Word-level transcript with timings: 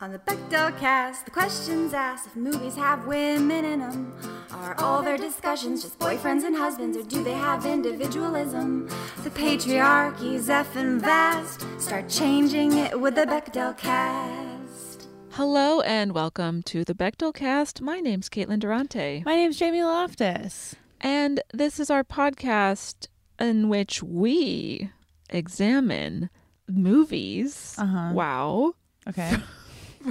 On 0.00 0.12
the 0.12 0.18
Bechdel 0.20 0.78
cast, 0.78 1.24
the 1.24 1.30
questions 1.32 1.92
asked 1.92 2.26
if 2.28 2.36
movies 2.36 2.76
have 2.76 3.06
women 3.08 3.64
in 3.64 3.80
them. 3.80 4.14
Are 4.52 4.76
all 4.78 5.02
their 5.02 5.16
discussions 5.16 5.82
just 5.82 5.98
boyfriends 5.98 6.44
and 6.44 6.54
husbands, 6.54 6.96
or 6.96 7.02
do 7.02 7.24
they 7.24 7.32
have 7.32 7.66
individualism? 7.66 8.88
The 9.24 9.30
patriarchy's 9.30 10.46
effing 10.48 11.00
vast. 11.00 11.66
Start 11.80 12.08
changing 12.08 12.74
it 12.78 13.00
with 13.00 13.16
the 13.16 13.22
Bechdel 13.26 13.76
cast. 13.76 15.08
Hello 15.30 15.80
and 15.80 16.12
welcome 16.12 16.62
to 16.64 16.84
the 16.84 16.94
Bechdel 16.94 17.34
Cast. 17.34 17.80
My 17.80 17.98
name's 17.98 18.28
Caitlin 18.28 18.60
Durante, 18.60 19.22
My 19.26 19.34
name's 19.34 19.56
Jamie 19.58 19.82
Loftus. 19.82 20.76
and 21.00 21.40
this 21.52 21.80
is 21.80 21.90
our 21.90 22.04
podcast 22.04 23.08
in 23.40 23.68
which 23.68 24.00
we 24.02 24.90
examine 25.30 26.30
movies. 26.68 27.74
Uh-huh. 27.78 28.12
Wow. 28.14 28.74
Okay. 29.08 29.36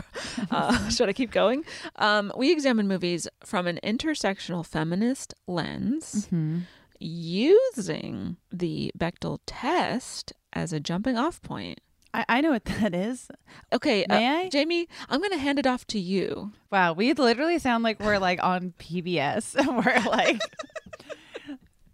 Uh, 0.52 0.90
should 0.90 1.09
I 1.09 1.14
keep 1.14 1.31
going? 1.31 1.64
Um, 1.95 2.31
we 2.38 2.52
examine 2.52 2.88
movies 2.88 3.28
from 3.44 3.67
an 3.67 3.80
intersectional 3.84 4.66
feminist 4.66 5.34
lens 5.48 6.28
hmm 6.30 6.59
using 7.00 8.38
the 8.52 8.91
Bechdel 8.97 9.40
test 9.46 10.34
as 10.53 10.74
a 10.74 10.80
jumping 10.80 11.16
off 11.18 11.41
point. 11.44 11.80
I, 12.13 12.25
I 12.28 12.41
know 12.41 12.50
what 12.52 12.66
that 12.81 12.96
is. 12.96 13.30
Okay, 13.72 14.03
uh, 14.06 14.16
May 14.16 14.28
I? 14.46 14.50
Jamie, 14.50 14.88
I'm 15.09 15.19
going 15.19 15.31
to 15.31 15.38
hand 15.38 15.59
it 15.59 15.68
off 15.68 15.86
to 15.88 16.00
you. 16.00 16.52
Wow, 16.72 16.94
we 16.94 17.13
literally 17.13 17.59
sound 17.59 17.84
like 17.84 18.00
we're 18.00 18.18
like 18.18 18.44
on 18.44 18.74
PBS. 18.80 19.56
we're 19.86 20.09
like 20.09 20.40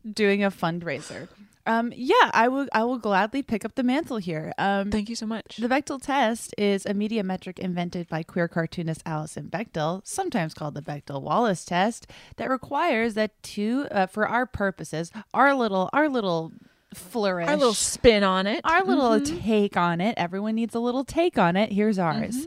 doing 0.10 0.44
a 0.44 0.52
fundraiser. 0.52 1.28
Um, 1.66 1.94
yeah, 1.96 2.30
I 2.34 2.50
will. 2.50 2.68
I 2.74 2.84
will 2.84 2.98
gladly 2.98 3.42
pick 3.42 3.64
up 3.64 3.76
the 3.76 3.84
mantle 3.84 4.18
here. 4.18 4.52
Um, 4.58 4.92
Thank 4.92 5.08
you 5.08 5.16
so 5.16 5.26
much. 5.26 5.56
The 5.58 5.70
Bechdel 5.70 6.02
test 6.02 6.54
is 6.58 6.86
a 6.86 6.94
media 6.94 7.24
metric 7.24 7.58
invented 7.58 8.10
by 8.10 8.22
queer 8.24 8.50
cartoonist 8.50 9.02
Alison 9.06 9.48
Bechdel, 9.50 10.02
sometimes 10.06 10.54
called 10.54 10.74
the 10.74 10.82
Bechdel 10.82 11.22
Wallace 11.22 11.64
test, 11.64 12.08
that 12.36 12.50
requires 12.50 13.14
that 13.14 13.42
two, 13.44 13.88
uh, 13.92 14.08
for 14.08 14.28
our 14.28 14.46
purposes, 14.46 15.10
our 15.34 15.56
little, 15.56 15.90
our 15.94 16.10
little 16.10 16.52
flourish, 16.94 17.48
Our 17.48 17.56
little 17.56 17.74
spin 17.74 18.24
on 18.24 18.46
it. 18.46 18.60
our 18.66 18.84
little 18.84 19.20
take 19.22 19.78
on 19.78 20.02
it. 20.02 20.16
Everyone 20.18 20.56
needs 20.56 20.76
a 20.76 20.80
little 20.80 21.06
take 21.06 21.38
on 21.38 21.56
it. 21.56 21.72
Here's 21.72 21.98
ours. 21.98 22.46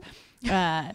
Uh, 0.48 0.92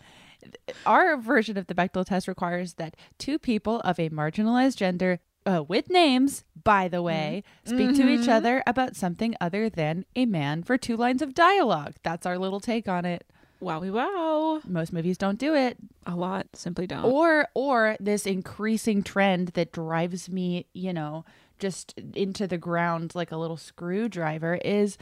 our 0.85 1.17
version 1.17 1.57
of 1.57 1.67
the 1.67 1.73
Bechdel 1.73 2.05
test 2.05 2.27
requires 2.27 2.75
that 2.75 2.95
two 3.17 3.37
people 3.39 3.79
of 3.81 3.99
a 3.99 4.09
marginalized 4.09 4.77
gender 4.77 5.19
uh, 5.45 5.63
with 5.67 5.89
names, 5.89 6.43
by 6.63 6.87
the 6.87 7.01
way, 7.01 7.43
mm-hmm. 7.65 7.75
speak 7.75 7.95
to 7.97 8.09
each 8.09 8.21
mm-hmm. 8.21 8.29
other 8.29 8.63
about 8.65 8.95
something 8.95 9.35
other 9.39 9.69
than 9.69 10.05
a 10.15 10.25
man 10.25 10.63
for 10.63 10.77
two 10.77 10.97
lines 10.97 11.21
of 11.21 11.33
dialogue. 11.33 11.95
That's 12.03 12.25
our 12.25 12.37
little 12.37 12.59
take 12.59 12.87
on 12.87 13.05
it. 13.05 13.25
Wowie 13.61 13.91
wow. 13.91 14.61
Most 14.67 14.91
movies 14.91 15.17
don't 15.17 15.37
do 15.37 15.53
it. 15.53 15.77
A 16.05 16.15
lot 16.15 16.47
simply 16.53 16.87
don't. 16.87 17.05
Or 17.05 17.47
or 17.53 17.95
this 17.99 18.25
increasing 18.25 19.03
trend 19.03 19.49
that 19.49 19.71
drives 19.71 20.29
me, 20.29 20.65
you 20.73 20.93
know, 20.93 21.25
just 21.59 21.93
into 22.15 22.47
the 22.47 22.57
ground 22.57 23.13
like 23.13 23.31
a 23.31 23.37
little 23.37 23.57
screwdriver 23.57 24.55
is 24.55 24.97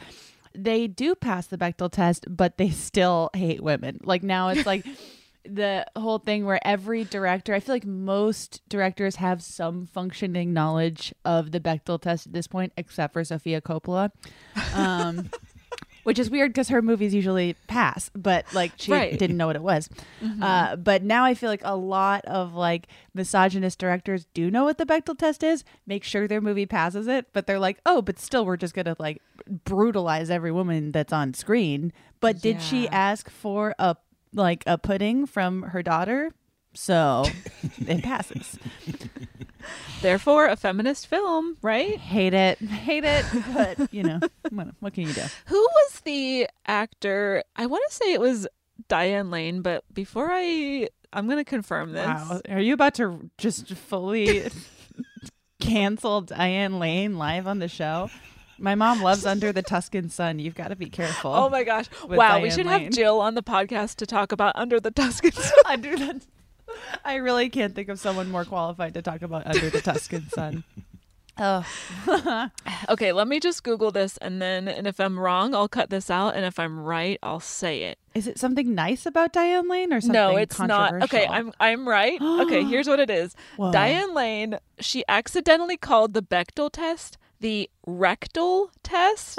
they 0.54 0.86
do 0.86 1.14
pass 1.14 1.46
the 1.46 1.56
Bechdel 1.56 1.90
test, 1.90 2.26
but 2.28 2.58
they 2.58 2.70
still 2.70 3.30
hate 3.34 3.62
women. 3.62 4.00
Like 4.04 4.22
now 4.22 4.48
it's 4.48 4.66
like 4.66 4.84
the 5.44 5.86
whole 5.96 6.18
thing 6.18 6.44
where 6.44 6.60
every 6.66 7.04
director, 7.04 7.54
I 7.54 7.60
feel 7.60 7.74
like 7.74 7.86
most 7.86 8.60
directors 8.68 9.16
have 9.16 9.42
some 9.42 9.86
functioning 9.86 10.52
knowledge 10.52 11.14
of 11.24 11.50
the 11.52 11.60
Bechdel 11.60 12.00
test 12.00 12.26
at 12.26 12.32
this 12.32 12.46
point, 12.46 12.72
except 12.76 13.12
for 13.14 13.24
Sofia 13.24 13.60
Coppola. 13.60 14.10
Um, 14.74 15.30
which 16.04 16.18
is 16.18 16.30
weird 16.30 16.50
because 16.50 16.68
her 16.70 16.80
movies 16.80 17.14
usually 17.14 17.54
pass, 17.68 18.10
but 18.14 18.46
like 18.54 18.72
she 18.76 18.90
Right. 18.90 19.18
didn't 19.18 19.36
know 19.36 19.46
what 19.46 19.56
it 19.56 19.62
was. 19.62 19.88
Uh, 20.40 20.76
but 20.76 21.02
now 21.02 21.24
I 21.24 21.34
feel 21.34 21.50
like 21.50 21.60
a 21.62 21.76
lot 21.76 22.24
of 22.24 22.54
like 22.54 22.86
misogynist 23.12 23.78
directors 23.78 24.26
do 24.32 24.50
know 24.50 24.64
what 24.64 24.78
the 24.78 24.86
Bechdel 24.86 25.18
test 25.18 25.42
is, 25.42 25.62
make 25.86 26.02
sure 26.02 26.26
their 26.26 26.40
movie 26.40 26.64
passes 26.66 27.06
it, 27.06 27.26
but 27.34 27.46
they're 27.46 27.58
like, 27.58 27.80
oh, 27.84 28.00
but 28.02 28.18
still, 28.18 28.46
we're 28.46 28.56
just 28.56 28.74
gonna 28.74 28.96
like 28.98 29.20
brutalize 29.64 30.30
every 30.30 30.52
woman 30.52 30.90
that's 30.92 31.12
on 31.12 31.34
screen. 31.34 31.92
But 32.20 32.40
did 32.40 32.60
she 32.62 32.88
ask 32.88 33.28
for 33.30 33.74
a 33.78 33.96
like 34.32 34.64
a 34.66 34.78
pudding 34.78 35.26
from 35.26 35.62
her 35.62 35.82
daughter? 35.82 36.32
So 36.74 37.24
it 37.86 38.02
passes. 38.02 38.58
Therefore, 40.00 40.46
a 40.46 40.56
feminist 40.56 41.06
film, 41.08 41.56
right? 41.62 41.98
Hate 41.98 42.32
it, 42.32 42.58
hate 42.58 43.04
it, 43.04 43.24
but 43.52 43.92
you 43.92 44.02
know, 44.02 44.20
what, 44.50 44.68
what 44.80 44.94
can 44.94 45.06
you 45.06 45.12
do? 45.12 45.22
Who 45.46 45.60
was 45.60 46.00
the 46.04 46.48
actor? 46.66 47.44
I 47.56 47.66
want 47.66 47.84
to 47.90 47.94
say 47.94 48.12
it 48.12 48.20
was 48.20 48.48
Diane 48.88 49.30
Lane, 49.30 49.60
but 49.62 49.84
before 49.92 50.30
I, 50.30 50.88
I'm 51.12 51.26
going 51.26 51.38
to 51.38 51.44
confirm 51.44 51.92
this. 51.92 52.06
Wow. 52.06 52.40
Are 52.48 52.60
you 52.60 52.72
about 52.72 52.94
to 52.94 53.30
just 53.36 53.68
fully 53.74 54.50
cancel 55.60 56.22
Diane 56.22 56.78
Lane 56.78 57.18
live 57.18 57.46
on 57.46 57.58
the 57.58 57.68
show? 57.68 58.10
My 58.60 58.74
mom 58.74 59.02
loves 59.02 59.24
Under 59.24 59.52
the 59.52 59.62
Tuscan 59.62 60.10
Sun. 60.10 60.38
You've 60.38 60.54
got 60.54 60.68
to 60.68 60.76
be 60.76 60.90
careful. 60.90 61.32
Oh 61.32 61.48
my 61.48 61.64
gosh! 61.64 61.86
Wow, 62.06 62.40
we 62.40 62.50
should 62.50 62.66
Lane. 62.66 62.84
have 62.84 62.92
Jill 62.92 63.20
on 63.20 63.34
the 63.34 63.42
podcast 63.42 63.96
to 63.96 64.06
talk 64.06 64.32
about 64.32 64.54
Under 64.54 64.78
the 64.78 64.90
Tuscan 64.90 65.32
Sun. 65.32 65.52
Under 65.64 65.96
the 65.96 66.20
I 67.04 67.16
really 67.16 67.48
can't 67.48 67.74
think 67.74 67.88
of 67.88 67.98
someone 67.98 68.30
more 68.30 68.44
qualified 68.44 68.94
to 68.94 69.02
talk 69.02 69.22
about 69.22 69.46
Under 69.46 69.70
the 69.70 69.80
Tuscan 69.80 70.28
Sun. 70.28 70.64
Oh, 71.42 71.64
okay, 72.90 73.12
let 73.12 73.26
me 73.26 73.40
just 73.40 73.64
Google 73.64 73.90
this, 73.90 74.18
and 74.18 74.42
then, 74.42 74.68
and 74.68 74.86
if 74.86 75.00
I'm 75.00 75.18
wrong, 75.18 75.54
I'll 75.54 75.68
cut 75.68 75.88
this 75.88 76.10
out, 76.10 76.34
and 76.36 76.44
if 76.44 76.58
I'm 76.58 76.78
right, 76.78 77.18
I'll 77.22 77.40
say 77.40 77.84
it. 77.84 77.98
is 78.14 78.26
it 78.26 78.38
something 78.38 78.74
nice 78.74 79.06
about 79.06 79.32
Diane 79.32 79.66
Lane 79.66 79.90
or 79.90 80.02
something 80.02 80.12
no, 80.12 80.36
it's 80.36 80.58
not. 80.58 81.02
Okay. 81.04 81.26
I'm 81.26 81.50
I'm 81.58 81.88
right. 81.88 82.20
okay, 82.20 82.62
here's 82.68 82.88
what 82.88 83.00
it 83.00 83.08
is. 83.08 83.34
Whoa. 83.56 83.72
Diane 83.72 84.12
Lane, 84.12 84.58
she 84.80 85.02
accidentally 85.08 85.78
called 85.78 86.12
the 86.12 86.22
Bechdel 86.22 86.70
test 86.70 87.16
the 87.40 87.70
rectal 87.86 88.70
test. 88.82 89.38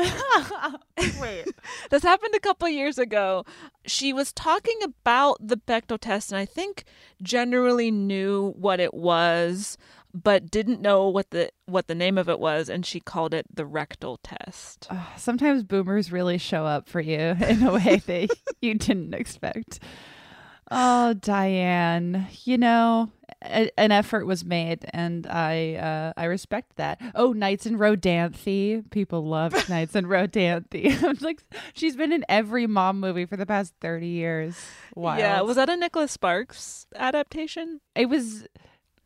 Wait. 1.21 1.45
this 1.89 2.03
happened 2.03 2.33
a 2.35 2.39
couple 2.39 2.67
years 2.67 2.97
ago. 2.97 3.45
She 3.85 4.11
was 4.11 4.33
talking 4.33 4.79
about 4.83 5.37
the 5.39 5.57
Bechdel 5.57 5.99
test, 5.99 6.31
and 6.31 6.39
I 6.39 6.45
think 6.45 6.83
generally 7.21 7.91
knew 7.91 8.53
what 8.57 8.79
it 8.79 8.93
was. 8.93 9.77
but 10.13 10.51
didn't 10.51 10.81
know 10.81 11.07
what 11.07 11.29
the 11.29 11.49
what 11.67 11.87
the 11.87 11.95
name 11.95 12.17
of 12.17 12.27
it 12.27 12.37
was, 12.39 12.67
and 12.69 12.85
she 12.85 12.99
called 12.99 13.33
it 13.33 13.45
the 13.53 13.65
rectal 13.65 14.19
test. 14.23 14.87
Uh, 14.89 15.01
sometimes 15.15 15.63
boomers 15.63 16.11
really 16.11 16.37
show 16.37 16.65
up 16.65 16.89
for 16.89 16.99
you 16.99 17.17
in 17.47 17.63
a 17.63 17.71
way 17.73 18.01
that 18.05 18.29
you 18.61 18.73
didn't 18.73 19.13
expect. 19.13 19.79
Oh, 20.73 21.13
Diane, 21.13 22.27
you 22.45 22.57
know, 22.57 23.11
a, 23.43 23.69
an 23.77 23.91
effort 23.91 24.25
was 24.25 24.45
made, 24.45 24.85
and 24.93 25.27
I 25.27 25.75
uh, 25.75 26.13
I 26.15 26.25
respect 26.25 26.77
that. 26.77 27.01
Oh, 27.13 27.33
Nights 27.33 27.65
and 27.65 27.77
Rodanthe, 27.77 28.89
people 28.89 29.25
love 29.25 29.53
Nights 29.69 29.95
and 29.95 30.07
Rodanthe. 30.07 31.03
I'm 31.03 31.17
like, 31.21 31.41
she's 31.73 31.95
been 31.95 32.11
in 32.13 32.23
every 32.29 32.67
mom 32.67 32.99
movie 32.99 33.25
for 33.25 33.35
the 33.35 33.45
past 33.45 33.73
thirty 33.81 34.07
years. 34.07 34.57
Wow. 34.95 35.17
Yeah, 35.17 35.41
was 35.41 35.57
that 35.57 35.69
a 35.69 35.75
Nicholas 35.75 36.11
Sparks 36.13 36.87
adaptation? 36.95 37.81
It 37.95 38.07
was. 38.07 38.45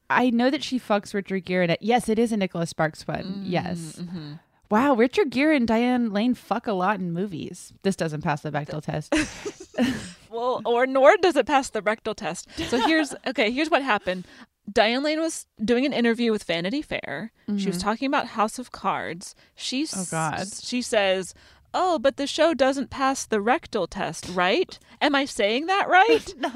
I 0.08 0.30
know 0.30 0.52
that 0.52 0.64
she 0.64 0.80
fucks 0.80 1.16
Richard 1.16 1.46
Gere 1.46 1.64
in 1.64 1.72
it. 1.72 1.80
Yes, 1.82 2.10
it 2.10 2.20
is 2.20 2.32
a 2.32 2.38
Nicholas 2.38 2.70
Sparks 2.70 3.08
one. 3.08 3.42
yes. 3.44 3.98
Mm-hmm. 4.00 4.34
Wow, 4.70 4.96
Richard 4.96 5.30
Gere 5.30 5.56
and 5.56 5.68
Diane 5.68 6.12
Lane 6.12 6.34
fuck 6.34 6.68
a 6.68 6.74
lot 6.74 7.00
in 7.00 7.12
movies. 7.12 7.72
This 7.84 7.96
doesn't 7.96 8.22
pass 8.22 8.42
the 8.42 8.52
Bechdel 8.52 8.84
test. 8.84 9.14
Well, 10.36 10.62
or 10.66 10.86
nor 10.86 11.16
does 11.18 11.36
it 11.36 11.46
pass 11.46 11.70
the 11.70 11.82
rectal 11.82 12.14
test. 12.14 12.48
So 12.70 12.80
here's 12.86 13.14
okay. 13.28 13.52
Here's 13.52 13.70
what 13.70 13.82
happened. 13.82 14.26
Diane 14.72 15.04
Lane 15.04 15.20
was 15.20 15.46
doing 15.64 15.86
an 15.86 15.94
interview 15.94 16.32
with 16.32 16.44
Vanity 16.44 16.82
Fair. 16.82 17.32
She 17.48 17.68
was 17.68 17.78
mm-hmm. 17.78 17.78
talking 17.80 18.08
about 18.08 18.28
House 18.28 18.58
of 18.58 18.72
Cards. 18.72 19.36
She 19.56 19.88
Oh, 19.96 20.06
God. 20.10 20.48
She 20.62 20.82
says, 20.82 21.34
"Oh, 21.74 22.00
but 22.00 22.18
the 22.18 22.26
show 22.26 22.54
doesn't 22.54 22.90
pass 22.90 23.26
the 23.26 23.42
rectal 23.42 23.86
test, 23.86 24.28
right? 24.30 24.78
Am 25.02 25.14
I 25.16 25.26
saying 25.26 25.68
that 25.68 25.88
right?" 25.88 26.34
No. 26.38 26.52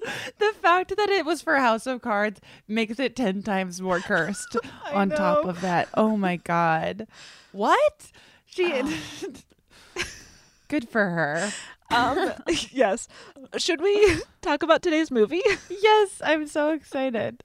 the 0.38 0.52
fact 0.62 0.96
that 0.96 1.10
it 1.10 1.26
was 1.26 1.42
for 1.42 1.56
House 1.56 1.86
of 1.86 2.00
Cards 2.00 2.40
makes 2.66 2.98
it 2.98 3.14
10 3.14 3.42
times 3.42 3.82
more 3.82 4.00
cursed 4.00 4.56
on 4.92 5.10
top 5.10 5.44
of 5.44 5.60
that. 5.60 5.88
Oh 5.94 6.16
my 6.16 6.36
God. 6.36 7.06
What? 7.52 8.10
She. 8.46 8.72
Oh. 8.74 8.98
Good 10.68 10.88
for 10.88 11.10
her. 11.10 11.52
Um, 11.90 12.32
yes. 12.70 13.08
Should 13.56 13.80
we 13.80 14.16
talk 14.42 14.62
about 14.62 14.82
today's 14.82 15.10
movie? 15.10 15.42
Yes, 15.68 16.20
I'm 16.24 16.46
so 16.46 16.72
excited. 16.72 17.42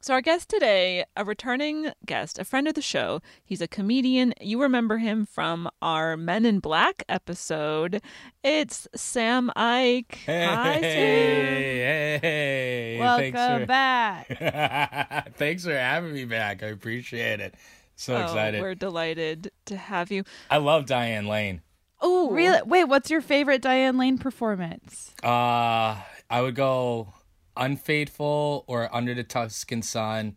So, 0.00 0.14
our 0.14 0.20
guest 0.20 0.48
today, 0.48 1.04
a 1.16 1.24
returning 1.24 1.92
guest, 2.04 2.36
a 2.40 2.44
friend 2.44 2.66
of 2.66 2.74
the 2.74 2.82
show. 2.82 3.20
He's 3.44 3.60
a 3.60 3.68
comedian. 3.68 4.34
You 4.40 4.60
remember 4.60 4.98
him 4.98 5.24
from 5.26 5.70
our 5.80 6.16
Men 6.16 6.44
in 6.44 6.58
Black 6.58 7.04
episode. 7.08 8.02
It's 8.42 8.88
Sam 8.96 9.52
Ike. 9.54 10.18
Hi, 10.26 10.80
Sam. 10.80 10.82
Hey, 10.82 12.18
hey, 12.20 12.96
Welcome 12.98 13.32
thanks 13.32 13.66
back. 13.68 15.34
thanks 15.36 15.64
for 15.64 15.72
having 15.72 16.12
me 16.12 16.24
back. 16.24 16.64
I 16.64 16.66
appreciate 16.66 17.38
it. 17.38 17.54
So 17.94 18.16
Oh, 18.16 18.22
excited. 18.24 18.60
we're 18.60 18.74
delighted 18.74 19.52
to 19.66 19.76
have 19.76 20.10
you. 20.10 20.24
I 20.50 20.56
love 20.56 20.86
Diane 20.86 21.28
Lane. 21.28 21.60
Oh, 22.02 22.30
Really? 22.32 22.60
Wait, 22.66 22.84
what's 22.84 23.10
your 23.10 23.20
favorite 23.20 23.62
Diane 23.62 23.96
Lane 23.96 24.18
performance? 24.18 25.14
Uh, 25.22 25.96
I 26.28 26.40
would 26.40 26.54
go 26.54 27.14
Unfaithful 27.56 28.64
or 28.66 28.94
Under 28.94 29.14
the 29.14 29.22
Tuscan 29.24 29.82
Sun. 29.82 30.36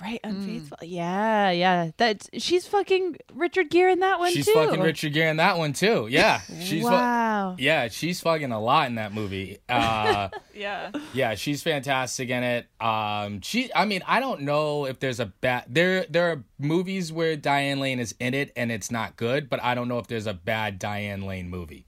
Right, 0.00 0.20
unfaithful. 0.24 0.78
Yeah, 0.82 1.50
yeah. 1.50 1.90
That 1.98 2.26
she's 2.38 2.66
fucking 2.66 3.18
Richard 3.34 3.68
Gere 3.68 3.92
in 3.92 4.00
that 4.00 4.18
one 4.18 4.32
she's 4.32 4.46
too. 4.46 4.54
fucking 4.54 4.80
Richard 4.80 5.12
Gere 5.12 5.28
in 5.28 5.36
that 5.36 5.58
one 5.58 5.74
too. 5.74 6.06
Yeah, 6.10 6.40
she's 6.40 6.82
fu- 6.82 6.90
wow. 6.90 7.54
yeah, 7.58 7.88
she's 7.88 8.20
fucking 8.20 8.50
a 8.50 8.60
lot 8.60 8.88
in 8.88 8.94
that 8.94 9.12
movie. 9.12 9.58
Uh, 9.68 10.30
yeah. 10.54 10.90
yeah, 11.12 11.34
she's 11.34 11.62
fantastic 11.62 12.30
in 12.30 12.42
it. 12.42 12.66
Um, 12.80 13.42
she, 13.42 13.70
I 13.74 13.84
mean, 13.84 14.02
I 14.06 14.20
don't 14.20 14.42
know 14.42 14.86
if 14.86 15.00
there's 15.00 15.20
a 15.20 15.26
bad 15.26 15.64
there. 15.68 16.06
There 16.08 16.30
are 16.30 16.44
movies 16.58 17.12
where 17.12 17.36
Diane 17.36 17.78
Lane 17.78 18.00
is 18.00 18.14
in 18.18 18.32
it 18.32 18.52
and 18.56 18.72
it's 18.72 18.90
not 18.90 19.16
good, 19.16 19.50
but 19.50 19.62
I 19.62 19.74
don't 19.74 19.88
know 19.88 19.98
if 19.98 20.06
there's 20.06 20.26
a 20.26 20.34
bad 20.34 20.78
Diane 20.78 21.22
Lane 21.26 21.50
movie. 21.50 21.86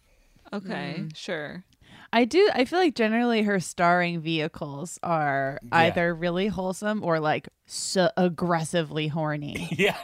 Okay, 0.52 1.04
sure. 1.14 1.64
I 2.14 2.26
do. 2.26 2.50
I 2.52 2.66
feel 2.66 2.78
like 2.78 2.94
generally 2.94 3.42
her 3.42 3.58
starring 3.58 4.20
vehicles 4.20 4.98
are 5.02 5.58
either 5.72 6.14
really 6.14 6.46
wholesome 6.46 7.02
or 7.02 7.18
like 7.18 7.48
so 7.66 8.10
aggressively 8.16 9.08
horny. 9.08 9.68
Yeah. 9.82 9.96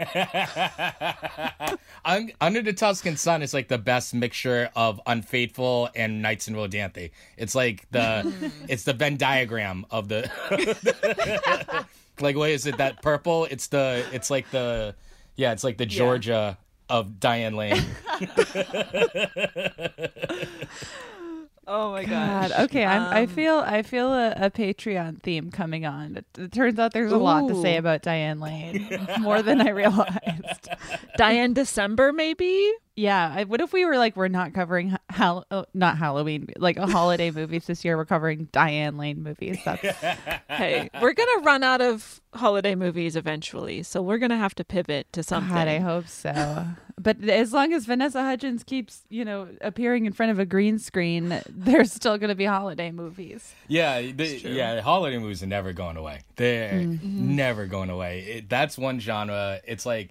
Under 2.40 2.62
the 2.62 2.72
Tuscan 2.72 3.16
Sun 3.18 3.42
is 3.42 3.52
like 3.52 3.68
the 3.68 3.76
best 3.76 4.14
mixture 4.14 4.70
of 4.74 5.00
Unfaithful 5.06 5.90
and 5.94 6.22
Nights 6.22 6.48
in 6.48 6.54
Rodanthe. 6.54 7.10
It's 7.36 7.54
like 7.54 7.86
the 7.90 8.50
it's 8.68 8.84
the 8.84 8.94
Venn 8.94 9.18
diagram 9.18 9.84
of 9.90 10.08
the 10.08 10.30
like 12.20 12.36
what 12.36 12.50
is 12.50 12.66
it 12.66 12.78
that 12.78 13.02
purple? 13.02 13.44
It's 13.44 13.66
the 13.66 14.04
it's 14.12 14.30
like 14.30 14.50
the 14.50 14.94
yeah, 15.36 15.52
it's 15.52 15.62
like 15.62 15.76
the 15.76 15.86
Georgia 15.86 16.56
of 16.88 17.20
Diane 17.20 17.54
Lane. 17.54 17.84
Oh 21.70 21.92
my 21.92 22.04
God. 22.04 22.50
gosh. 22.50 22.60
Okay. 22.64 22.84
I'm, 22.84 23.02
I 23.02 23.22
Um, 23.22 23.28
feel. 23.28 23.58
I 23.58 23.82
feel 23.82 24.10
a, 24.12 24.30
a 24.32 24.50
Patreon 24.50 25.22
theme 25.22 25.50
coming 25.50 25.84
on. 25.84 26.16
It, 26.16 26.24
it 26.38 26.52
turns 26.52 26.78
out 26.78 26.94
there's 26.94 27.12
a 27.12 27.18
lot 27.18 27.46
to 27.48 27.60
say 27.60 27.76
about 27.76 28.00
Diane 28.02 28.40
Lane, 28.40 28.88
more 29.20 29.42
than 29.42 29.60
I 29.60 29.68
realized. 29.70 30.68
Diane 31.18 31.52
December, 31.52 32.12
maybe? 32.12 32.72
Yeah. 32.98 33.32
I, 33.36 33.44
what 33.44 33.60
if 33.60 33.72
we 33.72 33.84
were 33.84 33.96
like, 33.96 34.16
we're 34.16 34.28
not 34.28 34.54
covering 34.54 34.96
Hal- 35.08 35.46
oh, 35.50 35.64
not 35.72 35.98
Halloween, 35.98 36.48
like 36.56 36.76
a 36.76 36.86
holiday 36.86 37.30
movies 37.30 37.66
this 37.66 37.84
year. 37.84 37.96
We're 37.96 38.04
covering 38.04 38.48
Diane 38.52 38.96
Lane 38.98 39.22
movies. 39.22 39.58
That's 39.64 39.80
Hey, 40.48 40.90
we're 41.00 41.12
going 41.12 41.28
to 41.38 41.42
run 41.44 41.62
out 41.62 41.80
of 41.80 42.20
holiday 42.34 42.74
movies 42.74 43.14
eventually, 43.16 43.82
so 43.84 44.02
we're 44.02 44.18
going 44.18 44.30
to 44.30 44.36
have 44.36 44.54
to 44.56 44.64
pivot 44.64 45.12
to 45.12 45.22
something. 45.22 45.54
God, 45.54 45.68
I 45.68 45.78
hope 45.78 46.08
so. 46.08 46.66
But 47.00 47.22
as 47.28 47.52
long 47.52 47.72
as 47.72 47.86
Vanessa 47.86 48.22
Hudgens 48.22 48.64
keeps, 48.64 49.02
you 49.08 49.24
know, 49.24 49.46
appearing 49.60 50.04
in 50.06 50.12
front 50.12 50.32
of 50.32 50.40
a 50.40 50.44
green 50.44 50.80
screen, 50.80 51.40
there's 51.48 51.92
still 51.92 52.18
going 52.18 52.30
to 52.30 52.34
be 52.34 52.44
holiday 52.44 52.90
movies. 52.90 53.54
Yeah, 53.68 54.00
the, 54.00 54.26
yeah, 54.44 54.80
holiday 54.80 55.18
movies 55.18 55.42
are 55.42 55.46
never 55.46 55.72
going 55.72 55.96
away. 55.96 56.22
They're 56.34 56.72
Mm-hmm. 56.72 57.36
never 57.36 57.66
going 57.66 57.90
away. 57.90 58.20
It, 58.22 58.48
that's 58.48 58.76
one 58.76 58.98
genre. 58.98 59.60
It's 59.64 59.86
like 59.86 60.10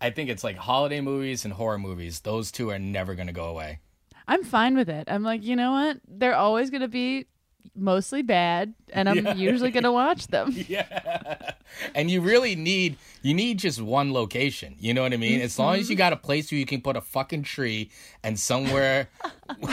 I 0.00 0.10
think 0.10 0.30
it's 0.30 0.44
like 0.44 0.56
holiday 0.56 1.00
movies 1.00 1.44
and 1.44 1.54
horror 1.54 1.78
movies. 1.78 2.20
Those 2.20 2.52
two 2.52 2.70
are 2.70 2.78
never 2.78 3.14
going 3.14 3.28
to 3.28 3.32
go 3.32 3.46
away. 3.46 3.80
I'm 4.28 4.44
fine 4.44 4.76
with 4.76 4.88
it. 4.88 5.08
I'm 5.08 5.22
like, 5.22 5.44
you 5.44 5.56
know 5.56 5.72
what? 5.72 5.98
They're 6.06 6.34
always 6.34 6.70
going 6.70 6.82
to 6.82 6.88
be 6.88 7.26
mostly 7.74 8.22
bad, 8.22 8.74
and 8.92 9.08
I'm 9.08 9.26
usually 9.38 9.70
going 9.70 9.84
to 9.84 9.92
watch 9.92 10.28
them. 10.28 10.54
Yeah. 10.68 11.52
And 11.94 12.10
you 12.10 12.20
really 12.20 12.56
need 12.56 12.96
you 13.22 13.34
need 13.34 13.58
just 13.58 13.80
one 13.80 14.12
location. 14.12 14.76
You 14.78 14.94
know 14.94 15.02
what 15.02 15.12
I 15.12 15.16
mean? 15.16 15.40
As 15.40 15.58
long 15.58 15.74
as 15.76 15.88
you 15.88 15.94
mm-hmm. 15.94 15.98
got 15.98 16.12
a 16.12 16.16
place 16.16 16.50
where 16.50 16.58
you 16.58 16.66
can 16.66 16.80
put 16.80 16.96
a 16.96 17.00
fucking 17.00 17.42
tree 17.42 17.90
and 18.22 18.38
somewhere 18.38 19.08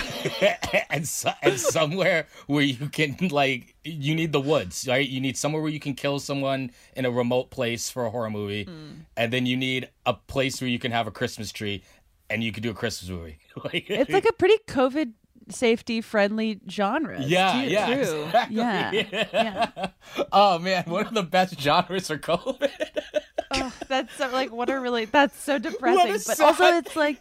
and 0.89 1.07
so, 1.07 1.31
and 1.41 1.59
somewhere 1.59 2.27
where 2.47 2.63
you 2.63 2.89
can 2.89 3.15
like 3.29 3.75
you 3.83 4.13
need 4.15 4.31
the 4.31 4.41
woods, 4.41 4.87
right? 4.87 5.07
You 5.07 5.21
need 5.21 5.37
somewhere 5.37 5.61
where 5.61 5.71
you 5.71 5.79
can 5.79 5.93
kill 5.93 6.19
someone 6.19 6.71
in 6.95 7.05
a 7.05 7.11
remote 7.11 7.49
place 7.49 7.89
for 7.89 8.05
a 8.05 8.09
horror 8.09 8.29
movie. 8.29 8.65
Hmm. 8.65 9.01
And 9.17 9.31
then 9.33 9.45
you 9.45 9.57
need 9.57 9.89
a 10.05 10.13
place 10.13 10.61
where 10.61 10.69
you 10.69 10.79
can 10.79 10.91
have 10.91 11.07
a 11.07 11.11
Christmas 11.11 11.51
tree 11.51 11.83
and 12.29 12.43
you 12.43 12.51
can 12.51 12.63
do 12.63 12.71
a 12.71 12.73
Christmas 12.73 13.09
movie. 13.09 13.39
like, 13.63 13.89
It's 13.89 14.11
like 14.11 14.25
a 14.25 14.33
pretty 14.33 14.57
COVID 14.67 15.13
safety 15.49 16.01
friendly 16.01 16.59
genre. 16.69 17.21
yeah, 17.21 17.53
too. 17.63 17.69
yeah, 17.69 17.85
true. 17.95 18.23
exactly. 18.23 18.57
Yeah. 18.57 18.91
yeah. 19.33 19.87
Oh 20.31 20.59
man, 20.59 20.83
one 20.87 21.05
of 21.07 21.13
the 21.13 21.23
best 21.23 21.59
genres 21.59 22.07
for 22.07 22.17
COVID. 22.17 22.69
Oh, 23.55 23.71
that's 23.87 24.11
so, 24.15 24.29
like 24.29 24.51
what 24.51 24.71
a 24.71 24.79
really 24.79 25.05
that's 25.05 25.39
so 25.39 25.59
depressing. 25.59 26.11
But 26.11 26.21
sad- 26.21 26.39
also 26.39 26.63
it's 26.73 26.95
like 26.95 27.19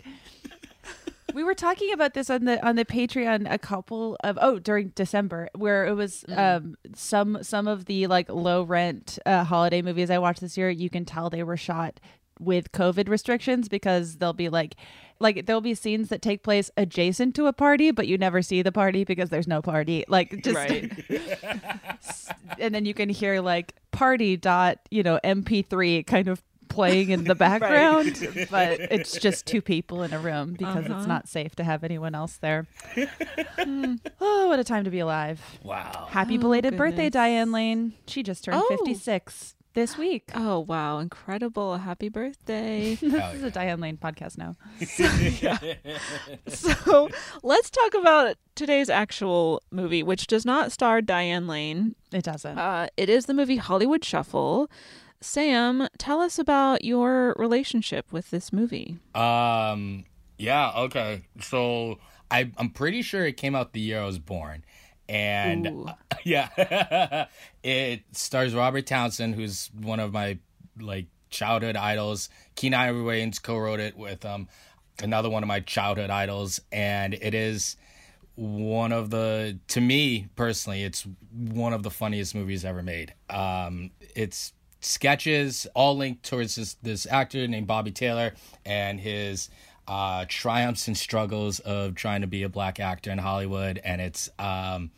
we 1.34 1.44
were 1.44 1.54
talking 1.54 1.92
about 1.92 2.14
this 2.14 2.30
on 2.30 2.44
the 2.44 2.64
on 2.66 2.76
the 2.76 2.84
Patreon 2.84 3.46
a 3.50 3.58
couple 3.58 4.16
of 4.24 4.38
oh 4.40 4.58
during 4.58 4.88
December 4.94 5.48
where 5.54 5.86
it 5.86 5.92
was 5.94 6.24
um 6.30 6.76
some 6.94 7.42
some 7.42 7.68
of 7.68 7.84
the 7.84 8.06
like 8.06 8.30
low 8.30 8.62
rent 8.62 9.18
uh, 9.26 9.44
holiday 9.44 9.82
movies 9.82 10.10
I 10.10 10.18
watched 10.18 10.40
this 10.40 10.56
year 10.56 10.70
you 10.70 10.88
can 10.88 11.04
tell 11.04 11.28
they 11.28 11.42
were 11.42 11.56
shot 11.56 12.00
with 12.38 12.72
COVID 12.72 13.08
restrictions 13.08 13.68
because 13.68 14.16
they'll 14.16 14.32
be 14.32 14.48
like 14.48 14.74
like 15.22 15.46
there'll 15.46 15.60
be 15.62 15.74
scenes 15.74 16.08
that 16.10 16.20
take 16.20 16.42
place 16.42 16.70
adjacent 16.76 17.34
to 17.36 17.46
a 17.46 17.52
party 17.52 17.90
but 17.90 18.06
you 18.06 18.18
never 18.18 18.42
see 18.42 18.60
the 18.62 18.72
party 18.72 19.04
because 19.04 19.30
there's 19.30 19.46
no 19.48 19.62
party 19.62 20.04
like 20.08 20.42
just 20.44 20.56
Right. 20.56 20.92
and 22.58 22.74
then 22.74 22.84
you 22.84 22.94
can 22.94 23.08
hear 23.08 23.40
like 23.40 23.74
party 23.92 24.36
dot 24.36 24.78
you 24.90 25.02
know 25.02 25.18
mp3 25.24 26.06
kind 26.06 26.28
of 26.28 26.42
playing 26.68 27.10
in 27.10 27.24
the 27.24 27.34
background 27.46 28.16
but 28.50 28.80
it's 28.80 29.18
just 29.18 29.44
two 29.46 29.60
people 29.60 30.02
in 30.02 30.12
a 30.14 30.18
room 30.18 30.54
because 30.54 30.86
Uh-huh. 30.86 30.98
it's 30.98 31.06
not 31.06 31.28
safe 31.28 31.54
to 31.56 31.64
have 31.64 31.84
anyone 31.84 32.14
else 32.14 32.38
there 32.38 32.66
Hmm. 33.58 33.96
oh 34.20 34.48
what 34.48 34.58
a 34.58 34.64
time 34.64 34.84
to 34.84 34.90
be 34.90 34.98
alive 35.00 35.40
wow. 35.62 36.06
happy 36.10 36.38
belated 36.38 36.76
birthday 36.76 37.10
diane 37.10 37.52
lane 37.52 37.92
she 38.06 38.22
just 38.22 38.44
turned 38.44 38.56
Oh. 38.62 38.76
56 38.84 39.54
this 39.74 39.96
week. 39.96 40.30
Oh 40.34 40.60
wow, 40.60 40.98
incredible! 40.98 41.78
Happy 41.78 42.08
birthday! 42.08 42.94
this 43.00 43.34
is 43.34 43.42
a 43.42 43.50
Diane 43.50 43.80
Lane 43.80 43.96
podcast 43.96 44.38
now. 44.38 44.56
Yeah. 45.42 45.58
so 46.46 47.08
let's 47.42 47.70
talk 47.70 47.94
about 47.94 48.36
today's 48.54 48.88
actual 48.90 49.62
movie, 49.70 50.02
which 50.02 50.26
does 50.26 50.44
not 50.44 50.72
star 50.72 51.00
Diane 51.00 51.46
Lane. 51.46 51.94
It 52.12 52.24
doesn't. 52.24 52.58
Uh, 52.58 52.88
it 52.96 53.08
is 53.08 53.26
the 53.26 53.34
movie 53.34 53.56
Hollywood 53.56 54.04
Shuffle. 54.04 54.70
Sam, 55.20 55.88
tell 55.98 56.20
us 56.20 56.38
about 56.38 56.84
your 56.84 57.34
relationship 57.38 58.12
with 58.12 58.30
this 58.30 58.52
movie. 58.52 58.98
Um. 59.14 60.04
Yeah. 60.38 60.72
Okay. 60.76 61.22
So 61.40 61.98
I, 62.30 62.50
I'm 62.56 62.70
pretty 62.70 63.02
sure 63.02 63.26
it 63.26 63.36
came 63.36 63.54
out 63.54 63.72
the 63.74 63.80
year 63.80 64.00
I 64.00 64.06
was 64.06 64.18
born, 64.18 64.64
and 65.08 65.66
uh, 65.66 65.94
yeah, 66.24 67.26
it 67.62 68.02
stars 68.12 68.54
Robert 68.54 68.86
Townsend, 68.86 69.34
who's 69.34 69.70
one 69.80 70.00
of 70.00 70.12
my 70.12 70.38
like 70.80 71.06
childhood 71.30 71.76
idols. 71.76 72.28
Keenen 72.56 72.94
Wayans 73.04 73.42
co-wrote 73.42 73.80
it 73.80 73.96
with 73.96 74.24
um 74.24 74.48
another 75.02 75.30
one 75.30 75.42
of 75.42 75.48
my 75.48 75.60
childhood 75.60 76.10
idols, 76.10 76.60
and 76.70 77.14
it 77.14 77.34
is 77.34 77.76
one 78.34 78.92
of 78.92 79.10
the 79.10 79.58
to 79.68 79.80
me 79.80 80.28
personally, 80.36 80.82
it's 80.82 81.06
one 81.32 81.72
of 81.72 81.82
the 81.82 81.90
funniest 81.90 82.34
movies 82.34 82.64
ever 82.64 82.82
made. 82.82 83.14
Um, 83.28 83.90
it's 84.14 84.52
sketches 84.80 85.66
all 85.74 85.96
linked 85.96 86.24
towards 86.24 86.56
this 86.56 86.74
this 86.82 87.06
actor 87.06 87.46
named 87.46 87.66
Bobby 87.66 87.92
Taylor 87.92 88.34
and 88.64 88.98
his 89.00 89.48
uh, 89.88 90.24
triumphs 90.28 90.86
and 90.88 90.96
struggles 90.96 91.58
of 91.60 91.94
trying 91.94 92.20
to 92.20 92.26
be 92.26 92.42
a 92.42 92.48
black 92.48 92.78
actor 92.80 93.10
in 93.10 93.18
Hollywood, 93.18 93.80
and 93.84 94.00
it's 94.00 94.30
um, 94.38 94.90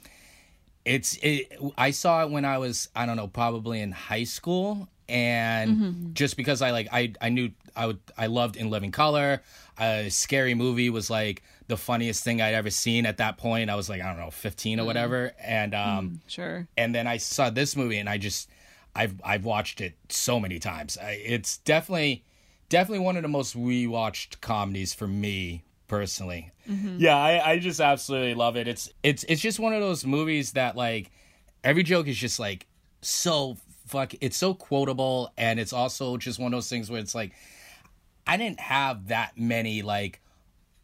it's 0.85 1.19
it. 1.23 1.53
I 1.79 1.91
saw 1.91 2.23
it 2.23 2.31
when 2.31 2.45
I 2.45 2.59
was 2.59 2.89
I 2.95 3.07
don't 3.07 3.17
know 3.17 3.29
probably 3.29 3.81
in 3.81 3.93
high 3.93 4.25
school, 4.25 4.89
and 5.09 6.15
just 6.15 6.37
because 6.37 6.61
I 6.63 6.71
like 6.71 6.89
I 6.93 7.13
I 7.21 7.31
knew 7.31 7.51
I 7.75 7.87
would 7.87 7.99
I 8.17 8.27
loved 8.27 8.57
In 8.57 8.71
Living 8.71 8.91
Color, 8.93 9.43
a 9.79 10.09
scary 10.11 10.55
movie 10.55 10.91
was 10.91 11.09
like 11.11 11.43
the 11.67 11.77
funniest 11.79 12.23
thing 12.23 12.43
I'd 12.43 12.53
ever 12.55 12.71
seen 12.71 13.07
at 13.07 13.17
that 13.17 13.39
point. 13.39 13.71
I 13.71 13.75
was 13.77 13.89
like 13.89 14.03
I 14.03 14.07
don't 14.09 14.19
know 14.19 14.31
fifteen 14.31 14.79
or 14.79 14.85
whatever, 14.85 15.33
and 15.41 15.75
um 15.75 16.21
Sure. 16.27 16.69
and 16.77 16.95
then 16.95 17.07
I 17.07 17.17
saw 17.17 17.49
this 17.51 17.75
movie 17.77 17.97
and 17.99 18.09
I 18.09 18.19
just 18.19 18.51
I've 18.95 19.15
I've 19.25 19.45
watched 19.47 19.81
it 19.81 19.95
so 20.11 20.39
many 20.39 20.59
times. 20.59 20.99
I, 20.99 21.13
it's 21.13 21.57
definitely 21.59 22.23
definitely 22.75 23.05
one 23.05 23.17
of 23.17 23.23
the 23.23 23.29
most 23.29 23.57
rewatched 23.57 24.41
comedies 24.41 24.93
for 24.93 25.07
me 25.07 25.63
personally. 25.87 26.51
Mm-hmm. 26.69 26.97
Yeah, 26.99 27.17
I, 27.17 27.53
I 27.53 27.59
just 27.61 27.81
absolutely 27.81 28.35
love 28.35 28.57
it. 28.57 28.67
It's 28.67 28.91
it's 29.05 29.23
it's 29.25 29.41
just 29.41 29.61
one 29.61 29.73
of 29.73 29.81
those 29.81 30.05
movies 30.05 30.53
that 30.53 30.75
like 30.75 31.13
every 31.63 31.85
joke 31.85 32.09
is 32.09 32.17
just 32.17 32.41
like 32.41 32.67
so 33.01 33.57
fuck 33.87 34.13
it's 34.21 34.37
so 34.37 34.55
quotable 34.55 35.33
and 35.37 35.61
it's 35.61 35.73
also 35.73 36.17
just 36.17 36.41
one 36.41 36.53
of 36.53 36.57
those 36.57 36.69
things 36.69 36.91
where 36.91 37.01
it's 37.01 37.15
like 37.15 37.33
I 38.27 38.37
didn't 38.37 38.59
have 38.59 39.07
that 39.07 39.39
many 39.39 39.83
like 39.83 40.21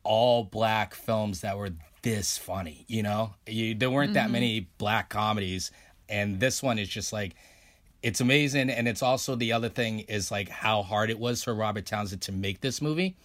all 0.05 0.45
black 0.45 0.95
films 0.95 1.41
that 1.41 1.59
were 1.59 1.71
this 2.03 2.39
funny, 2.39 2.85
you 2.87 3.03
know? 3.03 3.35
You, 3.49 3.75
there 3.75 3.91
weren't 3.91 4.15
that 4.15 4.25
mm-hmm. 4.25 4.33
many 4.33 4.69
black 4.79 5.09
comedies 5.09 5.73
and 6.09 6.39
this 6.39 6.63
one 6.63 6.79
is 6.79 6.89
just 6.89 7.13
like 7.13 7.35
it's 8.03 8.21
amazing 8.21 8.71
and 8.71 8.89
it's 8.89 9.03
also 9.03 9.35
the 9.37 9.53
other 9.53 9.69
thing 9.69 10.01
is 10.01 10.31
like 10.31 10.49
how 10.49 10.83
hard 10.83 11.11
it 11.11 11.19
was 11.19 11.43
for 11.45 11.55
Robert 11.55 11.87
Townsend 11.87 12.23
to 12.23 12.33
make 12.33 12.61
this 12.61 12.81
movie 12.81 13.17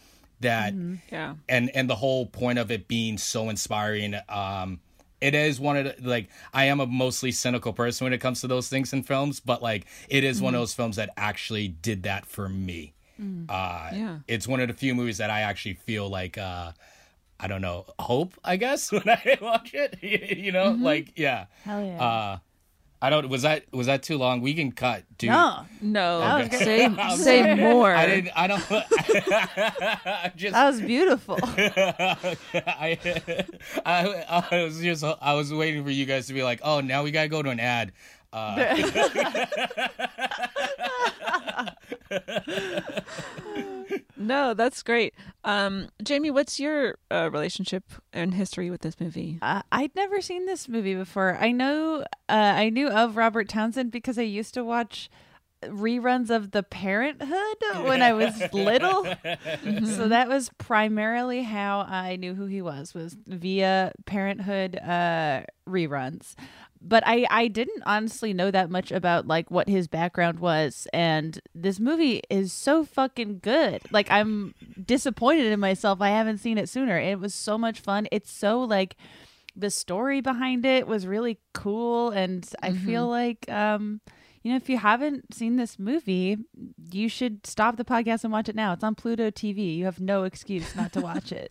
that 0.41 0.73
Yeah. 1.11 1.35
and 1.47 1.69
and 1.75 1.89
the 1.89 1.95
whole 1.95 2.25
point 2.25 2.59
of 2.59 2.69
it 2.71 2.87
being 2.87 3.17
so 3.17 3.49
inspiring 3.49 4.15
um 4.27 4.79
it 5.21 5.33
is 5.33 5.61
one 5.61 5.77
of 5.77 5.85
the 5.85 5.95
like 6.09 6.27
i 6.53 6.65
am 6.65 6.81
a 6.81 6.85
mostly 6.85 7.31
cynical 7.31 7.71
person 7.71 8.03
when 8.03 8.11
it 8.11 8.19
comes 8.19 8.41
to 8.41 8.47
those 8.47 8.67
things 8.67 8.91
in 8.91 9.01
films 9.03 9.39
but 9.39 9.63
like 9.63 9.85
it 10.09 10.25
is 10.25 10.41
one 10.41 10.53
of 10.53 10.59
those 10.59 10.73
films 10.73 10.97
that 10.97 11.09
actually 11.15 11.69
did 11.69 12.03
that 12.03 12.25
for 12.25 12.49
me 12.49 12.93
uh 13.47 13.91
Yeah. 13.93 14.19
it's 14.27 14.45
one 14.45 14.59
of 14.59 14.67
the 14.67 14.73
few 14.73 14.93
movies 14.93 15.19
that 15.19 15.29
i 15.29 15.39
actually 15.41 15.75
feel 15.75 16.09
like 16.09 16.37
uh 16.37 16.73
i 17.39 17.47
don't 17.47 17.61
know 17.61 17.85
hope 17.97 18.33
i 18.43 18.57
guess 18.57 18.91
when 18.91 19.07
i 19.07 19.37
watch 19.41 19.73
it 19.73 20.03
you 20.37 20.51
know 20.51 20.71
like 20.71 21.13
yeah 21.15 21.45
Hell 21.63 21.81
yeah. 21.83 22.03
uh 22.03 22.37
i 23.05 23.09
don't 23.09 23.29
was 23.29 23.43
that 23.43 23.63
was 23.71 23.85
that 23.87 24.01
too 24.03 24.17
long? 24.17 24.41
We 24.41 24.53
can 24.55 24.71
cut 24.71 25.03
dude. 25.17 25.29
No, 25.29 25.65
No, 25.81 26.19
That 26.19 26.51
was 26.51 26.59
say 26.67 26.85
I'm 26.99 27.17
say 27.17 27.53
more. 27.55 27.93
i 27.93 28.05
didn't 28.07 28.31
i 28.35 28.47
don't 28.47 28.63
I 28.71 30.31
just 30.35 30.53
that 30.53 30.67
was 30.71 30.81
beautiful. 30.81 31.37
I, 31.43 32.97
I, 33.85 34.45
I 34.49 34.63
was 34.63 34.81
just 34.81 35.03
I 35.03 35.33
was 35.33 35.53
waiting 35.53 35.83
for 35.83 35.91
you 35.91 36.05
guys 36.05 36.27
to 36.27 36.33
be 36.33 36.41
like, 36.43 36.59
oh, 36.63 36.81
now 36.81 37.03
we 37.03 37.11
gotta 37.11 37.27
go 37.29 37.43
to 37.43 37.49
an 37.49 37.59
ad. 37.59 37.91
Uh, 38.33 38.75
No, 44.17 44.53
that's 44.53 44.81
great. 44.83 45.13
Um, 45.43 45.89
Jamie, 46.03 46.31
what's 46.31 46.59
your 46.59 46.97
uh, 47.11 47.29
relationship 47.31 47.83
and 48.13 48.33
history 48.33 48.69
with 48.69 48.81
this 48.81 48.99
movie? 48.99 49.39
Uh, 49.41 49.61
I'd 49.71 49.95
never 49.95 50.21
seen 50.21 50.45
this 50.45 50.67
movie 50.69 50.95
before. 50.95 51.37
I 51.39 51.51
know 51.51 52.01
uh, 52.29 52.33
I 52.55 52.69
knew 52.69 52.87
of 52.89 53.17
Robert 53.17 53.49
Townsend 53.49 53.91
because 53.91 54.17
I 54.17 54.23
used 54.23 54.53
to 54.53 54.63
watch 54.63 55.09
reruns 55.63 56.29
of 56.29 56.51
The 56.51 56.63
Parent 56.63 57.21
'Hood 57.23 57.85
when 57.85 58.01
I 58.01 58.13
was 58.13 58.41
little. 58.53 59.07
So 59.85 60.07
that 60.09 60.27
was 60.27 60.49
primarily 60.57 61.43
how 61.43 61.79
I 61.81 62.17
knew 62.17 62.35
who 62.35 62.45
he 62.45 62.61
was 62.61 62.93
was 62.93 63.15
via 63.25 63.91
Parent 64.05 64.41
'Hood 64.41 64.77
uh, 64.77 65.43
reruns. 65.67 66.35
But 66.87 67.03
I, 67.05 67.25
I 67.31 67.47
didn't 67.47 67.81
honestly 67.85 68.31
know 68.33 68.51
that 68.51 68.69
much 68.69 68.91
about 68.91 69.27
like 69.27 69.49
what 69.49 69.67
his 69.67 69.87
background 69.87 70.39
was 70.39 70.87
and 70.93 71.39
this 71.55 71.79
movie 71.79 72.21
is 72.29 72.53
so 72.53 72.85
fucking 72.85 73.39
good. 73.39 73.81
Like 73.91 74.11
I'm 74.11 74.53
disappointed 74.85 75.47
in 75.47 75.59
myself 75.59 75.99
I 75.99 76.09
haven't 76.09 76.37
seen 76.37 76.57
it 76.57 76.69
sooner. 76.69 76.97
It 76.99 77.19
was 77.19 77.33
so 77.33 77.57
much 77.57 77.79
fun. 77.79 78.07
It's 78.11 78.31
so 78.31 78.59
like 78.61 78.95
the 79.55 79.71
story 79.71 80.21
behind 80.21 80.65
it 80.65 80.85
was 80.85 81.07
really 81.07 81.39
cool 81.53 82.09
and 82.09 82.45
i 82.61 82.73
feel 82.73 83.07
like 83.07 83.49
um 83.49 84.01
you 84.45 84.51
know 84.51 84.57
if 84.57 84.69
you 84.69 84.77
haven't 84.77 85.33
seen 85.33 85.55
this 85.55 85.79
movie 85.79 86.37
you 86.91 87.09
should 87.09 87.47
stop 87.47 87.77
the 87.77 87.83
podcast 87.83 88.23
and 88.23 88.31
watch 88.31 88.47
it 88.47 88.55
now. 88.55 88.73
It's 88.73 88.83
on 88.83 88.93
pluto 88.93 89.31
tv 89.31 89.77
you 89.77 89.85
have 89.85 89.99
no 89.99 90.23
excuse 90.23 90.75
not 90.75 90.93
to 90.93 91.01
watch 91.01 91.31
it. 91.31 91.49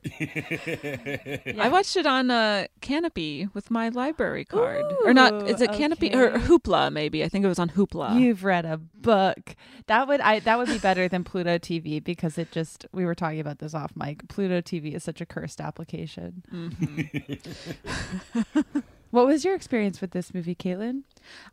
I 1.58 1.68
watched 1.68 1.96
it 1.96 2.06
on 2.06 2.30
uh, 2.30 2.68
Kanopy 2.80 3.52
with 3.52 3.68
my 3.68 3.88
library 3.88 4.44
card, 4.44 4.84
or 5.04 5.12
not? 5.12 5.48
Is 5.48 5.60
it 5.60 5.70
Ooh, 5.70 5.72
Kanopy? 5.72 6.14
Or. 6.14 6.38
Hoopla? 6.38 6.92
Maybe. 6.92 7.24
I 7.24 7.28
think 7.28 7.44
it 7.44 7.48
was 7.48 7.58
on 7.58 7.70
Hoopla. 7.70 8.20
you've 8.20 8.44
read 8.44 8.64
a 8.64 8.78
book. 8.78 9.56
That 9.88 10.06
would 10.06 10.20
i 10.20 10.38
that 10.40 10.56
would 10.56 10.68
be 10.68 10.78
better 10.78 11.08
than 11.08 11.24
pluto 11.24 11.58
tv 11.58 12.02
because 12.02 12.38
it 12.38 12.52
just 12.52 12.86
we 12.92 13.04
were 13.04 13.16
talking 13.16 13.40
about 13.40 13.58
this 13.58 13.74
off 13.74 13.90
mic. 13.96 14.28
Pluto 14.28 14.60
tv 14.60 14.94
is 14.94 15.02
such 15.02 15.20
a 15.20 15.26
cursed 15.26 15.60
application 15.60 16.44
what 19.14 19.26
was 19.26 19.44
your 19.44 19.54
experience 19.54 20.00
with 20.00 20.10
this 20.10 20.34
movie 20.34 20.54
caitlin 20.54 21.02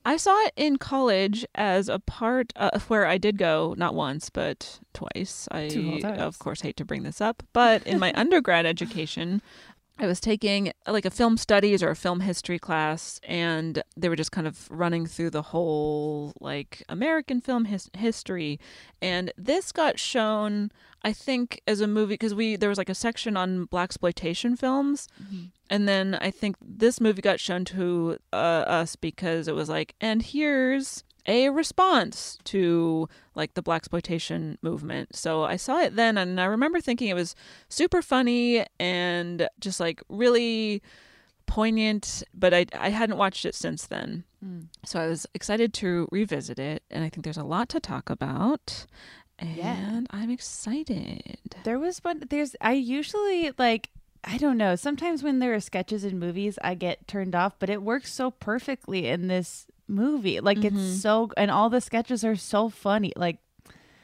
I 0.05 0.17
saw 0.17 0.37
it 0.45 0.53
in 0.55 0.77
college 0.77 1.45
as 1.55 1.87
a 1.87 1.99
part 1.99 2.51
uh, 2.55 2.79
where 2.87 3.05
I 3.05 3.17
did 3.17 3.37
go 3.37 3.73
not 3.77 3.95
once 3.95 4.29
but 4.29 4.79
twice. 4.93 5.47
I 5.51 5.67
of 6.17 6.39
course 6.39 6.61
hate 6.61 6.75
to 6.77 6.85
bring 6.85 7.03
this 7.03 7.21
up, 7.21 7.43
but 7.53 7.85
in 7.87 7.99
my 7.99 8.11
undergrad 8.15 8.65
education, 8.65 9.41
I 10.01 10.07
was 10.07 10.19
taking 10.19 10.73
like 10.87 11.05
a 11.05 11.11
film 11.11 11.37
studies 11.37 11.83
or 11.83 11.89
a 11.91 11.95
film 11.95 12.21
history 12.21 12.57
class, 12.57 13.21
and 13.23 13.83
they 13.95 14.09
were 14.09 14.15
just 14.15 14.31
kind 14.31 14.47
of 14.47 14.67
running 14.71 15.05
through 15.05 15.29
the 15.29 15.43
whole 15.43 16.33
like 16.41 16.83
American 16.89 17.39
film 17.39 17.65
his- 17.65 17.91
history, 17.95 18.59
and 19.01 19.31
this 19.37 19.71
got 19.71 19.99
shown, 19.99 20.71
I 21.03 21.13
think, 21.13 21.61
as 21.67 21.81
a 21.81 21.87
movie 21.87 22.15
because 22.15 22.33
we 22.33 22.55
there 22.55 22.69
was 22.69 22.79
like 22.79 22.89
a 22.89 22.95
section 22.95 23.37
on 23.37 23.67
blaxploitation 23.67 24.57
films, 24.57 25.07
and 25.69 25.87
then 25.87 26.15
I 26.15 26.31
think 26.31 26.55
this 26.59 26.99
movie 26.99 27.21
got 27.21 27.39
shown 27.39 27.63
to 27.65 28.17
uh, 28.33 28.35
us 28.35 28.95
because 28.95 29.47
it 29.47 29.53
was 29.55 29.69
like, 29.69 29.93
and 30.01 30.23
here's 30.23 31.03
a 31.25 31.49
response 31.49 32.37
to 32.45 33.07
like 33.35 33.53
the 33.53 33.63
blaxploitation 33.63 34.57
movement. 34.61 35.15
So 35.15 35.43
I 35.43 35.55
saw 35.55 35.79
it 35.81 35.95
then, 35.95 36.17
and 36.17 36.39
I 36.39 36.45
remember 36.45 36.81
thinking 36.81 37.09
it 37.09 37.15
was 37.15 37.35
super 37.69 38.01
funny 38.01 38.65
and 38.79 39.47
just 39.59 39.79
like 39.79 40.01
really 40.09 40.81
poignant. 41.45 42.23
But 42.33 42.53
I 42.53 42.65
I 42.77 42.89
hadn't 42.89 43.17
watched 43.17 43.45
it 43.45 43.55
since 43.55 43.87
then, 43.87 44.23
mm. 44.43 44.67
so 44.85 44.99
I 44.99 45.07
was 45.07 45.25
excited 45.33 45.73
to 45.75 46.07
revisit 46.11 46.59
it, 46.59 46.83
and 46.89 47.03
I 47.03 47.09
think 47.09 47.23
there's 47.23 47.37
a 47.37 47.43
lot 47.43 47.69
to 47.69 47.79
talk 47.79 48.09
about. 48.09 48.85
And 49.39 49.57
Yeah. 49.57 50.01
I'm 50.11 50.29
excited. 50.29 51.55
There 51.63 51.79
was 51.79 51.99
one. 51.99 52.23
There's. 52.29 52.55
I 52.61 52.73
usually 52.73 53.51
like. 53.57 53.89
I 54.23 54.37
don't 54.37 54.57
know. 54.57 54.75
Sometimes 54.75 55.23
when 55.23 55.39
there 55.39 55.55
are 55.55 55.59
sketches 55.59 56.03
in 56.03 56.19
movies, 56.19 56.59
I 56.63 56.75
get 56.75 57.07
turned 57.07 57.33
off, 57.33 57.55
but 57.57 57.71
it 57.71 57.81
works 57.81 58.13
so 58.13 58.29
perfectly 58.29 59.07
in 59.07 59.27
this 59.27 59.65
movie. 59.91 60.39
Like 60.39 60.63
it's 60.63 60.75
mm-hmm. 60.75 60.93
so, 60.95 61.31
and 61.37 61.51
all 61.51 61.69
the 61.69 61.81
sketches 61.81 62.23
are 62.23 62.35
so 62.35 62.69
funny. 62.69 63.13
Like, 63.15 63.37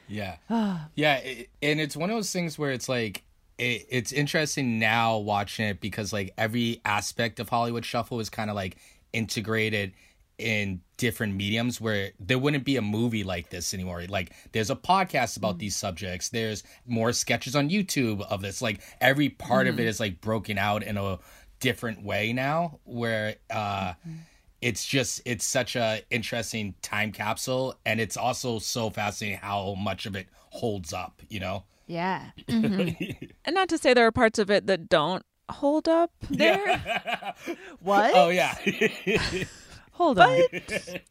Yeah. 0.07 0.37
Ah. 0.49 0.89
yeah. 0.95 1.17
It, 1.17 1.49
and 1.61 1.79
it's 1.79 1.95
one 1.97 2.09
of 2.09 2.15
those 2.15 2.31
things 2.31 2.59
where 2.59 2.71
it's 2.71 2.89
like, 2.89 3.23
it, 3.57 3.87
it's 3.89 4.11
interesting 4.11 4.77
now 4.79 5.17
watching 5.17 5.65
it 5.65 5.81
because 5.81 6.13
like 6.13 6.33
every 6.37 6.81
aspect 6.85 7.39
of 7.39 7.49
Hollywood 7.49 7.85
Shuffle 7.85 8.19
is 8.19 8.29
kind 8.29 8.49
of 8.49 8.55
like 8.55 8.77
integrated 9.13 9.93
in 10.37 10.81
different 10.97 11.35
mediums 11.35 11.81
where 11.81 12.11
there 12.19 12.37
wouldn't 12.37 12.63
be 12.63 12.77
a 12.77 12.81
movie 12.81 13.23
like 13.23 13.49
this 13.49 13.73
anymore. 13.73 14.03
Like 14.07 14.33
there's 14.51 14.69
a 14.69 14.75
podcast 14.75 15.37
about 15.37 15.55
mm. 15.55 15.59
these 15.59 15.75
subjects. 15.75 16.29
There's 16.29 16.63
more 16.85 17.11
sketches 17.11 17.55
on 17.55 17.69
YouTube 17.69 18.21
of 18.21 18.41
this. 18.41 18.61
Like 18.61 18.81
every 19.01 19.29
part 19.29 19.67
of 19.67 19.79
it 19.79 19.83
mm-hmm. 19.83 19.89
is 19.89 19.99
like 19.99 20.21
broken 20.21 20.57
out 20.57 20.83
in 20.83 20.97
a 20.97 21.17
different 21.59 22.03
way 22.03 22.33
now 22.33 22.79
where 22.83 23.35
uh 23.49 23.89
mm-hmm. 23.89 24.13
It's 24.61 24.85
just 24.85 25.21
it's 25.25 25.45
such 25.45 25.75
a 25.75 26.01
interesting 26.09 26.75
time 26.81 27.11
capsule 27.11 27.75
and 27.85 27.99
it's 27.99 28.17
also 28.17 28.59
so 28.59 28.89
fascinating 28.89 29.39
how 29.39 29.75
much 29.75 30.05
of 30.05 30.15
it 30.15 30.27
holds 30.49 30.93
up, 30.93 31.21
you 31.29 31.39
know? 31.39 31.63
Yeah. 31.85 32.31
And 32.47 33.55
not 33.55 33.69
to 33.69 33.77
say 33.77 33.93
there 33.93 34.05
are 34.05 34.11
parts 34.11 34.39
of 34.39 34.49
it 34.51 34.67
that 34.67 34.89
don't 34.89 35.23
hold 35.49 35.87
up 35.87 36.11
there. 36.29 37.33
What? 37.79 38.11
Oh 38.15 38.29
yeah. 38.29 38.57
Hold 39.93 40.19
on. 40.19 40.39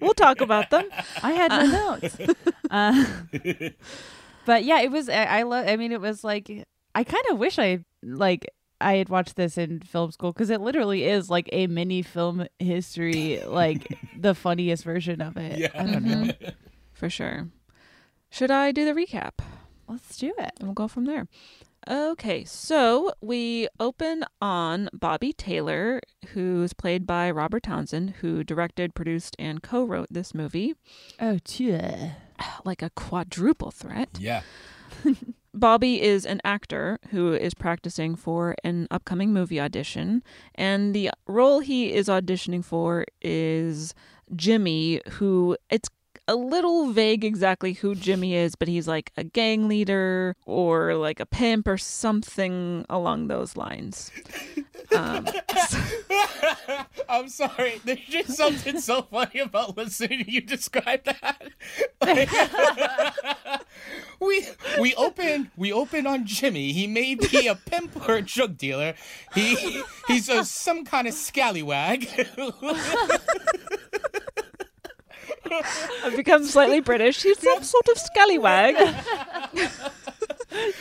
We'll 0.00 0.14
talk 0.14 0.40
about 0.40 0.70
them. 0.70 0.84
I 1.20 1.32
had 1.32 1.50
no 1.50 1.96
notes. 1.96 2.16
Uh, 2.70 3.04
but 4.44 4.62
yeah, 4.64 4.80
it 4.80 4.92
was. 4.92 5.08
I, 5.08 5.24
I 5.24 5.42
love. 5.42 5.66
I 5.66 5.76
mean, 5.76 5.90
it 5.90 6.00
was 6.00 6.22
like 6.22 6.48
I 6.94 7.02
kind 7.02 7.24
of 7.30 7.38
wish 7.38 7.58
I 7.58 7.80
like 8.02 8.46
I 8.80 8.96
had 8.96 9.08
watched 9.08 9.36
this 9.36 9.56
in 9.56 9.80
film 9.80 10.10
school 10.12 10.32
because 10.32 10.50
it 10.50 10.60
literally 10.60 11.04
is 11.04 11.30
like 11.30 11.48
a 11.52 11.66
mini 11.66 12.02
film 12.02 12.46
history, 12.58 13.42
like 13.46 13.98
the 14.18 14.34
funniest 14.34 14.84
version 14.84 15.20
of 15.20 15.36
it. 15.36 15.58
Yeah. 15.58 15.68
I 15.74 15.84
don't 15.84 16.04
know. 16.04 16.32
For 16.92 17.08
sure. 17.10 17.48
Should 18.30 18.50
I 18.50 18.72
do 18.72 18.84
the 18.84 18.92
recap? 18.92 19.32
Let's 19.88 20.16
do 20.18 20.32
it. 20.38 20.52
And 20.58 20.68
we'll 20.68 20.74
go 20.74 20.88
from 20.88 21.04
there. 21.04 21.26
Okay, 21.88 22.44
so 22.44 23.12
we 23.20 23.68
open 23.78 24.24
on 24.42 24.88
Bobby 24.92 25.32
Taylor, 25.32 26.00
who's 26.28 26.72
played 26.72 27.06
by 27.06 27.30
Robert 27.30 27.62
Townsend, 27.62 28.14
who 28.20 28.42
directed, 28.42 28.92
produced, 28.92 29.36
and 29.38 29.62
co 29.62 29.84
wrote 29.84 30.08
this 30.10 30.34
movie. 30.34 30.74
Oh, 31.20 31.38
yeah. 31.56 32.14
Like 32.64 32.82
a 32.82 32.90
quadruple 32.90 33.70
threat. 33.70 34.08
yeah. 34.18 34.42
Bobby 35.56 36.02
is 36.02 36.26
an 36.26 36.40
actor 36.44 36.98
who 37.08 37.32
is 37.32 37.54
practicing 37.54 38.14
for 38.14 38.54
an 38.62 38.86
upcoming 38.90 39.32
movie 39.32 39.58
audition, 39.58 40.22
and 40.54 40.94
the 40.94 41.10
role 41.26 41.60
he 41.60 41.94
is 41.94 42.08
auditioning 42.08 42.62
for 42.62 43.06
is 43.22 43.94
Jimmy, 44.34 45.00
who 45.12 45.56
it's 45.70 45.88
a 46.28 46.34
little 46.34 46.90
vague 46.90 47.24
exactly 47.24 47.74
who 47.74 47.94
Jimmy 47.94 48.34
is, 48.34 48.54
but 48.54 48.68
he's 48.68 48.88
like 48.88 49.12
a 49.16 49.24
gang 49.24 49.68
leader 49.68 50.36
or 50.44 50.94
like 50.94 51.20
a 51.20 51.26
pimp 51.26 51.68
or 51.68 51.78
something 51.78 52.84
along 52.90 53.28
those 53.28 53.56
lines. 53.56 54.10
Um, 54.94 55.26
I'm 57.08 57.28
sorry. 57.28 57.80
There's 57.84 58.00
just 58.00 58.30
something 58.36 58.80
so 58.80 59.02
funny 59.02 59.40
about 59.40 59.76
listening 59.76 60.24
to 60.24 60.30
you 60.30 60.40
describe 60.40 61.04
that. 61.04 61.42
We 64.20 64.46
we 64.80 64.94
open 64.94 65.50
we 65.56 65.72
open 65.72 66.06
on 66.06 66.24
Jimmy. 66.26 66.72
He 66.72 66.86
may 66.86 67.14
be 67.14 67.46
a 67.46 67.54
pimp 67.54 68.08
or 68.08 68.16
a 68.16 68.22
drug 68.22 68.56
dealer. 68.56 68.94
He 69.34 69.82
he's 70.08 70.28
a 70.28 70.44
some 70.44 70.84
kind 70.84 71.06
of 71.06 71.14
scallywag. 71.14 72.08
I've 76.04 76.16
become 76.16 76.44
slightly 76.44 76.80
British. 76.80 77.22
He's 77.22 77.38
some 77.38 77.62
sort 77.62 77.88
of 77.88 77.98
scallywag. 77.98 78.76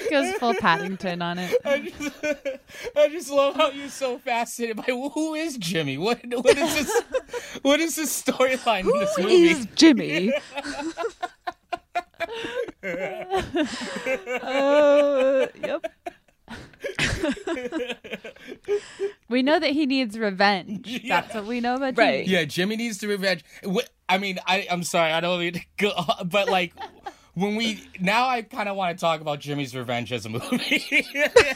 Goes 0.09 0.33
full 0.35 0.53
Paddington 0.55 1.21
on 1.21 1.39
it. 1.39 1.59
I 1.65 1.79
just, 1.79 2.15
I 2.95 3.09
just 3.09 3.29
love 3.31 3.55
how 3.55 3.71
you're 3.71 3.89
so 3.89 4.19
fascinated 4.19 4.77
by 4.77 4.83
who 4.83 5.33
is 5.35 5.57
Jimmy. 5.57 5.97
What 5.97 6.19
what 6.27 6.57
is 6.57 6.75
this? 6.75 7.01
What 7.61 7.79
is 7.79 7.95
this 7.95 8.23
storyline 8.23 8.81
in 8.81 8.99
this 8.99 9.17
movie? 9.17 9.49
is 9.49 9.67
Jimmy. 9.75 10.33
uh, 14.43 15.47
yep. 15.61 15.85
We 19.27 19.41
know 19.41 19.59
that 19.59 19.71
he 19.71 19.85
needs 19.87 20.19
revenge. 20.19 21.01
That's 21.07 21.33
what 21.33 21.45
we 21.45 21.59
know 21.59 21.75
about 21.75 21.95
Jimmy. 21.95 22.07
Right. 22.07 22.27
Yeah, 22.27 22.45
Jimmy 22.45 22.75
needs 22.75 22.99
to 22.99 23.07
revenge. 23.07 23.43
I 24.07 24.19
mean, 24.19 24.37
I, 24.45 24.67
I'm 24.69 24.83
sorry, 24.83 25.11
I 25.11 25.19
don't 25.19 25.39
mean 25.39 25.53
to 25.53 25.61
go, 25.77 25.93
but 26.25 26.47
like, 26.47 26.73
when 27.33 27.55
we 27.55 27.83
now, 27.99 28.27
I 28.29 28.43
kind 28.43 28.69
of 28.69 28.75
want 28.75 28.95
to 28.97 29.01
talk 29.01 29.21
about 29.21 29.39
Jimmy's 29.39 29.75
Revenge 29.75 30.13
as 30.13 30.25
a 30.25 30.29
movie. 30.29 31.05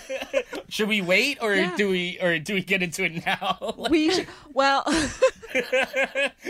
Should 0.68 0.90
we 0.90 1.02
wait, 1.02 1.38
or 1.42 1.54
Yeah. 1.56 1.76
do 1.78 1.90
we, 1.90 2.18
or 2.20 2.38
do 2.40 2.56
we 2.56 2.64
get 2.64 2.82
into 2.84 3.04
it 3.06 3.24
now? 3.26 3.76
We 3.90 4.26
well, 4.54 4.84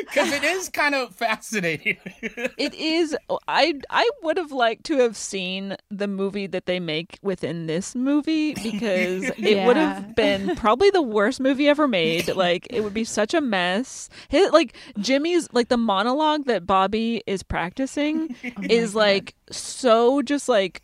Because 0.09 0.31
it 0.31 0.43
is 0.43 0.69
kind 0.69 0.95
of 0.95 1.15
fascinating. 1.15 1.97
it 2.21 2.73
is. 2.73 3.15
I 3.47 3.75
I 3.89 4.09
would 4.23 4.37
have 4.37 4.51
liked 4.51 4.85
to 4.85 4.97
have 4.99 5.15
seen 5.15 5.75
the 5.89 6.07
movie 6.07 6.47
that 6.47 6.65
they 6.65 6.79
make 6.79 7.17
within 7.21 7.67
this 7.67 7.95
movie 7.95 8.53
because 8.63 9.31
it 9.37 9.65
would 9.65 9.77
have 9.77 10.15
been 10.15 10.55
probably 10.55 10.89
the 10.89 11.01
worst 11.01 11.39
movie 11.39 11.67
ever 11.67 11.87
made. 11.87 12.29
Like 12.39 12.67
it 12.69 12.81
would 12.81 12.93
be 12.93 13.03
such 13.03 13.33
a 13.33 13.41
mess. 13.41 14.07
His, 14.29 14.51
like 14.51 14.73
Jimmy's 14.97 15.49
like 15.51 15.67
the 15.67 15.77
monologue 15.77 16.45
that 16.45 16.65
Bobby 16.65 17.21
is 17.27 17.43
practicing 17.43 18.33
is 18.63 18.95
like 18.95 19.35
so 19.51 20.21
just 20.21 20.47
like 20.47 20.81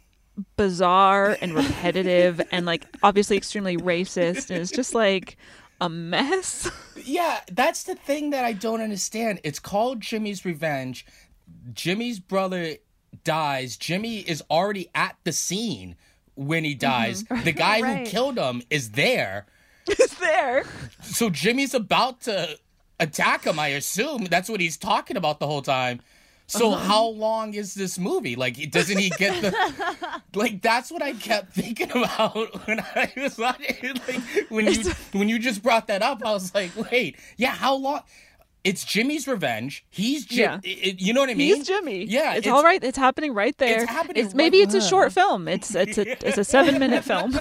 bizarre 0.57 1.38
and 1.41 1.53
repetitive 1.53 2.41
and 2.51 2.65
like 2.65 2.85
obviously 3.03 3.38
extremely 3.38 3.77
racist 3.77 4.49
and 4.49 4.61
it's 4.61 4.71
just 4.71 4.93
like 4.93 5.38
a 5.81 5.89
mess. 5.89 6.69
yeah, 7.03 7.41
that's 7.51 7.83
the 7.83 7.95
thing 7.95 8.29
that 8.31 8.45
I 8.45 8.53
don't 8.53 8.81
understand. 8.81 9.39
It's 9.43 9.59
called 9.59 10.01
Jimmy's 10.01 10.45
Revenge. 10.45 11.05
Jimmy's 11.73 12.19
brother 12.19 12.75
dies. 13.23 13.77
Jimmy 13.77 14.19
is 14.19 14.43
already 14.49 14.89
at 14.95 15.15
the 15.23 15.31
scene 15.31 15.95
when 16.35 16.63
he 16.63 16.71
mm-hmm. 16.71 16.79
dies. 16.79 17.23
The 17.23 17.51
guy 17.55 17.81
Right. 17.81 17.99
who 17.99 18.11
killed 18.11 18.38
him 18.38 18.61
is 18.69 18.91
there. 18.91 19.45
Is 19.88 20.15
there. 20.17 20.65
So 21.03 21.29
Jimmy's 21.29 21.75
about 21.75 22.21
to 22.21 22.57
attack 22.99 23.43
him, 23.43 23.59
I 23.59 23.67
assume. 23.67 24.25
That's 24.25 24.49
what 24.49 24.59
he's 24.59 24.77
talking 24.77 25.15
about 25.15 25.39
the 25.39 25.45
whole 25.45 25.61
time. 25.61 25.99
So 26.47 26.73
Uh-huh. 26.73 26.88
how 26.88 27.05
long 27.08 27.53
is 27.55 27.73
this 27.73 27.97
movie? 27.97 28.36
Like 28.36 28.69
doesn't 28.71 28.97
he 28.97 29.10
get 29.10 29.41
the 29.41 30.21
Like 30.36 30.62
that's 30.62 30.91
what 30.91 31.01
I 31.01 31.13
kept 31.13 31.53
thinking 31.53 31.89
about 31.91 32.36
when 32.67 32.79
I 32.79 33.12
was 33.17 33.38
watching 33.38 33.95
like 34.08 34.21
when 34.49 34.67
you 34.71 34.91
when 35.13 35.29
you 35.29 35.39
just 35.39 35.63
brought 35.63 35.88
that 35.88 36.01
up, 36.01 36.21
I 36.25 36.31
was 36.34 36.53
like, 36.53 36.71
"Wait, 36.91 37.17
yeah, 37.38 37.51
how 37.51 37.75
long 37.75 38.01
it's 38.63 38.84
Jimmy's 38.84 39.27
revenge. 39.27 39.86
He's 39.91 40.25
Jim. 40.25 40.60
Yeah. 40.63 40.93
you 40.97 41.13
know 41.13 41.19
what 41.21 41.29
I 41.29 41.36
mean? 41.36 41.55
He's 41.55 41.67
Jimmy. 41.67 42.03
Yeah, 42.05 42.34
it's, 42.34 42.47
all 42.47 42.63
right. 42.63 42.84
It's 42.84 42.97
happening 42.97 43.31
right 43.36 43.55
there. 43.60 43.86
happening 43.86 44.25
right- 44.25 44.34
maybe 44.36 44.58
it's 44.62 44.73
a 44.73 44.81
short 44.81 45.13
film. 45.13 45.47
It's 45.47 45.73
it's 45.75 45.97
a 45.99 46.27
it's 46.27 46.38
a 46.39 46.43
seven 46.43 46.79
minute 46.79 47.03
film. 47.03 47.39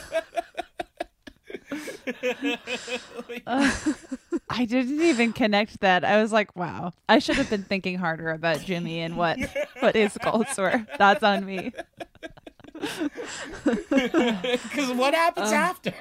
I 3.47 4.65
didn't 4.65 5.01
even 5.01 5.33
connect 5.33 5.81
that. 5.81 6.05
I 6.05 6.21
was 6.23 6.33
like, 6.33 6.55
wow. 6.57 6.93
I 7.09 7.19
should 7.19 7.37
have 7.37 7.51
been 7.51 7.65
thinking 7.65 7.99
harder 7.99 8.31
about 8.31 8.61
Jimmy 8.61 9.01
and 9.01 9.17
what 9.17 9.39
what 9.81 9.95
his 9.95 10.17
goals 10.23 10.47
were. 10.59 10.87
That's 10.99 11.23
on 11.23 11.45
me. 11.45 11.73
Because 13.65 14.93
what 14.93 15.15
happens 15.15 15.49
Um, 15.49 15.55
after? 15.55 15.95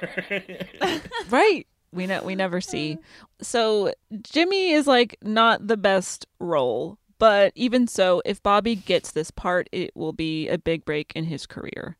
right. 1.30 1.66
We 1.92 2.06
know 2.06 2.22
we 2.24 2.34
never 2.34 2.60
see. 2.60 2.98
So 3.40 3.92
Jimmy 4.22 4.72
is 4.72 4.86
like 4.86 5.16
not 5.22 5.66
the 5.66 5.76
best 5.76 6.26
role, 6.40 6.98
but 7.18 7.52
even 7.54 7.86
so, 7.86 8.20
if 8.24 8.42
Bobby 8.42 8.74
gets 8.74 9.12
this 9.12 9.30
part, 9.30 9.68
it 9.70 9.94
will 9.94 10.12
be 10.12 10.48
a 10.48 10.58
big 10.58 10.84
break 10.84 11.12
in 11.14 11.24
his 11.24 11.46
career. 11.46 11.96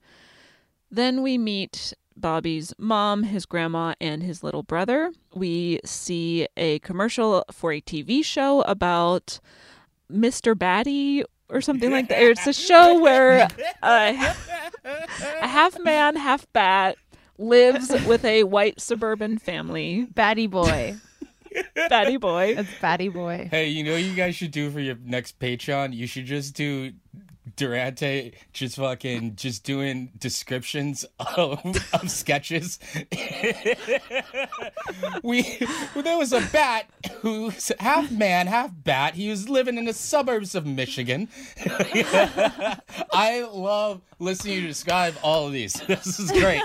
Then 0.91 1.23
we 1.23 1.39
meet 1.39 1.95
Bobby's 2.16 2.74
mom, 2.79 3.24
his 3.24 3.46
grandma, 3.46 3.94
and 4.00 4.22
his 4.22 4.42
little 4.42 4.62
brother. 4.62 5.12
We 5.35 5.81
see 5.85 6.46
a 6.57 6.79
commercial 6.81 7.44
for 7.50 7.72
a 7.72 7.81
TV 7.81 8.24
show 8.24 8.62
about 8.62 9.40
Mr. 10.11 10.57
Batty 10.59 11.24
or 11.48 11.61
something 11.61 11.90
like 11.90 12.09
that. 12.09 12.22
It's 12.22 12.46
a 12.46 12.53
show 12.53 13.00
where 13.00 13.48
uh, 13.83 14.35
a 14.83 15.46
half 15.46 15.79
man, 15.81 16.16
half 16.16 16.46
bat 16.53 16.96
lives 17.38 17.90
with 18.07 18.24
a 18.24 18.44
white 18.44 18.81
suburban 18.81 19.38
family. 19.38 20.07
Batty 20.14 20.46
boy. 20.46 20.96
Batty 21.88 22.16
boy. 22.16 22.55
It's 22.59 22.70
Batty 22.81 23.09
boy. 23.09 23.48
Hey, 23.50 23.68
you 23.68 23.85
know 23.85 23.92
what 23.92 24.03
you 24.03 24.14
guys 24.14 24.35
should 24.35 24.50
do 24.50 24.70
for 24.70 24.81
your 24.81 24.96
next 25.05 25.38
Patreon? 25.38 25.94
You 25.94 26.07
should 26.07 26.27
just 26.27 26.55
do 26.55 26.92
Durante 27.57 28.33
just 28.53 28.77
fucking 28.77 29.37
just 29.37 29.65
doing 29.65 30.11
descriptions 30.19 31.05
of, 31.37 31.61
of 31.93 32.11
sketches. 32.11 32.79
we 35.23 35.43
there 35.95 36.19
was 36.19 36.33
a 36.33 36.41
bat 36.53 36.87
who's 37.21 37.71
half 37.79 38.11
man, 38.11 38.47
half 38.47 38.71
bat. 38.83 39.15
He 39.15 39.29
was 39.29 39.49
living 39.49 39.77
in 39.77 39.85
the 39.85 39.93
suburbs 39.93 40.55
of 40.55 40.65
Michigan. 40.67 41.29
I 43.13 43.47
love 43.53 44.01
listening 44.19 44.57
to 44.57 44.61
you 44.63 44.69
describe 44.69 45.15
all 45.23 45.47
of 45.47 45.53
these. 45.53 45.75
This 45.87 46.19
is 46.19 46.33
great. 46.33 46.63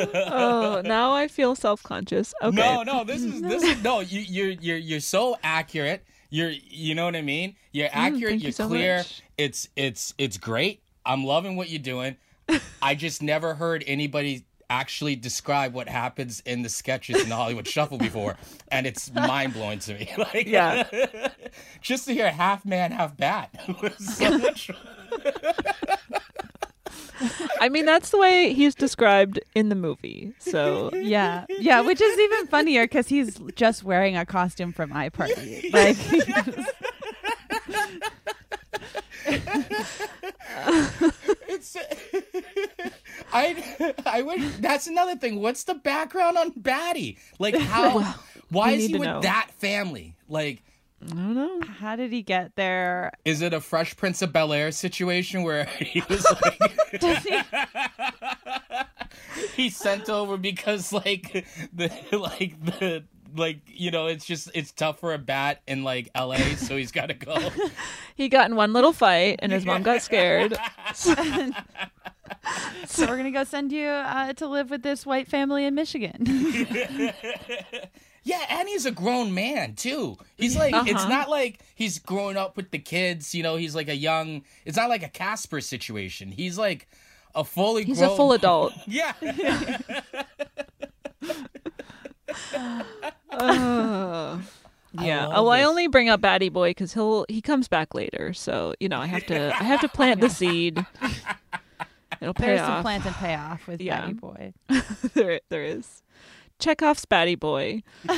oh, 0.14 0.82
now 0.84 1.12
I 1.12 1.28
feel 1.28 1.54
self 1.54 1.82
conscious. 1.82 2.34
Okay. 2.42 2.56
No, 2.56 2.82
no, 2.82 3.04
this 3.04 3.22
is 3.22 3.40
this 3.42 3.62
is 3.62 3.82
no. 3.82 4.00
You 4.00 4.20
you're 4.20 4.50
you're 4.50 4.76
you're 4.76 5.00
so 5.00 5.38
accurate. 5.42 6.04
You're 6.30 6.50
you 6.50 6.94
know 6.94 7.04
what 7.04 7.16
I 7.16 7.22
mean. 7.22 7.56
You're 7.72 7.88
accurate. 7.92 8.14
Mm, 8.14 8.28
thank 8.28 8.40
you 8.40 8.44
you're 8.46 8.52
so 8.52 8.68
clear. 8.68 8.96
much. 8.98 9.22
It's 9.36 9.68
it's 9.76 10.14
it's 10.16 10.38
great. 10.38 10.80
I'm 11.04 11.24
loving 11.24 11.56
what 11.56 11.68
you're 11.68 11.78
doing. 11.82 12.16
I 12.82 12.94
just 12.94 13.22
never 13.22 13.54
heard 13.54 13.84
anybody 13.86 14.44
actually 14.68 15.16
describe 15.16 15.74
what 15.74 15.88
happens 15.88 16.40
in 16.46 16.62
the 16.62 16.68
sketches 16.68 17.20
in 17.20 17.28
the 17.28 17.34
Hollywood 17.34 17.66
Shuffle 17.66 17.98
before, 17.98 18.36
and 18.70 18.86
it's 18.86 19.12
mind 19.12 19.52
blowing 19.52 19.80
to 19.80 19.94
me. 19.94 20.08
Like, 20.16 20.46
Yeah. 20.46 20.84
just 21.80 22.04
to 22.06 22.14
hear 22.14 22.30
half 22.30 22.64
man, 22.64 22.92
half 22.92 23.16
bat 23.16 23.50
was 23.82 23.96
so 24.16 24.38
much. 24.38 24.70
I 27.60 27.68
mean, 27.68 27.84
that's 27.84 28.10
the 28.10 28.18
way 28.18 28.52
he's 28.52 28.74
described 28.74 29.40
in 29.54 29.68
the 29.68 29.74
movie. 29.74 30.32
So 30.38 30.90
Yeah, 30.94 31.46
yeah, 31.48 31.80
which 31.80 32.00
is 32.00 32.18
even 32.18 32.46
funnier 32.46 32.84
because 32.84 33.08
he's 33.08 33.38
just 33.54 33.84
wearing 33.84 34.16
a 34.16 34.26
costume 34.26 34.72
from 34.72 34.90
iParty. 34.90 35.70
Like, 35.72 35.96
It's. 41.48 41.76
I 43.32 43.94
I 44.06 44.22
wish 44.22 44.56
that's 44.56 44.86
another 44.86 45.16
thing. 45.16 45.40
What's 45.40 45.64
the 45.64 45.74
background 45.74 46.38
on 46.38 46.50
Batty? 46.56 47.18
Like 47.38 47.56
how? 47.56 48.14
why 48.50 48.72
is 48.72 48.86
he 48.86 48.94
with 48.94 49.08
know. 49.08 49.20
that 49.20 49.50
family? 49.58 50.14
Like, 50.28 50.62
I 51.02 51.14
don't 51.14 51.34
know. 51.34 51.60
how 51.66 51.96
did 51.96 52.12
he 52.12 52.22
get 52.22 52.56
there? 52.56 53.10
is 53.24 53.40
it 53.40 53.54
a 53.54 53.60
Fresh 53.60 53.96
Prince 53.96 54.20
of 54.22 54.32
Bel 54.32 54.52
Air 54.52 54.70
situation 54.70 55.42
where 55.42 55.64
he 55.78 56.02
was 56.08 56.24
like 56.42 56.60
Does 57.00 57.22
he? 57.24 57.40
he's 59.56 59.76
sent 59.76 60.08
over 60.10 60.36
because 60.36 60.92
like 60.92 61.46
the 61.72 61.90
like 62.12 62.62
the 62.64 63.04
like 63.36 63.60
you 63.66 63.90
know 63.90 64.06
it's 64.06 64.24
just 64.26 64.50
it's 64.54 64.72
tough 64.72 64.98
for 64.98 65.14
a 65.14 65.18
bat 65.18 65.62
in 65.66 65.84
like 65.84 66.10
L.A. 66.14 66.56
so 66.56 66.76
he's 66.76 66.90
got 66.92 67.06
to 67.06 67.14
go. 67.14 67.36
He 68.16 68.28
got 68.28 68.50
in 68.50 68.56
one 68.56 68.72
little 68.72 68.92
fight, 68.92 69.36
and 69.38 69.52
his 69.52 69.64
mom 69.64 69.82
got 69.82 70.02
scared. 70.02 70.56
So 70.94 71.14
we're 73.06 73.16
gonna 73.16 73.30
go 73.30 73.44
send 73.44 73.70
you 73.72 73.86
uh, 73.86 74.32
to 74.34 74.48
live 74.48 74.70
with 74.70 74.82
this 74.82 75.06
white 75.06 75.28
family 75.28 75.64
in 75.64 75.74
Michigan. 75.76 77.12
Yeah, 78.22 78.44
and 78.50 78.68
he's 78.68 78.84
a 78.86 78.90
grown 78.90 79.32
man 79.34 79.74
too. 79.74 80.16
He's 80.36 80.56
like 80.56 80.74
it's 80.86 81.00
Uh-huh. 81.00 81.08
not 81.08 81.28
like 81.30 81.60
he's 81.74 81.98
growing 81.98 82.36
up 82.36 82.56
with 82.56 82.70
the 82.70 82.78
kids, 82.78 83.34
you 83.34 83.42
know, 83.42 83.56
he's 83.56 83.74
like 83.74 83.88
a 83.88 83.96
young 83.96 84.42
it's 84.64 84.76
not 84.76 84.88
like 84.90 85.02
a 85.02 85.08
Casper 85.08 85.60
situation. 85.60 86.30
He's 86.30 86.58
like 86.58 86.86
a 87.34 87.44
fully 87.44 87.84
grown 87.84 87.86
He's 87.86 87.98
grown 87.98 88.12
a 88.12 88.16
full 88.16 88.32
adult. 88.40 88.72
Yeah. 88.86 89.12
Oh. 93.32 94.40
Yeah. 94.92 95.26
love 95.26 95.34
Oh, 95.36 95.42
well, 95.44 95.50
I 95.52 95.62
only 95.62 95.86
bring 95.86 96.08
up 96.08 96.20
Batty 96.20 96.48
Boy 96.48 96.70
because 96.70 96.92
he'll 96.92 97.24
he 97.28 97.40
comes 97.40 97.68
back 97.68 97.94
later. 97.94 98.32
So 98.34 98.74
you 98.80 98.88
know, 98.88 98.98
I 98.98 99.06
have 99.06 99.24
to 99.26 99.54
I 99.56 99.62
have 99.64 99.80
to 99.82 99.88
plant 99.88 100.20
the 100.20 100.28
seed. 100.28 100.84
It'll 102.20 102.34
pay 102.34 102.46
There's 102.46 102.60
off. 102.60 102.66
some 102.68 102.82
plant 102.82 103.06
and 103.06 103.14
payoff 103.14 103.66
with 103.68 103.80
Yeah. 103.80 104.00
Batty 104.00 104.12
Boy. 104.14 104.52
there, 105.14 105.40
there 105.48 105.64
is. 105.64 106.02
Chekhov's 106.60 107.04
Batty 107.04 107.34
Boy. 107.34 107.82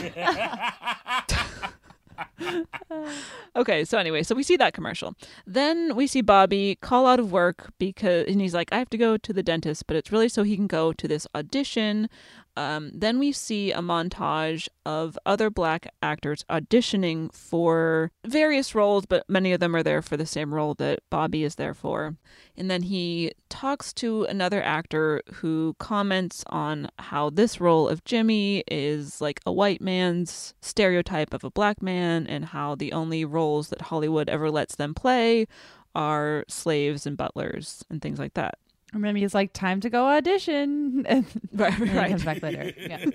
okay, 3.56 3.84
so 3.84 3.98
anyway, 3.98 4.22
so 4.22 4.34
we 4.34 4.42
see 4.42 4.56
that 4.56 4.74
commercial. 4.74 5.14
Then 5.46 5.94
we 5.96 6.06
see 6.06 6.20
Bobby 6.20 6.76
call 6.80 7.06
out 7.06 7.18
of 7.18 7.32
work 7.32 7.72
because, 7.78 8.26
and 8.28 8.40
he's 8.40 8.54
like, 8.54 8.72
I 8.72 8.78
have 8.78 8.90
to 8.90 8.98
go 8.98 9.16
to 9.16 9.32
the 9.32 9.42
dentist, 9.42 9.86
but 9.86 9.96
it's 9.96 10.12
really 10.12 10.28
so 10.28 10.42
he 10.42 10.56
can 10.56 10.66
go 10.66 10.92
to 10.92 11.08
this 11.08 11.26
audition. 11.34 12.08
Um, 12.56 12.90
then 12.92 13.18
we 13.18 13.32
see 13.32 13.72
a 13.72 13.78
montage 13.80 14.68
of 14.84 15.18
other 15.24 15.48
black 15.48 15.92
actors 16.02 16.44
auditioning 16.50 17.32
for 17.32 18.10
various 18.26 18.74
roles, 18.74 19.06
but 19.06 19.28
many 19.28 19.52
of 19.52 19.60
them 19.60 19.74
are 19.74 19.82
there 19.82 20.02
for 20.02 20.16
the 20.16 20.26
same 20.26 20.52
role 20.52 20.74
that 20.74 21.00
Bobby 21.08 21.44
is 21.44 21.54
there 21.54 21.72
for. 21.74 22.16
And 22.56 22.70
then 22.70 22.82
he 22.82 23.32
talks 23.48 23.92
to 23.94 24.24
another 24.24 24.62
actor 24.62 25.22
who 25.34 25.76
comments 25.78 26.44
on 26.48 26.88
how 26.98 27.30
this 27.30 27.60
role 27.60 27.88
of 27.88 28.04
Jimmy 28.04 28.64
is 28.68 29.20
like 29.20 29.40
a 29.46 29.52
white 29.52 29.80
man's 29.80 30.52
stereotype 30.60 31.32
of 31.32 31.44
a 31.44 31.50
black 31.50 31.80
man, 31.80 32.26
and 32.26 32.46
how 32.46 32.74
the 32.74 32.92
only 32.92 33.24
roles 33.24 33.68
that 33.68 33.82
Hollywood 33.82 34.28
ever 34.28 34.50
lets 34.50 34.76
them 34.76 34.94
play 34.94 35.46
are 35.94 36.44
slaves 36.48 37.06
and 37.06 37.16
butlers 37.16 37.84
and 37.90 38.02
things 38.02 38.18
like 38.18 38.34
that. 38.34 38.58
And 38.92 39.02
then 39.04 39.16
he's 39.16 39.34
like, 39.34 39.52
"Time 39.52 39.80
to 39.80 39.90
go 39.90 40.06
audition." 40.06 41.04
And 41.08 41.24
Right, 41.52 41.78
then 41.78 41.88
he 41.88 41.96
right. 41.96 42.10
comes 42.10 42.24
back 42.24 42.42
later. 42.42 42.72
Yeah. 42.78 43.04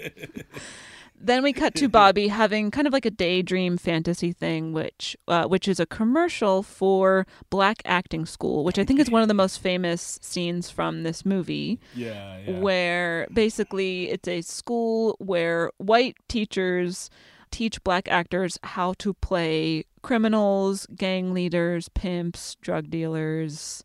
Then 1.19 1.41
we 1.41 1.51
cut 1.51 1.73
to 1.75 1.89
Bobby 1.89 2.27
having 2.27 2.69
kind 2.69 2.85
of 2.85 2.93
like 2.93 3.05
a 3.05 3.09
daydream 3.09 3.77
fantasy 3.77 4.31
thing, 4.31 4.71
which 4.71 5.17
uh, 5.27 5.45
which 5.47 5.67
is 5.67 5.79
a 5.79 5.85
commercial 5.87 6.61
for 6.61 7.25
Black 7.49 7.81
Acting 7.85 8.27
School, 8.27 8.63
which 8.63 8.77
I 8.77 8.83
think 8.83 8.99
is 8.99 9.09
one 9.09 9.23
of 9.23 9.27
the 9.27 9.33
most 9.33 9.57
famous 9.57 10.19
scenes 10.21 10.69
from 10.69 11.01
this 11.01 11.25
movie. 11.25 11.79
Yeah, 11.95 12.59
Where 12.59 13.27
basically 13.33 14.11
it's 14.11 14.27
a 14.27 14.41
school 14.41 15.15
where 15.19 15.71
white 15.77 16.17
teachers 16.29 17.09
teach 17.49 17.83
black 17.83 18.07
actors 18.09 18.59
how 18.61 18.93
to 18.99 19.15
play 19.15 19.85
criminals, 20.03 20.85
gang 20.95 21.33
leaders, 21.33 21.89
pimps, 21.89 22.55
drug 22.61 22.91
dealers, 22.91 23.83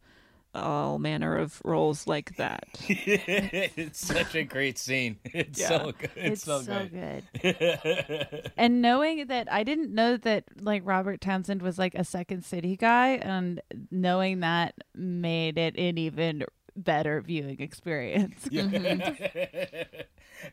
all 0.55 0.99
manner 0.99 1.37
of 1.37 1.61
roles 1.65 2.07
like 2.07 2.37
that. 2.37 2.65
it's 2.89 3.99
such 4.07 4.35
a 4.35 4.45
great 4.45 4.79
scene. 4.79 5.19
It's 5.25 5.61
Yeah. 5.61 5.69
so 5.69 5.93
good. 5.93 6.11
It's 6.17 6.33
It's, 6.33 6.45
so, 6.45 6.63
so 6.63 6.89
good. 6.89 8.53
and 8.57 8.83
knowing 8.83 9.27
that 9.29 9.51
I 9.51 9.65
didn't 9.65 9.95
know 9.95 10.17
that 10.19 10.45
like 10.61 10.83
Robert 10.85 11.21
Townsend 11.21 11.63
was 11.63 11.79
like 11.79 11.95
a 11.95 12.05
Second 12.05 12.45
City 12.45 12.77
guy, 12.77 13.13
and 13.17 13.61
knowing 13.91 14.41
that 14.41 14.75
made 14.95 15.57
it 15.59 15.77
an 15.79 15.97
even 15.99 16.45
better 16.77 17.21
viewing 17.21 17.61
experience. 17.61 18.49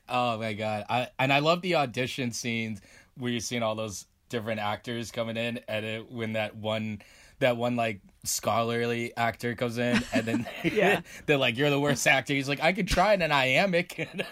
oh 0.09 0.37
my 0.37 0.53
god! 0.53 0.85
I 0.89 1.07
and 1.17 1.31
I 1.33 1.39
love 1.39 1.61
the 1.61 1.75
audition 1.75 2.31
scenes 2.31 2.81
where 3.17 3.31
you're 3.31 3.41
seeing 3.41 3.63
all 3.63 3.75
those 3.75 4.05
different 4.29 4.59
actors 4.59 5.11
coming 5.11 5.37
in, 5.37 5.59
and 5.67 5.85
it, 5.85 6.11
when 6.11 6.33
that 6.33 6.55
one, 6.55 7.01
that 7.39 7.57
one 7.57 7.75
like 7.75 8.01
scholarly 8.23 9.15
actor 9.15 9.55
comes 9.55 9.77
in, 9.77 10.01
and 10.13 10.25
then 10.25 10.45
Yeah. 10.63 11.01
they're 11.25 11.37
like, 11.37 11.57
"You're 11.57 11.69
the 11.69 11.79
worst 11.79 12.05
actor." 12.07 12.33
He's 12.33 12.49
like, 12.49 12.61
"I 12.61 12.73
could 12.73 12.87
try 12.87 13.13
an 13.13 13.31
iambic." 13.31 13.97
and 14.13 14.23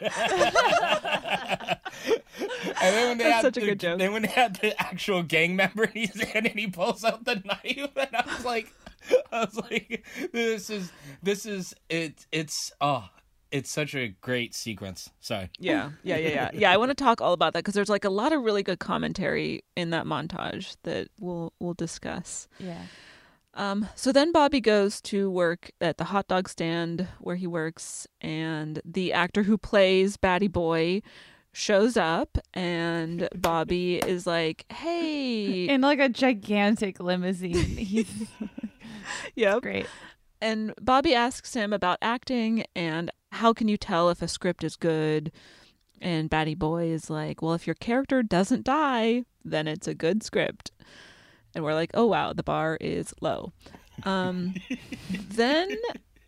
then 2.82 3.08
when 3.10 3.18
they 3.18 3.24
That's 3.24 3.36
had 3.36 3.42
such 3.42 3.58
a 3.58 3.60
the, 3.62 3.66
good 3.68 3.80
joke. 3.80 4.00
then 4.00 4.14
when 4.14 4.24
they 4.24 4.28
had 4.28 4.56
the 4.58 4.80
actual 4.82 5.24
gang 5.24 5.56
member, 5.56 5.88
he's 5.88 6.20
in 6.20 6.46
and 6.46 6.60
he 6.60 6.68
pulls 6.68 7.04
out 7.04 7.26
the 7.26 7.36
knife, 7.46 7.90
and 7.96 8.16
I 8.16 8.24
was 8.26 8.46
like, 8.46 8.74
I 9.32 9.46
was 9.46 9.56
like, 9.56 10.06
this 10.32 10.70
is 10.70 10.92
this 11.24 11.46
is 11.46 11.74
it. 11.90 12.26
It's 12.32 12.72
oh. 12.82 13.10
It's 13.52 13.70
such 13.72 13.96
a 13.96 14.10
great 14.22 14.54
sequence. 14.54 15.10
Sorry. 15.20 15.50
Yeah, 15.58 15.92
yeah, 16.04 16.18
yeah, 16.18 16.30
yeah. 16.30 16.50
Yeah, 16.54 16.72
I 16.72 16.78
want 16.78 16.90
to 16.90 16.96
talk 17.04 17.22
all 17.22 17.34
about 17.34 17.54
that 17.54 17.60
because 17.60 17.74
there's 17.74 17.90
like 17.90 18.06
a 18.06 18.10
lot 18.10 18.34
of 18.34 18.44
really 18.44 18.64
good 18.64 18.80
commentary 18.80 19.64
in 19.76 19.92
that 19.92 20.06
montage 20.06 20.76
that 20.84 21.10
we'll 21.20 21.54
we'll 21.60 21.74
discuss. 21.74 22.48
Yeah. 22.60 22.82
Um, 23.54 23.90
so 23.96 24.12
then 24.12 24.32
Bobby 24.32 24.62
goes 24.62 25.02
to 25.02 25.32
work 25.32 25.72
at 25.82 25.98
the 25.98 26.04
hot 26.06 26.28
dog 26.28 26.48
stand 26.48 27.08
where 27.20 27.36
he 27.36 27.48
works, 27.48 28.06
and 28.22 28.80
the 28.86 29.14
actor 29.14 29.44
who 29.44 29.58
plays 29.58 30.16
Batty 30.16 30.48
Boy 30.48 31.02
shows 31.52 31.98
up, 31.98 32.38
and 32.54 33.28
Bobby 33.36 33.96
is 33.96 34.28
like, 34.28 34.66
"Hey, 34.72 35.68
In 35.68 35.82
like 35.82 36.00
a 36.00 36.08
gigantic 36.10 37.00
limousine. 37.00 37.56
He's 37.56 38.12
yep." 39.36 39.62
great. 39.64 39.88
And 40.42 40.74
Bobby 40.82 41.16
asks 41.16 41.54
him 41.54 41.74
about 41.74 41.98
acting 42.02 42.66
and 42.76 43.12
how 43.32 43.54
can 43.54 43.68
you 43.68 43.78
tell 43.78 44.10
if 44.10 44.22
a 44.22 44.28
script 44.28 44.64
is 44.64 44.76
good? 44.76 45.32
And 46.02 46.30
Batty 46.30 46.56
Boy 46.56 46.86
is 46.86 47.10
like, 47.10 47.42
well, 47.42 47.54
if 47.54 47.66
your 47.66 47.76
character 47.76 48.22
doesn't 48.22 48.64
die, 48.64 49.24
then 49.44 49.68
it's 49.68 49.88
a 49.88 49.96
good 49.96 50.24
script. 50.24 50.72
And 51.56 51.64
we're 51.64 51.74
like, 51.74 51.92
oh, 51.96 52.06
wow, 52.06 52.34
the 52.34 52.44
bar 52.44 52.78
is 52.80 53.14
low. 53.20 53.52
Um, 54.04 54.54
then 55.30 55.76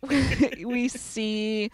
we 0.64 0.88
see 0.88 1.70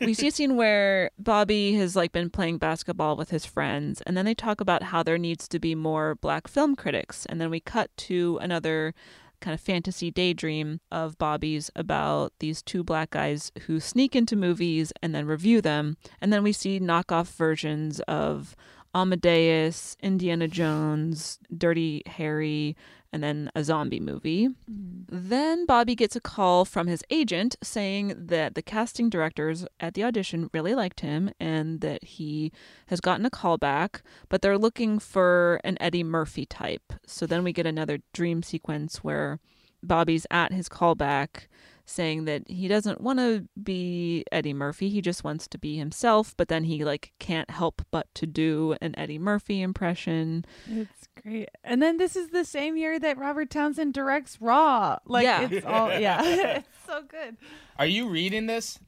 we 0.00 0.12
see 0.14 0.28
a 0.28 0.30
scene 0.30 0.56
where 0.56 1.10
Bobby 1.18 1.74
has 1.74 1.96
like 1.96 2.12
been 2.12 2.30
playing 2.30 2.58
basketball 2.58 3.16
with 3.16 3.30
his 3.30 3.46
friends 3.46 4.02
and 4.02 4.16
then 4.16 4.24
they 4.24 4.34
talk 4.34 4.60
about 4.60 4.82
how 4.82 5.02
there 5.02 5.18
needs 5.18 5.48
to 5.48 5.58
be 5.58 5.74
more 5.74 6.16
black 6.16 6.48
film 6.48 6.74
critics 6.74 7.26
and 7.26 7.40
then 7.40 7.50
we 7.50 7.60
cut 7.60 7.96
to 7.96 8.38
another 8.42 8.94
kind 9.44 9.54
of 9.54 9.60
fantasy 9.60 10.10
daydream 10.10 10.80
of 10.90 11.18
Bobby's 11.18 11.70
about 11.76 12.32
these 12.40 12.62
two 12.62 12.82
black 12.82 13.10
guys 13.10 13.52
who 13.66 13.78
sneak 13.78 14.16
into 14.16 14.34
movies 14.34 14.92
and 15.02 15.14
then 15.14 15.26
review 15.26 15.60
them. 15.60 15.98
And 16.20 16.32
then 16.32 16.42
we 16.42 16.52
see 16.52 16.80
knockoff 16.80 17.26
versions 17.36 18.00
of 18.00 18.56
Amadeus, 18.94 19.96
Indiana 20.00 20.48
Jones, 20.48 21.38
Dirty 21.56 22.02
Harry, 22.06 22.76
and 23.14 23.22
then 23.22 23.48
a 23.54 23.62
zombie 23.62 24.00
movie. 24.00 24.48
Mm. 24.48 25.04
Then 25.08 25.66
Bobby 25.66 25.94
gets 25.94 26.16
a 26.16 26.20
call 26.20 26.64
from 26.64 26.88
his 26.88 27.04
agent 27.10 27.54
saying 27.62 28.12
that 28.18 28.56
the 28.56 28.62
casting 28.62 29.08
directors 29.08 29.64
at 29.78 29.94
the 29.94 30.02
audition 30.02 30.50
really 30.52 30.74
liked 30.74 30.98
him 30.98 31.30
and 31.38 31.80
that 31.80 32.02
he 32.02 32.50
has 32.88 33.00
gotten 33.00 33.24
a 33.24 33.30
call 33.30 33.56
back, 33.56 34.02
but 34.28 34.42
they're 34.42 34.58
looking 34.58 34.98
for 34.98 35.60
an 35.62 35.78
Eddie 35.80 36.02
Murphy 36.02 36.44
type. 36.44 36.92
So 37.06 37.24
then 37.24 37.44
we 37.44 37.52
get 37.52 37.66
another 37.66 38.00
dream 38.12 38.42
sequence 38.42 39.04
where 39.04 39.38
Bobby's 39.80 40.26
at 40.32 40.52
his 40.52 40.68
callback 40.68 41.46
saying 41.86 42.24
that 42.24 42.48
he 42.48 42.66
doesn't 42.68 43.00
want 43.00 43.18
to 43.18 43.46
be 43.62 44.24
Eddie 44.32 44.54
Murphy, 44.54 44.88
he 44.88 45.00
just 45.00 45.22
wants 45.24 45.46
to 45.48 45.58
be 45.58 45.76
himself, 45.76 46.34
but 46.36 46.48
then 46.48 46.64
he 46.64 46.84
like 46.84 47.12
can't 47.18 47.50
help 47.50 47.82
but 47.90 48.06
to 48.14 48.26
do 48.26 48.74
an 48.80 48.94
Eddie 48.98 49.18
Murphy 49.18 49.60
impression. 49.60 50.44
It's 50.66 51.08
great. 51.22 51.48
And 51.62 51.82
then 51.82 51.98
this 51.98 52.16
is 52.16 52.28
the 52.30 52.44
same 52.44 52.76
year 52.76 52.98
that 52.98 53.18
Robert 53.18 53.50
Townsend 53.50 53.92
directs 53.94 54.38
Raw. 54.40 54.98
Like 55.04 55.24
Yeah. 55.24 55.48
it's 55.50 55.66
all 55.66 55.92
yeah. 55.98 56.22
it's 56.58 56.68
so 56.86 57.02
good. 57.02 57.36
Are 57.78 57.86
you 57.86 58.08
reading 58.08 58.46
this? 58.46 58.78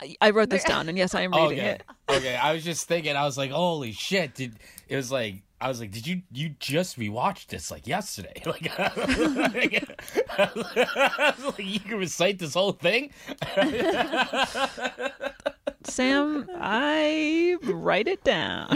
I- 0.00 0.16
I 0.20 0.30
wrote 0.30 0.50
this 0.50 0.64
down 0.64 0.88
and 0.88 0.98
yes, 0.98 1.14
I 1.14 1.22
am 1.22 1.32
reading 1.32 1.58
okay. 1.60 1.70
it. 1.70 1.82
okay. 2.10 2.36
I 2.36 2.52
was 2.52 2.64
just 2.64 2.86
thinking. 2.88 3.16
I 3.16 3.24
was 3.24 3.38
like, 3.38 3.50
holy 3.50 3.92
shit! 3.92 4.34
Did 4.34 4.56
it 4.88 4.96
was 4.96 5.10
like 5.10 5.43
I 5.60 5.68
was 5.68 5.80
like, 5.80 5.90
did 5.92 6.06
you 6.06 6.22
you 6.32 6.50
just 6.58 6.98
rewatched 6.98 7.46
this 7.46 7.70
like 7.70 7.86
yesterday? 7.86 8.34
Like, 8.46 8.70
I 10.36 11.34
was 11.36 11.44
like, 11.44 11.58
you 11.66 11.80
can 11.80 11.98
recite 11.98 12.38
this 12.38 12.54
whole 12.54 12.72
thing. 12.72 13.10
Sam, 15.84 16.48
I 16.56 17.56
write 17.62 18.08
it 18.08 18.24
down. 18.24 18.68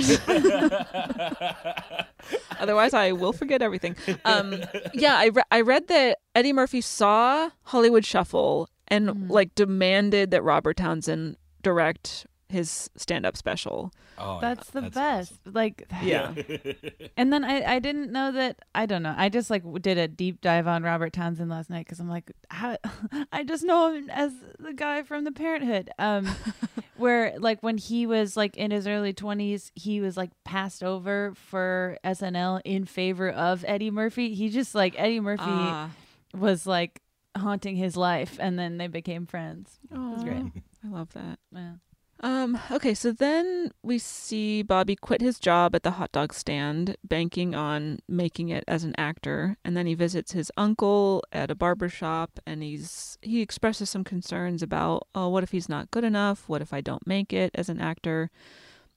Otherwise, 2.61 2.95
I 2.95 3.13
will 3.13 3.33
forget 3.33 3.63
everything. 3.63 3.97
Um, 4.25 4.63
yeah, 4.95 5.17
I, 5.17 5.27
re- 5.27 5.43
I 5.51 5.63
read 5.63 5.89
that 5.89 6.19
Eddie 6.35 6.53
Murphy 6.53 6.81
saw 6.81 7.51
Hollywood 7.65 8.05
Shuffle 8.05 8.69
and 8.89 9.29
like 9.31 9.55
demanded 9.55 10.31
that 10.31 10.43
Robert 10.43 10.77
Townsend 10.77 11.37
direct 11.63 12.27
his 12.49 12.89
stand-up 12.97 13.37
special. 13.37 13.93
Oh, 14.17 14.39
That's 14.41 14.71
the 14.71 14.83
best. 14.83 15.35
Like 15.45 15.85
Yeah. 16.03 16.35
And 17.17 17.33
then 17.33 17.45
I, 17.45 17.75
I 17.75 17.79
didn't 17.79 18.11
know 18.13 18.33
that 18.33 18.61
I 18.75 18.87
don't 18.87 19.03
know. 19.03 19.15
I 19.17 19.29
just 19.29 19.51
like 19.51 19.63
did 19.83 19.99
a 19.99 20.09
deep 20.09 20.41
dive 20.41 20.67
on 20.67 20.83
Robert 20.83 21.13
Townsend 21.13 21.51
last 21.51 21.69
night 21.69 21.85
because 21.87 22.01
I'm 22.01 22.09
like, 22.09 22.31
how, 22.51 22.77
I 23.33 23.45
just 23.45 23.65
know 23.65 23.93
him 23.93 24.09
as 24.11 24.33
the 24.59 24.73
guy 24.73 25.03
from 25.03 25.25
The 25.25 25.33
Parent 25.33 25.65
'Hood. 25.65 25.91
Um, 25.99 26.29
where 26.97 27.35
like 27.39 27.61
when 27.63 27.77
he 27.79 28.07
was 28.07 28.37
like 28.37 28.57
in 28.57 28.71
his 28.71 28.87
early 28.87 29.13
20s, 29.13 29.71
he 29.75 30.01
was 30.01 30.17
like 30.17 30.31
passed 30.45 30.83
over 30.83 31.33
for 31.35 31.99
SNL 32.05 32.61
in 32.65 32.85
favor 32.85 33.31
of 33.31 33.65
Eddie 33.69 33.91
Murphy. 33.91 34.35
He 34.35 34.49
just 34.49 34.75
like 34.75 34.95
Eddie 34.97 35.21
Murphy 35.21 35.43
Ah. 35.47 35.91
was 36.35 36.67
like 36.67 37.01
haunting 37.37 37.77
his 37.77 37.97
life, 37.97 38.37
and 38.41 38.59
then 38.59 38.79
they 38.79 38.87
became 38.89 39.27
friends. 39.27 39.79
It 39.93 39.97
was 39.99 40.25
great. 40.25 40.45
I 40.85 40.89
love 40.89 41.13
that. 41.15 41.39
Yeah. 41.53 41.73
Um, 42.21 42.59
okay, 42.71 42.95
so 42.95 43.13
then 43.13 43.71
we 43.83 43.99
see 43.99 44.63
Bobby 44.63 44.97
quit 44.97 45.21
his 45.21 45.39
job 45.39 45.77
at 45.77 45.85
the 45.85 45.93
hot 45.93 46.11
dog 46.11 46.35
stand, 46.35 46.97
banking 47.05 47.55
on 47.55 48.01
making 48.09 48.49
it 48.49 48.65
as 48.67 48.83
an 48.83 48.95
actor, 48.99 49.57
and 49.65 49.77
then 49.77 49.87
he 49.87 49.95
visits 49.95 50.33
his 50.33 50.51
uncle 50.57 51.23
at 51.33 51.51
a 51.51 51.55
barber 51.55 51.89
shop 51.89 52.41
and 52.45 52.63
he's 52.63 53.19
he 53.23 53.41
expresses 53.41 53.89
some 53.89 54.03
concerns 54.03 54.63
about, 54.63 55.07
oh, 55.15 55.29
what 55.29 55.45
if 55.45 55.53
he's 55.53 55.69
not 55.69 55.93
good 55.93 56.05
enough? 56.05 56.49
What 56.49 56.61
if 56.61 56.73
I 56.73 56.81
don't 56.81 57.07
make 57.07 57.33
it 57.33 57.53
as 57.55 57.69
an 57.69 57.81
actor? 57.81 58.31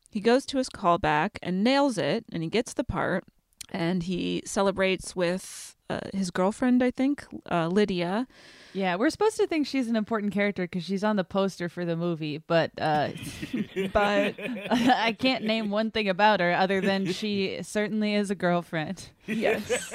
He 0.09 0.19
goes 0.19 0.45
to 0.47 0.57
his 0.57 0.69
callback 0.69 1.37
and 1.43 1.63
nails 1.63 1.99
it 1.99 2.25
and 2.31 2.41
he 2.41 2.49
gets 2.49 2.73
the 2.73 2.83
part 2.83 3.23
and 3.71 4.03
he 4.03 4.41
celebrates 4.45 5.15
with 5.15 5.75
uh, 5.89 5.99
his 6.13 6.31
girlfriend, 6.31 6.81
I 6.83 6.91
think, 6.91 7.25
uh, 7.49 7.67
Lydia. 7.67 8.27
Yeah, 8.73 8.95
we're 8.95 9.09
supposed 9.09 9.35
to 9.37 9.47
think 9.47 9.67
she's 9.67 9.89
an 9.89 9.97
important 9.97 10.31
character 10.31 10.63
because 10.63 10.85
she's 10.85 11.03
on 11.03 11.17
the 11.17 11.25
poster 11.25 11.67
for 11.67 11.83
the 11.83 11.97
movie, 11.97 12.37
but 12.37 12.71
uh, 12.79 13.09
But 13.93 14.35
I 14.71 15.15
can't 15.17 15.43
name 15.43 15.69
one 15.69 15.91
thing 15.91 16.07
about 16.07 16.39
her 16.39 16.53
other 16.53 16.79
than 16.79 17.05
she 17.11 17.59
certainly 17.61 18.15
is 18.15 18.31
a 18.31 18.35
girlfriend. 18.35 19.09
Yes. 19.27 19.93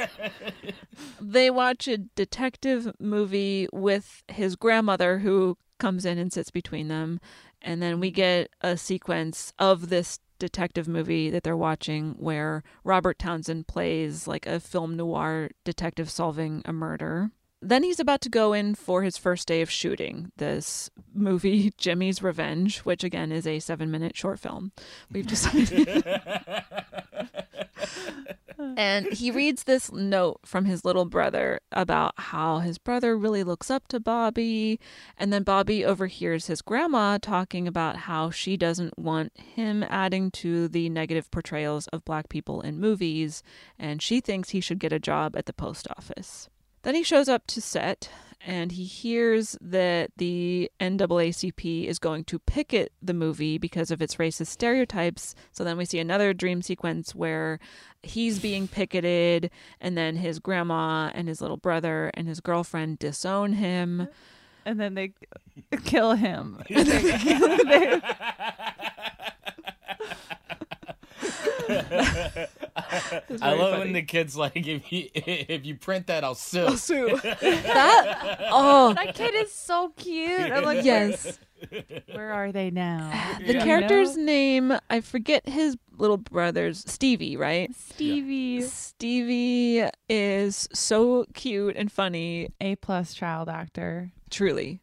they 1.21 1.51
watch 1.51 1.89
a 1.89 1.99
detective 1.99 2.93
movie 2.99 3.69
with 3.73 4.23
his 4.29 4.57
grandmother 4.57 5.21
who 5.21 5.57
comes 5.79 6.05
in 6.05 6.19
and 6.19 6.33
sits 6.33 6.51
between 6.51 6.89
them. 6.89 7.21
And 7.63 7.83
then 7.83 8.01
we 8.01 8.11
get 8.11 8.51
a 8.61 8.77
sequence 8.77 9.53
of 9.59 9.89
this 9.89 10.19
detective 10.39 10.89
movie 10.89 11.31
that 11.31 11.43
they're 11.43 11.57
watching 11.57 12.15
where 12.19 12.63
Robert 12.85 13.19
Townsend 13.19 13.67
plays 13.67 14.27
like 14.27 14.47
a 14.47 14.61
film 14.61 14.97
noir 14.97 15.51
detective 15.65 16.11
solving 16.11 16.63
a 16.65 16.73
murder. 16.73 17.31
Then 17.63 17.83
he's 17.83 17.99
about 17.99 18.21
to 18.21 18.29
go 18.29 18.53
in 18.53 18.75
for 18.75 19.03
his 19.03 19.17
first 19.17 19.49
day 19.49 19.63
of 19.63 19.71
shooting 19.71 20.31
this 20.37 20.91
movie, 21.15 21.73
Jimmy's 21.79 22.23
Revenge, 22.23 22.79
which 22.81 23.03
again 23.03 23.33
is 23.33 23.47
a 23.47 23.59
seven 23.61 23.91
minute 23.91 24.17
short 24.17 24.39
film. 24.39 24.73
We've 25.11 25.27
decided. 25.27 26.05
and 28.77 29.07
he 29.13 29.31
reads 29.31 29.65
this 29.65 29.93
note 29.93 30.41
from 30.45 30.65
his 30.65 30.85
little 30.85 31.05
brother 31.05 31.61
about 31.73 32.15
how 32.17 32.59
his 32.59 32.79
brother 32.79 33.17
really 33.17 33.45
looks 33.45 33.71
up 33.71 33.89
to 33.89 34.01
Bobby. 34.01 34.81
And 35.17 35.33
then 35.33 35.43
Bobby 35.43 35.85
overhears 35.85 36.47
his 36.47 36.63
grandma 36.63 37.19
talking 37.19 37.69
about 37.69 37.97
how 37.97 38.31
she 38.31 38.57
doesn't 38.57 38.99
want 38.99 39.33
him 39.37 39.85
adding 39.89 40.31
to 40.33 40.69
the 40.69 40.89
negative 40.89 41.31
portrayals 41.31 41.87
of 41.89 42.05
black 42.05 42.29
people 42.29 42.61
in 42.61 42.81
movies, 42.81 43.43
and 43.79 44.03
she 44.03 44.21
thinks 44.21 44.51
he 44.51 44.61
should 44.61 44.79
get 44.79 44.93
a 44.93 44.99
job 44.99 45.37
at 45.37 45.47
the 45.47 45.53
post 45.53 45.87
office. 45.97 46.49
Then 46.83 46.95
he 46.95 47.03
shows 47.03 47.29
up 47.29 47.47
to 47.49 47.61
set 47.61 48.11
and 48.47 48.71
he 48.71 48.85
hears 48.85 49.59
that 49.61 50.13
the 50.17 50.71
NAACP 50.81 51.87
is 51.87 51.99
going 51.99 52.23
to 52.25 52.39
picket 52.39 52.93
the 53.03 53.13
movie 53.13 53.59
because 53.59 53.91
of 53.91 54.01
its 54.01 54.17
racist 54.17 54.47
stereotypes. 54.47 55.35
So 55.51 55.65
then 55.65 55.77
we 55.77 55.85
see 55.85 55.99
another 55.99 56.33
dream 56.33 56.63
sequence 56.63 57.13
where 57.13 57.59
he's 58.05 58.39
being 58.39 58.69
picketed, 58.69 59.51
and 59.81 59.99
then 59.99 60.15
his 60.15 60.39
grandma 60.39 61.11
and 61.13 61.27
his 61.27 61.41
little 61.41 61.57
brother 61.57 62.13
and 62.15 62.29
his 62.29 62.39
girlfriend 62.39 63.01
disown 63.01 63.55
him. 63.55 64.07
And 64.65 64.79
then 64.79 64.95
they 64.95 65.13
kill 65.85 66.13
him. 66.13 66.63
I 72.77 73.53
love 73.55 73.71
funny. 73.73 73.79
when 73.79 73.93
the 73.93 74.03
kids 74.03 74.37
like 74.37 74.57
if 74.67 74.93
you 74.93 75.09
if 75.15 75.65
you 75.67 75.75
print 75.77 76.07
that 76.09 76.25
I'll 76.25 76.35
sue. 76.35 76.77
Sue. 76.77 77.19
that 77.23 78.39
oh 78.51 78.93
that 78.95 79.15
kid 79.15 79.35
is 79.35 79.53
so 79.53 79.93
cute. 79.97 80.41
I'm 80.53 80.65
like, 80.65 80.85
yes. 80.85 81.39
where 82.13 82.33
are 82.33 82.53
they 82.53 82.71
now? 82.71 83.11
The 83.47 83.55
You 83.55 83.61
character's 83.61 84.17
know? 84.17 84.25
name, 84.25 84.73
I 84.91 85.01
forget 85.01 85.49
his 85.49 85.77
little 85.99 86.17
brother's 86.19 86.85
Stevie, 86.91 87.37
right? 87.37 87.75
Stevie, 87.75 88.63
Stevie 88.63 89.85
is 90.09 90.69
so 90.73 91.25
cute 91.35 91.77
and 91.77 91.91
funny, 91.91 92.51
A 92.61 92.77
plus 92.77 93.15
child 93.15 93.49
actor. 93.49 94.13
truly. 94.31 94.81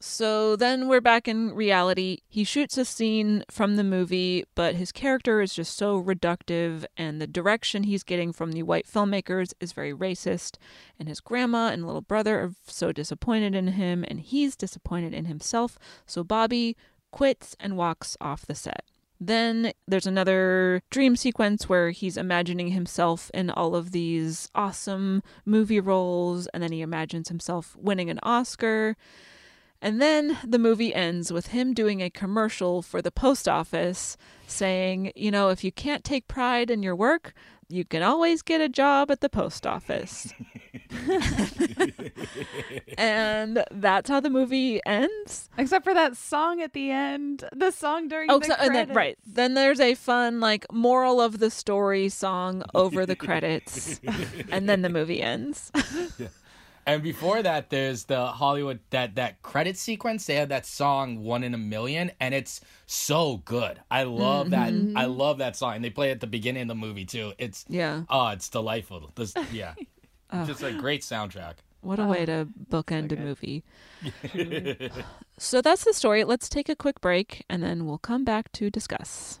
So 0.00 0.54
then 0.54 0.86
we're 0.86 1.00
back 1.00 1.26
in 1.26 1.54
reality. 1.54 2.18
He 2.28 2.44
shoots 2.44 2.78
a 2.78 2.84
scene 2.84 3.44
from 3.50 3.74
the 3.74 3.82
movie, 3.82 4.44
but 4.54 4.76
his 4.76 4.92
character 4.92 5.40
is 5.40 5.52
just 5.52 5.76
so 5.76 6.00
reductive, 6.00 6.84
and 6.96 7.20
the 7.20 7.26
direction 7.26 7.82
he's 7.82 8.04
getting 8.04 8.32
from 8.32 8.52
the 8.52 8.62
white 8.62 8.86
filmmakers 8.86 9.54
is 9.58 9.72
very 9.72 9.92
racist. 9.92 10.56
And 11.00 11.08
his 11.08 11.20
grandma 11.20 11.70
and 11.70 11.84
little 11.84 12.00
brother 12.00 12.38
are 12.38 12.52
so 12.66 12.92
disappointed 12.92 13.56
in 13.56 13.68
him, 13.68 14.04
and 14.06 14.20
he's 14.20 14.54
disappointed 14.54 15.12
in 15.12 15.24
himself. 15.24 15.78
So 16.06 16.22
Bobby 16.22 16.76
quits 17.10 17.56
and 17.58 17.76
walks 17.76 18.16
off 18.20 18.46
the 18.46 18.54
set. 18.54 18.84
Then 19.20 19.72
there's 19.88 20.06
another 20.06 20.80
dream 20.90 21.16
sequence 21.16 21.68
where 21.68 21.90
he's 21.90 22.16
imagining 22.16 22.68
himself 22.68 23.32
in 23.34 23.50
all 23.50 23.74
of 23.74 23.90
these 23.90 24.48
awesome 24.54 25.24
movie 25.44 25.80
roles, 25.80 26.46
and 26.48 26.62
then 26.62 26.70
he 26.70 26.82
imagines 26.82 27.28
himself 27.28 27.76
winning 27.76 28.10
an 28.10 28.20
Oscar. 28.22 28.96
And 29.80 30.02
then 30.02 30.38
the 30.44 30.58
movie 30.58 30.92
ends 30.94 31.32
with 31.32 31.48
him 31.48 31.72
doing 31.72 32.02
a 32.02 32.10
commercial 32.10 32.82
for 32.82 33.00
the 33.00 33.12
post 33.12 33.48
office 33.48 34.16
saying, 34.46 35.12
you 35.14 35.30
know, 35.30 35.50
if 35.50 35.62
you 35.62 35.70
can't 35.70 36.02
take 36.02 36.26
pride 36.26 36.68
in 36.70 36.82
your 36.82 36.96
work, 36.96 37.32
you 37.68 37.84
can 37.84 38.02
always 38.02 38.42
get 38.42 38.60
a 38.60 38.68
job 38.68 39.10
at 39.10 39.20
the 39.20 39.28
post 39.28 39.66
office. 39.66 40.32
and 42.98 43.64
that's 43.70 44.08
how 44.08 44.20
the 44.20 44.30
movie 44.30 44.80
ends. 44.86 45.48
Except 45.58 45.84
for 45.84 45.94
that 45.94 46.16
song 46.16 46.60
at 46.60 46.72
the 46.72 46.90
end. 46.90 47.44
The 47.54 47.70
song 47.70 48.08
during 48.08 48.30
Oh, 48.30 48.38
the 48.38 48.46
so, 48.46 48.52
and 48.54 48.74
then 48.74 48.86
credits. 48.86 48.96
right. 48.96 49.18
Then 49.26 49.54
there's 49.54 49.80
a 49.80 49.94
fun 49.94 50.40
like 50.40 50.66
moral 50.72 51.20
of 51.20 51.38
the 51.38 51.50
story 51.50 52.08
song 52.08 52.62
over 52.74 53.06
the 53.06 53.16
credits. 53.26 54.00
and 54.50 54.68
then 54.68 54.82
the 54.82 54.88
movie 54.88 55.22
ends. 55.22 55.70
And 56.88 57.02
before 57.02 57.42
that, 57.42 57.68
there's 57.68 58.04
the 58.04 58.26
Hollywood 58.26 58.80
that 58.90 59.16
that 59.16 59.42
credit 59.42 59.76
sequence. 59.76 60.24
They 60.24 60.36
have 60.36 60.48
that 60.48 60.64
song 60.64 61.22
"One 61.22 61.44
in 61.44 61.52
a 61.52 61.58
Million, 61.58 62.10
and 62.18 62.34
it's 62.34 62.62
so 62.86 63.42
good. 63.44 63.78
I 63.90 64.04
love 64.04 64.50
that. 64.50 64.72
Mm-hmm. 64.72 64.96
I 64.96 65.04
love 65.04 65.36
that 65.38 65.54
song. 65.54 65.76
And 65.76 65.84
they 65.84 65.90
play 65.90 66.08
it 66.08 66.12
at 66.12 66.20
the 66.20 66.26
beginning 66.26 66.62
of 66.62 66.68
the 66.68 66.74
movie 66.74 67.04
too. 67.04 67.34
It's 67.36 67.66
Yeah. 67.68 68.04
Oh, 68.08 68.28
it's 68.28 68.48
delightful. 68.48 69.12
This, 69.14 69.34
yeah, 69.52 69.74
just 70.46 70.62
a 70.62 70.72
great 70.72 71.02
soundtrack. 71.02 71.56
What 71.82 71.98
a 71.98 72.06
way 72.06 72.24
to 72.24 72.48
bookend 72.70 73.12
a 73.12 73.16
movie. 73.16 73.64
so 75.38 75.60
that's 75.60 75.84
the 75.84 75.92
story. 75.92 76.24
Let's 76.24 76.48
take 76.48 76.70
a 76.70 76.74
quick 76.74 77.02
break 77.02 77.44
and 77.50 77.62
then 77.62 77.86
we'll 77.86 77.98
come 77.98 78.24
back 78.24 78.50
to 78.52 78.70
discuss. 78.70 79.40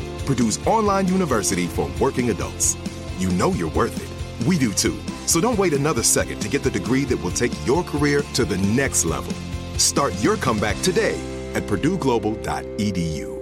Purdue's 0.31 0.65
online 0.65 1.09
university 1.09 1.67
for 1.67 1.91
working 1.99 2.29
adults. 2.29 2.77
You 3.17 3.29
know 3.31 3.51
you're 3.51 3.71
worth 3.71 3.97
it. 4.01 4.47
We 4.47 4.57
do 4.57 4.71
too. 4.71 4.97
So 5.25 5.41
don't 5.41 5.59
wait 5.59 5.73
another 5.73 6.03
second 6.03 6.39
to 6.39 6.47
get 6.47 6.63
the 6.63 6.71
degree 6.71 7.03
that 7.03 7.21
will 7.21 7.31
take 7.31 7.51
your 7.67 7.83
career 7.83 8.21
to 8.35 8.45
the 8.45 8.57
next 8.59 9.03
level. 9.03 9.33
Start 9.77 10.13
your 10.23 10.37
comeback 10.37 10.81
today 10.83 11.19
at 11.53 11.63
purdueglobal.edu. 11.63 13.41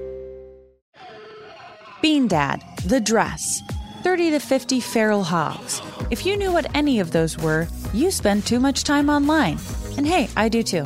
Bean 2.02 2.28
Dad, 2.28 2.64
The 2.86 3.00
Dress, 3.00 3.62
30 4.02 4.32
to 4.32 4.40
50 4.40 4.80
Feral 4.80 5.24
Hogs. 5.24 5.84
If 6.10 6.26
you 6.26 6.38
knew 6.38 6.52
what 6.52 6.76
any 6.76 7.00
of 7.00 7.12
those 7.12 7.38
were, 7.38 7.68
you 7.94 8.10
spend 8.10 8.48
too 8.48 8.60
much 8.60 8.84
time 8.84 9.12
online. 9.12 9.60
And 9.96 10.08
hey, 10.08 10.28
I 10.36 10.50
do 10.50 10.64
too. 10.64 10.86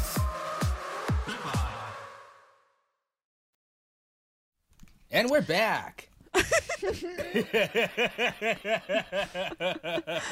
And 5.11 5.29
we're 5.29 5.41
back. 5.41 6.07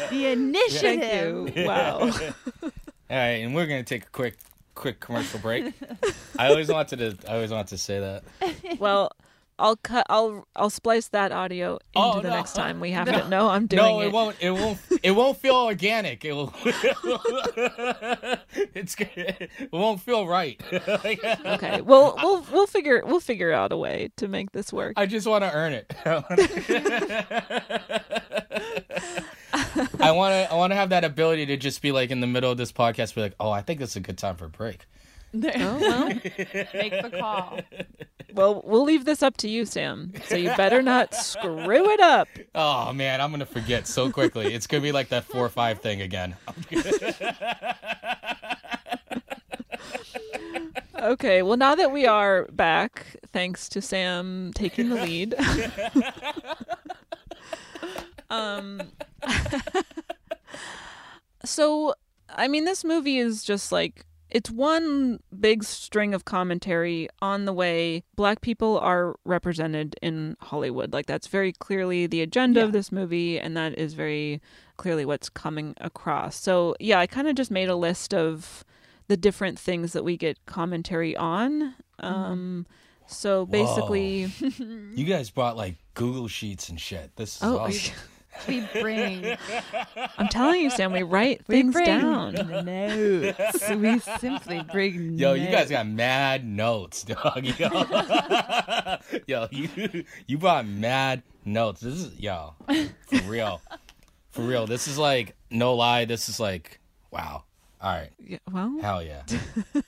The 0.09 0.25
initiative. 0.25 1.53
Wow. 1.65 1.99
All 2.63 2.71
right, 3.09 3.41
and 3.43 3.53
we're 3.55 3.65
gonna 3.65 3.83
take 3.83 4.03
a 4.03 4.09
quick, 4.09 4.37
quick 4.75 4.99
commercial 4.99 5.39
break. 5.39 5.73
I 6.37 6.47
always 6.47 6.69
wanted 6.69 7.19
to. 7.19 7.29
I 7.29 7.35
always 7.35 7.51
wanted 7.51 7.67
to 7.67 7.77
say 7.77 7.99
that. 7.99 8.23
well, 8.79 9.11
I'll 9.59 9.75
cut 9.75 10.05
I'll 10.09 10.47
I'll 10.55 10.69
splice 10.69 11.09
that 11.09 11.31
audio 11.31 11.79
oh, 11.95 12.05
into 12.07 12.17
Oh, 12.17 12.21
the 12.21 12.29
no. 12.29 12.35
next 12.35 12.53
time 12.53 12.79
we 12.79 12.91
have 12.97 13.07
it. 13.07 13.27
No, 13.29 13.49
I'm 13.49 13.67
doing 13.67 13.83
no, 13.83 13.99
it. 14.01 14.07
it 14.07 14.11
won't. 14.13 14.35
It 14.39 14.51
won't. 14.51 14.77
It 15.03 15.11
won't 15.11 15.37
feel 15.37 15.55
organic. 15.55 16.23
It 16.25 16.33
will. 16.33 16.53
it's. 18.73 18.95
It 18.99 19.71
won't 19.71 20.01
feel 20.01 20.27
right. 20.27 20.61
Okay. 21.59 21.81
Well, 21.81 22.15
we'll 22.21 22.45
we'll 22.51 22.67
figure 22.67 23.01
we'll 23.05 23.19
figure 23.19 23.51
out 23.51 23.71
a 23.71 23.77
way 23.77 24.09
to 24.17 24.27
make 24.27 24.51
this 24.51 24.71
work. 24.71 24.93
I 24.97 25.05
just 25.05 25.27
want 25.27 25.43
to 25.43 25.51
earn 25.53 25.73
it. 25.73 25.93
I 29.99 30.11
want 30.11 30.31
to. 30.33 30.47
I 30.51 30.55
want 30.55 30.71
to 30.71 30.75
have 30.75 30.89
that 30.89 31.03
ability 31.03 31.45
to 31.47 31.57
just 31.57 31.81
be 31.81 31.91
like 31.91 32.11
in 32.11 32.19
the 32.21 32.27
middle 32.27 32.51
of 32.51 32.57
this 32.57 32.71
podcast, 32.71 33.15
be 33.15 33.21
like, 33.21 33.35
"Oh, 33.39 33.49
I 33.51 33.61
think 33.61 33.81
it's 33.81 33.95
a 33.95 33.99
good 33.99 34.17
time 34.17 34.35
for 34.35 34.45
a 34.45 34.49
break." 34.49 34.85
Oh, 35.33 35.39
well, 35.79 36.07
Make 36.07 37.01
the 37.01 37.11
call. 37.19 37.59
well, 38.33 38.61
we'll 38.65 38.83
leave 38.83 39.05
this 39.05 39.21
up 39.21 39.37
to 39.37 39.49
you, 39.49 39.65
Sam. 39.65 40.11
So 40.25 40.35
you 40.35 40.55
better 40.55 40.81
not 40.81 41.13
screw 41.13 41.89
it 41.91 41.99
up. 41.99 42.27
Oh 42.55 42.93
man, 42.93 43.21
I'm 43.21 43.31
gonna 43.31 43.45
forget 43.45 43.87
so 43.87 44.11
quickly. 44.11 44.53
It's 44.53 44.65
gonna 44.67 44.81
be 44.81 44.91
like 44.91 45.09
that 45.09 45.25
four 45.25 45.45
or 45.45 45.49
five 45.49 45.79
thing 45.81 46.01
again. 46.01 46.35
Okay. 51.01 51.43
Well, 51.43 51.55
now 51.55 51.75
that 51.75 51.91
we 51.93 52.05
are 52.05 52.45
back, 52.51 53.05
thanks 53.31 53.69
to 53.69 53.81
Sam 53.81 54.51
taking 54.53 54.89
the 54.89 54.95
lead. 54.95 55.33
um. 58.29 58.81
so, 61.45 61.93
I 62.29 62.49
mean, 62.49 62.65
this 62.65 62.83
movie 62.83 63.17
is 63.17 63.43
just 63.43 63.71
like 63.71 64.05
it's 64.31 64.51
one 64.51 65.19
big 65.39 65.63
string 65.63 66.13
of 66.13 66.25
commentary 66.25 67.09
on 67.21 67.45
the 67.45 67.53
way 67.53 68.03
black 68.15 68.41
people 68.41 68.77
are 68.79 69.15
represented 69.25 69.95
in 70.01 70.37
Hollywood. 70.39 70.93
Like 70.93 71.07
that's 71.07 71.27
very 71.27 71.51
clearly 71.53 72.05
the 72.07 72.21
agenda 72.21 72.63
of 72.63 72.71
this 72.71 72.91
movie 72.91 73.39
and 73.39 73.57
that 73.57 73.77
is 73.77 73.93
very 73.95 74.41
clearly 74.77 75.03
what's 75.05 75.29
coming 75.29 75.73
across. 75.81 76.35
So, 76.35 76.75
yeah, 76.79 76.99
I 76.99 77.07
kind 77.07 77.27
of 77.27 77.35
just 77.35 77.49
made 77.51 77.69
a 77.69 77.75
list 77.75 78.13
of 78.13 78.63
the 79.07 79.17
different 79.17 79.57
things 79.57 79.93
that 79.93 80.03
we 80.03 80.15
get 80.17 80.45
commentary 80.45 81.15
on. 81.17 81.73
Um 81.99 82.67
so 83.07 83.47
basically 83.47 84.25
You 84.95 85.05
guys 85.05 85.31
brought 85.31 85.57
like 85.57 85.77
Google 85.95 86.27
Sheets 86.27 86.69
and 86.69 86.79
shit. 86.79 87.15
This 87.15 87.37
is 87.37 87.43
Oh, 87.43 87.57
awesome. 87.57 87.95
We 88.47 88.67
bring 88.81 89.37
I'm 90.17 90.27
telling 90.29 90.61
you, 90.61 90.69
Sam, 90.69 90.91
we 90.91 91.03
write 91.03 91.41
we 91.47 91.55
things 91.55 91.73
bring 91.73 91.85
down. 91.85 92.33
notes. 92.33 93.69
we 93.69 93.99
simply 93.99 94.63
bring 94.71 95.17
Yo, 95.17 95.33
you 95.33 95.47
guys 95.49 95.69
got 95.69 95.87
mad 95.87 96.45
notes, 96.45 97.03
dog. 97.03 97.45
Yo, 97.45 98.97
yo 99.27 99.47
you 99.51 100.05
you 100.27 100.37
brought 100.37 100.65
mad 100.65 101.23
notes. 101.45 101.81
This 101.81 101.95
is 101.95 102.19
yo 102.19 102.55
for 102.67 103.21
real, 103.25 103.61
for 104.31 104.41
real. 104.41 104.65
This 104.67 104.87
is 104.87 104.97
like 104.97 105.35
no 105.49 105.75
lie. 105.75 106.05
This 106.05 106.29
is 106.29 106.39
like 106.39 106.79
wow. 107.11 107.43
All 107.81 107.91
right. 107.93 108.09
Yeah, 108.19 108.39
well, 108.51 108.77
Hell 108.81 109.03
yeah. 109.03 109.23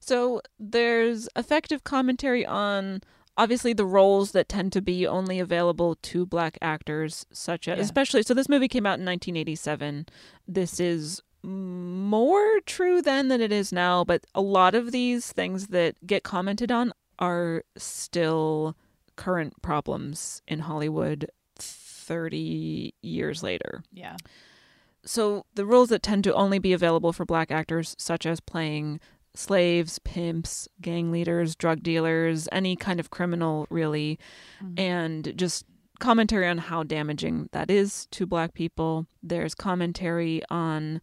So 0.00 0.42
there's 0.58 1.30
effective 1.34 1.82
commentary 1.84 2.44
on 2.44 3.00
obviously 3.36 3.72
the 3.72 3.84
roles 3.86 4.32
that 4.32 4.48
tend 4.48 4.72
to 4.72 4.80
be 4.82 5.06
only 5.06 5.40
available 5.40 5.96
to 5.96 6.24
black 6.26 6.56
actors, 6.62 7.26
such 7.32 7.66
as 7.68 7.78
Yeah. 7.78 7.82
especially. 7.82 8.22
So 8.22 8.34
this 8.34 8.48
movie 8.48 8.68
came 8.68 8.86
out 8.86 8.98
in 8.98 9.04
1987. 9.04 10.06
This 10.46 10.78
is 10.78 11.20
more 11.42 12.60
true 12.64 13.02
then 13.02 13.28
than 13.28 13.40
it 13.40 13.52
is 13.52 13.72
now, 13.72 14.02
but 14.04 14.24
a 14.34 14.40
lot 14.40 14.74
of 14.74 14.92
these 14.92 15.30
things 15.32 15.66
that 15.68 15.94
get 16.06 16.22
commented 16.22 16.72
on 16.72 16.92
are 17.18 17.64
still 17.76 18.76
current 19.16 19.60
problems 19.62 20.40
in 20.48 20.60
Hollywood 20.60 21.26
30 21.56 22.94
years 23.02 23.42
later. 23.42 23.82
Yeah. 23.92 24.16
So 25.04 25.44
the 25.54 25.66
roles 25.66 25.90
that 25.90 26.02
tend 26.02 26.24
to 26.24 26.34
only 26.34 26.58
be 26.58 26.72
available 26.72 27.12
for 27.12 27.24
black 27.26 27.50
actors, 27.50 27.94
such 27.98 28.24
as 28.24 28.40
playing 28.40 29.00
slaves, 29.34 29.98
pimps, 30.00 30.68
gang 30.80 31.10
leaders, 31.10 31.56
drug 31.56 31.82
dealers, 31.82 32.48
any 32.52 32.76
kind 32.76 33.00
of 33.00 33.10
criminal, 33.10 33.66
really, 33.70 34.18
mm-hmm. 34.62 34.78
and 34.78 35.32
just 35.36 35.64
commentary 36.00 36.46
on 36.46 36.58
how 36.58 36.82
damaging 36.82 37.48
that 37.52 37.70
is 37.70 38.06
to 38.12 38.26
black 38.26 38.54
people. 38.54 39.06
There's 39.22 39.54
commentary 39.54 40.42
on 40.50 41.00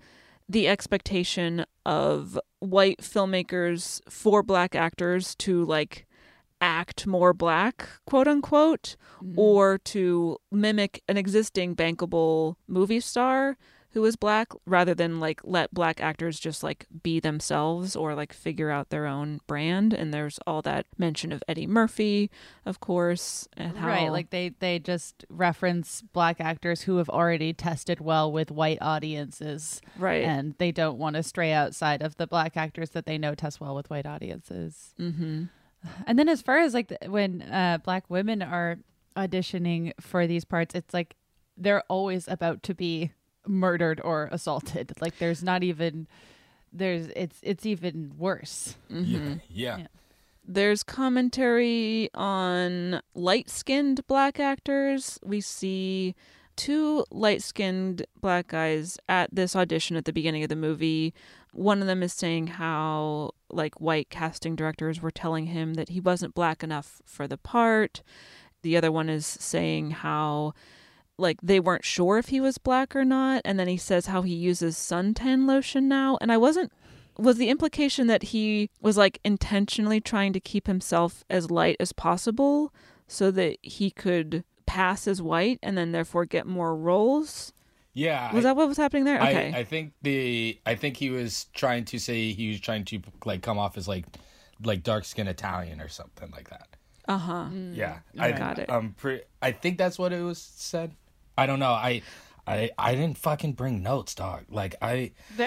the 0.47 0.67
expectation 0.67 1.65
of 1.85 2.39
white 2.59 2.99
filmmakers 2.99 4.01
for 4.09 4.43
black 4.43 4.75
actors 4.75 5.35
to 5.35 5.65
like 5.65 6.05
act 6.59 7.07
more 7.07 7.33
black, 7.33 7.87
quote 8.05 8.27
unquote, 8.27 8.95
mm-hmm. 9.23 9.39
or 9.39 9.77
to 9.79 10.37
mimic 10.51 11.01
an 11.07 11.17
existing 11.17 11.75
bankable 11.75 12.55
movie 12.67 12.99
star 12.99 13.57
who 13.93 14.05
is 14.05 14.15
black 14.15 14.53
rather 14.65 14.93
than 14.93 15.19
like 15.19 15.41
let 15.43 15.73
black 15.73 16.01
actors 16.01 16.39
just 16.39 16.63
like 16.63 16.85
be 17.03 17.19
themselves 17.19 17.95
or 17.95 18.15
like 18.15 18.31
figure 18.33 18.69
out 18.69 18.89
their 18.89 19.05
own 19.05 19.39
brand 19.47 19.93
and 19.93 20.13
there's 20.13 20.39
all 20.47 20.61
that 20.61 20.85
mention 20.97 21.31
of 21.31 21.43
Eddie 21.47 21.67
Murphy 21.67 22.29
of 22.65 22.79
course 22.79 23.47
and 23.57 23.77
how 23.77 23.87
Right, 23.87 24.09
like 24.11 24.29
they 24.29 24.49
they 24.59 24.79
just 24.79 25.25
reference 25.29 26.01
black 26.13 26.39
actors 26.39 26.81
who 26.83 26.97
have 26.97 27.09
already 27.09 27.51
tested 27.53 27.99
well 27.99 28.31
with 28.31 28.49
white 28.51 28.77
audiences. 28.81 29.81
Right. 29.97 30.23
And 30.23 30.55
they 30.57 30.71
don't 30.71 30.97
want 30.97 31.15
to 31.17 31.23
stray 31.23 31.51
outside 31.51 32.01
of 32.01 32.15
the 32.17 32.27
black 32.27 32.55
actors 32.55 32.91
that 32.91 33.05
they 33.05 33.17
know 33.17 33.35
test 33.35 33.59
well 33.59 33.75
with 33.75 33.89
white 33.89 34.05
audiences. 34.05 34.93
Mhm. 34.99 35.49
And 36.07 36.17
then 36.19 36.29
as 36.29 36.41
far 36.41 36.59
as 36.59 36.73
like 36.73 36.87
the, 36.89 37.09
when 37.09 37.41
uh 37.41 37.79
black 37.83 38.09
women 38.09 38.41
are 38.41 38.77
auditioning 39.17 39.91
for 39.99 40.27
these 40.27 40.45
parts, 40.45 40.75
it's 40.75 40.93
like 40.93 41.15
they're 41.57 41.83
always 41.89 42.27
about 42.27 42.63
to 42.63 42.73
be 42.73 43.11
murdered 43.47 44.01
or 44.03 44.29
assaulted. 44.31 44.93
Like 45.01 45.17
there's 45.19 45.43
not 45.43 45.63
even 45.63 46.07
there's 46.73 47.07
it's 47.15 47.39
it's 47.41 47.65
even 47.65 48.13
worse. 48.17 48.75
Mhm. 48.89 49.41
Yeah. 49.49 49.87
There's 50.47 50.83
commentary 50.83 52.09
on 52.13 53.01
light 53.13 53.49
skinned 53.49 54.05
black 54.07 54.39
actors. 54.39 55.19
We 55.23 55.39
see 55.41 56.15
two 56.55 57.05
light 57.11 57.41
skinned 57.43 58.05
black 58.19 58.47
guys 58.47 58.97
at 59.07 59.33
this 59.33 59.55
audition 59.55 59.95
at 59.95 60.05
the 60.05 60.13
beginning 60.13 60.43
of 60.43 60.49
the 60.49 60.55
movie. 60.55 61.13
One 61.53 61.81
of 61.81 61.87
them 61.87 62.01
is 62.01 62.13
saying 62.13 62.47
how, 62.47 63.31
like, 63.49 63.79
white 63.81 64.09
casting 64.09 64.55
directors 64.55 65.01
were 65.01 65.11
telling 65.11 65.47
him 65.47 65.73
that 65.75 65.89
he 65.89 65.99
wasn't 65.99 66.33
black 66.33 66.63
enough 66.63 67.01
for 67.05 67.27
the 67.27 67.37
part. 67.37 68.01
The 68.61 68.77
other 68.77 68.91
one 68.91 69.09
is 69.09 69.25
saying 69.25 69.91
how, 69.91 70.53
like, 71.21 71.37
they 71.41 71.59
weren't 71.59 71.85
sure 71.85 72.17
if 72.17 72.27
he 72.29 72.41
was 72.41 72.57
black 72.57 72.95
or 72.95 73.05
not. 73.05 73.41
And 73.45 73.57
then 73.59 73.67
he 73.67 73.77
says 73.77 74.07
how 74.07 74.21
he 74.23 74.33
uses 74.33 74.75
suntan 74.75 75.47
lotion 75.47 75.87
now. 75.87 76.17
And 76.19 76.31
I 76.31 76.37
wasn't 76.37 76.71
was 77.17 77.37
the 77.37 77.49
implication 77.49 78.07
that 78.07 78.23
he 78.23 78.69
was 78.81 78.97
like 78.97 79.19
intentionally 79.23 80.01
trying 80.01 80.33
to 80.33 80.39
keep 80.39 80.65
himself 80.67 81.23
as 81.29 81.51
light 81.51 81.75
as 81.79 81.91
possible 81.93 82.73
so 83.07 83.29
that 83.31 83.57
he 83.61 83.91
could 83.91 84.43
pass 84.65 85.07
as 85.07 85.21
white 85.21 85.59
and 85.61 85.77
then 85.77 85.91
therefore 85.91 86.23
get 86.25 86.47
more 86.47 86.73
roles 86.75 87.51
Yeah. 87.93 88.33
was 88.33 88.45
I- 88.45 88.49
that 88.49 88.55
what 88.55 88.67
was 88.69 88.77
happening 88.77 89.03
there 89.03 89.21
I- 89.21 89.29
okay 89.29 89.53
I, 89.53 89.63
think 89.65 89.91
the 90.01 90.57
I 90.65 90.75
think 90.75 90.95
he 90.97 91.09
was 91.09 91.45
trying 91.53 91.83
to 91.85 91.99
say 91.99 92.31
he 92.31 92.47
was 92.49 92.61
trying 92.61 92.85
to 92.85 93.01
like 93.25 93.41
come 93.43 93.59
off 93.59 93.77
as 93.77 93.87
like 93.87 94.05
like 94.63 94.81
dark 94.81 95.03
skinned 95.03 95.27
Italian 95.29 95.81
or 95.81 95.89
something 95.89 96.31
like 96.31 96.49
that. 96.49 96.69
uh-huh 97.09 97.47
Yeah, 97.73 97.99
I 98.17 98.31
got 98.31 98.57
it. 98.57 98.71
I'm 98.71 98.93
pretty. 98.93 99.23
I 99.41 99.51
think 99.51 99.77
that's 99.77 99.99
what 99.99 100.13
it 100.13 100.21
was 100.23 100.37
said. 100.39 100.95
I 101.37 101.45
don't 101.45 101.59
know. 101.59 101.71
I 101.71 102.01
I 102.47 102.71
I 102.77 102.95
didn't 102.95 103.17
fucking 103.17 103.53
bring 103.53 103.83
notes, 103.83 104.15
dog. 104.15 104.45
Like 104.49 104.75
I 104.81 105.11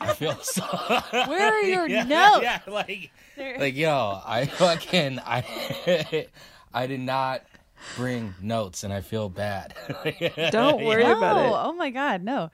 I 0.00 0.14
feel 0.14 0.36
so. 0.40 0.62
Where 1.10 1.52
are 1.52 1.62
your 1.62 1.88
yeah, 1.88 2.04
notes? 2.04 2.42
Yeah, 2.42 2.60
like 2.66 3.10
like 3.36 3.76
yo, 3.76 4.20
I 4.24 4.46
fucking 4.46 5.20
I 5.20 6.26
I 6.72 6.86
did 6.86 7.00
not 7.00 7.42
bring 7.96 8.34
notes, 8.40 8.84
and 8.84 8.92
I 8.92 9.00
feel 9.00 9.28
bad. 9.28 9.74
Don't 10.50 10.84
worry 10.84 11.04
no, 11.04 11.18
about 11.18 11.36
it. 11.38 11.52
Oh 11.54 11.72
my 11.72 11.90
god, 11.90 12.22
no. 12.22 12.50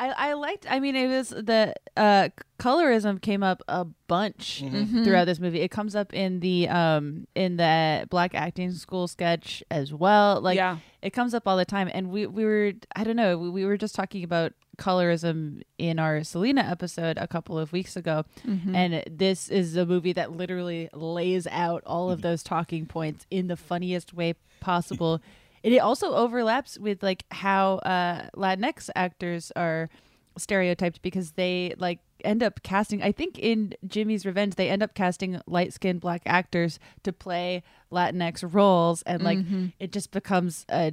I, 0.00 0.30
I 0.30 0.32
liked 0.32 0.66
I 0.68 0.80
mean 0.80 0.96
it 0.96 1.08
was 1.08 1.28
the 1.30 1.74
uh 1.96 2.28
colorism 2.58 3.20
came 3.20 3.42
up 3.42 3.62
a 3.68 3.84
bunch 4.08 4.62
Mm-hmm. 4.64 5.04
throughout 5.04 5.26
this 5.26 5.38
movie. 5.40 5.60
It 5.60 5.70
comes 5.70 5.94
up 5.94 6.12
in 6.14 6.40
the 6.40 6.68
um 6.68 7.26
in 7.34 7.56
the 7.56 8.06
black 8.10 8.34
acting 8.34 8.72
school 8.72 9.06
sketch 9.08 9.62
as 9.70 9.92
well. 9.92 10.40
Like 10.40 10.56
Yeah. 10.56 10.78
it 11.02 11.10
comes 11.10 11.34
up 11.34 11.46
all 11.46 11.56
the 11.56 11.64
time 11.64 11.88
and 11.92 12.10
we 12.10 12.26
we 12.26 12.44
were 12.44 12.72
I 12.96 13.04
don't 13.04 13.16
know, 13.16 13.36
we, 13.38 13.50
we 13.50 13.64
were 13.64 13.76
just 13.76 13.94
talking 13.94 14.24
about 14.24 14.52
colorism 14.78 15.62
in 15.78 15.98
our 15.98 16.24
Selena 16.24 16.62
episode 16.62 17.18
a 17.18 17.28
couple 17.28 17.58
of 17.58 17.70
weeks 17.72 17.96
ago. 17.96 18.24
Mm-hmm. 18.46 18.74
And 18.74 19.04
this 19.10 19.48
is 19.50 19.76
a 19.76 19.84
movie 19.86 20.14
that 20.14 20.32
literally 20.32 20.88
lays 20.94 21.46
out 21.48 21.82
all 21.86 22.10
of 22.10 22.22
those 22.22 22.42
talking 22.42 22.86
points 22.86 23.26
in 23.30 23.46
the 23.48 23.56
funniest 23.56 24.14
way 24.14 24.34
possible. 24.60 25.20
It 25.62 25.78
also 25.78 26.14
overlaps 26.14 26.78
with 26.78 27.02
like 27.02 27.24
how 27.30 27.76
uh, 27.78 28.28
Latinx 28.36 28.88
actors 28.94 29.52
are 29.56 29.90
stereotyped 30.38 31.02
because 31.02 31.32
they 31.32 31.74
like 31.78 32.00
end 32.24 32.42
up 32.42 32.62
casting. 32.62 33.02
I 33.02 33.12
think 33.12 33.38
in 33.38 33.74
Jimmy's 33.86 34.24
Revenge 34.24 34.54
they 34.54 34.70
end 34.70 34.82
up 34.82 34.94
casting 34.94 35.40
light 35.46 35.72
skinned 35.72 36.00
black 36.00 36.22
actors 36.26 36.78
to 37.02 37.12
play 37.12 37.62
Latinx 37.92 38.54
roles, 38.54 39.02
and 39.02 39.22
like 39.22 39.38
mm-hmm. 39.38 39.66
it 39.78 39.92
just 39.92 40.10
becomes 40.10 40.64
a 40.70 40.92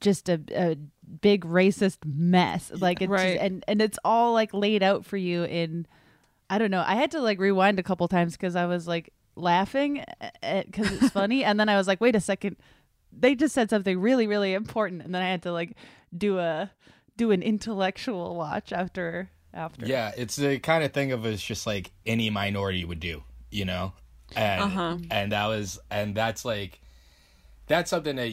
just 0.00 0.28
a, 0.28 0.40
a 0.54 0.76
big 1.20 1.44
racist 1.44 1.98
mess. 2.04 2.72
Like 2.74 3.00
it's 3.00 3.10
Right. 3.10 3.34
just, 3.34 3.44
and 3.44 3.64
and 3.68 3.80
it's 3.82 3.98
all 4.04 4.32
like 4.32 4.52
laid 4.52 4.82
out 4.82 5.04
for 5.04 5.16
you 5.16 5.44
in. 5.44 5.86
I 6.50 6.58
don't 6.58 6.70
know. 6.70 6.84
I 6.86 6.94
had 6.94 7.10
to 7.12 7.20
like 7.20 7.38
rewind 7.38 7.78
a 7.78 7.82
couple 7.82 8.06
times 8.06 8.32
because 8.32 8.54
I 8.54 8.66
was 8.66 8.86
like 8.86 9.12
laughing 9.34 10.04
eh, 10.20 10.30
eh, 10.42 10.62
because 10.66 10.92
it's 10.92 11.08
funny, 11.12 11.44
and 11.44 11.58
then 11.58 11.68
I 11.68 11.76
was 11.76 11.86
like, 11.86 12.00
wait 12.00 12.16
a 12.16 12.20
second, 12.20 12.56
they 13.18 13.34
just 13.34 13.54
said 13.54 13.70
something 13.70 13.98
really 14.00 14.26
really 14.26 14.54
important, 14.54 15.02
and 15.02 15.14
then 15.14 15.22
I 15.22 15.28
had 15.30 15.42
to 15.42 15.52
like 15.52 15.76
do 16.16 16.38
a 16.38 16.70
do 17.16 17.30
an 17.30 17.42
intellectual 17.42 18.34
watch 18.36 18.72
after 18.72 19.30
after. 19.52 19.86
Yeah, 19.86 20.12
it's 20.16 20.36
the 20.36 20.58
kind 20.58 20.82
of 20.84 20.92
thing 20.92 21.12
of 21.12 21.24
it's 21.26 21.42
just 21.42 21.66
like 21.66 21.92
any 22.04 22.30
minority 22.30 22.84
would 22.84 23.00
do, 23.00 23.22
you 23.50 23.64
know, 23.64 23.92
and 24.34 24.62
Uh-huh. 24.62 24.96
and 25.10 25.32
that 25.32 25.46
was 25.46 25.78
and 25.90 26.14
that's 26.14 26.44
like 26.44 26.80
that's 27.66 27.90
something 27.90 28.16
that 28.16 28.32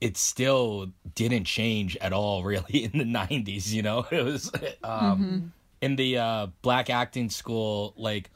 it 0.00 0.16
still 0.16 0.92
didn't 1.14 1.44
change 1.44 1.96
at 1.98 2.12
all, 2.12 2.44
really, 2.52 2.84
in 2.84 2.98
the 2.98 3.04
'90s. 3.04 3.72
You 3.72 3.82
know, 3.82 4.06
it 4.10 4.22
was 4.24 4.50
um, 4.84 5.52
in 5.80 5.96
the 5.96 6.18
uh, 6.18 6.46
black 6.62 6.90
acting 6.90 7.30
school. 7.30 7.94
Like 7.96 8.30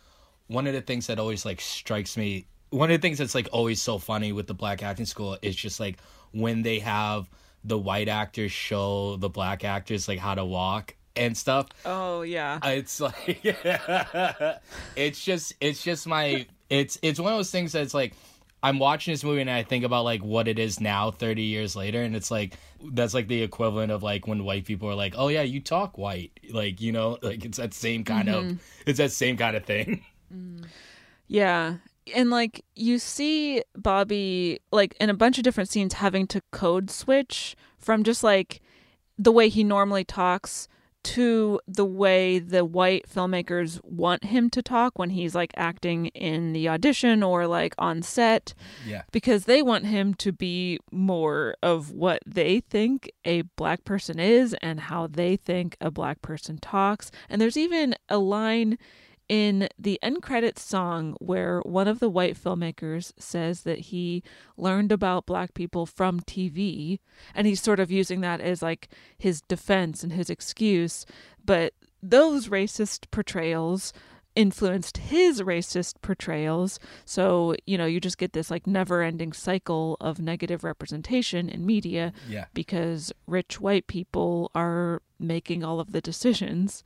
one 0.46 0.66
of 0.66 0.72
the 0.72 0.80
things 0.80 1.06
that 1.08 1.18
always 1.18 1.44
like 1.44 1.60
strikes 1.60 2.16
me, 2.16 2.46
one 2.70 2.90
of 2.90 3.00
the 3.00 3.06
things 3.06 3.18
that's 3.18 3.34
like 3.34 3.48
always 3.52 3.82
so 3.82 3.98
funny 3.98 4.32
with 4.32 4.46
the 4.46 4.54
black 4.54 4.82
acting 4.82 5.06
school 5.06 5.36
is 5.42 5.54
just 5.54 5.80
like 5.80 5.98
when 6.32 6.62
they 6.62 6.78
have 6.78 7.28
the 7.64 7.78
white 7.78 8.08
actors 8.08 8.52
show 8.52 9.16
the 9.16 9.28
black 9.28 9.64
actors 9.64 10.08
like 10.08 10.18
how 10.18 10.34
to 10.34 10.44
walk 10.44 10.94
and 11.16 11.36
stuff. 11.36 11.66
Oh 11.84 12.22
yeah. 12.22 12.58
Uh, 12.62 12.68
it's 12.68 13.00
like 13.00 13.40
it's 14.96 15.24
just 15.24 15.54
it's 15.60 15.82
just 15.82 16.06
my 16.06 16.46
it's 16.68 16.98
it's 17.02 17.20
one 17.20 17.32
of 17.32 17.38
those 17.38 17.50
things 17.50 17.72
that's 17.72 17.94
like 17.94 18.14
I'm 18.62 18.78
watching 18.78 19.12
this 19.12 19.24
movie 19.24 19.40
and 19.40 19.50
I 19.50 19.62
think 19.62 19.84
about 19.84 20.04
like 20.04 20.22
what 20.22 20.46
it 20.46 20.58
is 20.58 20.80
now 20.80 21.10
30 21.10 21.42
years 21.42 21.74
later 21.74 22.02
and 22.02 22.14
it's 22.14 22.30
like 22.30 22.54
that's 22.92 23.14
like 23.14 23.26
the 23.26 23.42
equivalent 23.42 23.90
of 23.90 24.02
like 24.02 24.26
when 24.26 24.44
white 24.44 24.64
people 24.64 24.88
are 24.88 24.94
like 24.94 25.14
oh 25.16 25.28
yeah 25.28 25.42
you 25.42 25.60
talk 25.60 25.98
white 25.98 26.38
like 26.50 26.80
you 26.80 26.92
know 26.92 27.18
like 27.22 27.44
it's 27.44 27.58
that 27.58 27.74
same 27.74 28.04
kind 28.04 28.28
of 28.28 28.44
mm-hmm. 28.44 28.56
it's 28.86 28.98
that 28.98 29.12
same 29.12 29.36
kind 29.36 29.56
of 29.56 29.64
thing. 29.64 30.04
Yeah. 31.26 31.76
And 32.14 32.30
like 32.30 32.64
you 32.74 32.98
see 32.98 33.62
Bobby 33.76 34.60
like 34.72 34.96
in 35.00 35.10
a 35.10 35.14
bunch 35.14 35.38
of 35.38 35.44
different 35.44 35.68
scenes 35.70 35.94
having 35.94 36.26
to 36.28 36.42
code 36.52 36.90
switch 36.90 37.56
from 37.78 38.04
just 38.04 38.22
like 38.22 38.60
the 39.18 39.32
way 39.32 39.48
he 39.48 39.64
normally 39.64 40.04
talks 40.04 40.66
to 41.02 41.58
the 41.66 41.84
way 41.84 42.38
the 42.38 42.62
white 42.62 43.08
filmmakers 43.08 43.80
want 43.82 44.22
him 44.24 44.50
to 44.50 44.60
talk 44.62 44.98
when 44.98 45.08
he's 45.10 45.34
like 45.34 45.50
acting 45.56 46.06
in 46.08 46.52
the 46.52 46.68
audition 46.68 47.22
or 47.22 47.46
like 47.46 47.74
on 47.78 48.02
set 48.02 48.52
Yeah. 48.86 49.02
because 49.10 49.44
they 49.46 49.62
want 49.62 49.86
him 49.86 50.12
to 50.14 50.30
be 50.30 50.78
more 50.92 51.54
of 51.62 51.90
what 51.90 52.20
they 52.26 52.60
think 52.60 53.10
a 53.24 53.42
black 53.56 53.84
person 53.84 54.18
is 54.18 54.54
and 54.60 54.78
how 54.78 55.06
they 55.06 55.36
think 55.36 55.74
a 55.80 55.90
black 55.90 56.20
person 56.20 56.58
talks. 56.58 57.10
And 57.30 57.40
there's 57.40 57.56
even 57.56 57.94
a 58.10 58.18
line 58.18 58.76
in 59.30 59.68
the 59.78 59.96
end 60.02 60.20
credits 60.22 60.60
song 60.60 61.14
where 61.20 61.60
one 61.60 61.86
of 61.86 62.00
the 62.00 62.10
white 62.10 62.34
filmmakers 62.36 63.12
says 63.16 63.62
that 63.62 63.78
he 63.78 64.24
learned 64.56 64.90
about 64.90 65.24
black 65.24 65.54
people 65.54 65.86
from 65.86 66.18
TV 66.18 66.98
and 67.32 67.46
he's 67.46 67.62
sort 67.62 67.78
of 67.78 67.92
using 67.92 68.22
that 68.22 68.40
as 68.40 68.60
like 68.60 68.88
his 69.16 69.40
defense 69.42 70.02
and 70.02 70.12
his 70.12 70.28
excuse 70.30 71.06
but 71.44 71.72
those 72.02 72.48
racist 72.48 73.08
portrayals 73.12 73.92
influenced 74.34 74.96
his 74.98 75.42
racist 75.42 75.94
portrayals 76.02 76.80
so 77.04 77.54
you 77.66 77.78
know 77.78 77.86
you 77.86 78.00
just 78.00 78.18
get 78.18 78.32
this 78.32 78.50
like 78.50 78.66
never 78.66 79.00
ending 79.00 79.32
cycle 79.32 79.96
of 80.00 80.18
negative 80.18 80.64
representation 80.64 81.48
in 81.48 81.64
media 81.64 82.12
Yeah. 82.28 82.46
because 82.52 83.12
rich 83.28 83.60
white 83.60 83.86
people 83.86 84.50
are 84.56 85.02
making 85.20 85.62
all 85.62 85.78
of 85.78 85.92
the 85.92 86.00
decisions 86.00 86.82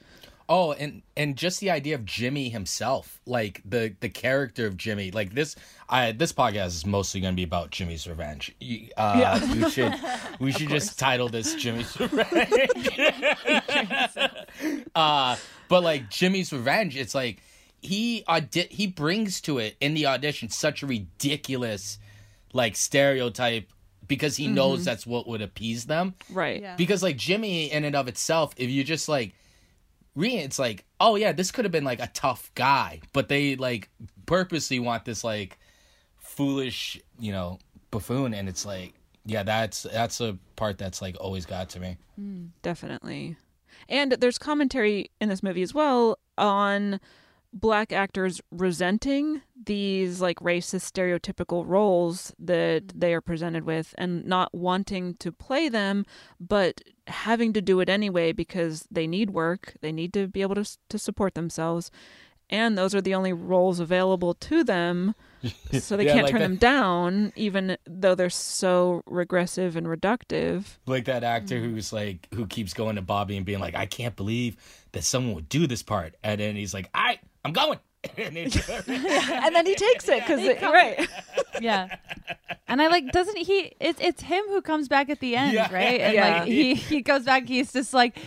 Oh, 0.46 0.72
and 0.72 1.00
and 1.16 1.36
just 1.36 1.60
the 1.60 1.70
idea 1.70 1.94
of 1.94 2.04
Jimmy 2.04 2.50
himself, 2.50 3.18
like 3.26 3.62
the 3.64 3.94
the 4.00 4.10
character 4.10 4.66
of 4.66 4.76
Jimmy, 4.76 5.10
like 5.10 5.34
this. 5.34 5.56
I 5.88 6.12
this 6.12 6.32
podcast 6.34 6.66
is 6.68 6.84
mostly 6.86 7.20
going 7.22 7.32
to 7.32 7.36
be 7.36 7.44
about 7.44 7.70
Jimmy's 7.70 8.06
revenge. 8.06 8.54
Uh, 8.96 9.16
Yeah. 9.18 9.52
We 9.54 9.70
should 9.70 9.94
we 10.40 10.52
should 10.56 10.68
just 10.68 10.98
title 10.98 11.28
this 11.30 11.54
Jimmy's 11.54 11.98
revenge. 11.98 12.28
uh, 14.94 15.36
but 15.68 15.82
like 15.82 16.10
Jimmy's 16.10 16.52
revenge, 16.52 16.96
it's 16.96 17.14
like 17.14 17.42
he 17.80 18.24
audi- 18.26 18.68
he 18.70 18.86
brings 18.86 19.40
to 19.42 19.58
it 19.58 19.76
in 19.80 19.94
the 19.94 20.06
audition 20.06 20.48
such 20.48 20.82
a 20.82 20.86
ridiculous 20.86 21.98
like 22.52 22.76
stereotype 22.76 23.68
because 24.06 24.36
he 24.36 24.46
knows 24.46 24.82
Mhm. 24.82 24.84
that's 24.84 25.06
what 25.06 25.26
would 25.26 25.42
appease 25.42 25.86
them. 25.86 26.14
Right. 26.30 26.60
Yeah. 26.60 26.76
Because 26.76 27.02
like 27.02 27.16
Jimmy 27.16 27.70
in 27.72 27.84
and 27.84 27.96
of 27.96 28.08
itself, 28.08 28.54
if 28.56 28.70
you 28.70 28.84
just 28.84 29.08
like 29.08 29.34
it's 30.16 30.58
like, 30.58 30.84
oh 31.00 31.16
yeah, 31.16 31.32
this 31.32 31.50
could 31.50 31.64
have 31.64 31.72
been 31.72 31.84
like 31.84 32.00
a 32.00 32.10
tough 32.14 32.50
guy, 32.54 33.00
but 33.12 33.28
they 33.28 33.56
like 33.56 33.88
purposely 34.26 34.78
want 34.78 35.04
this 35.04 35.24
like 35.24 35.58
foolish, 36.18 37.00
you 37.18 37.32
know, 37.32 37.58
buffoon, 37.90 38.34
and 38.34 38.48
it's 38.48 38.64
like, 38.64 38.94
yeah, 39.26 39.42
that's 39.42 39.82
that's 39.84 40.20
a 40.20 40.38
part 40.56 40.78
that's 40.78 41.00
like 41.02 41.16
always 41.20 41.46
got 41.46 41.70
to 41.70 41.80
me. 41.80 41.96
Hmm, 42.16 42.46
definitely. 42.62 43.36
And 43.88 44.12
there's 44.12 44.38
commentary 44.38 45.10
in 45.20 45.28
this 45.28 45.42
movie 45.42 45.62
as 45.62 45.74
well 45.74 46.18
on 46.38 47.00
black 47.54 47.92
actors 47.92 48.40
resenting 48.50 49.40
these 49.64 50.20
like 50.20 50.38
racist 50.40 50.90
stereotypical 50.92 51.64
roles 51.66 52.34
that 52.38 52.88
mm. 52.88 52.92
they 53.00 53.14
are 53.14 53.20
presented 53.20 53.64
with 53.64 53.94
and 53.96 54.24
not 54.26 54.52
wanting 54.52 55.14
to 55.14 55.30
play 55.30 55.68
them 55.68 56.04
but 56.40 56.80
having 57.06 57.52
to 57.52 57.62
do 57.62 57.78
it 57.80 57.88
anyway 57.88 58.32
because 58.32 58.86
they 58.90 59.06
need 59.06 59.30
work 59.30 59.74
they 59.82 59.92
need 59.92 60.12
to 60.12 60.26
be 60.26 60.42
able 60.42 60.56
to 60.56 60.68
to 60.88 60.98
support 60.98 61.34
themselves 61.34 61.90
and 62.50 62.76
those 62.76 62.94
are 62.94 63.00
the 63.00 63.14
only 63.14 63.32
roles 63.32 63.78
available 63.80 64.34
to 64.34 64.64
them 64.64 65.14
so 65.72 65.96
they 65.96 66.06
Yeah, 66.06 66.14
can't 66.14 66.24
like 66.24 66.32
turn 66.32 66.40
that- 66.40 66.48
them 66.48 66.56
down 66.56 67.32
even 67.36 67.76
though 67.86 68.14
they're 68.14 68.30
so 68.30 69.02
regressive 69.06 69.76
and 69.76 69.86
reductive. 69.86 70.78
Like 70.86 71.04
that 71.04 71.22
actor 71.22 71.56
mm. 71.56 71.62
who's 71.62 71.92
like 71.92 72.28
who 72.34 72.46
keeps 72.46 72.74
going 72.74 72.96
to 72.96 73.02
Bobby 73.02 73.36
and 73.36 73.46
being 73.46 73.60
like, 73.60 73.74
I 73.74 73.86
can't 73.86 74.16
believe 74.16 74.56
that 74.92 75.04
someone 75.04 75.34
would 75.34 75.48
do 75.48 75.66
this 75.66 75.82
part, 75.82 76.14
and 76.22 76.40
then 76.40 76.56
he's 76.56 76.72
like, 76.72 76.88
I 76.94 77.18
I'm 77.44 77.52
going. 77.52 77.78
and, 78.18 78.36
and 78.86 79.54
then 79.54 79.64
he 79.66 79.74
takes 79.88 80.08
it 80.08 80.20
because 80.20 80.40
He 80.40 80.54
comes- 80.54 80.72
right. 80.72 81.08
yeah. 81.60 81.96
And 82.68 82.82
i 82.82 82.88
like 82.88 83.10
doesn't 83.12 83.38
he 83.38 83.72
it's 83.80 83.98
it's 84.00 84.22
him 84.22 84.44
who 84.48 84.60
comes 84.60 84.88
back 84.88 85.08
at 85.08 85.20
the 85.20 85.36
end 85.36 85.54
Yeah. 85.54 85.72
right? 85.72 86.00
And 86.00 86.14
Yeah. 86.14 86.38
like 86.40 86.48
he 86.48 86.74
he 86.74 87.00
goes 87.00 87.24
back 87.24 87.46
he's 87.48 87.72
just 87.72 87.94
like 87.94 88.18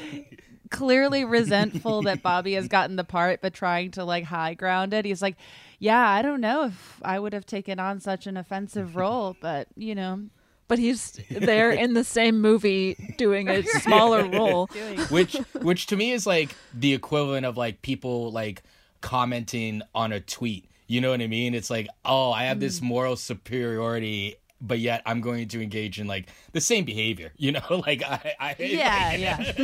clearly 0.69 1.23
resentful 1.25 2.01
that 2.03 2.21
bobby 2.21 2.53
has 2.53 2.67
gotten 2.67 2.95
the 2.97 3.03
part 3.03 3.39
but 3.41 3.53
trying 3.53 3.91
to 3.91 4.03
like 4.03 4.23
high 4.23 4.53
ground 4.53 4.93
it. 4.93 5.05
He's 5.05 5.21
like 5.21 5.35
yeah 5.79 6.09
i 6.09 6.21
don't 6.23 6.41
know 6.41 6.65
if 6.65 6.99
i 7.03 7.19
would 7.19 7.33
have 7.33 7.45
taken 7.45 7.79
on 7.79 7.99
such 7.99 8.25
an 8.27 8.35
offensive 8.35 8.95
role 8.95 9.35
but 9.41 9.67
you 9.75 9.93
know. 9.95 10.21
But 10.69 10.79
he's 10.79 11.17
there 11.29 11.71
in 11.71 11.93
the 11.93 12.03
same 12.03 12.41
movie 12.41 13.13
doing 13.17 13.47
a 13.47 13.63
smaller 13.63 14.25
role. 14.27 14.67
Which 15.09 15.35
which 15.61 15.85
to 15.87 15.95
me 15.95 16.11
is 16.11 16.27
like 16.27 16.53
the 16.73 16.93
equivalent 16.93 17.45
of 17.45 17.55
like 17.55 17.81
people 17.81 18.33
like 18.33 18.63
commenting 19.01 19.81
on 19.93 20.11
a 20.11 20.19
tweet. 20.19 20.69
You 20.87 21.01
know 21.01 21.11
what 21.11 21.21
i 21.21 21.27
mean? 21.27 21.53
It's 21.53 21.69
like 21.69 21.87
oh 22.05 22.31
i 22.31 22.43
have 22.43 22.59
this 22.59 22.79
hmm. 22.79 22.87
moral 22.87 23.15
superiority 23.15 24.35
but 24.59 24.79
yet 24.79 25.03
i'm 25.05 25.21
going 25.21 25.47
to 25.47 25.61
engage 25.61 25.99
in 25.99 26.07
like 26.07 26.29
the 26.51 26.61
same 26.61 26.83
behavior 26.83 27.31
you 27.37 27.51
know? 27.51 27.61
Like 27.85 28.03
i, 28.03 28.35
I 28.39 28.55
Yeah, 28.59 29.13
yeah. 29.15 29.37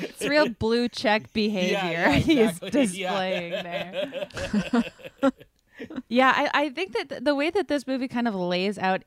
it's 0.00 0.22
real 0.22 0.48
blue 0.48 0.88
check 0.88 1.32
behavior 1.32 1.72
yeah, 1.72 2.12
he's 2.12 2.38
exactly. 2.62 2.70
displaying 2.70 3.50
there. 3.50 4.24
Yeah 6.08 6.32
I, 6.34 6.50
I 6.54 6.68
think 6.70 6.92
that 6.92 7.24
the 7.24 7.34
way 7.34 7.50
that 7.50 7.68
this 7.68 7.86
movie 7.86 8.08
kind 8.08 8.26
of 8.26 8.34
lays 8.34 8.78
out 8.78 9.02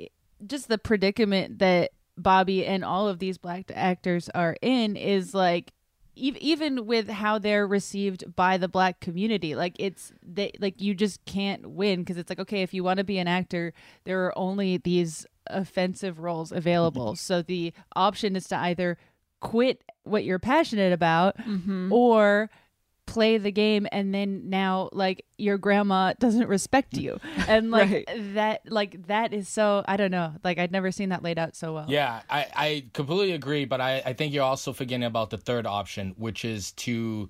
just 0.46 0.68
the 0.68 0.78
predicament 0.78 1.60
that 1.60 1.92
bobby 2.18 2.66
and 2.66 2.84
all 2.84 3.08
of 3.08 3.20
these 3.20 3.38
black 3.38 3.72
actors 3.74 4.30
are 4.36 4.56
in 4.62 4.96
is 4.96 5.34
like 5.34 5.74
even 6.20 6.86
with 6.86 7.10
how 7.10 7.40
they're 7.40 7.68
received 7.68 8.36
by 8.36 8.58
the 8.58 8.68
black 8.68 9.00
community 9.00 9.56
like 9.56 9.76
it's 9.80 10.12
they 10.22 10.52
like 10.60 10.82
you 10.82 10.94
just 10.94 11.24
can't 11.26 11.66
win 11.70 12.02
because 12.02 12.18
it's 12.18 12.30
like 12.30 12.40
okay 12.40 12.62
if 12.62 12.74
you 12.74 12.84
want 12.84 12.98
to 12.98 13.04
be 13.04 13.18
an 13.18 13.28
actor 13.28 13.74
there 14.04 14.26
are 14.26 14.38
only 14.38 14.78
these 14.78 15.26
offensive 15.50 16.20
roles 16.20 16.52
available. 16.52 17.08
Mm-hmm. 17.08 17.16
So 17.16 17.42
the 17.42 17.74
option 17.96 18.36
is 18.36 18.48
to 18.48 18.58
either 18.58 18.98
quit 19.42 19.84
what 20.04 20.24
you're 20.24 20.40
passionate 20.40 20.94
about 20.94 21.38
mm-hmm. 21.38 21.92
or 21.92 22.50
play 23.10 23.38
the 23.38 23.52
game 23.52 23.88
and 23.92 24.14
then 24.14 24.50
now 24.50 24.90
like 24.94 25.26
your 25.38 25.58
grandma 25.58 26.14
doesn't 26.20 26.48
respect 26.48 26.96
you 26.96 27.20
and 27.48 27.72
like 27.72 27.90
Right. 27.90 28.34
that 28.36 28.62
like 28.72 29.08
that 29.08 29.34
is 29.34 29.50
so 29.50 29.84
i 29.88 29.98
don't 29.98 30.12
know 30.12 30.34
like 30.44 30.58
i'd 30.60 30.72
never 30.72 30.92
seen 30.92 31.10
that 31.10 31.24
laid 31.24 31.40
out 31.40 31.56
so 31.56 31.74
well 31.74 31.86
Yeah, 31.90 32.22
I, 32.30 32.46
I 32.56 32.86
completely 32.94 33.32
agree, 33.34 33.66
but 33.66 33.82
I, 33.82 34.02
I 34.06 34.14
think 34.14 34.34
you're 34.34 34.44
also 34.44 34.74
forgetting 34.74 35.04
about 35.06 35.30
the 35.32 35.38
third 35.38 35.66
option, 35.66 36.14
which 36.18 36.46
is 36.46 36.72
to 36.74 37.30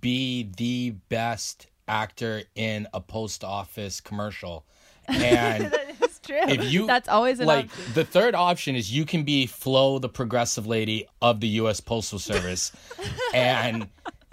be 0.00 0.50
the 0.56 0.90
best 1.08 1.66
actor 1.86 2.42
in 2.54 2.86
a 2.92 3.00
post 3.00 3.42
office 3.44 4.00
commercial. 4.00 4.64
And 5.08 5.74
It's 6.00 6.18
true. 6.20 6.36
if 6.48 6.70
you 6.72 6.86
that's 6.86 7.08
always 7.08 7.40
an 7.40 7.46
like 7.46 7.66
option. 7.66 7.92
the 7.94 8.04
third 8.04 8.34
option 8.34 8.76
is 8.76 8.92
you 8.92 9.04
can 9.04 9.24
be 9.24 9.46
Flo 9.46 9.98
the 9.98 10.08
progressive 10.08 10.66
lady 10.66 11.06
of 11.22 11.40
the 11.40 11.48
US 11.62 11.80
Postal 11.80 12.18
Service. 12.18 12.72
and 13.34 13.88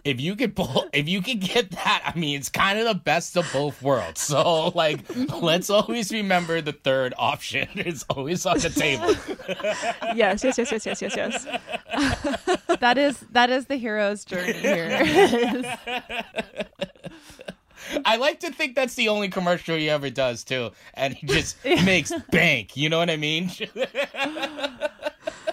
if 0.06 0.22
you 0.22 0.36
could 0.36 0.56
pull 0.56 0.86
if 0.94 1.10
you 1.10 1.22
could 1.22 1.42
get 1.42 1.72
that, 1.72 2.14
I 2.16 2.18
mean 2.18 2.38
it's 2.38 2.48
kind 2.50 2.80
of 2.80 2.86
the 2.86 2.94
best 2.94 3.36
of 3.36 3.50
both 3.52 3.82
worlds. 3.82 4.22
So 4.22 4.70
like 4.70 5.02
let's 5.42 5.70
always 5.70 6.12
remember 6.12 6.62
the 6.62 6.72
third 6.72 7.14
option 7.18 7.68
is 7.76 8.06
always 8.10 8.46
on 8.46 8.60
the 8.60 8.70
table. 8.70 9.14
yes 10.16 10.44
yes 10.44 10.58
yes 10.58 10.72
yes 10.72 10.86
yes 10.86 11.02
yes 11.02 11.16
yes 11.18 11.46
that 12.80 12.98
is 12.98 13.20
that 13.32 13.50
is 13.50 13.66
the 13.66 13.76
hero's 13.76 14.24
journey 14.24 14.54
here 14.54 15.78
I 18.06 18.18
like 18.18 18.40
to 18.42 18.52
think 18.52 18.76
that's 18.76 18.96
the 18.96 19.10
only 19.10 19.30
commercial 19.30 19.76
he 19.76 19.90
ever 19.90 20.10
does 20.10 20.44
too, 20.44 20.72
and 20.94 21.14
he 21.14 21.28
just 21.28 21.64
makes 21.86 22.12
bank. 22.32 22.76
You 22.78 22.90
know 22.90 23.00
what 23.00 23.10
I 23.10 23.18
mean? 23.18 23.52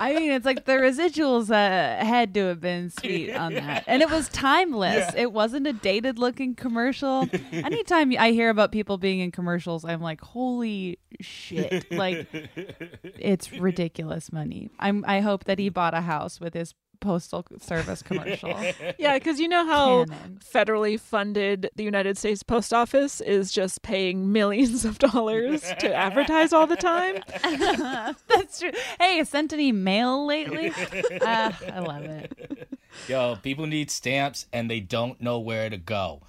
I 0.02 0.14
mean, 0.14 0.32
it's 0.32 0.44
like 0.44 0.64
the 0.64 0.72
residuals 0.72 1.48
uh, 1.50 2.04
had 2.04 2.34
to 2.34 2.46
have 2.46 2.60
been 2.60 2.90
sweet 2.90 3.32
on 3.36 3.54
that, 3.54 3.84
and 3.86 4.02
it 4.02 4.10
was 4.10 4.28
timeless. 4.30 5.12
It 5.16 5.32
wasn't 5.32 5.68
a 5.68 5.72
dated 5.72 6.18
looking 6.18 6.56
commercial. 6.56 7.28
Anytime 7.52 8.12
I 8.18 8.32
hear 8.32 8.50
about 8.50 8.72
people 8.72 8.98
being 8.98 9.20
in 9.20 9.30
commercials, 9.30 9.84
I'm 9.84 10.00
like, 10.00 10.20
holy 10.20 10.98
shit! 11.20 11.90
Like, 11.92 12.26
it's 13.02 13.52
ridiculous 13.52 14.32
money. 14.32 14.70
I'm. 14.80 15.04
I 15.06 15.20
hope 15.20 15.44
that 15.44 15.60
he 15.60 15.68
bought 15.68 15.94
a 15.94 16.00
house 16.00 16.40
with 16.40 16.54
his 16.54 16.74
postal 17.02 17.44
service 17.60 18.02
commercial. 18.08 18.48
yeah 18.98 19.18
because 19.18 19.38
you 19.38 19.48
know 19.48 19.66
how 19.66 20.04
Canon. 20.06 20.38
federally 20.42 20.98
funded 20.98 21.68
the 21.76 21.84
united 21.84 22.16
states 22.16 22.42
post 22.42 22.72
office 22.72 23.20
is 23.20 23.52
just 23.52 23.82
paying 23.82 24.32
millions 24.38 24.86
of 24.86 24.98
dollars 24.98 25.62
to 25.80 25.92
advertise 25.92 26.52
all 26.52 26.66
the 26.66 26.76
time 26.76 27.16
That's 28.28 28.60
true. 28.60 28.70
Hey, 29.00 29.22
sent 29.24 29.52
any 29.52 29.72
mail 29.72 30.26
lately? 30.26 30.72
Ah, 31.22 31.58
I 31.72 31.80
love 31.80 32.04
it. 32.04 32.68
Yo, 33.08 33.36
people 33.42 33.66
need 33.66 33.90
stamps 33.90 34.46
and 34.52 34.70
they 34.70 34.80
don't 34.80 35.20
know 35.20 35.38
where 35.38 35.68
to 35.68 35.76
go. 35.76 36.22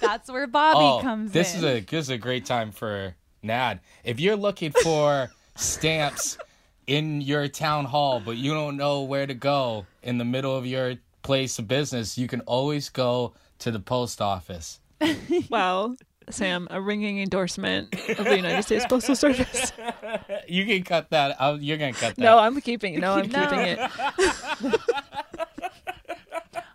That's 0.00 0.30
where 0.30 0.46
Bobby 0.46 0.78
oh, 0.80 1.00
comes 1.02 1.32
this 1.32 1.52
in. 1.54 1.58
is 1.58 1.64
a 1.64 1.80
this 1.80 2.04
is 2.04 2.10
a 2.10 2.18
great 2.18 2.44
time 2.46 2.72
for 2.72 3.14
Nad. 3.42 3.80
If 4.04 4.20
you're 4.20 4.36
looking 4.36 4.72
for 4.72 5.30
stamps 5.56 6.38
in 6.86 7.20
your 7.20 7.48
town 7.48 7.84
hall, 7.86 8.20
but 8.24 8.36
you 8.36 8.52
don't 8.52 8.76
know 8.76 9.02
where 9.02 9.26
to 9.26 9.34
go 9.34 9.86
in 10.02 10.18
the 10.18 10.24
middle 10.24 10.56
of 10.56 10.66
your 10.66 10.94
place 11.22 11.58
of 11.58 11.68
business, 11.68 12.18
you 12.18 12.26
can 12.26 12.40
always 12.42 12.88
go 12.88 13.32
to 13.60 13.70
the 13.70 13.80
post 13.80 14.20
office. 14.20 14.80
Wow. 15.50 15.94
Sam, 16.30 16.68
a 16.70 16.80
ringing 16.80 17.20
endorsement 17.20 17.92
of 18.10 18.24
the 18.24 18.36
United 18.36 18.62
States 18.62 18.86
Postal 18.86 19.16
Service. 19.16 19.72
You 20.48 20.64
can 20.66 20.82
cut 20.84 21.10
that. 21.10 21.36
out. 21.40 21.62
You're 21.62 21.78
gonna 21.78 21.92
cut 21.92 22.14
that. 22.16 22.22
No, 22.22 22.38
I'm 22.38 22.60
keeping 22.60 22.94
it. 22.94 23.00
No, 23.00 23.14
I'm 23.14 23.28
No. 23.30 23.40
keeping 23.42 23.58
it. 23.60 23.80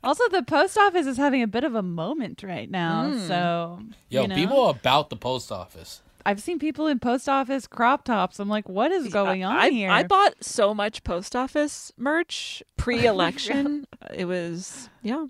Also, 0.03 0.23
the 0.29 0.41
post 0.43 0.77
office 0.77 1.05
is 1.05 1.17
having 1.17 1.41
a 1.43 1.47
bit 1.47 1.63
of 1.63 1.75
a 1.75 1.81
moment 1.83 2.41
right 2.43 2.69
now. 2.69 3.07
Mm. 3.09 3.27
So, 3.27 3.79
Yo, 4.09 4.21
you 4.21 4.27
know, 4.29 4.35
people 4.35 4.61
are 4.63 4.71
about 4.71 5.09
the 5.09 5.17
post 5.17 5.51
office. 5.51 6.01
I've 6.27 6.41
seen 6.41 6.59
people 6.59 6.87
in 6.87 6.99
post 6.99 7.29
office 7.29 7.67
crop 7.67 8.03
tops. 8.03 8.37
I'm 8.37 8.49
like, 8.49 8.67
what 8.67 8.91
is 8.91 9.07
going 9.07 9.45
on 9.45 9.55
I, 9.55 9.69
here? 9.69 9.89
I 9.89 10.03
bought 10.03 10.43
so 10.43 10.73
much 10.73 11.05
post 11.05 11.37
office 11.37 11.93
merch 11.97 12.61
pre-election. 12.75 13.85
Uh, 13.99 14.13
it 14.13 14.25
was 14.25 14.89
yeah. 15.01 15.25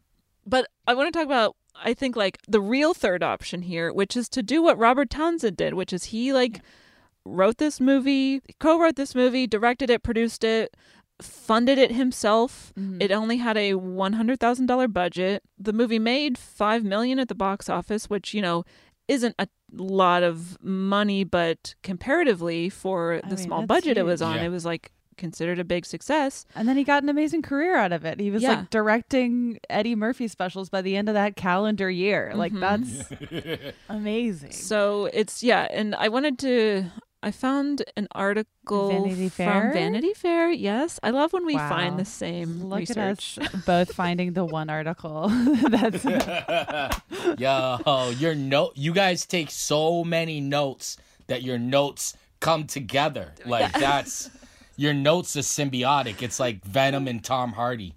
But 0.46 0.68
I 0.88 0.94
want 0.94 1.14
to 1.14 1.18
talk 1.18 1.26
about 1.26 1.56
I 1.82 1.94
think 1.94 2.16
like 2.16 2.40
the 2.48 2.60
real 2.60 2.94
third 2.94 3.22
option 3.22 3.62
here, 3.62 3.94
which 3.94 4.18
is 4.18 4.28
to 4.30 4.42
do 4.42 4.64
what 4.64 4.78
Robert 4.78 5.10
Townsend 5.10 5.56
did, 5.56 5.76
which 5.76 5.94
is 5.94 6.06
he 6.06 6.34
like 6.34 6.62
wrote 7.24 7.58
this 7.58 7.80
movie, 7.80 8.42
co-wrote 8.60 8.96
this 8.96 9.14
movie, 9.14 9.46
directed 9.46 9.90
it, 9.90 10.02
produced 10.04 10.44
it, 10.44 10.76
funded 11.22 11.78
it 11.78 11.92
himself. 11.92 12.74
Mm-hmm. 12.78 13.02
It 13.02 13.12
only 13.12 13.38
had 13.38 13.58
a 13.58 13.74
$100,000 13.74 14.94
budget. 14.94 15.44
The 15.58 15.74
movie 15.74 16.00
made 16.00 16.38
5 16.38 16.84
million 16.84 17.20
at 17.20 17.28
the 17.28 17.36
box 17.36 17.70
office, 17.70 18.10
which, 18.10 18.34
you 18.34 18.42
know, 18.42 18.64
isn't 19.08 19.36
a 19.40 19.48
lot 19.74 20.24
of 20.24 20.62
money, 20.64 21.24
but 21.24 21.76
comparatively 21.84 22.70
for 22.70 23.22
the 23.24 23.36
mean, 23.36 23.38
small 23.38 23.60
that's 23.62 23.68
budget 23.68 23.98
it 23.98 24.04
was 24.04 24.22
on, 24.22 24.36
Yeah. 24.36 24.44
it 24.44 24.50
was 24.50 24.66
like 24.66 24.92
considered 25.18 25.58
a 25.60 25.64
big 25.64 25.86
success. 25.86 26.46
And 26.56 26.68
then 26.68 26.78
he 26.78 26.84
got 26.84 27.02
an 27.04 27.10
amazing 27.10 27.42
career 27.42 27.76
out 27.76 27.92
of 27.92 28.06
it. 28.06 28.20
He 28.20 28.30
was 28.30 28.44
Yeah. 28.44 28.50
like 28.50 28.70
directing 28.70 29.58
Eddie 29.70 29.96
Murphy 29.96 30.28
specials 30.28 30.70
by 30.70 30.82
the 30.84 30.96
end 30.96 31.10
of 31.10 31.16
that 31.16 31.36
calendar 31.36 31.90
year. 31.90 32.32
Like 32.36 32.54
mm-hmm. 32.54 33.56
that's 33.60 33.74
amazing. 33.90 34.52
So 34.52 35.10
it's 35.14 35.42
yeah, 35.44 35.68
and 35.72 35.96
I 35.96 36.10
wanted 36.10 36.38
to 36.40 36.86
I 37.28 37.32
found 37.32 37.84
an 37.98 38.08
article 38.14 38.88
Vanity 38.90 39.28
from 39.28 39.74
Vanity 39.74 40.14
Fair. 40.14 40.50
Yes, 40.50 40.98
I 41.04 41.10
love 41.10 41.34
when 41.34 41.46
we 41.46 41.56
Wow. 41.56 41.68
find 41.70 42.00
the 42.00 42.06
same 42.06 42.64
Look 42.70 42.80
research. 42.80 43.38
at 43.38 43.54
us 43.54 43.62
both 43.66 43.94
finding 43.94 44.32
the 44.32 44.46
one 44.46 44.70
article. 44.70 45.28
that's 45.70 46.06
Yo, 47.38 48.10
your 48.18 48.34
note. 48.34 48.74
You 48.76 48.94
guys 48.94 49.26
take 49.26 49.52
so 49.52 50.04
many 50.06 50.40
notes 50.40 50.96
that 51.28 51.44
your 51.44 51.60
notes 51.60 52.16
come 52.40 52.66
together. 52.66 53.34
Like 53.46 53.74
that's 53.74 54.30
your 54.78 54.94
notes 54.94 55.36
are 55.36 55.42
symbiotic. 55.42 56.22
It's 56.22 56.40
like 56.40 56.64
Venom 56.64 57.08
and 57.10 57.22
Tom 57.24 57.52
Hardy. 57.52 57.94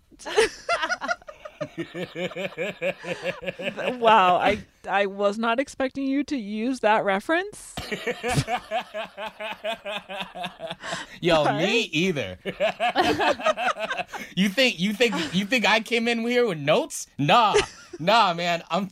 wow, 3.98 4.36
I 4.36 4.60
I 4.88 5.04
was 5.04 5.38
not 5.38 5.60
expecting 5.60 6.06
you 6.06 6.24
to 6.24 6.36
use 6.36 6.80
that 6.80 7.04
reference. 7.04 7.74
Yo, 11.20 11.44
me 11.58 11.82
either. 11.92 12.38
you 14.34 14.48
think 14.48 14.80
you 14.80 14.94
think 14.94 15.14
you 15.34 15.44
think 15.44 15.68
I 15.68 15.80
came 15.80 16.08
in 16.08 16.20
here 16.20 16.46
with 16.46 16.58
notes? 16.58 17.06
Nah. 17.18 17.54
Nah, 18.00 18.32
man. 18.34 18.62
I'm 18.70 18.88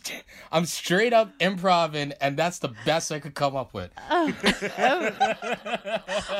I'm 0.53 0.67
straight 0.67 1.13
up 1.15 1.37
improv 1.39 1.95
and, 1.95 2.15
and 2.21 2.37
that's 2.37 2.59
the 2.59 2.69
best 2.85 3.11
I 3.11 3.19
could 3.21 3.35
come 3.35 3.57
up 3.57 3.73
with. 3.73 3.91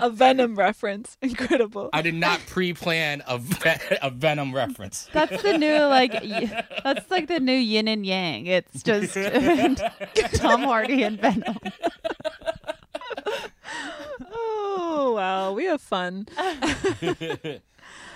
A 0.01 0.11
Venom 0.13 0.55
reference. 0.57 1.17
Incredible. 1.23 1.89
I 1.93 2.03
did 2.03 2.15
not 2.15 2.41
pre-plan 2.47 3.23
a, 3.27 3.39
ve- 3.39 3.97
a 4.03 4.11
Venom 4.11 4.55
reference. 4.55 5.09
that's 5.13 5.43
the 5.43 5.57
new 5.57 5.79
like 5.87 6.13
y- 6.13 6.65
that's 6.85 7.11
like 7.11 7.27
the 7.29 7.41
new 7.41 7.53
yin 7.53 7.89
and 7.89 8.05
yang. 8.07 8.47
It's 8.47 8.83
just 8.83 9.15
Tom 10.35 10.63
Hardy 10.63 11.03
and 11.03 11.19
Venom. 11.21 11.57
Oh 14.81 15.13
wow, 15.15 15.53
we 15.53 15.65
have 15.67 15.81
fun. 15.81 16.27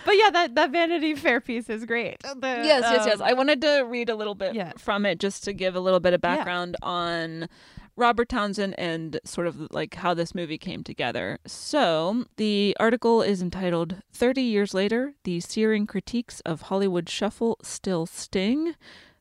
But 0.04 0.16
yeah, 0.16 0.30
that 0.30 0.54
that 0.54 0.70
Vanity 0.70 1.14
Fair 1.14 1.40
piece 1.40 1.68
is 1.68 1.84
great. 1.84 2.20
The, 2.22 2.36
yes, 2.42 2.82
yes, 2.82 3.06
yes. 3.06 3.20
um, 3.20 3.26
I 3.26 3.32
wanted 3.32 3.60
to 3.62 3.82
read 3.82 4.08
a 4.08 4.14
little 4.14 4.34
bit 4.34 4.54
yeah. 4.54 4.72
from 4.76 5.06
it 5.06 5.18
just 5.18 5.44
to 5.44 5.52
give 5.52 5.74
a 5.74 5.80
little 5.80 6.00
bit 6.00 6.14
of 6.14 6.20
background 6.20 6.76
on 6.82 7.48
Robert 7.96 8.28
Townsend 8.28 8.74
and 8.78 9.20
sort 9.24 9.46
of 9.46 9.70
like 9.70 9.94
how 9.94 10.14
this 10.14 10.34
movie 10.34 10.58
came 10.58 10.82
together. 10.82 11.38
So, 11.46 12.24
the 12.36 12.76
article 12.80 13.22
is 13.22 13.42
entitled 13.42 13.96
30 14.12 14.42
Years 14.42 14.74
Later 14.74 15.14
The 15.24 15.40
Searing 15.40 15.86
Critiques 15.86 16.40
of 16.40 16.62
Hollywood 16.62 17.08
Shuffle 17.08 17.58
Still 17.62 18.06
Sting. 18.06 18.74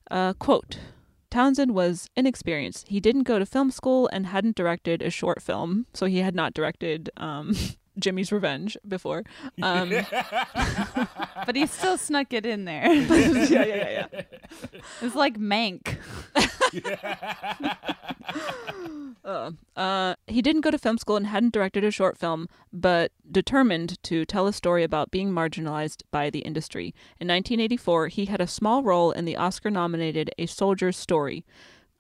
Uh, 0.10 0.34
quote 0.34 0.80
Townsend 1.30 1.74
was 1.74 2.10
inexperienced. 2.16 2.90
He 2.90 3.00
didn't 3.00 3.24
go 3.24 3.40
to 3.40 3.46
film 3.46 3.72
school 3.72 4.10
and 4.12 4.28
hadn't 4.28 4.58
directed 4.58 5.02
a 5.02 5.10
short 5.10 5.42
film, 5.42 5.88
so 5.94 6.06
he 6.06 6.20
had 6.20 6.36
not 6.36 6.54
directed 6.54 7.10
um, 7.18 7.56
Jimmy's 8.00 8.32
Revenge 8.32 8.78
before. 8.88 9.24
Um, 9.62 9.92
but 11.46 11.56
he 11.56 11.68
still 11.68 11.98
snuck 11.98 12.34
it 12.34 12.46
in 12.46 12.66
there. 12.66 12.92
yeah, 12.94 13.46
yeah, 13.46 13.66
yeah, 13.66 14.06
yeah. 14.12 14.22
It's 15.02 15.16
like 15.16 15.38
Mank. 15.38 15.98
Uh, 19.24 19.52
uh, 19.76 20.16
he 20.26 20.42
didn't 20.42 20.62
go 20.62 20.72
to 20.72 20.80
film 20.80 20.98
school 20.98 21.16
and 21.16 21.28
hadn't 21.28 21.54
directed 21.54 21.84
a 21.84 21.92
short 21.92 22.18
film, 22.18 22.48
but 22.74 23.12
determined 23.30 24.02
to 24.04 24.26
tell 24.26 24.48
a 24.48 24.54
story 24.54 24.84
about 24.84 25.12
being 25.12 25.32
marginalized 25.32 26.02
by 26.10 26.30
the 26.30 26.40
industry. 26.40 26.88
In 27.20 27.28
1984, 27.28 28.08
he 28.08 28.26
had 28.26 28.42
a 28.42 28.48
small 28.48 28.82
role 28.82 29.12
in 29.12 29.26
the 29.26 29.38
Oscar 29.38 29.70
nominated 29.70 30.32
A 30.40 30.48
Soldier's 30.48 30.98
Story. 30.98 31.46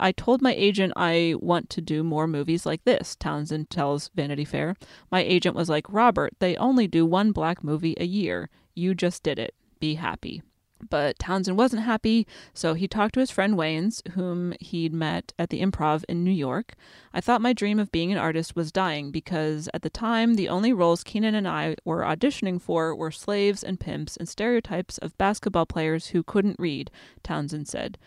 I 0.02 0.12
told 0.12 0.41
my 0.41 0.54
agent 0.56 0.93
I 0.95 1.36
want 1.39 1.70
to 1.70 1.82
do 1.82 2.04
more 2.04 2.26
movies 2.26 2.66
like 2.66 2.84
this, 2.84 3.16
Townsend 3.16 3.70
tells 3.70 4.10
Vanity 4.16 4.43
Fair. 4.43 4.76
My 5.12 5.22
agent 5.22 5.56
was 5.56 5.70
like, 5.70 5.86
Robert, 5.88 6.34
they 6.39 6.58
only 6.58 6.88
do 6.88 7.06
one 7.06 7.32
black 7.32 7.64
movie 7.64 7.95
a 7.99 8.06
year. 8.06 8.49
You 8.74 8.95
just 8.95 9.22
did 9.22 9.38
it. 9.38 9.54
Be 9.80 9.93
happy. 9.93 10.41
But 10.89 11.20
Townsend 11.20 11.58
wasn't 11.58 11.84
happy, 11.84 12.26
so 12.56 12.74
he 12.74 12.88
talked 12.88 13.14
to 13.14 13.20
his 13.20 13.30
friend 13.30 13.54
Wayans, 13.54 14.02
whom 14.14 14.56
he'd 14.60 14.93
met 14.93 15.34
at 15.38 15.52
the 15.52 15.62
improv 15.62 16.04
in 16.10 16.24
New 16.24 16.32
York. 16.32 16.74
I 17.14 17.22
thought 17.22 17.41
my 17.41 17.54
dream 17.54 17.80
of 17.80 17.91
being 17.91 18.12
an 18.12 18.18
artist 18.18 18.56
was 18.56 18.72
dying 18.72 19.12
because 19.12 19.70
at 19.74 19.84
the 19.84 19.89
time, 19.91 20.34
the 20.34 20.49
only 20.49 20.74
roles 20.74 21.04
Keenen 21.04 21.36
and 21.36 21.47
I 21.47 21.76
were 21.86 22.02
auditioning 22.02 22.60
for 22.60 22.95
were 22.95 23.12
slaves 23.12 23.64
and 23.64 23.80
pimps 23.80 24.18
and 24.18 24.28
stereotypes 24.28 24.97
of 24.97 25.18
basketball 25.20 25.68
players 25.68 26.08
who 26.08 26.24
couldn't 26.24 26.60
read, 26.60 26.89
Townsend 27.22 27.68
said. 27.68 27.99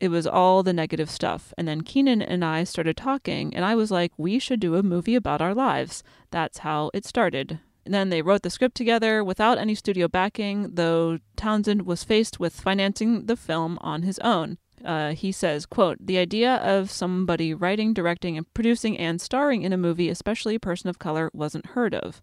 It 0.00 0.08
was 0.08 0.26
all 0.26 0.62
the 0.62 0.72
negative 0.72 1.10
stuff. 1.10 1.52
And 1.58 1.68
then 1.68 1.82
Keenen 1.82 2.22
and 2.22 2.44
I 2.44 2.64
started 2.64 2.96
talking, 2.96 3.54
and 3.54 3.64
I 3.64 3.74
was 3.74 3.90
like, 3.90 4.12
we 4.16 4.38
should 4.38 4.58
do 4.58 4.74
a 4.74 4.82
movie 4.82 5.14
about 5.14 5.42
our 5.42 5.54
lives. 5.54 6.02
That's 6.30 6.58
how 6.58 6.90
it 6.94 7.04
started. 7.04 7.60
And 7.84 7.94
then 7.94 8.08
they 8.08 8.22
wrote 8.22 8.42
the 8.42 8.50
script 8.50 8.76
together 8.76 9.22
without 9.22 9.58
any 9.58 9.74
studio 9.74 10.08
backing, 10.08 10.74
though 10.74 11.18
Townsend 11.36 11.82
was 11.82 12.04
faced 12.04 12.40
with 12.40 12.60
financing 12.60 13.26
the 13.26 13.36
film 13.36 13.78
on 13.80 14.02
his 14.02 14.18
own. 14.20 14.58
Uh, 14.84 15.12
he 15.12 15.30
says, 15.30 15.66
quote, 15.66 15.98
the 16.00 16.16
idea 16.16 16.56
of 16.56 16.90
somebody 16.90 17.52
writing, 17.52 17.92
directing, 17.92 18.38
and 18.38 18.52
producing 18.54 18.96
and 18.96 19.20
starring 19.20 19.62
in 19.62 19.72
a 19.72 19.76
movie, 19.76 20.08
especially 20.08 20.54
a 20.54 20.60
person 20.60 20.88
of 20.88 20.98
color, 20.98 21.30
wasn't 21.34 21.66
heard 21.66 21.94
of. 21.94 22.22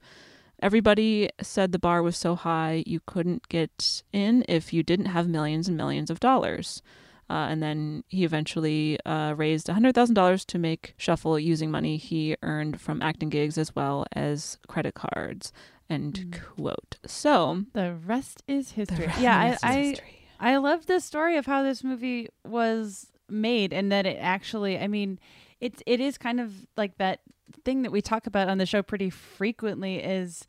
Everybody 0.60 1.30
said 1.40 1.72
the 1.72 1.78
bar 1.80 2.02
was 2.02 2.18
so 2.18 2.36
high 2.36 2.84
you 2.88 3.00
couldn't 3.06 3.48
get 3.48 4.02
in 4.12 4.44
if 4.48 4.74
you 4.74 4.82
didn't 4.82 5.06
have 5.06 5.28
millions 5.28 5.68
and 5.68 5.78
millions 5.78 6.10
of 6.10 6.20
dollars. 6.20 6.82
Uh, 7.30 7.48
and 7.50 7.62
then 7.62 8.04
he 8.08 8.24
eventually 8.24 8.98
uh, 9.06 9.34
raised 9.36 9.68
$100,000 9.68 10.46
to 10.46 10.58
make 10.58 10.94
Shuffle 10.98 11.38
using 11.38 11.70
money 11.70 11.98
he 11.98 12.36
earned 12.42 12.80
from 12.80 13.02
acting 13.02 13.30
gigs 13.30 13.58
as 13.58 13.76
well 13.76 14.06
as 14.14 14.58
credit 14.68 14.94
cards. 14.94 15.52
End 15.90 16.42
quote. 16.56 16.98
So, 17.06 17.64
The 17.74 17.96
rest 18.06 18.44
is 18.48 18.72
history. 18.72 19.08
rest 19.08 19.22
yeah, 19.22 19.54
is 19.54 19.60
I, 19.64 19.96
I. 20.40 20.54
I 20.54 20.58
love 20.58 20.86
the 20.86 21.00
story 21.00 21.38
of 21.38 21.46
how 21.46 21.64
this 21.64 21.84
movie 21.84 22.30
was 22.46 23.08
made 23.30 23.74
and 23.74 23.92
that 23.92 24.06
it 24.06 24.18
actually 24.22 24.78
I 24.80 24.88
mean 24.88 25.20
it's 25.60 25.82
it 25.86 26.00
is 26.00 26.18
kind 26.18 26.40
of 26.40 26.54
like 26.78 26.98
that 26.98 27.22
thing 27.66 27.82
that 27.82 27.92
we 27.92 28.02
talk 28.02 28.28
about 28.28 28.48
on 28.48 28.58
the 28.58 28.66
show 28.66 28.82
pretty 28.82 29.10
frequently 29.10 29.96
is 29.98 30.48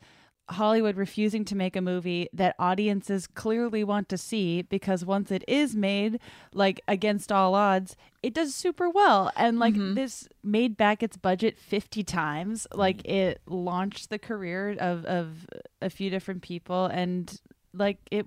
Hollywood 0.49 0.97
refusing 0.97 1.45
to 1.45 1.55
make 1.55 1.75
a 1.75 1.81
movie 1.81 2.27
that 2.33 2.55
audiences 2.57 3.27
clearly 3.27 3.83
want 3.83 4.09
to 4.09 4.17
see 4.17 4.63
because 4.63 5.05
once 5.05 5.31
it 5.31 5.43
is 5.47 5.75
made, 5.75 6.19
like 6.53 6.81
against 6.87 7.31
all 7.31 7.55
odds, 7.55 7.95
it 8.23 8.33
does 8.33 8.55
super 8.55 8.89
well. 8.89 9.31
And 9.35 9.59
like 9.59 9.75
mm-hmm. 9.75 9.93
this 9.93 10.27
made 10.43 10.75
back 10.75 11.03
its 11.03 11.17
budget 11.17 11.57
50 11.57 12.03
times. 12.03 12.67
Like 12.73 13.05
it 13.05 13.41
launched 13.45 14.09
the 14.09 14.19
career 14.19 14.75
of, 14.79 15.05
of 15.05 15.47
a 15.81 15.89
few 15.89 16.09
different 16.09 16.41
people 16.41 16.85
and 16.85 17.39
like 17.73 17.97
it 18.09 18.25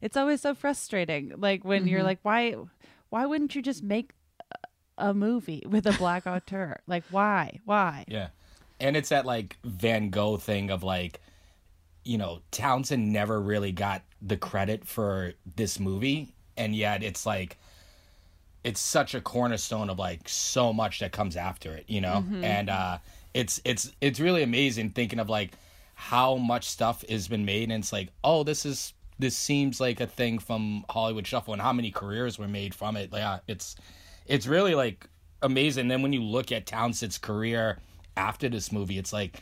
it's 0.00 0.16
always 0.16 0.40
so 0.40 0.54
frustrating. 0.54 1.34
Like 1.36 1.64
when 1.64 1.86
you're 1.86 2.00
mm-hmm. 2.00 2.06
like, 2.06 2.18
why 2.22 2.56
why 3.10 3.26
wouldn't 3.26 3.54
you 3.54 3.62
just 3.62 3.82
make 3.82 4.12
a- 4.50 5.08
a 5.10 5.14
movie 5.14 5.62
with 5.68 5.86
a 5.86 5.92
black 5.92 6.26
auteur? 6.26 6.80
Like 6.86 7.04
why? 7.10 7.60
Why? 7.64 8.04
Yeah. 8.08 8.28
And 8.80 8.96
it's 8.96 9.10
that 9.10 9.24
like 9.24 9.58
Van 9.62 10.10
Gogh 10.10 10.38
thing 10.38 10.70
of 10.70 10.82
like 10.82 11.20
you 12.04 12.18
know, 12.18 12.40
Townsend 12.50 13.12
never 13.12 13.40
really 13.40 13.72
got 13.72 14.02
the 14.20 14.36
credit 14.36 14.86
for 14.86 15.32
this 15.56 15.78
movie, 15.78 16.34
and 16.56 16.74
yet 16.74 17.02
it's 17.02 17.24
like 17.26 17.58
it's 18.64 18.80
such 18.80 19.14
a 19.14 19.20
cornerstone 19.20 19.90
of 19.90 19.98
like 19.98 20.28
so 20.28 20.72
much 20.72 21.00
that 21.00 21.10
comes 21.12 21.36
after 21.36 21.74
it, 21.74 21.84
you 21.88 22.00
know? 22.00 22.24
Mhm. 22.28 22.44
And 22.44 22.70
uh 22.70 22.98
it's 23.34 23.60
it's 23.64 23.90
it's 24.00 24.20
really 24.20 24.42
amazing 24.42 24.90
thinking 24.90 25.18
of 25.18 25.28
like 25.28 25.52
how 25.94 26.36
much 26.36 26.68
stuff 26.68 27.04
has 27.08 27.28
been 27.28 27.44
made 27.44 27.70
and 27.70 27.82
it's 27.82 27.92
like, 27.92 28.10
oh, 28.22 28.44
this 28.44 28.64
is 28.64 28.92
this 29.18 29.36
seems 29.36 29.80
like 29.80 30.00
a 30.00 30.06
thing 30.06 30.38
from 30.38 30.84
Hollywood 30.90 31.26
Shuffle 31.26 31.52
and 31.52 31.62
how 31.62 31.72
many 31.72 31.90
careers 31.90 32.38
were 32.38 32.48
made 32.48 32.74
from 32.74 32.96
it. 32.96 33.10
Yeah, 33.12 33.38
it's 33.48 33.76
it's 34.26 34.46
really 34.46 34.74
like 34.74 35.08
amazing. 35.42 35.88
Then 35.88 36.02
when 36.02 36.12
you 36.12 36.22
look 36.22 36.52
at 36.52 36.66
Townsend's 36.66 37.18
career 37.18 37.78
after 38.16 38.48
this 38.48 38.70
movie, 38.70 38.98
it's 38.98 39.12
like 39.12 39.40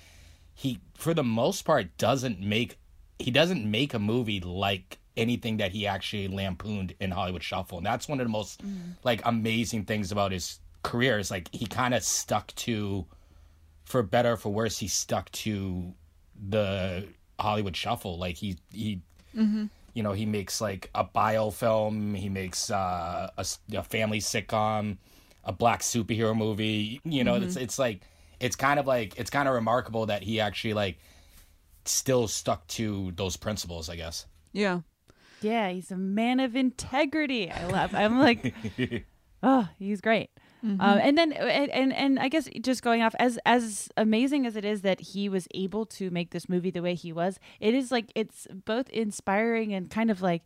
he 0.62 0.70
for 0.94 1.12
the 1.14 1.24
most 1.24 1.60
part 1.70 1.86
doesn't 1.96 2.38
make 2.54 2.70
he 3.18 3.30
doesn't 3.30 3.64
make 3.78 3.94
a 3.94 3.98
movie 3.98 4.40
like 4.40 4.98
anything 5.16 5.56
that 5.58 5.72
he 5.72 5.86
actually 5.86 6.28
lampooned 6.28 6.94
in 7.00 7.10
Hollywood 7.10 7.42
Shuffle. 7.42 7.78
And 7.78 7.86
that's 7.86 8.08
one 8.08 8.20
of 8.20 8.26
the 8.26 8.30
most 8.40 8.60
like 9.02 9.20
amazing 9.24 9.84
things 9.84 10.12
about 10.12 10.32
his 10.32 10.60
career 10.82 11.18
is 11.18 11.30
like 11.30 11.48
he 11.60 11.66
kind 11.66 11.94
of 11.94 12.02
stuck 12.02 12.46
to 12.66 13.06
for 13.84 14.02
better 14.02 14.32
or 14.32 14.36
for 14.36 14.50
worse 14.52 14.78
he 14.78 14.88
stuck 14.88 15.30
to 15.44 15.92
the 16.48 17.08
Hollywood 17.38 17.76
Shuffle. 17.76 18.18
Like 18.18 18.36
he 18.36 18.56
he 18.72 19.00
Mm-hmm. 19.36 19.66
you 19.94 20.02
know 20.02 20.12
he 20.12 20.26
makes 20.26 20.60
like 20.60 20.90
a 20.94 21.04
biofilm 21.04 22.16
he 22.16 22.28
makes 22.28 22.68
uh, 22.70 23.30
a, 23.38 23.46
a 23.74 23.82
family 23.84 24.18
sitcom 24.20 24.96
a 25.44 25.52
black 25.52 25.80
superhero 25.82 26.36
movie 26.36 27.00
you 27.04 27.22
know 27.24 27.36
it's 27.36 27.54
Mhm. 27.56 27.62
it's 27.62 27.78
like 27.78 28.00
it's 28.40 28.56
kind 28.56 28.80
of 28.80 28.86
like 28.86 29.18
it's 29.18 29.30
kind 29.30 29.46
of 29.48 29.54
remarkable 29.54 30.06
that 30.06 30.22
he 30.22 30.40
actually 30.40 30.74
like 30.74 30.98
still 31.84 32.26
stuck 32.28 32.66
to 32.66 33.12
those 33.16 33.36
principles 33.36 33.88
i 33.88 33.96
guess 33.96 34.26
Yeah. 34.52 34.80
Yeah, 35.42 35.70
he's 35.70 35.90
a 35.90 35.96
man 35.96 36.38
of 36.38 36.54
integrity. 36.54 37.50
I 37.50 37.64
love. 37.66 37.94
I'm 37.94 38.18
like, 38.18 38.54
oh, 39.42 39.66
he's 39.78 40.02
great. 40.02 40.28
Um, 40.62 40.78
and 40.80 41.16
then 41.16 41.32
and, 41.32 41.70
and 41.70 41.92
and 41.94 42.18
I 42.18 42.28
guess 42.28 42.46
just 42.60 42.82
going 42.82 43.00
off 43.00 43.14
as 43.18 43.38
as 43.46 43.88
amazing 43.96 44.44
as 44.44 44.54
it 44.56 44.66
is 44.66 44.82
that 44.82 45.00
he 45.00 45.30
was 45.30 45.48
able 45.54 45.86
to 45.86 46.10
make 46.10 46.32
this 46.32 46.46
movie 46.50 46.70
the 46.70 46.82
way 46.82 46.94
he 46.94 47.10
was, 47.10 47.40
it 47.58 47.72
is 47.72 47.90
like 47.90 48.12
it's 48.14 48.46
both 48.66 48.90
inspiring 48.90 49.72
and 49.72 49.88
kind 49.88 50.10
of 50.10 50.20
like 50.20 50.42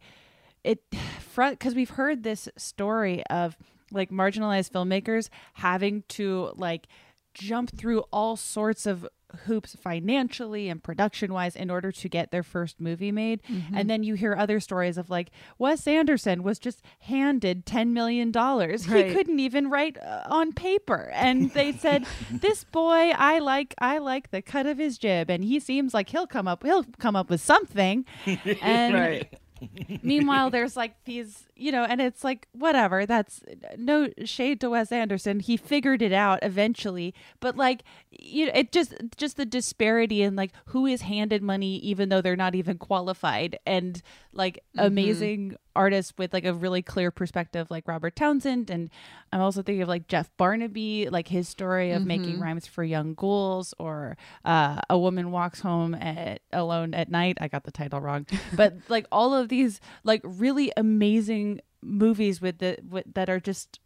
it 0.63 0.79
front 1.21 1.59
because 1.59 1.75
we've 1.75 1.91
heard 1.91 2.23
this 2.23 2.49
story 2.57 3.27
of 3.27 3.57
like 3.91 4.11
marginalized 4.11 4.71
filmmakers 4.71 5.29
having 5.55 6.05
to 6.11 6.53
like 6.55 6.87
jump 7.35 7.77
through 7.77 8.01
all 8.13 8.37
sorts 8.37 8.87
of 8.87 9.07
hoops 9.47 9.75
financially 9.75 10.69
and 10.69 10.81
production 10.85 11.33
wise 11.33 11.57
in 11.57 11.69
order 11.69 11.91
to 11.91 12.09
get 12.09 12.31
their 12.31 12.45
first 12.45 12.81
movie 12.81 13.11
made 13.11 13.43
Mhm. 13.51 13.65
and 13.75 13.91
then 13.91 14.05
you 14.05 14.15
hear 14.15 14.37
other 14.37 14.61
stories 14.61 14.97
of 14.97 15.11
like 15.11 15.31
Wes 15.59 15.89
Anderson 15.89 16.45
was 16.45 16.61
just 16.61 16.83
handed 17.01 17.67
10 17.67 17.93
million 17.93 18.31
dollars 18.31 18.89
Right. 18.89 19.07
he 19.07 19.13
couldn't 19.13 19.41
even 19.41 19.69
write 19.71 19.99
uh, 20.01 20.23
on 20.31 20.53
paper 20.53 21.11
and 21.13 21.51
they 21.51 21.73
said 21.73 22.07
this 22.31 22.63
boy 22.63 23.11
I 23.11 23.41
like 23.41 23.75
I 23.81 23.99
like 23.99 24.31
the 24.31 24.41
cut 24.41 24.67
of 24.67 24.79
his 24.79 24.99
jib 24.99 25.29
and 25.29 25.43
he 25.43 25.59
seems 25.59 25.93
like 25.95 26.11
he'll 26.11 26.29
come 26.29 26.47
up 26.47 26.63
he'll 26.63 26.85
come 27.01 27.17
up 27.17 27.29
with 27.29 27.41
something 27.41 28.05
and 28.63 28.95
Right. 28.95 29.35
Meanwhile, 30.03 30.51
there's 30.51 30.77
like 30.77 30.95
these, 31.05 31.47
you 31.57 31.73
know, 31.73 31.85
and 31.85 32.01
it's 32.01 32.25
like 32.25 32.49
whatever. 32.53 33.07
That's 33.07 33.43
no 33.77 34.09
shade 34.25 34.61
to 34.61 34.71
Wes 34.71 34.93
Anderson. 34.93 35.41
He 35.41 35.57
figured 35.57 36.03
it 36.03 36.13
out 36.13 36.39
eventually, 36.43 37.15
but 37.41 37.57
like, 37.57 37.83
you 38.11 38.47
know, 38.47 38.53
it 38.55 38.73
just 38.73 38.95
just 39.17 39.37
the 39.37 39.47
disparity 39.47 40.23
in 40.23 40.37
like 40.37 40.53
who 40.67 40.87
is 40.87 41.03
handed 41.03 41.43
money 41.43 41.77
even 41.79 42.09
though 42.09 42.21
they're 42.21 42.37
not 42.37 42.55
even 42.55 42.79
qualified, 42.79 43.59
and 43.67 44.03
like 44.35 44.59
Mhm. 44.77 44.87
amazing 44.87 45.57
artists 45.77 46.13
with 46.19 46.33
like 46.33 46.45
a 46.45 46.53
really 46.55 46.83
clear 46.83 47.11
perspective, 47.11 47.69
like 47.71 47.87
Robert 47.89 48.15
Townsend, 48.17 48.71
and 48.71 48.91
I'm 49.33 49.41
also 49.41 49.63
thinking 49.63 49.83
of 49.83 49.89
like 49.89 50.07
Jeff 50.09 50.31
Barnaby, 50.37 51.09
like 51.11 51.29
his 51.29 51.49
story 51.49 51.93
of 51.93 52.05
making 52.05 52.37
Mhm. 52.39 52.41
rhymes 52.43 52.67
for 52.67 52.85
young 52.85 53.15
ghouls, 53.15 53.75
or 53.79 54.17
uh, 54.45 54.81
a 54.91 54.99
woman 54.99 55.31
walks 55.31 55.61
home 55.61 55.95
at 55.95 56.43
alone 56.53 56.95
at 56.95 57.09
night. 57.11 57.39
I 57.41 57.49
got 57.49 57.65
the 57.65 57.71
title 57.73 58.01
wrong, 58.01 58.27
but 58.53 58.75
like 58.89 59.07
all 59.13 59.35
of 59.35 59.49
these 59.49 59.81
like 60.05 60.21
really 60.25 60.73
amazing 60.77 61.61
movies 61.83 62.41
with 62.41 62.59
the 62.59 62.79
with, 62.89 63.05
that 63.15 63.29
are 63.29 63.41
just 63.41 63.79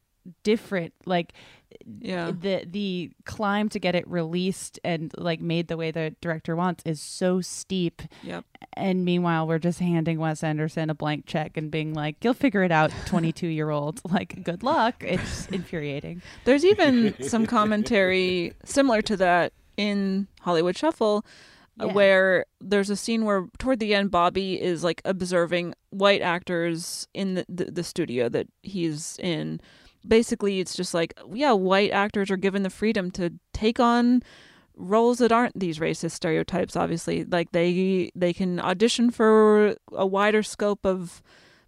different 0.42 0.92
like 1.06 1.32
Yeah. 2.00 2.30
the 2.38 2.64
the 2.70 3.10
climb 3.24 3.68
to 3.70 3.78
get 3.78 3.94
it 3.94 4.08
released 4.08 4.78
and 4.84 5.12
like 5.18 5.40
made 5.40 5.68
the 5.68 5.76
way 5.76 5.90
the 5.90 6.14
director 6.20 6.56
wants 6.56 6.82
is 6.86 7.00
so 7.00 7.40
steep 7.40 8.02
Yep. 8.22 8.44
and 8.74 9.04
meanwhile 9.04 9.46
we're 9.46 9.58
just 9.58 9.78
handing 9.80 10.18
wes 10.18 10.42
anderson 10.42 10.90
a 10.90 10.94
blank 10.94 11.26
check 11.26 11.56
and 11.56 11.70
being 11.70 11.92
like 11.94 12.16
you'll 12.24 12.34
figure 12.34 12.62
it 12.62 12.72
out 12.72 12.90
22 13.06 13.46
year 13.48 13.70
old 13.70 14.00
like 14.10 14.42
good 14.44 14.62
luck 14.62 15.02
it's 15.06 15.46
infuriating 15.52 16.22
There's 16.44 16.64
even 16.64 17.14
some 17.22 17.46
commentary 17.46 18.52
similar 18.64 19.02
to 19.02 19.16
that 19.18 19.52
in 19.76 20.26
Hollywood 20.40 20.76
Shuffle, 20.76 21.24
uh, 21.80 21.86
Yeah. 21.86 21.92
where 21.92 22.46
there's 22.60 22.90
a 22.90 22.96
scene 22.96 23.24
where 23.24 23.46
toward 23.58 23.78
the 23.78 23.94
end 23.94 24.10
Bobby 24.10 24.60
is 24.60 24.82
like 24.82 25.00
observing 25.04 25.74
white 25.90 26.20
actors 26.20 27.06
in 27.14 27.34
the, 27.34 27.46
the, 27.48 27.64
the 27.66 27.84
studio 27.84 28.28
that 28.28 28.48
he's 28.64 29.16
in. 29.22 29.60
Basically, 30.06 30.60
it's 30.60 30.74
just 30.76 30.94
like, 30.94 31.12
yeah, 31.32 31.52
white 31.52 31.90
actors 31.90 32.30
are 32.30 32.36
given 32.36 32.62
the 32.62 32.70
freedom 32.70 33.10
to 33.12 33.32
take 33.52 33.80
on 33.80 34.22
roles 34.80 35.18
that 35.18 35.32
aren't 35.32 35.58
these 35.58 35.80
racist 35.80 36.12
stereotypes 36.12 36.76
obviously 36.76 37.24
like 37.24 37.50
they 37.50 38.12
they 38.14 38.32
can 38.32 38.60
audition 38.60 39.10
for 39.10 39.74
a 39.92 40.06
wider 40.06 40.40
scope 40.40 40.86
of 40.86 41.20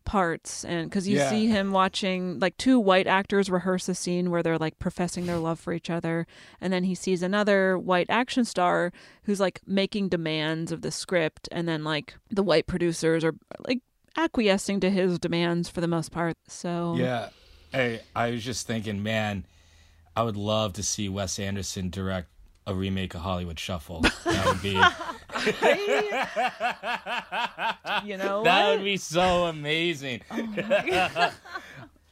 parts 0.05 0.65
and 0.65 0.89
because 0.89 1.09
you 1.09 1.17
Yeah. 1.17 1.29
see 1.29 1.47
him 1.49 1.73
watching 1.73 2.39
like 2.39 2.57
two 2.57 2.79
white 2.79 3.09
actors 3.09 3.51
rehearse 3.51 3.89
a 3.89 3.97
scene 3.97 4.31
where 4.31 4.45
they're 4.45 4.59
like 4.59 4.79
professing 4.79 5.27
their 5.27 5.39
love 5.39 5.59
for 5.59 5.73
each 5.73 5.91
other 5.91 6.25
and 6.61 6.73
then 6.73 6.85
he 6.85 6.95
sees 6.95 7.21
another 7.21 7.77
white 7.77 8.07
action 8.09 8.45
star 8.45 8.93
who's 9.25 9.41
like 9.41 9.61
making 9.67 10.09
demands 10.09 10.71
of 10.71 10.83
the 10.83 10.93
script 10.93 11.49
and 11.51 11.67
then 11.69 11.83
like 11.83 12.15
the 12.31 12.45
white 12.45 12.69
producers 12.69 13.25
are 13.25 13.35
like 13.67 13.81
acquiescing 14.17 14.79
to 14.79 14.89
his 14.89 15.19
demands 15.19 15.69
for 15.69 15.81
the 15.81 15.89
most 15.89 16.13
part 16.13 16.37
so 16.47 16.95
Yeah. 16.97 17.31
Hey, 17.73 18.01
I 18.17 18.31
was 18.31 18.45
just 18.45 18.67
thinking, 18.67 19.03
man, 19.03 19.45
I 20.17 20.23
would 20.25 20.37
love 20.37 20.73
to 20.75 20.83
see 20.83 21.09
Wes 21.09 21.39
Anderson 21.39 21.91
direct 21.91 22.29
a 22.67 22.75
remake 22.75 23.15
of 23.15 23.23
Hollywood 23.23 23.59
Shuffle. 23.59 24.03
That 24.25 24.47
would 24.47 24.63
be 24.63 24.71
you 28.09 28.17
know 28.17 28.43
that 28.45 28.67
what? 28.67 28.79
would 28.79 28.85
be 28.85 28.97
so 28.97 29.47
amazing. 29.47 30.21
Oh 30.31 31.33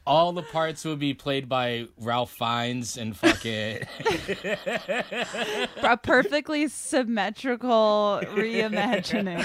All 0.06 0.32
the 0.32 0.42
parts 0.42 0.86
would 0.86 0.98
be 0.98 1.12
played 1.12 1.50
by 1.50 1.86
Ralph 1.98 2.30
Fiennes 2.30 2.96
and 2.96 3.14
fucking 3.14 3.80
a 5.82 5.96
perfectly 5.98 6.66
symmetrical 6.68 8.22
reimagining 8.24 9.42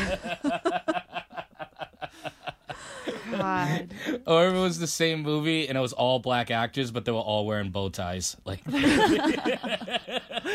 god 3.32 3.94
or 4.28 4.48
if 4.48 4.54
it 4.54 4.60
was 4.60 4.80
the 4.80 4.88
same 4.88 5.22
movie 5.22 5.68
and 5.68 5.78
it 5.78 5.82
was 5.82 5.94
all 5.94 6.20
black 6.20 6.52
actors, 6.52 6.92
but 6.92 7.06
they 7.06 7.12
were 7.12 7.18
all 7.20 7.46
wearing 7.46 7.70
bow 7.70 7.90
ties. 7.90 8.38
Like 8.46 8.62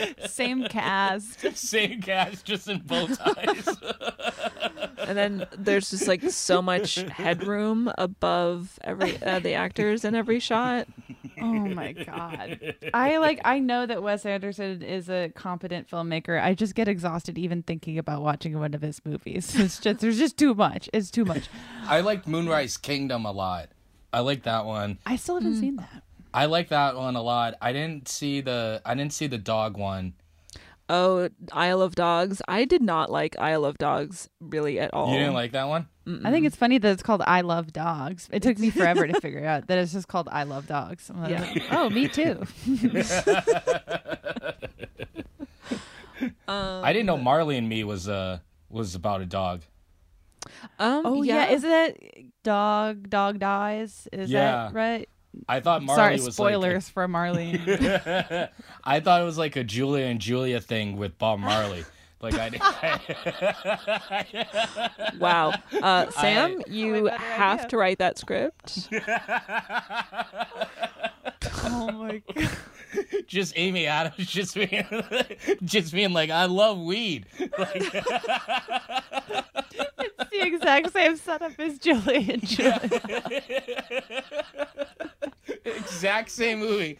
same 0.26 0.64
cast. 0.64 1.40
Same 1.56 2.00
cast, 2.00 2.44
just 2.44 2.68
in 2.68 2.80
bow 2.80 3.06
ties. 3.06 3.68
and 4.98 5.16
then 5.16 5.46
there's 5.56 5.90
just 5.90 6.08
like 6.08 6.22
so 6.30 6.62
much 6.62 6.96
headroom 6.96 7.90
above 7.98 8.78
every 8.82 9.20
uh, 9.22 9.38
the 9.38 9.54
actors 9.54 10.04
in 10.04 10.14
every 10.14 10.40
shot. 10.40 10.86
Oh 11.40 11.52
my 11.52 11.92
god. 11.92 12.74
I 12.92 13.18
like 13.18 13.40
i 13.44 13.58
know 13.58 13.86
that 13.86 14.02
wes 14.02 14.26
anderson 14.26 14.82
is 14.82 15.08
a 15.08 15.30
competent 15.34 15.88
filmmaker. 15.88 16.42
I 16.42 16.54
just 16.54 16.74
get 16.74 16.88
exhausted 16.88 17.38
even 17.38 17.62
thinking 17.62 17.98
about 17.98 18.22
watching 18.22 18.58
one 18.58 18.74
of 18.74 18.82
his 18.82 19.00
movies. 19.04 19.54
It's 19.58 19.78
just 19.78 20.00
there's 20.00 20.18
just 20.18 20.36
too 20.36 20.54
much. 20.54 20.88
It's 20.92 21.10
too 21.10 21.24
much. 21.24 21.48
I 21.86 22.00
liked 22.00 22.26
Moonrise 22.26 22.76
Kingdom 22.76 23.24
a 23.24 23.32
lot. 23.32 23.70
I 24.12 24.20
like 24.20 24.44
that 24.44 24.64
one. 24.64 24.98
i 25.06 25.16
still 25.16 25.36
haven't 25.36 25.56
seen 25.56 25.76
that 25.76 26.02
I 26.38 26.46
like 26.46 26.68
that 26.68 26.94
one 26.96 27.16
a 27.16 27.22
lot. 27.22 27.54
I 27.60 27.72
didn't 27.72 28.08
see 28.08 28.40
the 28.40 28.80
I 28.84 28.94
didn't 28.94 29.12
see 29.12 29.26
the 29.26 29.38
dog 29.38 29.76
one. 29.76 30.14
oh 30.88 31.28
isle 31.52 31.82
of 31.82 31.94
dogs 31.94 32.40
i 32.48 32.64
did 32.64 32.80
not 32.80 33.10
like 33.18 33.36
isle 33.38 33.64
of 33.66 33.76
dogs 33.76 34.30
really 34.40 34.80
at 34.80 34.88
all 34.94 35.12
You 35.12 35.18
didn't 35.18 35.34
like 35.34 35.52
that 35.52 35.68
one? 35.68 35.84
I 36.24 36.30
think 36.30 36.46
it's 36.46 36.56
funny 36.56 36.78
that 36.78 36.90
it's 36.94 37.02
called 37.02 37.20
I 37.26 37.42
Love 37.42 37.70
Dogs. 37.74 38.30
It 38.32 38.40
took 38.42 38.56
me 38.58 38.70
forever 38.70 39.06
to 39.06 39.20
figure 39.20 39.44
out 39.44 39.66
that 39.68 39.76
it's 39.76 39.92
just 39.92 40.08
called 40.08 40.26
I 40.32 40.44
Love 40.44 40.66
Dogs. 40.66 41.10
I'm 41.10 41.20
like, 41.20 41.30
Yeah. 41.32 41.68
Oh, 41.70 41.90
me 41.90 42.08
too. 42.08 42.46
um, 46.48 46.84
I 46.84 46.92
didn't 46.94 47.06
know 47.06 47.18
Marley 47.18 47.56
and 47.58 47.68
Me 47.68 47.84
was 47.84 48.08
uh 48.08 48.38
was 48.70 48.94
about 48.94 49.20
a 49.20 49.26
dog. 49.26 49.62
um 50.78 51.02
oh 51.04 51.22
yeah. 51.22 51.46
yeah, 51.46 51.50
isn't 51.56 51.68
that 51.70 51.96
dog 52.42 53.10
dog 53.10 53.38
dies? 53.38 54.08
Is 54.12 54.30
Yeah. 54.30 54.68
that 54.68 54.74
right? 54.74 55.08
I 55.48 55.60
thought 55.60 55.82
Marley 55.82 56.00
was. 56.00 56.00
Sorry, 56.00 56.14
was 56.26 56.34
spoilers 56.34 56.88
for 56.88 57.06
Marley. 57.08 57.60
I 58.84 59.00
thought 59.00 59.20
it 59.20 59.24
was 59.24 59.38
like 59.38 59.56
a 59.56 59.64
Julia 59.64 60.06
and 60.06 60.20
Julia 60.20 60.60
thing 60.60 60.96
with 60.96 61.16
Bob 61.18 61.38
Marley. 61.40 61.84
Like 62.20 62.34
I 62.34 62.48
did. 62.48 62.60
Wow. 65.20 65.52
Uh, 65.82 66.10
Sam, 66.10 66.60
I- 66.66 66.70
you 66.70 67.06
have 67.06 67.68
to 67.68 67.76
write 67.76 67.98
that 67.98 68.18
script. 68.18 68.88
oh 71.64 71.90
my 71.92 72.22
god. 72.34 72.50
just 73.26 73.52
Amy 73.56 73.86
Adams, 73.86 74.14
just 74.30 74.54
being, 74.54 74.86
just 75.64 75.92
being 75.92 76.12
like, 76.12 76.30
I 76.30 76.44
love 76.46 76.78
weed. 76.78 77.26
Like, 77.58 77.94
It's 80.00 80.30
the 80.30 80.42
exact 80.42 80.92
same 80.92 81.16
setup 81.16 81.52
as 81.58 81.78
Julie 81.78 82.30
and 82.30 82.46
Julie. 82.46 82.90
exact 85.64 86.30
same 86.30 86.60
movie. 86.60 86.98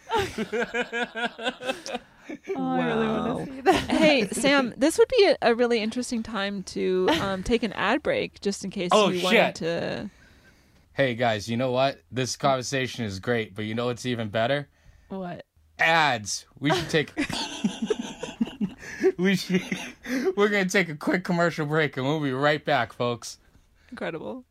Oh, 2.56 2.78
I 2.78 2.86
really 2.86 3.06
Wow. 3.08 3.22
want 3.36 3.46
to 3.46 3.52
see 3.54 3.60
that. 3.62 3.90
hey, 3.90 4.28
Sam, 4.28 4.74
this 4.76 4.98
would 4.98 5.08
be 5.08 5.24
a, 5.26 5.36
a 5.42 5.54
really 5.54 5.80
interesting 5.80 6.22
time 6.22 6.62
to 6.64 7.08
um, 7.22 7.42
take 7.42 7.62
an 7.62 7.72
ad 7.72 8.02
break 8.02 8.40
just 8.40 8.64
in 8.64 8.70
case 8.70 8.90
Oh, 8.92 9.08
you 9.08 9.22
wanted 9.22 9.54
to. 9.56 10.10
Hey 10.92 11.14
guys, 11.14 11.48
you 11.48 11.56
know 11.56 11.70
what? 11.70 12.00
This 12.10 12.36
conversation 12.36 13.04
is 13.04 13.18
great, 13.20 13.54
but 13.54 13.64
you 13.64 13.74
know 13.74 13.86
what's 13.86 14.04
even 14.04 14.28
better? 14.28 14.68
What? 15.08 15.44
Ads. 15.80 16.46
We 16.58 16.70
should 16.70 16.90
take. 16.90 17.12
we 19.18 19.36
should. 19.36 19.62
We're 20.36 20.48
gonna 20.48 20.68
take 20.68 20.88
a 20.88 20.96
quick 20.96 21.24
commercial 21.24 21.66
break, 21.66 21.96
and 21.96 22.06
we'll 22.06 22.20
be 22.20 22.32
right 22.32 22.64
back, 22.64 22.92
folks. 22.92 23.38
Incredible. 23.90 24.44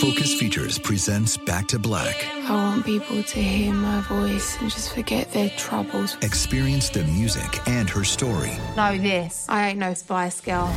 Focus 0.00 0.34
Features 0.34 0.78
presents 0.78 1.36
Back 1.36 1.66
to 1.68 1.78
Black. 1.78 2.24
I 2.48 2.52
want 2.52 2.84
people 2.86 3.22
to 3.22 3.42
hear 3.42 3.72
my 3.72 4.00
voice 4.02 4.56
and 4.60 4.70
just 4.70 4.94
forget 4.94 5.30
their 5.32 5.48
troubles. 5.50 6.16
Experience 6.22 6.88
the 6.90 7.04
music 7.04 7.66
and 7.68 7.88
her 7.90 8.04
story 8.04 8.52
Know 8.76 8.96
this. 8.98 9.46
I 9.48 9.70
ain't 9.70 9.78
no 9.78 9.94
Spice 9.94 10.40
Girl. 10.40 10.72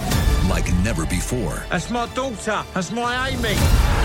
like 0.49 0.71
never 0.83 1.05
before 1.05 1.63
That's 1.69 1.89
my 1.89 2.07
daughter. 2.13 2.63
That's 2.73 2.91
my 2.91 3.29
Amy. 3.29 4.04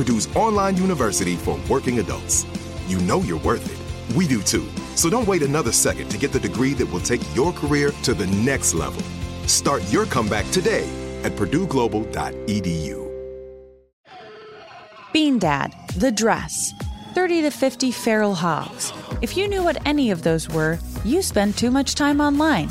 Purdue's 0.00 0.34
online 0.34 0.78
university 0.78 1.36
for 1.36 1.60
working 1.68 1.98
adults. 1.98 2.46
You 2.86 2.98
know 3.00 3.20
you're 3.20 3.40
worth 3.40 3.66
it. 3.70 4.16
We 4.16 4.26
do 4.26 4.40
too. 4.40 4.66
So 4.94 5.10
don't 5.10 5.28
wait 5.28 5.42
another 5.42 5.72
second 5.72 6.08
to 6.08 6.16
get 6.16 6.32
the 6.32 6.40
degree 6.40 6.72
that 6.72 6.90
will 6.90 7.00
take 7.00 7.20
your 7.36 7.52
career 7.52 7.90
to 8.04 8.14
the 8.14 8.26
next 8.28 8.72
level. 8.72 9.02
Start 9.46 9.82
your 9.92 10.06
comeback 10.06 10.50
today 10.52 10.88
at 11.22 11.32
purdueglobal.edu. 11.32 13.10
Bean 15.12 15.38
Dad, 15.38 15.74
The 15.96 16.10
Dress, 16.10 16.72
30 17.12 17.42
to 17.42 17.50
50 17.50 17.92
Feral 17.92 18.34
Hogs. 18.34 18.94
If 19.20 19.36
you 19.36 19.48
knew 19.48 19.62
what 19.62 19.86
any 19.86 20.10
of 20.12 20.22
those 20.22 20.48
were, 20.48 20.78
you 21.04 21.20
spend 21.20 21.58
too 21.58 21.70
much 21.70 21.94
time 21.94 22.22
online. 22.22 22.70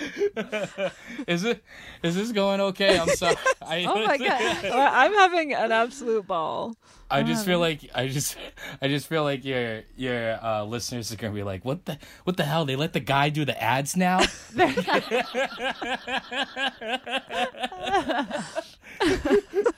Is 1.26 1.44
it? 1.44 1.62
Is 2.02 2.16
this 2.16 2.32
going 2.32 2.60
okay? 2.60 2.98
I'm 2.98 3.08
sorry. 3.10 3.36
I, 3.60 3.84
Oh 3.84 4.06
my 4.06 4.16
god, 4.18 4.64
I'm 4.64 5.12
having 5.14 5.52
an 5.52 5.72
absolute 5.72 6.26
ball. 6.26 6.74
I 7.10 7.22
just 7.22 7.44
feel 7.44 7.58
like 7.58 7.90
I 7.94 8.08
just 8.08 8.36
I 8.80 8.88
just 8.88 9.08
feel 9.08 9.24
like 9.24 9.44
your 9.44 9.82
your 9.96 10.42
uh, 10.42 10.64
listeners 10.64 11.12
are 11.12 11.16
gonna 11.16 11.34
be 11.34 11.42
like, 11.42 11.64
what 11.64 11.84
the 11.84 11.98
what 12.24 12.36
the 12.36 12.44
hell? 12.44 12.64
They 12.64 12.76
let 12.76 12.92
the 12.92 13.00
guy 13.00 13.30
do 13.30 13.44
the 13.44 13.60
ads 13.60 13.96
now? 13.96 14.20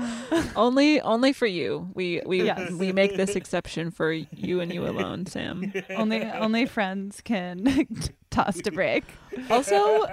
Only, 0.56 1.00
only 1.00 1.32
for 1.32 1.46
you. 1.46 1.88
We 1.94 2.22
we 2.26 2.44
Yes. 2.44 2.72
we 2.72 2.92
make 2.92 3.16
this 3.16 3.36
exception 3.36 3.90
for 3.90 4.12
you 4.12 4.60
and 4.60 4.72
you 4.72 4.86
alone, 4.86 5.26
Sam. 5.26 5.72
only 5.96 6.22
only 6.24 6.66
friends 6.66 7.20
can 7.22 7.86
toss 8.30 8.60
to 8.62 8.70
break. 8.70 9.04
Also, 9.50 10.06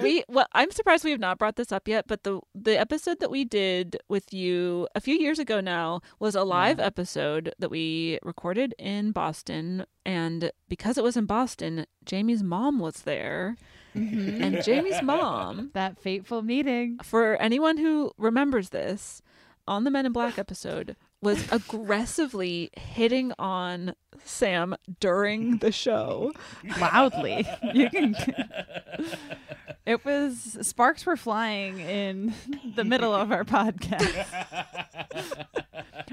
we 0.00 0.24
well, 0.28 0.46
I'm 0.52 0.70
surprised 0.70 1.04
we 1.04 1.10
have 1.10 1.20
not 1.20 1.38
brought 1.38 1.56
this 1.56 1.72
up 1.72 1.86
yet, 1.88 2.06
but 2.08 2.24
the 2.24 2.40
the 2.54 2.78
episode 2.78 3.20
that 3.20 3.30
we 3.30 3.44
did 3.44 3.96
with 4.08 4.32
you 4.32 4.88
a 4.94 5.00
few 5.00 5.14
years 5.14 5.38
ago 5.38 5.60
now 5.60 6.00
was 6.18 6.34
a 6.34 6.44
live 6.44 6.80
episode 6.80 7.54
that 7.58 7.70
we 7.70 8.18
recorded 8.22 8.74
in 8.78 9.12
Boston, 9.12 9.84
and 10.04 10.50
because 10.68 10.98
it 10.98 11.04
was 11.04 11.16
in 11.16 11.26
Boston, 11.26 11.86
Jamie's 12.04 12.42
mom 12.42 12.78
was 12.78 13.02
there, 13.02 13.56
Mm-hmm. 13.96 14.42
and 14.42 14.62
Jamie's 14.62 15.02
mom 15.02 15.70
That 15.74 15.98
fateful 15.98 16.42
meeting. 16.42 16.98
for 17.02 17.36
anyone 17.36 17.78
who 17.78 18.12
remembers 18.18 18.68
this, 18.68 19.22
on 19.66 19.84
the 19.84 19.90
Men 19.90 20.06
in 20.06 20.12
Black 20.12 20.38
episode, 20.38 20.96
was 21.20 21.50
aggressively 21.50 22.70
hitting 22.76 23.32
on 23.38 23.94
Sam 24.24 24.76
during 25.00 25.58
the 25.58 25.72
show. 25.72 26.32
Loudly. 26.80 27.46
You 27.74 27.90
can 27.90 28.14
It 29.86 30.04
was 30.04 30.58
sparks 30.62 31.06
were 31.06 31.16
flying 31.16 31.80
in 31.80 32.34
the 32.76 32.84
middle 32.84 33.14
of 33.14 33.32
our 33.32 33.44
podcast. 33.44 34.26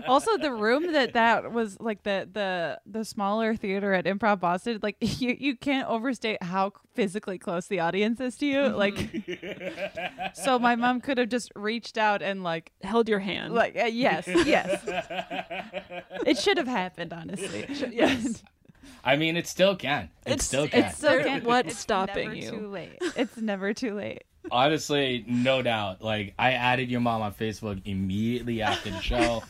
also, 0.07 0.37
the 0.37 0.53
room 0.53 0.93
that 0.93 1.13
that 1.13 1.51
was 1.51 1.79
like 1.81 2.03
the 2.03 2.27
the 2.31 2.79
the 2.85 3.03
smaller 3.03 3.55
theater 3.55 3.93
at 3.93 4.05
Improv 4.05 4.39
Boston, 4.39 4.79
like 4.81 4.95
you 5.01 5.35
you 5.37 5.57
can't 5.57 5.89
overstate 5.89 6.41
how 6.41 6.71
physically 6.93 7.37
close 7.37 7.67
the 7.67 7.81
audience 7.81 8.21
is 8.21 8.37
to 8.37 8.45
you. 8.45 8.69
Like, 8.69 9.25
so 10.33 10.57
my 10.57 10.75
mom 10.75 11.01
could 11.01 11.17
have 11.17 11.29
just 11.29 11.51
reached 11.55 11.97
out 11.97 12.21
and 12.21 12.43
like 12.43 12.71
held 12.81 13.09
your 13.09 13.19
hand. 13.19 13.53
Like, 13.53 13.75
uh, 13.75 13.85
yes, 13.85 14.25
yes. 14.27 14.81
it 16.25 16.37
should 16.37 16.57
have 16.57 16.67
happened, 16.67 17.13
honestly. 17.13 17.65
Yes. 17.91 18.43
I 19.03 19.15
mean, 19.15 19.37
it 19.37 19.47
still 19.47 19.75
can. 19.75 20.09
It 20.25 20.33
It's- 20.33 20.45
still 20.45 20.67
can. 20.67 20.85
It's 20.85 20.97
so 20.97 21.21
can. 21.23 21.43
What's 21.43 21.69
it's 21.69 21.79
stopping 21.79 22.29
never 22.29 22.35
you? 22.35 22.49
Too 22.51 22.67
late. 22.67 22.97
It's 23.15 23.37
never 23.37 23.73
too 23.73 23.93
late. 23.93 24.23
Honestly, 24.51 25.23
no 25.27 25.61
doubt. 25.61 26.01
Like, 26.01 26.33
I 26.37 26.53
added 26.53 26.89
your 26.91 27.01
mom 27.01 27.21
on 27.21 27.33
Facebook 27.33 27.81
immediately 27.85 28.61
after 28.61 28.91
the 28.91 28.99
show. 29.01 29.43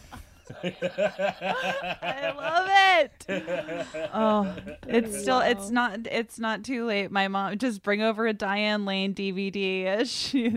I 0.63 2.33
love 2.37 2.69
it. 2.69 4.09
Oh, 4.13 4.55
it's 4.87 5.19
still 5.19 5.39
it's 5.39 5.69
not 5.71 6.01
it's 6.09 6.37
not 6.37 6.63
too 6.63 6.85
late. 6.85 7.09
My 7.11 7.27
mom 7.27 7.57
just 7.57 7.81
bring 7.81 8.01
over 8.01 8.27
a 8.27 8.33
Diane 8.33 8.85
Lane 8.85 9.13
DVD. 9.15 10.05
She, 10.05 10.55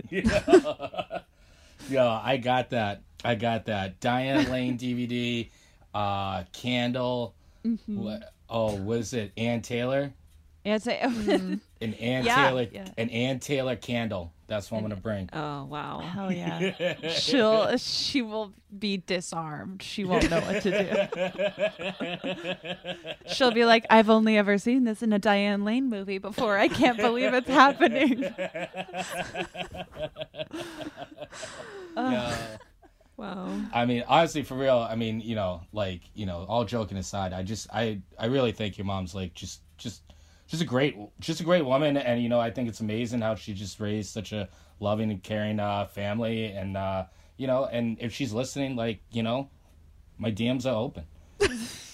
Yo, 1.89 2.07
I 2.07 2.37
got 2.37 2.69
that. 2.69 3.01
I 3.23 3.35
got 3.35 3.65
that. 3.65 3.99
Diane 3.99 4.49
Lane 4.51 4.77
DVD, 4.81 5.49
uh, 5.93 6.43
Candle. 6.53 7.33
Mhm. 7.65 7.97
What? 7.97 8.33
Oh, 8.49 8.75
was 8.75 9.13
it 9.13 9.31
Ann 9.37 9.61
Taylor? 9.61 10.11
it's 10.65 10.87
a, 10.87 11.01
An 11.01 11.61
Ann 11.81 12.25
Yeah, 12.25 12.49
Taylor. 12.49 12.67
yeah. 12.71 12.87
An 12.97 13.09
Ann 13.09 13.39
Taylor 13.39 13.75
candle. 13.75 14.31
That's 14.47 14.71
what 14.71 14.77
I'm 14.79 14.83
gonna 14.83 14.95
bring. 14.95 15.29
Oh 15.31 15.65
wow. 15.65 15.99
hell 15.99 16.31
yeah. 16.31 16.95
She'll 17.09 17.77
she 17.77 18.21
will 18.23 18.51
be 18.77 18.97
disarmed. 18.97 19.81
She 19.83 20.03
won't 20.05 20.27
know 20.29 20.39
what 20.41 20.61
to 20.63 20.71
do. 20.71 20.87
She'll 23.31 23.51
be 23.51 23.65
like, 23.65 23.85
I've 23.91 24.09
only 24.09 24.37
ever 24.37 24.57
seen 24.57 24.83
this 24.85 25.03
in 25.03 25.13
a 25.13 25.19
Diane 25.19 25.63
Lane 25.65 25.87
movie 25.89 26.17
before. 26.17 26.57
I 26.57 26.67
can't 26.67 26.97
believe 26.97 27.31
it's 27.33 27.47
happening. 27.47 28.23
Yeah. 31.95 32.35
Wow. 33.19 33.59
I 33.73 33.85
mean, 33.85 34.05
honestly, 34.07 34.43
for 34.43 34.55
real. 34.55 34.77
I 34.77 34.95
mean, 34.95 35.19
you 35.19 35.35
know, 35.35 35.61
like, 35.73 36.01
you 36.13 36.25
know, 36.25 36.45
all 36.47 36.63
joking 36.63 36.97
aside, 36.97 37.33
I 37.33 37.43
just, 37.43 37.67
I, 37.73 37.99
I 38.17 38.27
really 38.27 38.53
think 38.53 38.77
your 38.77 38.85
mom's 38.85 39.13
like 39.13 39.33
just, 39.33 39.59
just, 39.77 40.03
just 40.47 40.63
a 40.63 40.65
great, 40.65 40.95
just 41.19 41.41
a 41.41 41.43
great 41.43 41.65
woman, 41.65 41.97
and 41.97 42.23
you 42.23 42.29
know, 42.29 42.39
I 42.39 42.49
think 42.49 42.69
it's 42.69 42.79
amazing 42.79 43.19
how 43.19 43.35
she 43.35 43.53
just 43.53 43.79
raised 43.79 44.11
such 44.11 44.31
a 44.31 44.47
loving 44.79 45.11
and 45.11 45.21
caring 45.21 45.59
uh, 45.59 45.85
family, 45.85 46.45
and 46.45 46.77
uh, 46.77 47.05
you 47.35 47.45
know, 47.45 47.65
and 47.65 47.97
if 47.99 48.13
she's 48.13 48.31
listening, 48.31 48.75
like, 48.77 49.01
you 49.11 49.21
know, 49.21 49.49
my 50.17 50.31
DMs 50.31 50.65
are 50.65 50.75
open. 50.75 51.03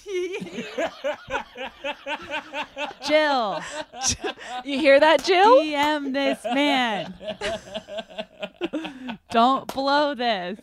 Jill, 3.06 3.60
You 4.64 4.78
hear 4.78 5.00
that, 5.00 5.24
Jill? 5.24 5.60
DM 5.60 6.12
this 6.12 6.44
man. 6.44 7.14
Don't 9.30 9.72
blow 9.72 10.14
this. 10.14 10.58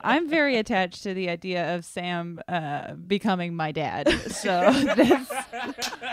I'm 0.00 0.28
very 0.28 0.56
attached 0.56 1.02
to 1.02 1.14
the 1.14 1.28
idea 1.28 1.74
of 1.74 1.84
Sam 1.84 2.40
uh, 2.48 2.94
becoming 2.94 3.54
my 3.54 3.72
dad, 3.72 4.08
so 4.30 4.72
this 4.94 5.28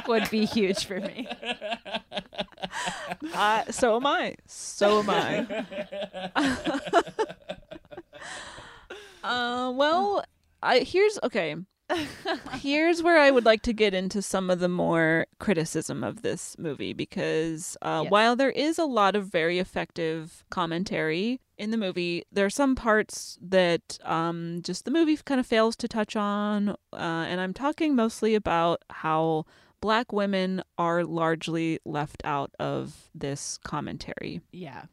would 0.07 0.30
be 0.30 0.45
huge 0.45 0.86
for 0.86 0.99
me. 0.99 1.28
Uh, 3.34 3.63
so 3.72 3.97
am 3.97 4.05
I. 4.05 4.36
So 4.47 4.99
am 4.99 5.09
I. 5.09 5.65
uh, 9.24 9.72
well, 9.76 10.24
I 10.64 10.80
here's 10.80 11.18
okay. 11.24 11.55
Here's 12.53 13.03
where 13.03 13.20
I 13.20 13.32
would 13.32 13.43
like 13.43 13.64
to 13.64 13.74
get 13.74 13.93
into 13.93 14.22
some 14.22 14.49
of 14.49 14.59
the 14.59 14.70
more 14.70 15.26
criticism 15.39 16.05
of 16.05 16.22
this 16.22 16.55
movie 16.57 16.93
because 16.93 17.76
uh, 17.82 18.01
Yes. 18.03 18.12
while 18.12 18.36
there 18.38 18.51
is 18.51 18.80
a 18.80 18.86
lot 18.86 19.14
of 19.16 19.28
very 19.28 19.59
effective 19.59 20.45
commentary 20.49 21.41
in 21.57 21.72
the 21.72 21.78
movie, 21.78 22.24
there 22.32 22.45
are 22.45 22.49
some 22.49 22.76
parts 22.76 23.38
that 23.41 23.99
um, 24.05 24.62
just 24.64 24.86
the 24.86 24.91
movie 24.91 25.18
kind 25.18 25.39
of 25.41 25.45
fails 25.45 25.76
to 25.78 25.88
touch 25.89 26.16
on. 26.16 26.70
Uh, 26.70 26.76
and 27.28 27.41
I'm 27.41 27.53
talking 27.53 27.93
mostly 27.93 28.36
about 28.36 28.84
how 28.89 29.45
black 29.82 30.14
women 30.14 30.64
are 30.78 31.03
largely 31.03 31.80
left 31.84 32.22
out 32.24 32.51
of 32.57 33.09
this 33.14 33.57
commentary 33.66 34.39
Yeah. 34.53 34.84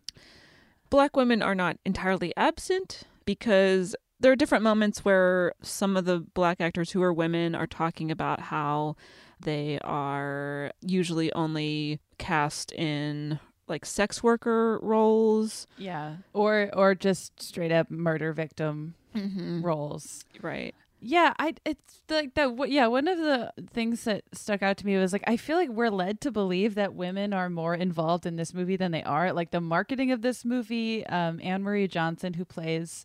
black 0.91 1.15
women 1.17 1.43
are 1.43 1.55
not 1.55 1.77
entirely 1.85 2.33
absent 2.37 3.03
because 3.25 3.95
there 4.21 4.33
are 4.33 4.37
different 4.37 4.65
moments 4.65 5.05
where 5.05 5.53
some 5.63 5.97
of 5.97 6.05
the 6.05 6.21
black 6.35 6.61
actors 6.61 6.91
who 6.93 7.03
are 7.03 7.13
women 7.13 7.55
are 7.55 7.67
talking 7.67 8.11
about 8.11 8.41
how 8.41 8.97
they 9.41 9.79
are 9.85 10.73
usually 10.81 11.33
only 11.35 12.01
cast 12.19 12.73
in 12.73 13.39
like 13.69 13.85
sex 13.85 14.23
worker 14.23 14.79
roles. 14.83 15.67
Yeah. 15.77 16.17
Or 16.33 16.71
or 16.73 16.95
just 16.95 17.41
straight 17.43 17.73
up 17.73 17.91
murder 17.91 18.33
victim 18.33 18.95
Mm-hmm. 19.15 19.63
roles. 19.63 20.25
Right. 20.43 20.75
Yeah, 21.01 21.33
I 21.39 21.55
it's 21.65 22.01
like 22.09 22.35
that. 22.35 22.69
Yeah, 22.69 22.89
one 22.89 23.07
of 23.09 23.19
the 23.19 23.53
things 23.73 24.05
that 24.05 24.25
stuck 24.33 24.63
out 24.63 24.77
to 24.79 24.87
me 24.87 24.97
was 24.97 25.13
like 25.13 25.23
I 25.27 25.37
feel 25.37 25.57
like 25.57 25.69
we're 25.71 25.91
led 25.91 26.21
to 26.23 26.31
believe 26.33 26.75
that 26.75 26.95
women 26.95 27.33
are 27.33 27.49
more 27.49 27.75
involved 27.75 28.27
in 28.27 28.37
this 28.37 28.53
movie 28.53 28.77
than 28.77 28.91
they 28.93 29.03
are. 29.05 29.33
Like 29.33 29.51
the 29.53 29.61
marketing 29.61 30.11
of 30.13 30.23
this 30.23 30.45
movie, 30.45 31.07
um, 31.07 31.41
Anne 31.43 31.63
Marie 31.63 31.87
Johnson, 31.89 32.35
who 32.35 32.45
plays 32.45 33.05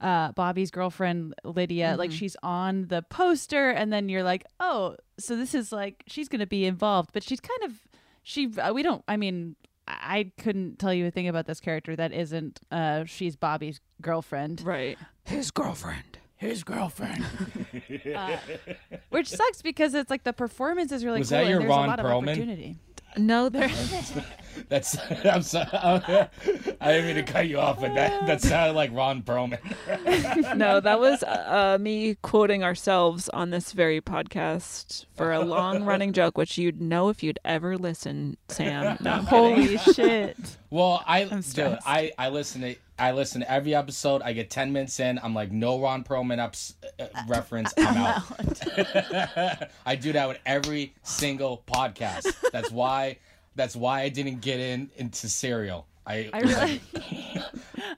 uh, 0.00 0.32
Bobby's 0.32 0.70
girlfriend 0.70 1.34
Lydia, 1.44 1.96
like 1.98 2.10
Mhm. 2.10 2.14
she's 2.18 2.36
on 2.42 2.86
the 2.88 3.02
poster, 3.02 3.70
and 3.70 3.92
then 3.92 4.08
you're 4.08 4.22
like, 4.22 4.44
oh, 4.60 4.96
so 5.18 5.36
this 5.36 5.54
is 5.54 5.72
like 5.72 6.02
she's 6.06 6.28
gonna 6.28 6.46
be 6.46 6.64
involved, 6.66 7.10
but 7.12 7.22
she's 7.22 7.40
kind 7.40 7.70
of 7.70 7.80
she. 8.22 8.48
Uh, 8.58 8.72
we 8.72 8.82
don't. 8.82 9.02
I 9.08 9.16
mean. 9.16 9.56
I 9.56 9.60
I 9.86 10.32
couldn't 10.42 10.78
tell 10.78 10.94
you 10.94 11.06
a 11.06 11.10
thing 11.10 11.28
about 11.28 11.44
this 11.46 11.60
character 11.60 11.94
that 11.94 12.10
isn't 12.10 12.58
uh 12.72 13.04
she's 13.04 13.36
Bobby's 13.36 13.80
girlfriend. 14.00 14.62
Right. 14.62 14.96
His 15.24 15.50
girlfriend. 15.50 16.16
His 16.36 16.64
girlfriend. 16.64 17.22
Uh, 18.16 18.38
which 19.10 19.28
sucks 19.28 19.60
because 19.60 19.92
it's 19.94 20.08
like 20.10 20.24
the 20.24 20.32
performance 20.32 20.90
is 20.92 21.04
really 21.04 21.18
Was 21.18 21.28
cool 21.28 21.36
that 21.38 21.42
and 21.42 21.50
your 21.50 21.58
there's 21.60 21.68
Ron 21.68 21.84
a 21.84 21.88
lot 21.88 21.98
Perlman? 21.98 22.76
Of 23.16 23.22
opportunity. 23.22 23.26
No, 23.26 23.48
there. 23.48 23.70
That's. 24.68 24.96
I'm 25.24 25.42
sorry. 25.42 25.68
I 25.72 26.92
didn't 26.92 27.06
mean 27.06 27.16
to 27.16 27.22
cut 27.22 27.48
you 27.48 27.58
off, 27.58 27.80
but 27.80 27.94
that 27.94 28.26
that 28.26 28.40
sounded 28.40 28.74
like 28.74 28.92
Ron 28.92 29.22
Perlman. 29.22 29.58
no, 30.56 30.80
that 30.80 31.00
was 31.00 31.22
uh, 31.22 31.76
me 31.80 32.16
quoting 32.22 32.62
ourselves 32.62 33.28
on 33.30 33.50
this 33.50 33.72
very 33.72 34.00
podcast 34.00 35.06
for 35.16 35.32
a 35.32 35.40
long 35.40 35.84
running 35.84 36.12
joke, 36.12 36.38
which 36.38 36.56
you'd 36.56 36.80
know 36.80 37.08
if 37.08 37.22
you'd 37.22 37.38
ever 37.44 37.76
listen, 37.76 38.36
Sam. 38.48 38.96
No, 39.00 39.12
Holy 39.16 39.76
shit. 39.78 40.36
Well, 40.70 41.02
I 41.06 41.20
I'm 41.22 41.40
dude. 41.40 41.78
I 41.84 42.12
I 42.18 42.28
listen 42.28 42.62
to 42.62 42.76
I 42.98 43.12
listen 43.12 43.40
to 43.40 43.50
every 43.50 43.74
episode. 43.74 44.22
I 44.22 44.32
get 44.32 44.50
ten 44.50 44.72
minutes 44.72 45.00
in. 45.00 45.18
I'm 45.22 45.34
like, 45.34 45.50
no 45.50 45.80
Ron 45.80 46.04
Perlman 46.04 46.38
ups, 46.38 46.74
uh, 47.00 47.06
reference. 47.26 47.74
I'm 47.78 47.96
out. 47.96 49.70
I 49.86 49.96
do 49.96 50.12
that 50.12 50.28
with 50.28 50.38
every 50.46 50.94
single 51.02 51.62
podcast. 51.66 52.32
That's 52.52 52.70
why. 52.72 53.18
That's 53.56 53.76
why 53.76 54.02
I 54.02 54.08
didn't 54.08 54.40
get 54.40 54.60
in 54.60 54.90
into 54.96 55.28
Serial. 55.28 55.86
I, 56.06 56.28
I 56.32 56.40
really 56.40 56.82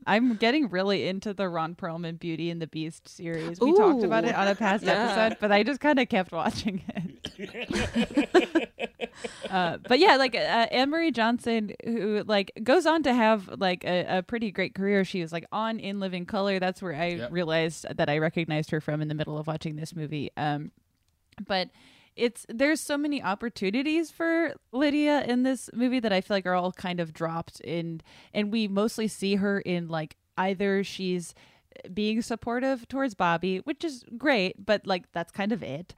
I'm 0.07 0.35
getting 0.37 0.69
really 0.69 1.09
into 1.09 1.35
the 1.35 1.49
Ron 1.49 1.75
Perlman 1.75 2.21
Beauty 2.21 2.51
and 2.51 2.63
the 2.63 2.69
Beast 2.69 3.09
series. 3.09 3.59
We 3.59 3.75
talked 3.75 4.05
about 4.05 4.25
it 4.25 4.35
on 4.35 4.47
a 4.47 4.55
past 4.55 4.85
yeah. 4.85 4.93
episode, 4.93 5.39
but 5.41 5.51
I 5.51 5.65
just 5.65 5.81
kind 5.81 5.99
of 5.99 6.09
kept 6.09 6.31
watching 6.31 6.85
it. 6.89 8.71
uh, 9.51 9.79
but 9.89 9.99
yeah, 9.99 10.17
like 10.17 10.35
uh, 10.35 10.39
Anne 10.71 10.91
Marie 10.91 11.11
Johnson, 11.11 11.73
who 11.85 12.23
like 12.27 12.53
goes 12.63 12.87
on 12.87 13.03
to 13.05 13.15
have 13.15 13.49
like 13.59 13.85
a, 13.85 14.19
a 14.19 14.23
pretty 14.23 14.51
great 14.51 14.75
career. 14.75 15.05
She 15.05 15.21
was 15.23 15.33
like 15.33 15.47
on 15.53 15.79
In 15.79 16.01
Living 16.01 16.27
Color. 16.27 16.59
That's 16.59 16.81
where 16.83 16.95
I 16.95 17.07
Yep. 17.07 17.33
realized 17.33 17.87
that 17.97 18.09
I 18.09 18.19
recognized 18.19 18.71
her 18.71 18.81
from 18.81 19.01
in 19.01 19.09
the 19.09 19.15
middle 19.15 19.39
of 19.39 19.47
watching 19.47 19.77
this 19.77 19.95
movie. 19.95 20.31
Um, 20.37 20.71
but 21.47 21.71
it's 22.17 22.47
there's 22.49 22.81
so 22.81 22.97
many 22.97 23.23
opportunities 23.23 24.11
for 24.11 24.55
Lydia 24.73 25.23
in 25.25 25.43
this 25.43 25.69
movie 25.75 26.01
that 26.01 26.13
I 26.13 26.21
feel 26.23 26.37
like 26.37 26.47
are 26.47 26.55
all 26.55 26.73
kind 26.73 26.99
of 26.99 27.13
dropped 27.13 27.61
in 27.61 28.01
and 28.33 28.51
we 28.51 28.69
mostly 28.69 29.07
see 29.07 29.37
her 29.37 29.61
in 29.61 29.89
like 29.89 30.17
either 30.39 30.83
she's 30.83 31.35
being 31.93 32.23
supportive 32.23 32.89
towards 32.89 33.15
Bobby, 33.15 33.59
which 33.59 33.85
is 33.85 34.03
great, 34.17 34.65
but 34.65 34.87
like 34.87 35.13
that's 35.13 35.31
kind 35.31 35.53
of 35.53 35.63
it. 35.63 35.95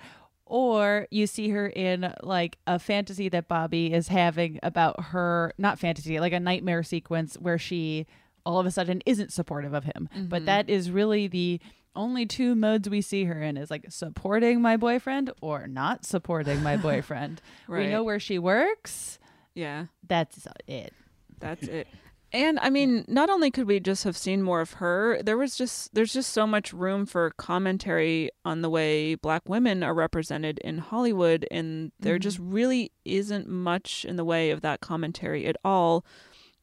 Or 0.51 1.07
you 1.11 1.26
see 1.26 1.51
her 1.51 1.66
in 1.68 2.14
like 2.22 2.59
a 2.66 2.78
fantasy 2.78 3.28
that 3.28 3.49
Bobby 3.49 3.92
is 3.92 4.09
having 4.09 4.59
about 4.62 5.05
her, 5.07 5.53
not 5.59 5.78
fantasy, 5.78 6.18
like 6.20 6.32
a 6.32 6.40
nightmare 6.40 6.82
sequence 6.82 7.34
where 7.34 7.59
she 7.59 8.07
all 8.46 8.59
of 8.59 8.64
a 8.66 8.70
sudden 8.70 9.03
isn't 9.05 9.30
supportive 9.32 9.74
of 9.74 9.84
him. 9.84 10.09
But 10.28 10.42
Mhm. 10.42 10.46
that 10.46 10.70
is 10.70 10.90
really 10.90 11.26
the 11.26 11.61
only 11.94 12.24
two 12.24 12.55
modes 12.55 12.88
we 12.88 13.03
see 13.03 13.24
her 13.24 13.42
in 13.42 13.57
is 13.59 13.70
like 13.70 13.86
supporting 13.90 14.62
my 14.62 14.76
boyfriend 14.76 15.30
or 15.42 15.66
not 15.66 16.07
supporting 16.07 16.62
my 16.62 16.76
boyfriend. 16.88 17.42
We 17.68 17.88
know 17.88 18.03
where 18.05 18.20
she 18.20 18.38
works 18.38 19.18
Yeah. 19.55 19.86
That's 20.07 20.46
it. 20.66 20.94
That's 21.40 21.66
it. 21.68 21.88
And 22.33 22.59
I 22.61 22.68
mean, 22.68 23.07
not 23.09 23.31
only 23.31 23.51
could 23.51 23.66
we 23.66 23.81
just 23.81 24.05
have 24.05 24.16
seen 24.16 24.43
more 24.43 24.61
of 24.61 24.74
her, 24.74 25.22
there 25.22 25.39
was 25.39 25.57
just 25.57 25.95
there's 25.95 26.12
just 26.12 26.33
so 26.33 26.47
much 26.47 26.74
room 26.74 27.07
for 27.07 27.31
commentary 27.31 28.31
on 28.45 28.61
the 28.61 28.68
way 28.68 29.14
black 29.14 29.49
women 29.49 29.83
are 29.83 29.95
represented 29.95 30.59
in 30.59 30.79
Hollywood 30.79 31.47
and 31.51 31.91
there 31.99 32.16
mm-hmm. 32.16 32.22
just 32.22 32.39
really 32.39 32.93
isn't 33.05 33.49
much 33.49 34.05
in 34.05 34.16
the 34.16 34.24
way 34.24 34.51
of 34.51 34.61
that 34.61 34.81
commentary 34.81 35.47
at 35.47 35.57
all. 35.64 36.05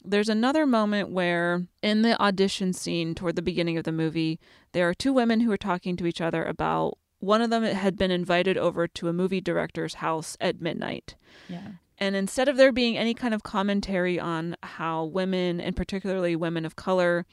There's 0.04 0.30
another 0.30 0.68
moment 0.68 1.10
where 1.10 1.66
in 1.82 2.04
the 2.04 2.22
audition 2.22 2.72
scene 2.72 3.16
toward 3.16 3.36
the 3.36 3.42
beginning 3.42 3.80
of 3.80 3.86
the 3.86 3.92
movie, 3.92 4.40
there 4.72 4.88
are 4.88 4.94
two 4.94 5.14
women 5.14 5.40
who 5.40 5.52
are 5.52 5.58
talking 5.58 5.98
to 5.98 6.06
each 6.06 6.22
other 6.22 6.44
about 6.44 7.00
one 7.18 7.42
of 7.42 7.50
them 7.50 7.64
had 7.64 7.98
been 7.98 8.12
invited 8.12 8.56
over 8.56 8.88
to 8.88 9.08
a 9.08 9.14
movie 9.14 9.42
director's 9.42 9.96
house 9.96 10.38
at 10.40 10.62
midnight. 10.62 11.16
Yeah. 11.50 11.70
And 11.98 12.16
instead 12.16 12.50
of 12.50 12.58
there 12.58 12.72
being 12.72 12.98
any 12.98 13.14
kind 13.14 13.34
of 13.34 13.44
commentary 13.44 14.20
on 14.20 14.56
how 14.64 15.06
women, 15.06 15.62
and 15.62 15.76
particularly 15.76 16.36
women 16.36 16.66
of 16.66 16.76
color, 16.76 17.26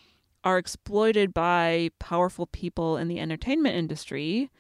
are 0.44 0.58
exploited 0.58 1.34
by 1.34 1.90
powerful 1.98 2.46
people 2.46 2.96
in 2.96 3.08
the 3.08 3.20
entertainment 3.20 3.76
industry, 3.76 4.50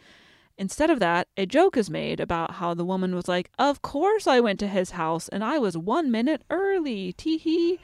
instead 0.58 0.90
of 0.90 0.98
that, 1.00 1.28
a 1.36 1.46
joke 1.46 1.76
is 1.76 1.90
made 1.90 2.20
about 2.20 2.52
how 2.52 2.74
the 2.74 2.84
woman 2.84 3.14
was 3.14 3.28
like, 3.28 3.50
Of 3.58 3.82
course 3.82 4.26
I 4.26 4.40
went 4.40 4.58
to 4.60 4.68
his 4.68 4.92
house 4.92 5.28
and 5.28 5.44
I 5.44 5.58
was 5.58 5.76
one 5.76 6.10
minute 6.10 6.42
early. 6.50 7.12
Tee 7.12 7.38
hee. 7.38 7.78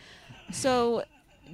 So 0.51 1.05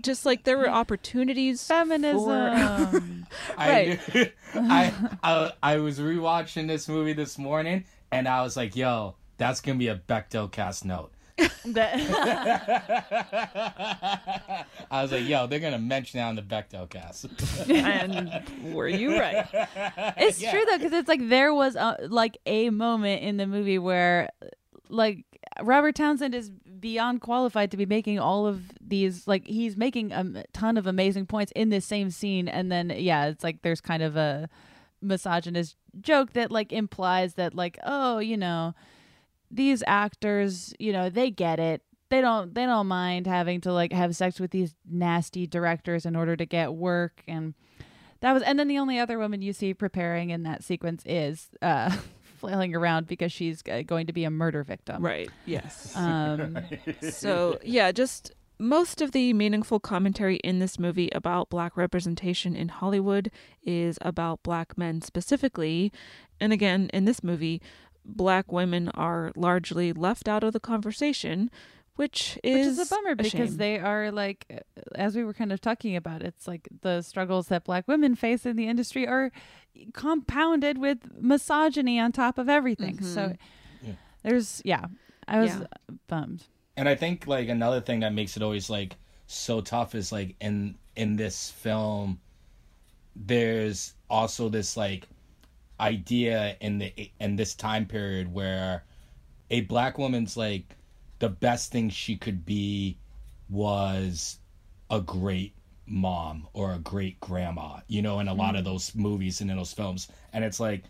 just 0.00 0.26
like 0.26 0.44
there 0.44 0.58
were 0.58 0.68
opportunities 0.68 1.66
Feminism. 1.66 2.18
for 3.30 3.56
right. 3.56 4.00
I, 4.14 4.32
I, 4.54 4.92
I 5.22 5.52
I 5.62 5.76
was 5.78 5.98
rewatching 5.98 6.68
this 6.68 6.88
movie 6.88 7.12
this 7.12 7.38
morning, 7.38 7.84
and 8.10 8.28
I 8.28 8.42
was 8.42 8.56
like, 8.56 8.76
"Yo, 8.76 9.16
that's 9.36 9.60
gonna 9.60 9.78
be 9.78 9.88
a 9.88 9.96
Bechdel 9.96 10.50
cast 10.50 10.84
note." 10.84 11.10
I 13.74 14.64
was 15.02 15.12
like, 15.12 15.26
"Yo, 15.26 15.46
they're 15.46 15.58
gonna 15.60 15.78
mention 15.78 16.18
that 16.18 16.26
on 16.28 16.36
the 16.36 16.42
Bechdel 16.42 16.88
cast." 16.90 17.26
and 17.68 18.42
were 18.74 18.88
you 18.88 19.18
right? 19.18 19.46
It's 20.16 20.40
Yeah. 20.40 20.52
true 20.52 20.64
though, 20.66 20.78
because 20.78 20.92
it's 20.92 21.08
like 21.08 21.28
there 21.28 21.52
was 21.54 21.76
a, 21.76 21.96
like 22.08 22.38
a 22.46 22.70
moment 22.70 23.22
in 23.22 23.36
the 23.36 23.46
movie 23.46 23.78
where, 23.78 24.30
like, 24.88 25.24
Robert 25.62 25.94
Townsend 25.94 26.34
is 26.34 26.50
beyond 26.50 27.20
qualified 27.20 27.70
to 27.72 27.76
be 27.76 27.86
making 27.86 28.18
all 28.18 28.46
of 28.46 28.62
these. 28.80 29.26
Like, 29.26 29.46
he's 29.46 29.76
making 29.76 30.12
a 30.12 30.44
ton 30.52 30.76
of 30.76 30.86
amazing 30.86 31.26
points 31.26 31.52
in 31.56 31.70
this 31.70 31.84
same 31.84 32.10
scene, 32.10 32.48
and 32.48 32.70
then 32.70 32.90
yeah, 32.96 33.26
it's 33.26 33.42
like 33.44 33.62
there's 33.62 33.80
kind 33.80 34.02
of 34.02 34.16
a 34.16 34.48
misogynist 35.02 35.76
joke 36.00 36.32
that 36.32 36.50
like 36.50 36.72
implies 36.72 37.34
that 37.34 37.54
like, 37.54 37.78
oh, 37.84 38.18
you 38.18 38.36
know, 38.36 38.74
these 39.50 39.82
actors, 39.86 40.74
you 40.78 40.92
know, 40.92 41.08
they 41.08 41.30
get 41.30 41.58
it. 41.58 41.82
They 42.10 42.20
don't 42.20 42.54
they 42.54 42.66
don't 42.66 42.86
mind 42.86 43.26
having 43.26 43.60
to 43.62 43.72
like 43.72 43.92
have 43.92 44.14
sex 44.14 44.38
with 44.38 44.50
these 44.50 44.74
nasty 44.88 45.46
directors 45.46 46.06
in 46.06 46.14
order 46.14 46.36
to 46.36 46.46
get 46.46 46.74
work 46.74 47.22
and 47.26 47.54
that 48.20 48.32
was 48.32 48.42
and 48.42 48.58
then 48.58 48.68
the 48.68 48.78
only 48.78 48.98
other 48.98 49.18
woman 49.18 49.42
you 49.42 49.52
see 49.52 49.74
preparing 49.74 50.30
in 50.30 50.44
that 50.44 50.62
sequence 50.62 51.02
is 51.06 51.48
uh 51.60 51.90
flailing 52.38 52.74
around 52.74 53.06
because 53.06 53.32
she's 53.32 53.62
uh, 53.68 53.82
going 53.84 54.06
to 54.06 54.12
be 54.12 54.24
a 54.24 54.30
murder 54.30 54.62
victim. 54.62 55.02
Right. 55.02 55.30
Yes. 55.46 55.92
Um 55.96 56.58
So, 57.10 57.58
yeah, 57.64 57.90
just 57.90 58.32
most 58.58 59.00
of 59.00 59.10
the 59.12 59.32
meaningful 59.32 59.80
commentary 59.80 60.36
in 60.36 60.58
this 60.60 60.78
movie 60.78 61.08
about 61.12 61.50
black 61.50 61.76
representation 61.76 62.54
in 62.54 62.68
Hollywood 62.68 63.30
is 63.64 63.98
about 64.00 64.42
black 64.42 64.78
men 64.78 65.02
specifically. 65.02 65.92
And 66.40 66.52
again, 66.52 66.90
in 66.92 67.04
this 67.04 67.24
movie, 67.24 67.60
black 68.04 68.52
women 68.52 68.88
are 68.90 69.32
largely 69.36 69.92
left 69.92 70.28
out 70.28 70.44
of 70.44 70.52
the 70.52 70.60
conversation, 70.60 71.50
which 71.96 72.38
which 72.42 72.52
is, 72.52 72.78
is 72.78 72.90
a 72.90 72.94
bummer 72.94 73.14
because 73.14 73.50
shame. 73.50 73.56
they 73.56 73.78
are 73.78 74.10
like 74.10 74.64
as 74.94 75.14
we 75.16 75.24
were 75.24 75.32
kind 75.32 75.52
of 75.52 75.60
talking 75.60 75.94
about 75.94 76.22
it's 76.22 76.48
like 76.48 76.68
the 76.82 77.02
struggles 77.02 77.48
that 77.48 77.64
black 77.64 77.86
women 77.86 78.14
face 78.16 78.44
in 78.44 78.56
the 78.56 78.66
industry 78.66 79.06
are 79.06 79.30
compounded 79.92 80.78
with 80.78 80.98
misogyny 81.20 82.00
on 82.00 82.10
top 82.10 82.36
of 82.36 82.48
everything 82.48 83.00
so 83.00 83.36
mm-hmm. 83.84 83.92
there's 84.24 84.60
yeah 84.64 84.86
i 85.28 85.38
was 85.38 85.50
Yeah. 85.50 85.66
bummed 86.08 86.44
and 86.76 86.88
I 86.88 86.94
think 86.94 87.26
like 87.26 87.48
another 87.48 87.80
thing 87.80 88.00
that 88.00 88.12
makes 88.12 88.36
it 88.36 88.42
always 88.42 88.68
like 88.68 88.96
so 89.26 89.60
tough 89.60 89.94
is 89.94 90.10
like 90.10 90.34
in 90.40 90.76
in 90.96 91.16
this 91.16 91.50
film 91.50 92.20
there's 93.16 93.94
also 94.10 94.48
this 94.48 94.76
like 94.76 95.06
idea 95.80 96.56
in 96.60 96.78
the 96.78 97.10
in 97.20 97.36
this 97.36 97.54
time 97.54 97.86
period 97.86 98.32
where 98.32 98.84
a 99.50 99.62
black 99.62 99.98
woman's 99.98 100.36
like 100.36 100.76
the 101.18 101.28
best 101.28 101.72
thing 101.72 101.90
she 101.90 102.16
could 102.16 102.44
be 102.44 102.98
was 103.48 104.38
a 104.90 105.00
great 105.00 105.54
mom 105.86 106.48
or 106.52 106.72
a 106.72 106.78
great 106.78 107.20
grandma 107.20 107.78
you 107.88 108.00
know 108.00 108.20
in 108.20 108.28
a 108.28 108.34
lot 108.34 108.54
of 108.54 108.62
mm-hmm. 108.62 108.72
those 108.72 108.94
movies 108.94 109.40
and 109.40 109.50
in 109.50 109.56
those 109.56 109.72
films. 109.72 110.08
And 110.32 110.44
it's 110.44 110.60
like 110.60 110.84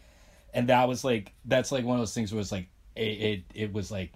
and 0.52 0.68
that 0.68 0.86
was 0.86 1.04
like 1.04 1.32
that's 1.46 1.72
like 1.72 1.84
one 1.84 1.96
of 1.96 2.00
those 2.00 2.14
things 2.14 2.32
where 2.32 2.40
it's 2.40 2.52
like 2.52 2.68
it 2.94 3.00
it, 3.00 3.44
it 3.54 3.72
was 3.72 3.90
like 3.90 4.12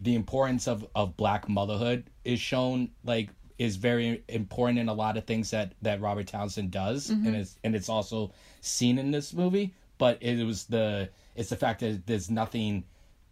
the 0.00 0.14
importance 0.14 0.68
of 0.68 0.86
of 0.94 1.16
black 1.16 1.48
motherhood 1.48 2.04
is 2.24 2.40
shown 2.40 2.90
like 3.04 3.30
is 3.58 3.76
very 3.76 4.24
important 4.28 4.78
in 4.78 4.88
a 4.88 4.94
lot 4.94 5.16
of 5.16 5.24
things 5.24 5.50
that 5.50 5.72
that 5.82 6.00
Robert 6.00 6.26
Townsend 6.26 6.70
does. 6.70 7.10
Mm-hmm. 7.10 7.26
And 7.26 7.36
it's 7.36 7.58
and 7.64 7.74
it's 7.74 7.88
also 7.88 8.32
seen 8.60 8.98
in 8.98 9.10
this 9.10 9.32
movie 9.32 9.74
but 9.98 10.22
it 10.22 10.44
was 10.44 10.64
the 10.64 11.08
it's 11.34 11.50
the 11.50 11.56
fact 11.56 11.80
that 11.80 12.06
there's 12.06 12.30
nothing 12.30 12.84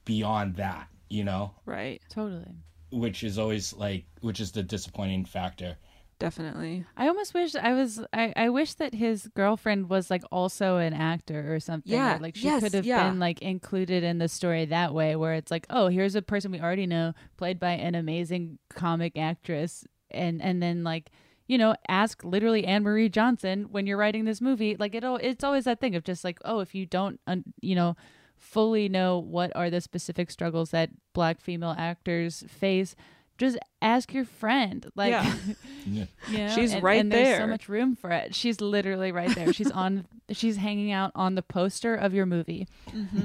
beyond 0.04 0.56
that 0.56 0.88
you 1.08 1.24
know 1.24 1.52
right. 1.64 2.02
totally 2.08 2.54
which 2.90 3.22
is 3.22 3.38
always 3.38 3.72
like 3.74 4.04
which 4.20 4.40
is 4.40 4.52
the 4.52 4.62
disappointing 4.62 5.24
factor 5.24 5.76
Definitely. 6.22 6.84
I 6.96 7.08
almost 7.08 7.34
wish 7.34 7.56
I 7.56 7.72
was. 7.72 8.00
I, 8.12 8.32
I 8.36 8.48
wish 8.48 8.74
that 8.74 8.94
his 8.94 9.26
girlfriend 9.34 9.90
was 9.90 10.08
like 10.08 10.22
also 10.30 10.76
an 10.76 10.94
actor 10.94 11.52
or 11.52 11.58
something. 11.58 11.92
or, 11.92 11.96
Yeah, 11.96 12.18
like 12.20 12.36
she 12.36 12.44
yes, 12.44 12.62
could 12.62 12.74
have 12.74 12.86
yeah. 12.86 13.08
been 13.08 13.18
like 13.18 13.42
included 13.42 14.04
in 14.04 14.18
the 14.18 14.28
story 14.28 14.64
that 14.66 14.94
way, 14.94 15.16
where 15.16 15.34
it's 15.34 15.50
like, 15.50 15.66
oh, 15.68 15.88
here's 15.88 16.14
a 16.14 16.22
person 16.22 16.52
we 16.52 16.60
already 16.60 16.86
know, 16.86 17.12
played 17.36 17.58
by 17.58 17.72
an 17.72 17.96
amazing 17.96 18.60
comic 18.72 19.18
actress, 19.18 19.84
and 20.12 20.40
and 20.40 20.62
then 20.62 20.84
like, 20.84 21.10
you 21.52 21.58
know, 21.58 21.74
ask 21.86 22.24
literally 22.24 22.64
Anne 22.64 22.82
Marie 22.82 23.10
Johnson 23.10 23.64
when 23.70 23.86
you're 23.86 23.98
writing 23.98 24.24
this 24.24 24.40
movie. 24.40 24.74
Like 24.78 24.94
it, 24.94 25.04
al- 25.04 25.16
it's 25.16 25.44
always 25.44 25.64
that 25.64 25.80
thing 25.80 25.94
of 25.94 26.02
just 26.02 26.24
like, 26.24 26.38
oh, 26.46 26.60
if 26.60 26.74
you 26.74 26.86
don't, 26.86 27.20
un- 27.26 27.44
you 27.60 27.74
know, 27.74 27.94
fully 28.38 28.88
know 28.88 29.18
what 29.18 29.54
are 29.54 29.68
the 29.68 29.82
specific 29.82 30.30
struggles 30.30 30.70
that 30.70 30.88
black 31.12 31.42
female 31.42 31.74
actors 31.78 32.42
face. 32.48 32.96
Just 33.36 33.58
ask 33.82 34.14
your 34.14 34.24
friend. 34.24 34.86
Like, 34.94 35.10
Yeah. 35.10 35.34
yeah. 35.86 36.04
you 36.30 36.38
know, 36.38 36.48
She's 36.54 36.72
and, 36.72 36.82
right 36.82 37.00
and 37.00 37.12
there's 37.12 37.36
so 37.36 37.46
much 37.46 37.68
room 37.68 37.96
for 37.96 38.10
it. 38.10 38.34
She's 38.34 38.62
literally 38.62 39.12
right 39.12 39.34
there. 39.34 39.52
She's 39.52 39.70
on. 39.70 40.06
She's 40.30 40.56
hanging 40.56 40.90
out 40.90 41.12
on 41.14 41.34
the 41.34 41.42
poster 41.42 41.94
of 41.94 42.14
your 42.14 42.24
movie. 42.24 42.66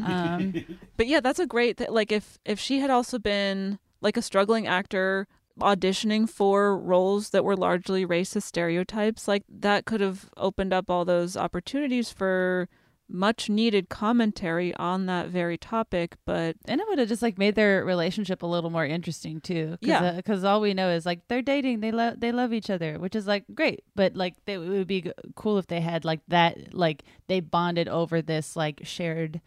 Um, 0.05 0.53
But 0.97 1.07
yeah, 1.07 1.21
that's 1.21 1.39
a 1.39 1.45
great 1.47 1.77
th- 1.77 1.91
like 1.91 2.11
if 2.11 2.37
if 2.43 2.59
she 2.59 2.79
had 2.79 2.89
also 2.89 3.19
been 3.19 3.79
like 4.01 4.17
a 4.17 4.21
struggling 4.21 4.67
actor 4.67 5.27
auditioning 5.59 6.29
for 6.29 6.77
roles 6.77 7.29
that 7.31 7.43
were 7.43 7.55
largely 7.55 8.05
racist 8.05 8.43
stereotypes, 8.43 9.27
like 9.27 9.43
that 9.49 9.85
could 9.85 10.01
have 10.01 10.29
opened 10.37 10.73
up 10.73 10.89
all 10.89 11.05
those 11.05 11.35
opportunities 11.37 12.11
for 12.11 12.69
much 13.09 13.49
needed 13.49 13.87
commentary 13.87 14.73
on 14.75 15.05
that 15.05 15.29
very 15.29 15.57
topic, 15.57 16.15
but 16.25 16.57
and 16.65 16.81
it 16.81 16.87
would 16.89 16.99
have 16.99 17.07
just 17.07 17.21
like 17.21 17.37
made 17.37 17.55
their 17.55 17.85
relationship 17.85 18.43
a 18.43 18.45
little 18.45 18.69
more 18.69 18.85
interesting 18.85 19.39
too. 19.39 19.77
Cause, 19.81 19.87
Yeah. 19.87 20.03
Uh, 20.03 20.15
because 20.17 20.43
all 20.43 20.59
we 20.59 20.73
know 20.73 20.89
is 20.89 21.05
like 21.05 21.25
they're 21.29 21.41
dating. 21.41 21.79
They 21.79 21.91
love. 21.91 22.19
They 22.19 22.31
love 22.33 22.51
each 22.51 22.69
other, 22.69 22.99
which 22.99 23.15
is 23.15 23.25
like 23.25 23.45
great. 23.55 23.83
But 23.95 24.15
like 24.15 24.35
they, 24.45 24.55
it 24.55 24.59
would 24.59 24.87
be 24.87 25.11
cool 25.35 25.57
if 25.57 25.67
they 25.67 25.79
had 25.79 26.03
like 26.03 26.19
that. 26.27 26.73
Like 26.73 27.03
they 27.27 27.39
bonded 27.39 27.87
over 27.87 28.21
this 28.21 28.55
like 28.57 28.81
shared 28.83 29.39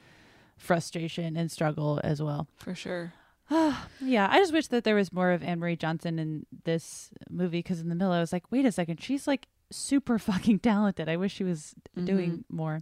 frustration 0.57 1.37
and 1.37 1.51
struggle 1.51 2.01
as 2.03 2.23
well. 2.23 2.49
for 2.57 2.75
sure. 2.75 3.13
Yeah, 4.01 4.29
I 4.31 4.39
just 4.39 4.53
wish 4.53 4.69
that 4.69 4.85
there 4.85 4.95
was 4.95 5.13
more 5.13 5.33
of 5.33 5.43
Anne 5.43 5.59
Marie 5.59 5.77
Johnson 5.77 6.19
in 6.19 6.47
this 6.65 7.11
movie 7.29 7.59
because 7.59 7.81
in 7.81 7.89
the 7.89 7.95
middle 7.95 8.13
I 8.13 8.21
was 8.21 8.33
like, 8.33 8.51
wait 8.51 8.65
a 8.65 8.73
second, 8.73 9.03
she's 9.03 9.27
like 9.27 9.47
super 9.71 10.19
fucking 10.31 10.61
talented. 10.61 11.09
I 11.09 11.17
wish 11.17 11.35
she 11.35 11.45
was 11.45 11.75
mm-hmm. 11.97 12.07
doing 12.07 12.45
more. 12.49 12.81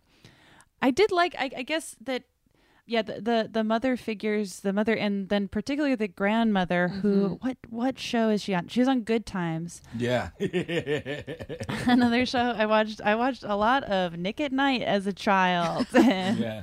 I 0.80 0.90
did 0.90 1.10
like, 1.10 1.34
I, 1.38 1.50
I 1.56 1.62
guess 1.62 1.96
that, 2.00 2.24
yeah, 2.86 3.02
the, 3.02 3.20
the 3.20 3.50
the 3.52 3.64
mother 3.64 3.98
figures, 3.98 4.60
the 4.60 4.72
mother, 4.72 4.94
and 4.94 5.28
then 5.28 5.46
particularly 5.48 5.94
the 5.94 6.08
grandmother. 6.08 6.88
Who 6.88 7.14
mm-hmm. 7.14 7.46
what 7.46 7.58
what 7.68 7.98
show 7.98 8.30
is 8.30 8.40
she 8.40 8.54
on? 8.54 8.68
She's 8.68 8.88
on 8.88 9.02
Good 9.02 9.26
Times, 9.26 9.82
yeah 9.94 10.30
another 11.86 12.24
show 12.24 12.38
I 12.38 12.64
watched. 12.64 13.02
I 13.04 13.14
watched 13.14 13.44
a 13.44 13.56
lot 13.56 13.84
of 13.84 14.16
Nick 14.16 14.40
at 14.40 14.52
Night 14.52 14.80
as 14.80 15.06
a 15.06 15.12
child. 15.12 15.86
yeah 15.92 16.62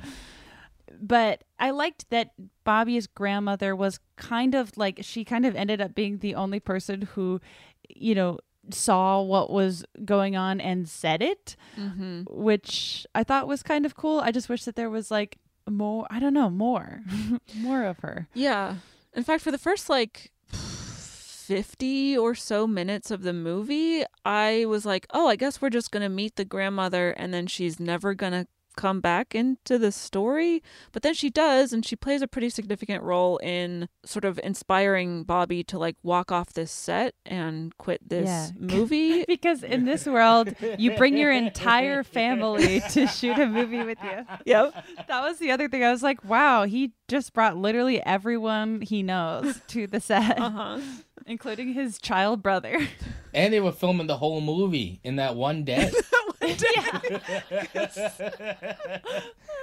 but 1.00 1.44
I 1.58 1.70
liked 1.70 2.10
that 2.10 2.32
Bobby's 2.64 3.06
grandmother 3.06 3.74
was 3.74 4.00
kind 4.16 4.54
of 4.54 4.76
like 4.76 5.00
she 5.02 5.24
kind 5.24 5.46
of 5.46 5.56
ended 5.56 5.80
up 5.80 5.94
being 5.94 6.18
the 6.18 6.34
only 6.34 6.60
person 6.60 7.02
who, 7.02 7.40
you 7.88 8.14
know, 8.14 8.38
saw 8.70 9.22
what 9.22 9.50
was 9.50 9.84
going 10.04 10.36
on 10.36 10.60
and 10.60 10.88
said 10.88 11.22
it, 11.22 11.56
mm-hmm. 11.78 12.22
which 12.28 13.06
I 13.14 13.24
thought 13.24 13.48
was 13.48 13.62
kind 13.62 13.86
of 13.86 13.94
cool. 13.96 14.20
I 14.20 14.32
just 14.32 14.48
wish 14.48 14.64
that 14.64 14.76
there 14.76 14.90
was 14.90 15.10
like 15.10 15.38
more, 15.68 16.06
I 16.10 16.18
don't 16.18 16.34
know, 16.34 16.50
more, 16.50 17.02
more 17.56 17.84
of 17.84 18.00
her. 18.00 18.28
Yeah. 18.34 18.76
In 19.14 19.22
fact, 19.22 19.42
for 19.42 19.50
the 19.50 19.58
first 19.58 19.88
like 19.88 20.32
50 20.48 22.18
or 22.18 22.34
so 22.34 22.66
minutes 22.66 23.10
of 23.10 23.22
the 23.22 23.32
movie, 23.32 24.04
I 24.24 24.64
was 24.66 24.84
like, 24.84 25.06
oh, 25.10 25.28
I 25.28 25.36
guess 25.36 25.62
we're 25.62 25.70
just 25.70 25.92
going 25.92 26.02
to 26.02 26.08
meet 26.08 26.36
the 26.36 26.44
grandmother 26.44 27.10
and 27.10 27.32
then 27.32 27.46
she's 27.46 27.78
never 27.78 28.14
going 28.14 28.32
to 28.32 28.46
come 28.76 29.00
back 29.00 29.34
into 29.34 29.78
the 29.78 29.90
story. 29.90 30.62
But 30.92 31.02
then 31.02 31.14
she 31.14 31.30
does, 31.30 31.72
and 31.72 31.84
she 31.84 31.96
plays 31.96 32.22
a 32.22 32.28
pretty 32.28 32.50
significant 32.50 33.02
role 33.02 33.38
in 33.38 33.88
sort 34.04 34.24
of 34.24 34.38
inspiring 34.44 35.24
Bobby 35.24 35.64
to 35.64 35.78
like 35.78 35.96
walk 36.02 36.30
off 36.30 36.52
this 36.52 36.70
set 36.70 37.14
and 37.24 37.76
quit 37.78 38.08
this 38.08 38.26
Yeah. 38.26 38.50
movie. 38.58 39.24
because 39.26 39.62
in 39.62 39.84
this 39.84 40.06
world, 40.06 40.54
you 40.78 40.96
bring 40.96 41.16
your 41.16 41.32
entire 41.32 42.02
family 42.04 42.80
to 42.90 43.06
shoot 43.06 43.38
a 43.38 43.46
movie 43.46 43.82
with 43.82 43.98
you. 44.04 44.24
Yep. 44.44 44.84
That 45.08 45.22
was 45.22 45.38
the 45.38 45.50
other 45.50 45.68
thing. 45.68 45.82
I 45.82 45.90
was 45.90 46.02
like, 46.02 46.24
wow, 46.24 46.64
he 46.64 46.92
just 47.08 47.32
brought 47.32 47.56
literally 47.56 48.02
everyone 48.04 48.80
he 48.82 49.02
knows 49.02 49.60
to 49.68 49.86
the 49.86 50.00
set, 50.00 50.38
Uh-huh. 50.38 50.78
including 51.26 51.72
his 51.72 51.98
child 51.98 52.42
brother. 52.42 52.86
And 53.34 53.52
they 53.52 53.60
were 53.60 53.72
filming 53.72 54.06
the 54.06 54.16
whole 54.16 54.40
movie 54.40 55.00
in 55.04 55.16
that 55.16 55.36
one 55.36 55.64
day. 55.64 55.90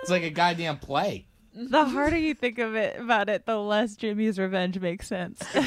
it's 0.01 0.09
like 0.09 0.23
a 0.23 0.29
goddamn 0.29 0.77
play. 0.77 1.25
the 1.53 1.85
harder 1.85 2.17
you 2.17 2.33
think 2.33 2.59
of 2.59 2.75
it 2.75 2.99
about 2.99 3.29
it, 3.29 3.45
the 3.45 3.57
less 3.57 3.95
Jimmy's 3.95 4.39
revenge 4.39 4.79
makes 4.79 5.07
sense. 5.07 5.41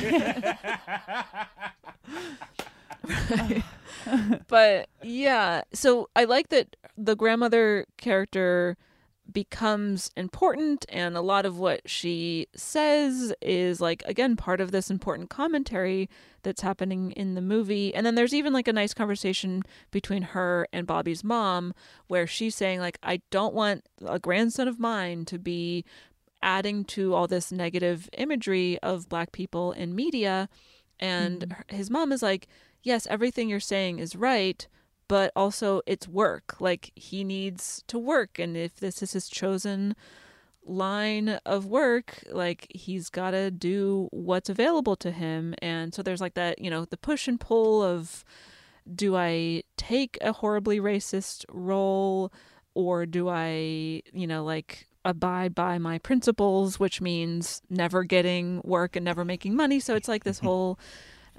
but 4.48 4.88
yeah, 5.02 5.62
so 5.72 6.08
I 6.16 6.24
like 6.24 6.48
that 6.48 6.76
the 6.96 7.14
grandmother 7.16 7.86
character 7.96 8.76
becomes 9.32 10.10
important 10.16 10.86
and 10.88 11.16
a 11.16 11.20
lot 11.20 11.44
of 11.44 11.58
what 11.58 11.88
she 11.88 12.46
says 12.54 13.34
is 13.42 13.80
like 13.80 14.02
again 14.06 14.36
part 14.36 14.60
of 14.60 14.70
this 14.70 14.90
important 14.90 15.30
commentary 15.30 16.08
that's 16.46 16.62
happening 16.62 17.10
in 17.12 17.34
the 17.34 17.40
movie. 17.40 17.92
And 17.94 18.06
then 18.06 18.14
there's 18.14 18.32
even 18.32 18.52
like 18.52 18.68
a 18.68 18.72
nice 18.72 18.94
conversation 18.94 19.64
between 19.90 20.22
her 20.22 20.68
and 20.72 20.86
Bobby's 20.86 21.24
mom 21.24 21.74
where 22.06 22.26
she's 22.26 22.54
saying 22.54 22.78
like 22.80 22.98
I 23.02 23.20
don't 23.30 23.52
want 23.52 23.84
a 24.06 24.18
grandson 24.18 24.68
of 24.68 24.78
mine 24.78 25.24
to 25.26 25.38
be 25.38 25.84
adding 26.42 26.84
to 26.84 27.14
all 27.14 27.26
this 27.26 27.50
negative 27.50 28.08
imagery 28.16 28.78
of 28.78 29.08
black 29.08 29.32
people 29.32 29.72
in 29.72 29.94
media. 29.94 30.48
And 31.00 31.40
mm-hmm. 31.40 31.50
her- 31.50 31.64
his 31.68 31.90
mom 31.90 32.12
is 32.12 32.22
like 32.22 32.46
yes 32.82 33.06
everything 33.10 33.48
you're 33.48 33.58
saying 33.58 33.98
is 33.98 34.14
right 34.14 34.68
but 35.08 35.32
also 35.36 35.82
it's 35.86 36.08
work. 36.08 36.56
Like 36.60 36.92
he 36.94 37.24
needs 37.24 37.82
to 37.88 37.98
work 37.98 38.38
and 38.38 38.56
if 38.56 38.76
this 38.76 39.02
is 39.02 39.12
his 39.12 39.28
chosen 39.28 39.94
line 40.68 41.38
of 41.46 41.64
work 41.64 42.24
like 42.32 42.66
he's 42.74 43.08
got 43.08 43.30
to 43.30 43.52
do 43.52 44.08
what's 44.10 44.48
available 44.48 44.96
to 44.96 45.10
him. 45.10 45.54
And 45.62 45.94
so 45.94 46.02
there's 46.02 46.20
like 46.20 46.34
that 46.34 46.60
you 46.60 46.70
know 46.70 46.84
the 46.84 46.96
push 46.96 47.28
and 47.28 47.40
pull 47.40 47.82
of 47.82 48.24
do 48.94 49.16
i 49.16 49.62
take 49.76 50.16
a 50.20 50.32
horribly 50.32 50.78
racist 50.78 51.44
role 51.48 52.32
or 52.74 53.04
do 53.04 53.28
i 53.28 54.00
you 54.12 54.28
know 54.28 54.44
like 54.44 54.86
abide 55.04 55.54
by 55.54 55.78
my 55.78 55.98
principles 55.98 56.78
which 56.78 57.00
means 57.00 57.62
never 57.70 58.04
getting 58.04 58.60
work 58.64 58.96
and 58.96 59.04
never 59.04 59.24
making 59.24 59.54
money? 59.54 59.80
So 59.80 59.94
it's 59.94 60.08
like 60.08 60.24
this 60.24 60.38
whole 60.46 60.78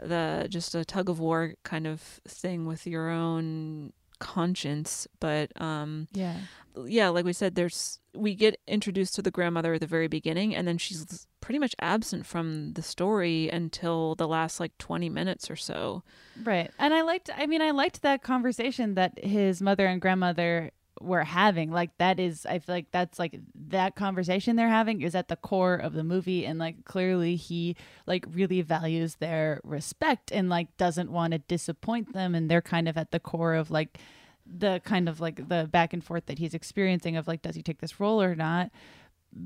the 0.02 0.48
just 0.49 0.76
a 0.76 0.86
tug 0.86 1.10
of 1.10 1.19
war 1.19 1.56
kind 1.64 1.88
of 1.88 2.02
thing 2.28 2.65
with 2.65 2.86
your 2.88 3.10
own 3.10 3.94
conscience 4.19 5.07
but 5.19 5.52
um 5.61 6.07
yeah. 6.11 6.38
yeah 6.86 7.07
like 7.07 7.24
we 7.24 7.32
said 7.34 7.53
there's 7.53 7.99
we 8.15 8.34
get 8.34 8.60
introduced 8.68 9.14
to 9.14 9.22
the 9.22 9.30
grandmother 9.30 9.76
at 9.76 9.80
the 9.80 9.86
very 9.86 10.07
beginning 10.07 10.56
and 10.56 10.68
then 10.68 10.78
she's 10.78 11.28
pretty 11.40 11.60
much 11.60 11.76
absent 11.80 12.26
from 12.26 12.74
the 12.74 12.82
story 12.82 13.48
until 13.49 14.15
the 14.15 14.28
last 14.28 14.60
like 14.60 14.76
20 14.80 15.07
minutes 15.10 15.52
or 15.52 15.56
so 15.56 16.02
Right. 16.44 16.72
And 16.80 16.94
I 16.94 17.02
liked 17.02 17.30
I 17.36 17.45
mean 17.45 17.61
I 17.61 17.72
liked 17.72 18.02
that 18.02 18.22
conversation 18.22 18.95
that 18.95 19.24
his 19.24 19.61
mother 19.61 19.86
and 19.88 20.02
grandmother 20.02 20.72
were 21.02 21.24
having. 21.24 21.72
Like 21.72 21.98
that 21.98 22.19
is 22.19 22.45
I 22.45 22.60
feel 22.60 22.76
like 22.76 22.91
that's 22.91 23.19
like 23.19 23.40
that 23.69 23.95
conversation 23.95 24.56
they're 24.56 24.69
having 24.69 25.02
is 25.02 25.15
at 25.15 25.28
the 25.28 25.36
core 25.36 25.76
of 25.76 25.94
the 25.94 26.03
movie 26.03 26.45
and 26.45 26.60
like 26.60 26.86
clearly 26.86 27.36
he 27.36 27.76
like 28.06 28.26
really 28.32 28.61
values 28.61 29.15
their 29.15 29.61
respect 29.64 30.32
and 30.32 30.49
like 30.49 30.76
doesn't 30.78 31.11
want 31.11 31.34
to 31.34 31.40
disappoint 31.40 32.14
them 32.14 32.36
and 32.36 32.49
they're 32.49 32.61
kind 32.61 32.88
of 32.88 32.98
at 32.98 33.11
the 33.11 33.19
core 33.19 33.56
of 33.56 33.72
like 33.72 33.99
the 34.45 34.82
kind 34.86 35.10
of 35.10 35.19
like 35.19 35.49
the 35.49 35.68
back 35.72 35.94
and 35.94 36.03
forth 36.03 36.26
that 36.28 36.40
he's 36.40 36.53
experiencing 36.53 37.18
of 37.18 37.28
like 37.28 37.41
does 37.41 37.56
he 37.56 37.61
take 37.61 37.80
this 37.80 37.99
role 37.99 38.22
or 38.22 38.36
not. 38.36 38.72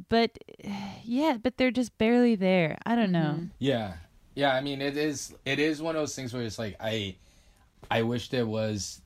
But 0.09 0.37
yeah, 1.03 1.37
but 1.41 1.57
they're 1.57 1.71
just 1.71 1.97
barely 1.97 2.35
there. 2.35 2.77
I 2.85 2.95
don't 2.95 3.11
know. 3.11 3.35
Mm-hmm. 3.35 3.45
Yeah. 3.59 3.93
Yeah, 4.35 4.53
I 4.53 4.61
mean 4.61 4.81
it 4.81 4.97
is 4.97 5.33
it 5.45 5.59
is 5.59 5.81
one 5.81 5.95
of 5.95 6.01
those 6.01 6.15
things 6.15 6.33
where 6.33 6.43
it's 6.43 6.59
like 6.59 6.75
I 6.79 7.15
I 7.89 8.03
wish 8.03 8.29
there 8.29 8.45
was 8.45 9.01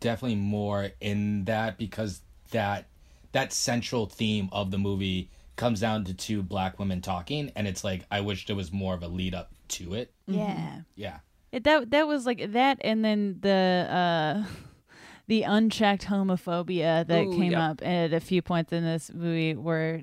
definitely 0.00 0.36
more 0.36 0.90
in 1.00 1.44
that 1.44 1.78
because 1.78 2.22
that 2.50 2.86
that 3.32 3.52
central 3.52 4.06
theme 4.06 4.48
of 4.52 4.70
the 4.70 4.78
movie 4.78 5.30
comes 5.56 5.80
down 5.80 6.04
to 6.04 6.14
two 6.14 6.42
black 6.42 6.78
women 6.78 7.00
talking 7.00 7.50
and 7.56 7.66
it's 7.66 7.84
like 7.84 8.04
I 8.10 8.20
wish 8.20 8.46
there 8.46 8.56
was 8.56 8.72
more 8.72 8.94
of 8.94 9.02
a 9.02 9.08
lead 9.08 9.34
up 9.34 9.52
to 9.68 9.94
it. 9.94 10.12
Yeah. 10.26 10.80
Yeah. 10.94 11.18
It, 11.50 11.64
that 11.64 11.90
that 11.90 12.06
was 12.06 12.26
like 12.26 12.52
that, 12.52 12.78
and 12.82 13.04
then 13.04 13.38
the 13.40 13.88
uh, 13.90 14.44
the 15.28 15.42
unchecked 15.42 16.04
homophobia 16.04 17.06
that 17.06 17.24
Ooh, 17.24 17.32
came 17.32 17.52
yep. 17.52 17.60
up 17.60 17.86
at 17.86 18.12
a 18.12 18.20
few 18.20 18.42
points 18.42 18.72
in 18.72 18.84
this 18.84 19.10
movie 19.14 19.54
were 19.54 20.02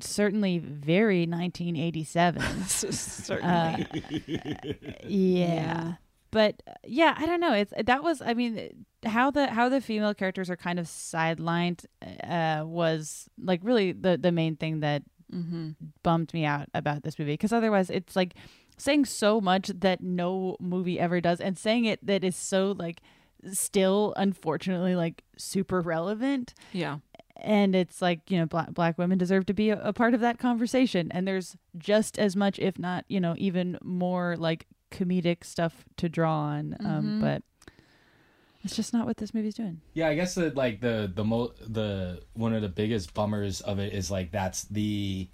certainly 0.00 0.58
very 0.58 1.26
1987. 1.26 2.42
certainly 2.66 3.86
yeah. 4.26 4.94
Yeah. 5.04 5.92
But 6.30 6.62
uh, 6.66 6.72
yeah, 6.84 7.14
I 7.16 7.26
don't 7.26 7.40
know. 7.40 7.54
It's 7.54 7.72
that 7.84 8.02
was 8.02 8.22
I 8.22 8.34
mean 8.34 8.86
how 9.06 9.30
the 9.30 9.46
how 9.48 9.68
the 9.68 9.80
female 9.80 10.14
characters 10.14 10.50
are 10.50 10.56
kind 10.56 10.78
of 10.78 10.86
sidelined 10.86 11.84
uh 12.22 12.64
was 12.64 13.28
like 13.42 13.60
really 13.62 13.92
the 13.92 14.16
the 14.16 14.32
main 14.32 14.56
thing 14.56 14.80
that 14.80 15.02
mm-hmm. 15.32 15.70
bummed 16.02 16.32
me 16.34 16.44
out 16.44 16.68
about 16.74 17.02
this 17.02 17.18
movie. 17.18 17.32
Because 17.34 17.52
otherwise 17.52 17.90
it's 17.90 18.16
like 18.16 18.34
saying 18.76 19.04
so 19.04 19.40
much 19.40 19.68
that 19.68 20.02
no 20.02 20.56
movie 20.60 20.98
ever 20.98 21.20
does 21.20 21.40
and 21.40 21.56
saying 21.56 21.84
it 21.84 22.04
that 22.04 22.24
is 22.24 22.36
so 22.36 22.74
like 22.78 23.00
still 23.52 24.14
unfortunately 24.16 24.94
like 24.96 25.22
super 25.36 25.80
relevant. 25.80 26.54
Yeah. 26.72 26.98
And 27.36 27.74
it's 27.74 28.00
like 28.00 28.30
you 28.30 28.38
know 28.38 28.46
black 28.46 28.72
black 28.72 28.96
women 28.98 29.18
deserve 29.18 29.46
to 29.46 29.54
be 29.54 29.70
a, 29.70 29.80
a 29.82 29.92
part 29.92 30.14
of 30.14 30.20
that 30.20 30.38
conversation. 30.38 31.10
And 31.10 31.26
there's 31.26 31.56
just 31.76 32.18
as 32.18 32.36
much 32.36 32.58
if 32.58 32.78
not 32.78 33.04
you 33.08 33.20
know 33.20 33.34
even 33.36 33.78
more 33.82 34.36
like 34.38 34.66
comedic 34.90 35.44
stuff 35.44 35.84
to 35.96 36.08
draw 36.08 36.32
on. 36.32 36.76
Um 36.80 37.04
Mhm. 37.04 37.20
but 37.20 37.42
it's 38.64 38.74
just 38.74 38.92
not 38.92 39.06
what 39.06 39.16
this 39.18 39.34
movie's 39.34 39.54
doing 39.54 39.80
Yeah, 39.92 40.08
I 40.08 40.14
guess 40.14 40.34
that 40.34 40.56
like 40.56 40.80
the 40.80 41.10
the 41.14 41.24
mo 41.24 41.52
the 41.66 42.22
one 42.32 42.54
of 42.54 42.62
the 42.62 42.68
biggest 42.68 43.14
bummers 43.14 43.60
of 43.60 43.78
it 43.78 43.92
is 43.92 44.10
like 44.10 44.32
that's 44.32 44.64
the 44.64 45.28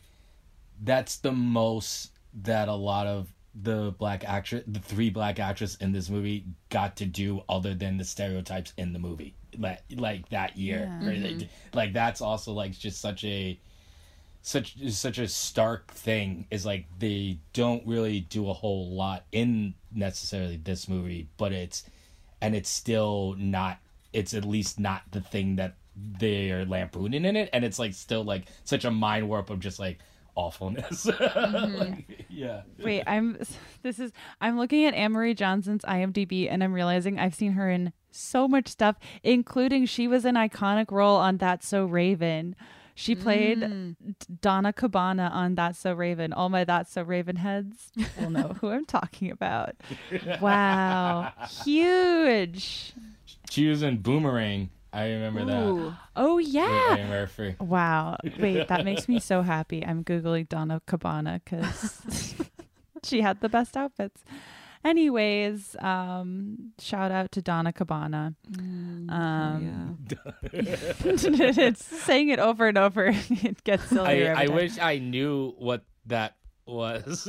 that's 0.83 1.19
the 1.19 1.33
most 1.33 2.13
that 2.43 2.69
a 2.69 2.75
lot 2.75 3.07
of 3.07 3.33
the 3.63 3.95
black 3.99 4.25
actress 4.25 4.63
the 4.67 4.79
three 4.79 5.11
black 5.11 5.39
actresses 5.41 5.77
in 5.81 5.93
this 5.93 6.09
movie 6.09 6.45
got 6.69 6.97
to 6.97 7.07
do 7.07 7.43
other 7.49 7.75
than 7.75 7.97
the 7.97 8.05
stereotypes 8.05 8.73
in 8.77 8.93
the 8.93 8.99
movie 8.99 9.35
like 9.59 9.83
like 9.97 10.29
that 10.29 10.57
year 10.57 10.89
Yeah. 11.01 11.09
Right? 11.09 11.19
Like, 11.19 11.33
mm-hmm. 11.33 11.77
like 11.77 11.93
that's 11.93 12.21
also 12.21 12.53
like 12.53 12.73
just 12.73 13.01
such 13.01 13.25
a 13.25 13.59
such 14.43 14.77
such 14.91 15.19
a 15.19 15.29
stark 15.29 15.93
thing 15.93 16.47
is 16.51 16.65
like 16.65 16.87
they 16.99 17.39
don't 17.53 17.87
really 17.87 18.21
do 18.21 18.49
a 18.49 18.55
whole 18.55 18.91
lot 18.91 19.25
in 19.33 19.75
necessarily 19.93 20.57
this 20.57 20.89
movie 20.89 21.29
but 21.37 21.53
it's 21.53 21.85
and 22.41 22.55
it's 22.55 22.71
still 22.71 23.35
not 23.39 23.79
it's 24.13 24.35
at 24.35 24.45
least 24.45 24.81
not 24.81 25.03
the 25.13 25.21
thing 25.21 25.57
that 25.57 25.77
they 25.97 26.51
are 26.51 26.65
lampooning 26.65 27.25
in 27.25 27.37
it. 27.37 27.51
And 27.53 27.65
it's 27.65 27.79
like 27.79 27.95
still 27.95 28.25
like 28.25 28.47
such 28.65 28.85
a 28.85 28.91
mind 28.91 29.29
warp 29.29 29.51
of 29.51 29.61
just 29.61 29.79
like 29.79 29.99
awfulness. 30.35 31.09
Like, 31.21 32.27
yeah. 32.29 32.63
Wait, 32.79 33.03
I'm 33.07 33.39
this 33.83 33.99
is 33.99 34.13
I'm 34.41 34.59
looking 34.59 34.85
at 34.85 34.95
Anne-Marie 34.95 35.35
Johnson's 35.35 35.85
IMDb 35.85 36.51
and 36.51 36.63
I'm 36.65 36.73
realizing 36.73 37.19
I've 37.19 37.35
seen 37.35 37.53
her 37.53 37.71
in 37.71 37.93
so 38.11 38.49
much 38.49 38.69
stuff, 38.69 38.97
including 39.23 39.87
she 39.87 40.09
was 40.09 40.25
an 40.25 40.35
iconic 40.35 40.91
role 40.91 41.17
on 41.17 41.37
That's 41.37 41.69
So 41.69 41.85
Raven. 41.85 42.57
She 42.95 43.15
played 43.15 43.59
Mm. 43.61 43.97
Donna 44.43 44.73
Cabonna 44.73 45.31
on 45.33 45.55
That's 45.55 45.79
So 45.79 45.93
Raven. 45.95 46.33
All 46.33 46.49
my 46.49 46.65
That's 46.65 46.93
So 46.93 47.03
Raven 47.03 47.37
heads 47.37 47.91
will 48.19 48.31
know 48.31 48.57
who 48.61 48.69
I'm 48.69 48.85
talking 48.85 49.31
about. 49.31 49.75
Wow. 50.41 51.33
Huge. 51.65 52.93
she 53.51 53.69
was 53.69 53.83
in 53.83 53.99
boomerang 53.99 54.71
i 54.93 55.05
remember 55.09 55.45
that 55.45 55.95
Oh 56.17 56.37
with 56.37 56.47
yeah. 56.49 56.89
Eddie 56.99 57.05
Murphy. 57.09 57.55
Wow. 57.61 58.17
Wait, 58.39 58.67
that 58.69 58.85
makes 58.85 59.09
me 59.09 59.21
so 59.21 59.43
happy. 59.55 59.85
I'm 59.87 60.03
Googling 60.05 60.49
Donna 60.49 60.83
Cabonna 60.87 61.41
because 61.45 62.35
she 63.05 63.21
had 63.21 63.41
the 63.41 63.49
best 63.49 63.77
outfits. 63.77 64.23
Anyways, 64.83 65.77
um, 65.81 66.73
shout 66.79 67.11
out 67.13 67.33
to 67.33 67.43
Donna 67.43 67.73
Cabonna. 67.73 68.35
Mm, 68.51 69.11
Um, 69.11 69.99
yeah. 70.11 70.17
it's 70.53 71.85
saying 71.85 72.31
it 72.31 72.39
over 72.39 72.67
and 72.67 72.79
over. 72.79 73.07
it 73.31 73.63
gets 73.65 73.85
sillier. 73.85 74.07
I, 74.09 74.15
every 74.15 74.43
I 74.43 74.47
time. 74.47 74.57
wish 74.57 74.79
I 74.79 74.99
knew 74.99 75.55
what 75.59 75.85
that 76.07 76.37
was. 76.67 77.29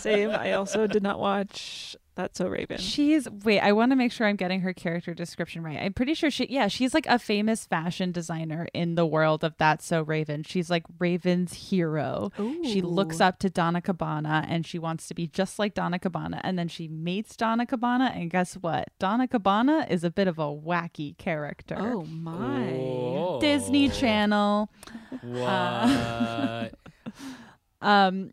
Same. 0.00 0.30
I 0.30 0.52
also 0.52 0.86
did 0.86 1.02
not 1.02 1.18
watch 1.18 1.96
That's 2.14 2.38
So 2.38 2.48
Raven. 2.48 2.78
She's 2.78 3.28
wait, 3.30 3.60
I 3.60 3.72
want 3.72 3.92
to 3.92 3.96
make 3.96 4.12
sure 4.12 4.26
I'm 4.26 4.36
getting 4.36 4.60
her 4.60 4.74
character 4.74 5.14
description 5.14 5.62
right. 5.62 5.78
I'm 5.80 5.92
pretty 5.94 6.14
sure 6.14 6.30
she 6.30 6.46
yeah, 6.50 6.68
she's 6.68 6.92
like 6.92 7.06
a 7.06 7.18
famous 7.18 7.64
fashion 7.64 8.12
designer 8.12 8.68
in 8.74 8.96
the 8.96 9.06
world 9.06 9.44
of 9.44 9.54
That's 9.58 9.86
So 9.86 10.02
Raven. 10.02 10.42
She's 10.42 10.68
like 10.68 10.84
Raven's 10.98 11.54
hero. 11.70 12.30
She 12.64 12.82
looks 12.82 13.20
up 13.20 13.38
to 13.40 13.50
Donna 13.50 13.80
Cabonna 13.80 14.44
and 14.48 14.66
she 14.66 14.78
wants 14.78 15.08
to 15.08 15.14
be 15.14 15.26
just 15.26 15.58
like 15.58 15.74
Donna 15.74 15.98
Cabonna 15.98 16.40
and 16.44 16.58
then 16.58 16.68
she 16.68 16.86
meets 16.88 17.36
Donna 17.36 17.64
Cabonna 17.66 18.14
and 18.14 18.30
guess 18.30 18.54
what? 18.54 18.88
Donna 18.98 19.26
Cabonna 19.26 19.90
is 19.90 20.04
a 20.04 20.10
bit 20.10 20.28
of 20.28 20.38
a 20.38 20.42
wacky 20.42 21.16
character. 21.16 21.76
Oh 21.78 22.04
my. 22.04 23.38
Disney 23.40 23.88
Channel. 23.88 24.70
What? 25.22 26.72
Um, 27.82 28.32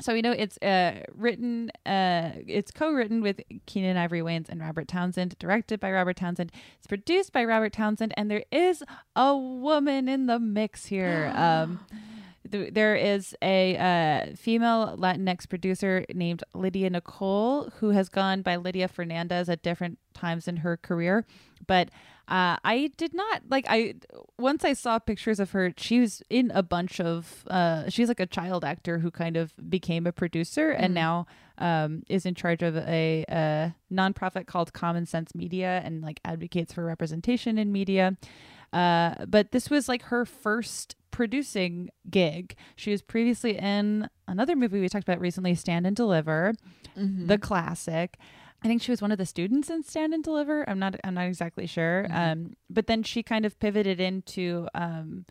so 0.00 0.12
we 0.12 0.22
know 0.22 0.32
it's 0.32 0.58
uh, 0.58 1.02
written, 1.14 1.70
uh, 1.86 2.32
it's 2.46 2.70
co-written 2.70 3.22
with 3.22 3.40
Keenen 3.66 3.96
Ivory 3.96 4.20
Wayans 4.20 4.48
and 4.48 4.60
Robert 4.60 4.88
Townsend, 4.88 5.38
directed 5.38 5.80
by 5.80 5.90
Robert 5.90 6.16
Townsend. 6.16 6.52
It's 6.78 6.86
produced 6.86 7.32
by 7.32 7.44
Robert 7.44 7.72
Townsend, 7.72 8.12
and 8.16 8.30
there 8.30 8.44
is 8.50 8.82
a 9.14 9.36
woman 9.36 10.08
in 10.08 10.26
the 10.26 10.38
mix 10.38 10.86
here. 10.86 11.32
um, 11.36 11.80
th- 12.50 12.74
there 12.74 12.94
is 12.94 13.34
a 13.42 13.76
uh, 13.76 14.36
female 14.36 14.96
Latinx 14.98 15.48
producer 15.48 16.04
named 16.12 16.42
Lydia 16.54 16.90
Nicole 16.90 17.70
who 17.78 17.90
has 17.90 18.08
gone 18.08 18.42
by 18.42 18.56
Lydia 18.56 18.88
Fernandez 18.88 19.48
at 19.48 19.62
different 19.62 19.98
times 20.14 20.46
in 20.48 20.58
her 20.58 20.76
career, 20.76 21.24
but 21.66 21.88
uh, 22.28 22.56
I 22.64 22.90
did 22.96 23.14
not 23.14 23.42
like 23.48 23.66
I 23.68 23.94
once 24.38 24.64
I 24.64 24.72
saw 24.72 24.98
pictures 24.98 25.38
of 25.38 25.52
her. 25.52 25.72
She 25.76 26.00
was 26.00 26.22
in 26.28 26.50
a 26.54 26.62
bunch 26.62 27.00
of. 27.00 27.44
Uh, 27.48 27.88
she's 27.88 28.08
like 28.08 28.20
a 28.20 28.26
child 28.26 28.64
actor 28.64 28.98
who 28.98 29.10
kind 29.10 29.36
of 29.36 29.52
became 29.70 30.06
a 30.06 30.12
producer 30.12 30.70
and 30.70 30.90
Mhm. 30.92 30.94
now 30.94 31.26
um, 31.58 32.02
is 32.08 32.26
in 32.26 32.34
charge 32.34 32.62
of 32.62 32.76
a, 32.76 33.24
a 33.28 33.74
nonprofit 33.92 34.46
called 34.46 34.72
Common 34.72 35.06
Sense 35.06 35.34
Media 35.34 35.80
and 35.84 36.02
like 36.02 36.20
advocates 36.24 36.72
for 36.72 36.84
representation 36.84 37.58
in 37.58 37.72
media. 37.72 38.16
Uh, 38.72 39.24
but 39.26 39.52
this 39.52 39.70
was 39.70 39.88
like 39.88 40.02
her 40.02 40.24
first 40.26 40.96
producing 41.12 41.88
gig. 42.10 42.56
She 42.74 42.90
was 42.90 43.00
previously 43.00 43.56
in 43.56 44.08
another 44.28 44.54
movie 44.54 44.80
we 44.80 44.88
talked 44.88 45.08
about 45.08 45.20
recently, 45.20 45.54
Stand 45.54 45.86
and 45.86 45.96
Deliver, 45.96 46.52
Mhm. 46.96 47.26
the 47.28 47.38
classic. 47.38 48.18
I 48.62 48.68
think 48.68 48.82
she 48.82 48.90
was 48.90 49.02
one 49.02 49.12
of 49.12 49.18
the 49.18 49.26
students 49.26 49.70
in 49.70 49.82
Stand 49.82 50.14
and 50.14 50.24
Deliver. 50.24 50.68
I'm 50.68 50.78
not 50.78 50.96
I'm 51.04 51.14
not 51.14 51.26
exactly 51.26 51.66
sure. 51.66 52.06
Um, 52.10 52.54
but 52.68 52.86
then 52.86 53.02
she 53.02 53.22
kind 53.22 53.44
of 53.44 53.58
pivoted 53.60 54.00
into 54.00 54.66
um, 54.74 55.26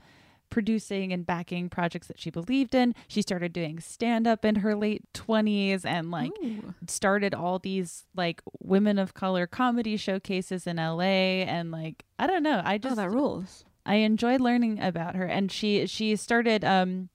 producing 0.49 1.11
and 1.11 1.25
backing 1.25 1.69
projects 1.69 2.07
that 2.07 2.19
she 2.19 2.29
believed 2.29 2.73
in. 2.75 2.95
She 3.07 3.21
started 3.21 3.51
doing 3.51 3.79
stand 3.79 4.27
up 4.27 4.45
in 4.45 4.57
her 4.57 4.75
late 4.75 5.03
20s 5.13 5.85
and 5.85 6.11
like 6.11 6.31
started 6.87 7.33
all 7.33 7.59
these 7.59 8.05
like 8.15 8.41
women 8.59 8.97
of 8.99 9.13
color 9.13 9.47
comedy 9.47 9.97
showcases 9.97 10.65
in 10.67 10.77
LA 10.77 11.43
and 11.43 11.71
like 11.71 12.05
I 12.17 12.27
don't 12.27 12.43
know, 12.43 12.61
I 12.63 12.77
just 12.77 12.95
that 12.95 13.11
rules. 13.11 13.65
I 13.85 13.95
enjoyed 13.95 14.41
learning 14.41 14.79
about 14.79 15.15
her 15.15 15.25
and 15.25 15.51
she 15.51 15.85
she 15.87 16.15
started 16.15 16.63
um 16.63 17.09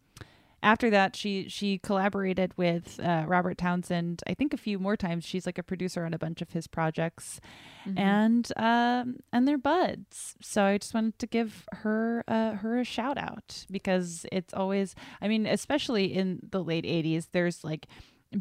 after 0.63 0.91
that 0.91 1.17
she 1.17 1.49
she 1.49 1.79
collaborated 1.79 2.53
with 2.57 3.01
uh, 3.03 3.25
Robert 3.27 3.57
Townsend 3.59 4.23
I 4.27 4.35
think 4.35 4.53
a 4.53 4.57
few 4.59 4.79
more 4.79 4.97
times. 4.97 5.25
She's 5.25 5.47
like 5.47 5.59
a 5.59 5.63
producer 5.63 6.05
on 6.05 6.13
a 6.15 6.19
bunch 6.19 6.43
of 6.43 6.51
his 6.53 6.67
projects. 6.67 7.41
Mhm. 7.87 7.99
and 7.99 8.53
um 8.57 9.17
and 9.33 9.49
they're 9.49 9.57
buds. 9.59 10.37
So 10.43 10.65
I 10.65 10.77
just 10.79 10.93
wanted 10.93 11.19
to 11.19 11.27
give 11.27 11.67
her 11.73 12.25
uh 12.29 12.53
her 12.57 12.79
a 12.79 12.85
shout 12.85 13.17
out 13.17 13.65
because 13.71 14.27
it's 14.31 14.53
always 14.53 14.95
I 15.23 15.29
mean 15.29 15.47
especially 15.47 16.13
in 16.13 16.41
the 16.51 16.63
late 16.63 16.85
80s 16.85 17.29
there's 17.33 17.65
like 17.65 17.87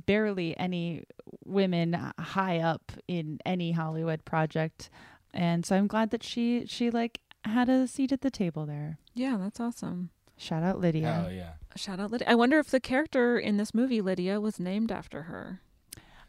barely 0.05 0.55
any 0.57 1.03
women 1.45 1.93
high 2.19 2.59
up 2.59 2.91
in 3.07 3.39
any 3.45 3.71
Hollywood 3.71 4.23
project. 4.25 4.89
And 5.33 5.65
so 5.65 5.75
I'm 5.75 5.87
glad 5.87 6.09
that 6.11 6.21
she 6.23 6.65
she 6.67 6.91
like 6.91 7.21
had 7.45 7.69
a 7.69 7.87
seat 7.87 8.11
at 8.11 8.21
the 8.21 8.29
table 8.29 8.65
there. 8.65 8.97
Yeah, 9.15 9.37
that's 9.39 9.59
awesome. 9.59 10.09
Shout 10.39 10.63
out 10.63 10.79
Lydia 10.79 11.25
Oh 11.27 11.29
yeah. 11.29 11.51
Shout 11.75 11.99
out 11.99 12.09
Lydia. 12.11 12.27
I 12.27 12.33
wonder 12.35 12.57
if 12.57 12.71
the 12.71 12.79
character 12.79 13.37
in 13.37 13.57
this 13.57 13.73
movie, 13.75 14.01
Lydia, 14.01 14.41
was 14.41 14.59
named 14.59 14.91
after 14.91 15.23
her. 15.23 15.61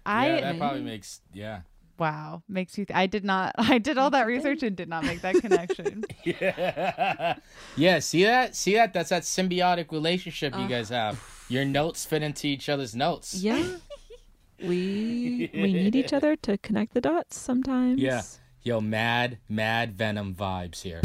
I 0.04 0.28
yeah, 0.28 0.40
that 0.52 0.58
probably 0.58 0.82
makes 0.82 1.22
yeah. 1.32 1.60
wow 1.98 2.42
makes 2.48 2.76
you 2.78 2.84
th- 2.84 2.96
I 2.96 3.06
did 3.06 3.24
not 3.24 3.54
I 3.58 3.78
did 3.78 3.96
all 3.98 4.10
that 4.10 4.26
research 4.26 4.62
and 4.62 4.76
did 4.76 4.88
not 4.88 5.04
make 5.04 5.20
that 5.22 5.36
connection 5.36 6.04
Yeah. 6.24 7.36
yeah, 7.76 7.98
see 8.00 8.24
that? 8.24 8.54
See 8.56 8.74
that? 8.74 8.92
That's 8.92 9.08
that 9.10 9.22
symbiotic 9.22 9.90
relationship 9.92 10.54
you 10.54 10.64
Uh. 10.64 10.68
guys 10.68 10.88
have. 10.90 11.22
Your 11.48 11.64
notes 11.64 12.04
fit 12.04 12.22
into 12.22 12.46
each 12.48 12.68
other's 12.68 12.94
notes. 12.94 13.34
Yeah. 13.34 13.76
we 14.60 15.50
we 15.54 15.72
need 15.72 15.96
each 15.96 16.12
other 16.12 16.36
to 16.36 16.58
connect 16.58 16.92
the 16.94 17.00
dots 17.00 17.38
sometimes. 17.38 18.00
Yeah. 18.00 18.22
Yo, 18.62 18.78
mad, 18.80 19.38
mad 19.48 19.94
Venom 19.96 20.34
vibes 20.34 20.82
here. 20.82 21.00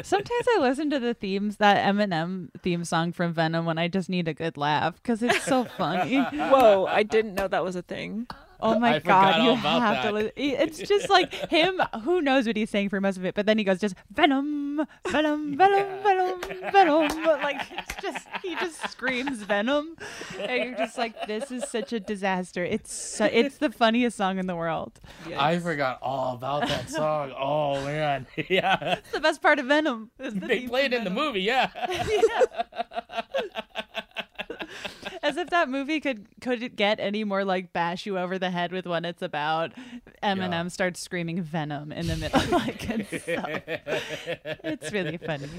Sometimes 0.01 0.45
I 0.55 0.59
listen 0.59 0.89
to 0.91 0.99
the 0.99 1.13
themes, 1.13 1.57
that 1.57 1.83
Eminem 1.85 2.49
theme 2.61 2.85
song 2.85 3.11
from 3.11 3.33
Venom, 3.33 3.65
when 3.65 3.77
I 3.77 3.87
just 3.87 4.09
need 4.09 4.27
a 4.27 4.33
good 4.33 4.55
laugh 4.57 4.95
because 4.95 5.21
it's 5.23 5.43
so 5.43 5.65
funny. 5.65 6.19
Whoa, 6.33 6.85
I 6.85 7.03
didn't 7.03 7.33
know 7.33 7.47
that 7.47 7.63
was 7.63 7.75
a 7.75 7.81
thing. 7.81 8.27
Oh 8.59 8.79
my 8.79 8.95
I 8.95 8.99
god, 8.99 9.43
you 9.43 9.49
all 9.51 9.57
about 9.57 9.81
have 9.81 10.03
to 10.05 10.11
listen. 10.11 10.31
It's 10.35 10.79
just 10.79 11.09
like 11.09 11.33
him. 11.51 11.79
Who 12.03 12.21
knows 12.21 12.47
what 12.47 12.55
he's 12.55 12.69
saying 12.69 12.89
for 12.89 12.99
most 12.99 13.17
of 13.17 13.25
it? 13.25 13.35
But 13.35 13.45
then 13.45 13.57
he 13.57 13.63
goes 13.63 13.79
just 13.79 13.95
Venom, 14.11 14.85
Venom, 15.07 15.55
Venom, 15.57 16.03
Venom, 16.03 16.41
Venom. 16.71 17.07
But 17.23 17.41
like 17.41 17.61
it's 17.71 17.95
just 18.01 18.27
he 18.43 18.55
just 18.55 18.89
screams 18.89 19.43
Venom, 19.43 19.95
and 20.39 20.63
you're 20.63 20.77
just 20.77 20.97
like, 20.97 21.27
this 21.27 21.51
is 21.51 21.63
such 21.69 21.93
a 21.93 21.99
disaster. 21.99 22.63
It's 22.63 22.91
so, 22.91 23.25
it's 23.25 23.57
the 23.57 23.71
funniest 23.71 24.17
song 24.17 24.39
in 24.39 24.47
the 24.47 24.55
world. 24.55 24.99
I 25.37 25.59
forgot 25.59 25.99
all 26.01 26.33
about 26.35 26.67
that 26.67 26.89
song. 26.89 27.33
Oh 27.37 27.83
man. 27.85 28.25
yeah. 28.49 28.95
It's 28.99 29.11
the 29.11 29.19
best 29.19 29.41
part 29.41 29.59
of 29.59 29.67
Venom. 29.67 30.09
is 30.19 30.33
the 30.33 30.47
They 30.47 30.67
played 30.67 30.91
from 30.93 30.99
in 30.99 31.03
the 31.03 31.09
Venom. 31.11 31.25
movie, 31.25 31.41
yeah. 31.41 31.69
As 35.23 35.37
if 35.37 35.49
that 35.49 35.69
movie 35.69 35.99
could 35.99 36.25
could 36.41 36.75
get 36.75 36.99
any 36.99 37.23
more 37.23 37.43
like 37.45 37.73
bash 37.73 38.05
you 38.05 38.17
over 38.17 38.37
the 38.39 38.49
head 38.51 38.71
with 38.71 38.85
what 38.85 39.05
it's 39.05 39.21
about. 39.21 39.71
Eminem 40.23 40.69
starts 40.71 40.99
screaming 40.99 41.41
Venom 41.41 41.91
in 41.91 42.07
the 42.07 42.15
middle. 42.17 42.41
like 42.51 42.89
it's, 42.89 43.25
so, 43.25 43.43
it's 44.63 44.91
really 44.91 45.17
funny. 45.17 45.49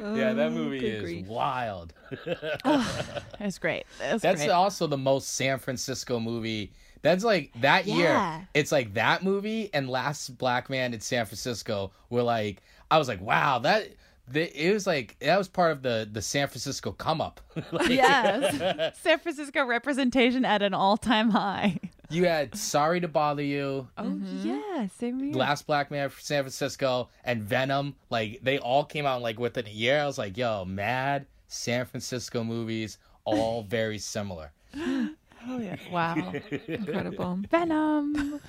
yeah, 0.00 0.32
that 0.32 0.46
Oh, 0.46 0.50
movie 0.50 0.78
good 0.78 0.92
is 0.94 1.02
grief. 1.02 1.26
wild. 1.26 1.92
Oh, 2.64 3.22
it 3.40 3.44
was 3.44 3.58
great. 3.58 3.84
It 4.00 4.12
was 4.12 4.22
That's 4.22 4.40
great. 4.42 4.50
also 4.50 4.86
the 4.86 4.98
most 4.98 5.34
San 5.34 5.58
Francisco 5.58 6.18
movie. 6.20 6.72
That's 7.02 7.24
like 7.24 7.50
that 7.60 7.86
Yeah. 7.86 7.96
year. 8.38 8.48
It's 8.54 8.70
like 8.72 8.94
that 8.94 9.22
movie 9.24 9.70
and 9.74 9.88
Last 9.88 10.38
Black 10.38 10.70
Man 10.70 10.94
in 10.94 11.00
San 11.00 11.26
Francisco 11.26 11.90
were 12.10 12.22
like 12.22 12.62
I 12.90 12.98
was 12.98 13.08
like, 13.08 13.20
wow, 13.20 13.58
that 13.60 13.88
the, 14.28 14.66
it 14.68 14.72
was 14.72 14.86
like 14.86 15.16
that 15.20 15.36
was 15.36 15.48
part 15.48 15.72
of 15.72 15.82
the 15.82 16.08
the 16.10 16.22
San 16.22 16.48
Francisco 16.48 16.92
come 16.92 17.20
up. 17.20 17.40
Like, 17.72 17.88
yes. 17.90 18.96
San 19.02 19.18
Francisco 19.18 19.64
representation 19.64 20.44
at 20.44 20.62
an 20.62 20.74
all 20.74 20.96
time 20.96 21.30
high. 21.30 21.78
you 22.10 22.24
had 22.24 22.54
Sorry 22.54 23.00
to 23.00 23.08
Bother 23.08 23.42
You, 23.42 23.88
Oh 23.98 24.04
mm-hmm. 24.04 24.46
yeah, 24.48 24.86
same 24.98 25.18
here. 25.20 25.34
Last 25.34 25.66
Black 25.66 25.90
Man 25.90 26.08
from 26.08 26.22
San 26.22 26.42
Francisco, 26.42 27.08
and 27.24 27.42
Venom. 27.42 27.94
Like 28.10 28.40
they 28.42 28.58
all 28.58 28.84
came 28.84 29.06
out 29.06 29.22
like 29.22 29.38
within 29.38 29.66
a 29.66 29.70
year. 29.70 30.00
I 30.00 30.06
was 30.06 30.18
like, 30.18 30.36
yo, 30.36 30.64
mad 30.64 31.26
San 31.46 31.84
Francisco 31.84 32.42
movies, 32.44 32.98
all 33.24 33.62
very 33.68 33.98
similar. 33.98 34.52
Oh 35.44 35.58
yeah. 35.58 35.74
Wow. 35.90 36.32
Incredible. 36.68 37.40
Venom. 37.50 38.40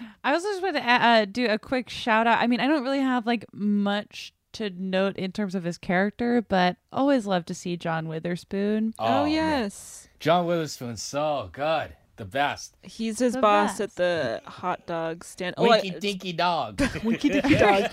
There- 0.00 0.08
I 0.24 0.32
also 0.32 0.48
just 0.48 0.62
want 0.62 0.76
to 0.76 0.82
uh, 0.90 1.24
do 1.26 1.46
a 1.46 1.58
quick 1.58 1.88
shout 1.88 2.26
out. 2.26 2.38
I 2.40 2.46
mean, 2.46 2.60
I 2.60 2.66
don't 2.66 2.82
really 2.82 3.00
have 3.00 3.26
like 3.26 3.44
much 3.52 4.32
to 4.52 4.70
note 4.70 5.16
in 5.16 5.30
terms 5.32 5.54
of 5.54 5.62
his 5.64 5.78
character, 5.78 6.42
but 6.42 6.76
always 6.92 7.26
love 7.26 7.44
to 7.46 7.54
see 7.54 7.76
John 7.76 8.08
Witherspoon. 8.08 8.94
Oh, 8.98 9.22
man. 9.24 9.30
yes. 9.32 10.08
John 10.18 10.44
Witherspoon, 10.46 10.96
so 10.96 11.48
good, 11.52 11.92
the 12.16 12.24
best. 12.24 12.74
He's 12.82 13.20
his 13.20 13.34
The 13.34 13.40
boss 13.40 13.78
best. 13.78 13.80
at 13.80 13.94
the 13.96 14.42
hot 14.50 14.86
dog 14.86 15.24
stand. 15.24 15.54
Oh, 15.56 15.66
I- 15.70 15.80
Winky 15.82 15.90
Dinky 16.00 16.32
Dog. 16.32 16.80
Winky 17.04 17.28
Dinky 17.28 17.54
Dog. 17.54 17.90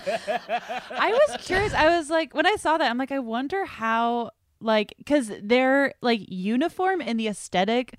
I 0.90 1.10
was 1.28 1.36
curious. 1.46 1.72
I 1.74 1.96
was 1.96 2.10
like, 2.10 2.34
when 2.34 2.46
I 2.46 2.56
saw 2.56 2.76
that, 2.78 2.90
I'm 2.90 2.98
like, 2.98 3.12
I 3.12 3.18
wonder 3.20 3.64
how, 3.64 4.30
like, 4.60 4.94
because 4.98 5.30
their 5.42 5.94
like 6.02 6.20
uniform 6.28 7.00
and 7.00 7.18
the 7.20 7.28
aesthetic 7.28 7.94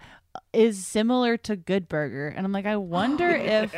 is 0.54 0.86
similar 0.86 1.38
to 1.38 1.56
Good 1.56 1.88
Burger, 1.88 2.28
and 2.28 2.46
I'm 2.46 2.52
like, 2.52 2.66
I 2.66 2.78
wonder 2.78 3.30
oh. 3.30 3.44
if 3.44 3.76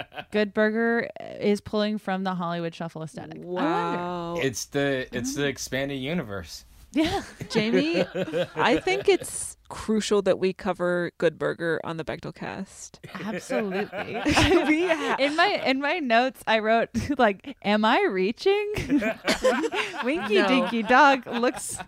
Good 0.32 0.54
Burger 0.54 1.08
is 1.40 1.60
pulling 1.60 1.98
from 1.98 2.24
the 2.24 2.34
Hollywood 2.34 2.74
Shuffle 2.74 3.02
aesthetic. 3.02 3.42
Wow. 3.42 4.36
It's 4.36 4.66
the 4.66 5.06
it's 5.12 5.34
the 5.34 5.42
mm-hmm. 5.42 5.48
expanded 5.48 6.00
universe. 6.00 6.64
Yeah. 6.92 7.22
Jamie, 7.50 8.04
I 8.54 8.78
think 8.78 9.08
it's 9.08 9.56
crucial 9.68 10.22
that 10.22 10.38
we 10.38 10.52
cover 10.52 11.10
Good 11.18 11.38
Burger 11.38 11.80
on 11.82 11.96
the 11.96 12.04
Bechdel 12.04 12.34
cast. 12.34 13.00
Absolutely. 13.24 14.14
we 14.68 14.86
ha- 14.86 15.16
in 15.18 15.34
my 15.34 15.60
in 15.66 15.80
my 15.80 15.98
notes 15.98 16.42
I 16.46 16.60
wrote 16.60 16.90
like 17.18 17.56
am 17.62 17.84
I 17.84 18.00
reaching? 18.02 18.72
Winky 20.04 20.34
No. 20.36 20.48
Dinky 20.48 20.82
Dog 20.84 21.26
looks 21.26 21.78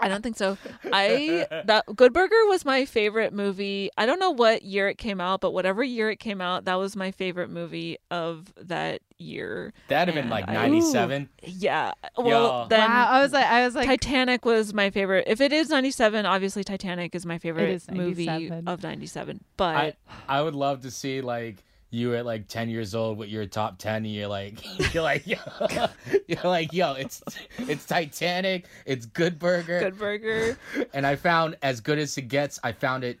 I 0.00 0.08
don't 0.08 0.22
think 0.22 0.36
so. 0.36 0.58
I 0.84 1.46
that 1.64 1.84
Good 1.94 2.12
Burger 2.12 2.46
was 2.46 2.64
my 2.64 2.84
favorite 2.84 3.32
movie. 3.32 3.90
I 3.96 4.06
don't 4.06 4.18
know 4.18 4.30
what 4.30 4.62
year 4.62 4.88
it 4.88 4.98
came 4.98 5.20
out, 5.20 5.40
but 5.40 5.52
whatever 5.52 5.82
year 5.82 6.10
it 6.10 6.18
came 6.18 6.40
out, 6.40 6.64
that 6.64 6.74
was 6.74 6.96
my 6.96 7.10
favorite 7.10 7.50
movie 7.50 7.98
of 8.10 8.52
that 8.60 9.00
year. 9.18 9.72
That'd 9.88 10.14
have 10.14 10.22
been 10.22 10.30
like 10.30 10.46
97. 10.46 11.28
Yeah. 11.42 11.92
Well, 12.16 12.28
Yo. 12.62 12.66
then 12.68 12.90
Wow, 12.90 13.08
I 13.10 13.22
was 13.22 13.32
like 13.32 13.46
I 13.46 13.64
was 13.64 13.74
like 13.74 13.86
Titanic 13.86 14.44
was 14.44 14.74
my 14.74 14.90
favorite. 14.90 15.24
If 15.26 15.40
it 15.40 15.52
is 15.52 15.70
97, 15.70 16.26
obviously 16.26 16.64
Titanic 16.64 17.14
is 17.14 17.24
my 17.24 17.38
favorite 17.38 17.70
is 17.70 17.90
movie 17.90 18.50
of 18.66 18.82
97. 18.82 19.44
But 19.56 19.76
I 19.76 19.94
I 20.28 20.42
would 20.42 20.54
love 20.54 20.82
to 20.82 20.90
see 20.90 21.20
like 21.20 21.64
you 21.96 22.14
at 22.14 22.24
like 22.26 22.46
10 22.48 22.68
years 22.68 22.94
old 22.94 23.18
with 23.18 23.28
your 23.28 23.46
top 23.46 23.78
10 23.78 23.96
and 23.96 24.06
you're 24.14 24.28
like 24.28 24.62
you're 24.94 25.02
like 25.02 25.26
yo, 25.26 25.36
you're 26.28 26.38
like 26.44 26.72
yo 26.72 26.92
it's 26.94 27.22
it's 27.58 27.84
Titanic 27.86 28.66
it's 28.84 29.06
Good 29.06 29.38
Burger 29.38 29.80
Good 29.80 29.98
Burger. 29.98 30.58
and 30.94 31.06
I 31.06 31.16
found 31.16 31.56
as 31.62 31.80
good 31.80 31.98
as 31.98 32.16
it 32.18 32.22
gets 32.28 32.58
I 32.62 32.72
found 32.72 33.02
it 33.04 33.18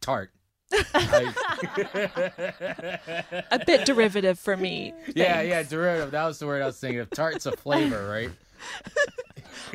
tart 0.00 0.30
Like- 0.94 1.34
a 3.50 3.60
bit 3.66 3.86
derivative 3.86 4.38
for 4.38 4.56
me. 4.56 4.92
yeah 5.14 5.34
Thanks. 5.36 5.48
yeah 5.48 5.62
derivative 5.62 6.10
that 6.10 6.24
was 6.26 6.38
the 6.38 6.46
word 6.46 6.62
I 6.62 6.66
was 6.66 6.78
thinking 6.78 7.00
of 7.00 7.10
tart's 7.10 7.46
a 7.46 7.52
flavor 7.52 8.08
right 8.08 8.30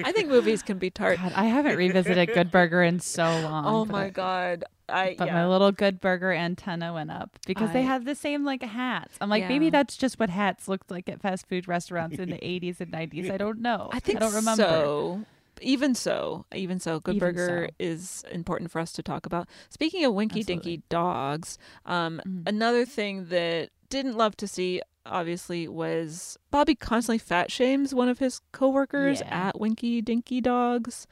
I 0.03 0.11
think 0.11 0.29
movies 0.29 0.61
can 0.63 0.77
be 0.77 0.89
tart. 0.89 1.17
God, 1.17 1.33
I 1.35 1.45
haven't 1.45 1.77
revisited 1.77 2.33
Good 2.33 2.51
Burger 2.51 2.83
in 2.83 2.99
so 2.99 3.23
long. 3.23 3.65
Oh 3.65 3.85
my 3.85 4.09
god. 4.09 4.63
I 4.89 5.15
But 5.17 5.27
yeah. 5.27 5.35
my 5.35 5.47
little 5.47 5.71
Good 5.71 6.01
Burger 6.01 6.31
antenna 6.33 6.93
went 6.93 7.09
up 7.09 7.37
because 7.47 7.71
they 7.71 7.79
I- 7.79 7.83
had 7.83 8.05
the 8.05 8.15
same 8.15 8.43
like 8.43 8.61
hats. 8.61 9.17
I'm 9.21 9.29
like, 9.29 9.47
maybe 9.47 9.69
that's 9.69 9.95
just 9.95 10.19
what 10.19 10.29
hats 10.29 10.67
looked 10.67 10.91
like 10.91 11.07
at 11.09 11.21
fast 11.21 11.47
food 11.47 11.67
restaurants 11.67 12.19
in 12.19 12.29
the 12.29 12.35
80s 12.37 12.81
and 12.81 12.91
90s. 12.91 13.31
I 13.31 13.37
don't 13.37 13.59
know. 13.61 13.89
I 13.93 13.99
think 13.99 14.17
I 14.17 14.19
don't 14.19 14.33
remember. 14.35 14.61
so. 14.63 15.25
Even 15.61 15.93
so, 15.95 16.45
even 16.53 16.79
so, 16.79 16.99
Good 16.99 17.15
Even 17.17 17.35
Burger 17.35 17.67
so. 17.69 17.75
is 17.79 18.25
important 18.31 18.71
for 18.71 18.79
us 18.79 18.91
to 18.93 19.03
talk 19.03 19.25
about. 19.25 19.47
Speaking 19.69 20.03
of 20.03 20.13
Winky 20.13 20.43
Dinky 20.43 20.81
dogs, 20.89 21.57
um, 21.85 22.19
another 22.47 22.85
thing 22.85 23.27
that 23.27 23.69
didn't 23.87 24.17
love 24.17 24.35
to 24.37 24.47
see, 24.47 24.81
obviously, 25.05 25.67
was 25.67 26.37
Bobby 26.51 26.75
constantly 26.75 27.17
fat 27.19 27.51
shames 27.51 27.93
one 27.93 28.09
of 28.09 28.19
his 28.19 28.41
coworkers 28.51 29.19
Yeah. 29.21 29.47
at 29.49 29.59
Winky 29.59 30.01
Dinky 30.01 30.41
Dogs, 30.41 31.07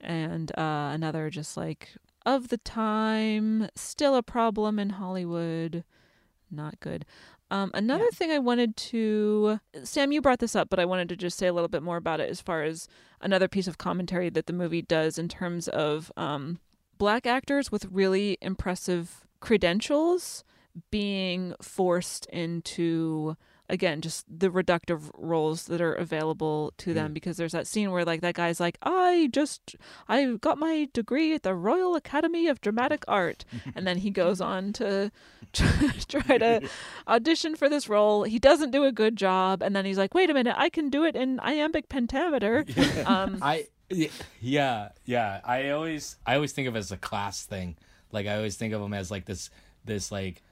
and 0.00 0.50
uh, 0.58 0.90
another 0.94 1.30
just 1.30 1.56
like 1.56 1.90
of 2.24 2.48
the 2.48 2.58
time, 2.58 3.68
still 3.76 4.16
a 4.16 4.22
problem 4.22 4.78
in 4.78 4.90
Hollywood, 4.90 5.84
not 6.50 6.80
good. 6.80 7.04
Um, 7.48 7.70
another 7.74 8.10
thing 8.10 8.32
I 8.32 8.40
wanted 8.40 8.76
to, 8.76 9.60
Sam, 9.84 10.10
you 10.10 10.20
brought 10.20 10.40
this 10.40 10.56
up, 10.56 10.68
but 10.68 10.80
I 10.80 10.84
wanted 10.84 11.08
to 11.10 11.16
just 11.16 11.38
say 11.38 11.46
a 11.46 11.52
little 11.52 11.68
bit 11.68 11.82
more 11.84 11.96
about 11.96 12.18
it 12.18 12.28
as 12.28 12.40
far 12.40 12.64
as 12.64 12.88
another 13.20 13.46
piece 13.46 13.68
of 13.68 13.78
commentary 13.78 14.28
that 14.30 14.46
the 14.46 14.52
movie 14.52 14.82
does 14.82 15.16
in 15.18 15.28
terms 15.28 15.68
of 15.68 16.10
um, 16.16 16.58
black 16.98 17.24
actors 17.24 17.70
with 17.70 17.84
really 17.84 18.36
impressive 18.42 19.24
credentials 19.38 20.42
being 20.90 21.54
forced 21.62 22.26
into 22.26 23.36
again 23.68 24.00
just 24.00 24.24
the 24.28 24.48
reductive 24.48 25.10
roles 25.16 25.64
that 25.64 25.80
are 25.80 25.94
available 25.94 26.72
to 26.78 26.94
them 26.94 27.12
because 27.12 27.36
there's 27.36 27.52
that 27.52 27.66
scene 27.66 27.90
where 27.90 28.04
like 28.04 28.20
that 28.20 28.34
guy's 28.34 28.60
like 28.60 28.78
i 28.82 29.28
just 29.32 29.74
i 30.08 30.24
got 30.40 30.56
my 30.58 30.88
degree 30.92 31.34
at 31.34 31.42
the 31.42 31.54
royal 31.54 31.94
academy 31.96 32.46
of 32.46 32.60
dramatic 32.60 33.04
art. 33.08 33.44
And 33.74 33.86
then 33.86 33.98
he 33.98 34.10
goes 34.10 34.40
on 34.52 34.72
to 34.74 35.10
try 35.52 36.38
to 36.38 36.68
audition 37.08 37.56
for 37.56 37.68
this 37.68 37.88
role. 37.88 38.24
He 38.24 38.38
doesn't 38.38 38.70
do 38.70 38.84
a 38.84 38.92
good 38.92 39.16
job. 39.16 39.62
And 39.62 39.74
then 39.74 39.84
he's 39.84 39.98
like 39.98 40.14
wait 40.14 40.30
a 40.30 40.34
minute 40.34 40.54
i 40.56 40.68
can 40.68 40.88
do 40.90 41.04
it 41.04 41.16
in 41.16 41.40
iambic 41.40 41.88
pentameter. 41.88 42.64
Um 43.06 43.38
I 43.42 43.66
yeah 44.40 44.90
yeah. 45.04 45.40
I 45.44 45.70
always 45.70 46.16
I 46.26 46.34
always 46.34 46.52
think 46.52 46.68
of 46.68 46.76
it 46.76 46.80
as 46.80 46.92
a 46.92 46.96
class 46.96 47.44
thing. 47.44 47.76
Like 48.12 48.26
I 48.26 48.36
always 48.36 48.56
think 48.56 48.74
of 48.74 48.82
him 48.82 48.94
as 48.94 49.10
like 49.10 49.24
this 49.26 49.50
this 49.84 50.10
like 50.10 50.42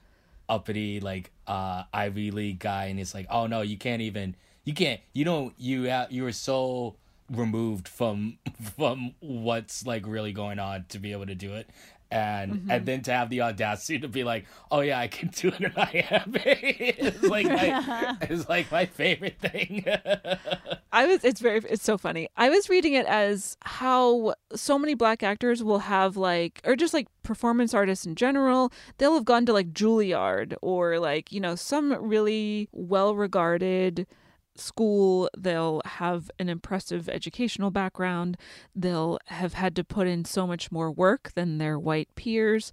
uppity 0.49 0.99
like 0.99 1.31
uh 1.47 1.83
Ivy 1.93 2.31
League 2.31 2.59
guy 2.59 2.85
and 2.85 2.99
it's 2.99 3.13
like 3.13 3.27
oh 3.29 3.47
no 3.47 3.61
you 3.61 3.77
can't 3.77 4.01
even 4.01 4.35
you 4.63 4.73
can't 4.73 4.99
you 5.13 5.25
don't 5.25 5.53
you 5.57 5.89
ha- 5.89 6.07
you 6.09 6.25
are 6.25 6.31
so 6.31 6.95
removed 7.31 7.87
from 7.87 8.37
from 8.75 9.13
what's 9.19 9.85
like 9.85 10.05
really 10.05 10.33
going 10.33 10.59
on 10.59 10.85
to 10.89 10.99
be 10.99 11.11
able 11.11 11.25
to 11.25 11.35
do 11.35 11.53
it 11.53 11.69
and 12.11 12.53
mm-hmm. 12.53 12.71
and 12.71 12.85
then 12.85 13.01
to 13.01 13.11
have 13.11 13.29
the 13.29 13.41
audacity 13.41 13.99
to 13.99 14.07
be 14.07 14.23
like 14.23 14.45
oh 14.71 14.81
yeah 14.81 14.99
I 14.99 15.07
can 15.07 15.29
do 15.29 15.49
it 15.49 15.59
and 15.59 15.73
I 15.75 16.05
am 16.11 16.33
it's 16.35 17.23
like 17.23 17.47
my, 17.47 18.17
it's 18.21 18.47
like 18.47 18.71
my 18.71 18.85
favorite 18.85 19.39
thing. 19.39 19.85
I 20.91 21.07
was 21.07 21.23
it's 21.23 21.41
very 21.41 21.61
it's 21.69 21.83
so 21.83 21.97
funny. 21.97 22.29
I 22.37 22.49
was 22.49 22.69
reading 22.69 22.93
it 22.93 23.05
as 23.05 23.57
how 23.61 24.35
so 24.53 24.77
many 24.77 24.93
black 24.93 25.23
actors 25.23 25.63
will 25.63 25.79
have 25.79 26.15
like 26.15 26.61
or 26.63 26.75
just 26.75 26.93
like 26.93 27.07
performance 27.23 27.73
artists 27.73 28.05
in 28.05 28.15
general, 28.15 28.71
they'll 28.97 29.15
have 29.15 29.25
gone 29.25 29.45
to 29.47 29.53
like 29.53 29.73
Juilliard 29.73 30.55
or 30.61 30.99
like, 30.99 31.31
you 31.31 31.41
know, 31.41 31.55
some 31.55 31.91
really 31.93 32.69
well-regarded 32.71 34.07
school, 34.55 35.29
they'll 35.37 35.81
have 35.85 36.31
an 36.39 36.49
impressive 36.49 37.07
educational 37.09 37.71
background, 37.71 38.37
they'll 38.75 39.19
have 39.27 39.53
had 39.53 39.75
to 39.75 39.83
put 39.83 40.07
in 40.07 40.25
so 40.25 40.47
much 40.47 40.71
more 40.71 40.91
work 40.91 41.31
than 41.35 41.57
their 41.57 41.77
white 41.77 42.13
peers, 42.15 42.71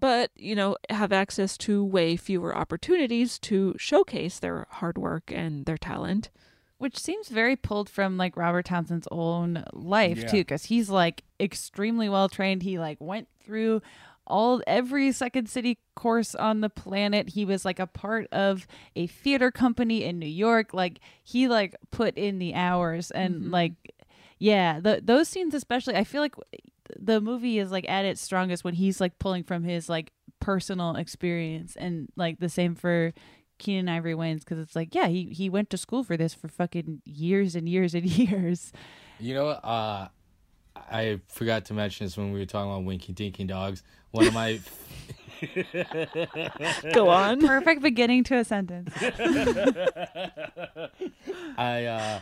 but, 0.00 0.30
you 0.36 0.54
know, 0.54 0.76
have 0.90 1.12
access 1.12 1.56
to 1.58 1.84
way 1.84 2.16
fewer 2.16 2.56
opportunities 2.56 3.38
to 3.38 3.74
showcase 3.78 4.38
their 4.38 4.66
hard 4.70 4.98
work 4.98 5.32
and 5.32 5.64
their 5.64 5.78
talent. 5.78 6.30
Which 6.76 6.98
seems 6.98 7.28
very 7.28 7.56
pulled 7.56 7.88
from 7.88 8.18
like 8.18 8.36
Robert 8.36 8.66
Townsend's 8.66 9.08
own 9.10 9.64
life 9.72 10.18
Yeah. 10.18 10.26
too, 10.26 10.38
because 10.38 10.64
he's 10.66 10.90
like 10.90 11.22
extremely 11.40 12.08
well 12.08 12.28
trained. 12.28 12.62
He 12.62 12.78
like 12.78 12.98
went 13.00 13.28
through 13.44 13.80
all 14.26 14.62
every 14.66 15.12
second 15.12 15.48
city 15.48 15.78
course 15.94 16.34
on 16.34 16.60
the 16.60 16.70
planet. 16.70 17.30
He 17.30 17.44
was 17.44 17.64
like 17.64 17.78
a 17.78 17.86
part 17.86 18.26
of 18.32 18.66
a 18.96 19.06
theater 19.06 19.50
company 19.50 20.04
in 20.04 20.18
New 20.18 20.26
York. 20.26 20.72
Like 20.72 21.00
he 21.22 21.48
like 21.48 21.76
put 21.90 22.16
in 22.16 22.38
the 22.38 22.54
hours 22.54 23.10
and 23.10 23.50
like 23.50 23.72
yeah, 24.38 24.80
the 24.80 25.00
those 25.02 25.28
scenes 25.28 25.54
especially. 25.54 25.96
I 25.96 26.04
feel 26.04 26.20
like 26.20 26.34
the 26.98 27.20
movie 27.20 27.58
is 27.58 27.70
like 27.70 27.88
at 27.88 28.04
its 28.04 28.20
strongest 28.20 28.64
when 28.64 28.74
he's 28.74 29.00
like 29.00 29.18
pulling 29.18 29.44
from 29.44 29.64
his 29.64 29.88
like 29.88 30.12
personal 30.40 30.96
experience 30.96 31.76
and 31.76 32.08
like 32.16 32.40
the 32.40 32.48
same 32.48 32.74
for 32.74 33.12
Keenen 33.58 33.88
Ivory 33.88 34.14
Wayans 34.14 34.40
because 34.40 34.58
it's 34.58 34.76
like 34.76 34.94
yeah 34.94 35.06
he 35.06 35.26
he 35.26 35.48
went 35.48 35.70
to 35.70 35.78
school 35.78 36.02
for 36.04 36.16
this 36.16 36.34
for 36.34 36.48
fucking 36.48 37.00
years 37.04 37.54
and 37.54 37.68
years 37.68 37.94
and 37.94 38.04
years. 38.18 38.72
You 39.18 39.34
know, 39.34 39.48
uh, 39.48 40.08
I 40.90 41.20
forgot 41.28 41.66
to 41.66 41.74
mention 41.74 42.06
this 42.06 42.16
when 42.16 42.32
we 42.32 42.38
were 42.38 42.46
talking 42.46 42.70
about 42.70 42.84
Winky 42.84 43.12
Dinky 43.12 43.44
Dogs. 43.44 43.82
One 44.10 44.26
of 44.26 44.34
my 44.34 44.60
Go 46.92 47.08
on. 47.08 47.40
Perfect 47.40 47.82
beginning 47.82 48.24
to 48.24 48.36
a 48.36 48.44
sentence. 48.44 48.92
I 51.56 51.84
uh 51.84 52.20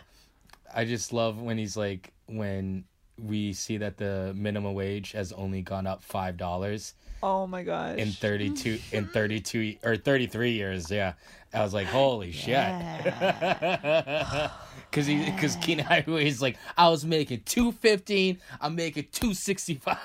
I 0.74 0.84
just 0.84 1.12
love 1.12 1.40
when 1.40 1.58
he's 1.58 1.76
like 1.76 2.12
when 2.26 2.84
we 3.18 3.52
see 3.52 3.76
that 3.78 3.96
the 3.98 4.32
minimum 4.36 4.74
wage 4.74 5.12
has 5.12 5.32
only 5.32 5.62
gone 5.62 5.86
up 5.86 6.02
five 6.02 6.36
dollars 6.36 6.94
Oh 7.22 7.46
my 7.46 7.62
gosh. 7.62 7.98
in 7.98 8.10
thirty 8.10 8.50
two 8.50 8.78
in 8.92 9.06
thirty 9.06 9.40
two 9.40 9.76
or 9.84 9.96
thirty 9.96 10.26
three 10.26 10.52
years. 10.52 10.90
Yeah, 10.90 11.12
I 11.54 11.62
was 11.62 11.72
like, 11.72 11.86
holy 11.86 12.32
shit. 12.32 12.56
Cause 14.92 15.06
he, 15.06 15.24
cause 15.38 15.56
Keenen 15.56 15.86
Ivory 15.88 16.28
is 16.28 16.42
like, 16.42 16.58
I 16.76 16.90
was 16.90 17.02
making 17.02 17.44
two 17.46 17.72
fifteen, 17.72 18.38
I'm 18.60 18.74
making 18.74 19.06
two 19.10 19.32
sixty 19.32 19.72
five. 19.76 19.98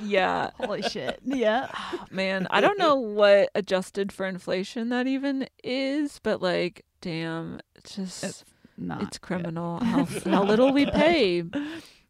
yeah. 0.00 0.50
Holy 0.60 0.82
shit! 0.82 1.18
Yeah. 1.24 1.68
Man, 2.12 2.46
I 2.50 2.60
don't 2.60 2.78
know 2.78 2.94
what 2.96 3.50
adjusted 3.56 4.12
for 4.12 4.26
inflation 4.26 4.90
that 4.90 5.06
even 5.08 5.48
is, 5.64 6.20
but 6.22 6.40
like, 6.40 6.84
damn, 7.00 7.60
just 7.84 8.22
It's 8.22 8.44
not 8.78 9.02
it's 9.02 9.18
criminal 9.18 9.78
how, 9.80 10.04
how 10.24 10.44
little 10.44 10.72
we 10.72 10.86
pay 10.86 11.44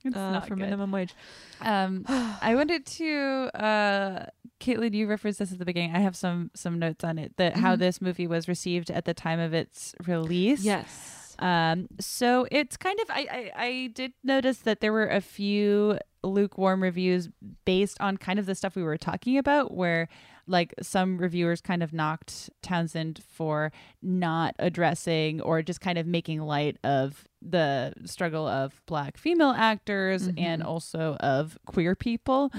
It's 0.05 0.16
uh, 0.16 0.31
not 0.31 0.47
for 0.47 0.55
good. 0.55 0.62
minimum 0.65 0.93
wage. 0.93 1.15
Um, 1.61 2.05
I 2.09 2.55
wanted 2.55 2.86
to, 2.86 3.51
uh, 3.55 4.27
Caitlin, 4.61 4.95
you 4.95 5.07
referenced 5.09 5.40
this 5.40 5.53
at 5.53 5.59
the 5.59 5.65
beginning. 5.65 5.95
I 5.95 5.99
have 6.01 6.15
some 6.16 6.51
some 6.55 6.78
notes 6.78 7.03
on 7.05 7.19
it 7.19 7.36
that 7.36 7.57
how 7.57 7.74
this 7.77 8.01
movie 8.01 8.27
was 8.27 8.47
received 8.49 8.90
at 8.90 9.05
the 9.07 9.15
time 9.15 9.40
of 9.40 9.55
its 9.55 9.95
release. 10.07 10.62
Yes. 10.62 11.36
Um, 11.40 11.86
so 12.01 12.47
it's 12.51 12.77
kind 12.77 12.99
of 13.01 13.11
I, 13.11 13.20
I 13.57 13.65
I 13.65 13.90
did 13.95 14.12
notice 14.24 14.59
that 14.59 14.81
there 14.81 14.93
were 14.93 15.07
a 15.09 15.20
few 15.20 15.99
lukewarm 16.24 16.82
reviews 16.82 17.28
based 17.65 18.01
on 18.01 18.16
kind 18.16 18.39
of 18.40 18.47
the 18.47 18.55
stuff 18.57 18.74
we 18.74 18.82
were 18.82 18.97
talking 18.99 19.39
about 19.39 19.73
where 19.73 20.09
like 20.49 20.75
some 20.83 21.19
reviewers 21.19 21.61
kind 21.61 21.83
of 21.83 21.93
knocked 21.93 22.51
Townsend 22.62 23.23
for 23.33 23.70
not 24.03 24.55
addressing 24.59 25.41
or 25.43 25.62
just 25.62 25.81
kind 25.81 25.99
of 25.99 26.07
making 26.07 26.41
light 26.41 26.77
of 26.83 27.25
the 27.41 27.93
struggle 28.05 28.49
of 28.49 28.81
black 28.87 29.16
female 29.16 29.55
actors 29.57 30.27
Mm-hmm. 30.27 30.39
and 30.45 30.62
also 30.62 31.15
of 31.20 31.57
queer 31.66 31.95
people 31.95 32.51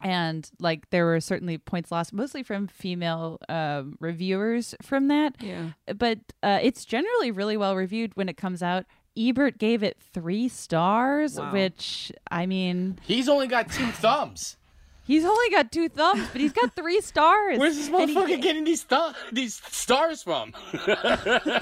and 0.00 0.50
like 0.58 0.90
there 0.90 1.04
were 1.06 1.20
certainly 1.20 1.58
points 1.58 1.92
lost 1.92 2.12
mostly 2.12 2.42
from 2.42 2.66
female 2.66 3.38
um, 3.48 3.96
reviewers 4.00 4.74
from 4.82 5.08
that 5.08 5.36
Yeah. 5.40 5.70
but 5.96 6.18
uh, 6.42 6.58
it's 6.62 6.84
generally 6.84 7.30
really 7.30 7.56
well 7.56 7.76
reviewed 7.76 8.16
when 8.16 8.28
it 8.28 8.36
comes 8.36 8.62
out 8.62 8.86
ebert 9.16 9.58
gave 9.58 9.84
it 9.84 9.98
three 10.12 10.48
stars 10.48 11.38
Wow. 11.38 11.52
which 11.52 12.10
i 12.30 12.46
mean 12.46 12.98
He's 13.02 13.28
only 13.28 13.46
got 13.46 13.70
two 13.70 13.86
thumbs. 13.92 14.56
He's 15.04 15.24
only 15.24 15.50
got 15.50 15.70
two 15.70 15.88
thumbs 15.88 16.26
but 16.32 16.40
he's 16.40 16.52
got 16.52 16.74
three 16.74 17.00
stars. 17.00 17.58
Where's 17.58 17.76
this 17.76 17.88
And 17.88 18.10
he- 18.10 18.16
motherfucker 18.16 18.42
getting 18.42 18.64
these 18.64 18.84
th- 18.84 19.14
these 19.32 19.54
stars 19.54 20.22
from? 20.22 20.52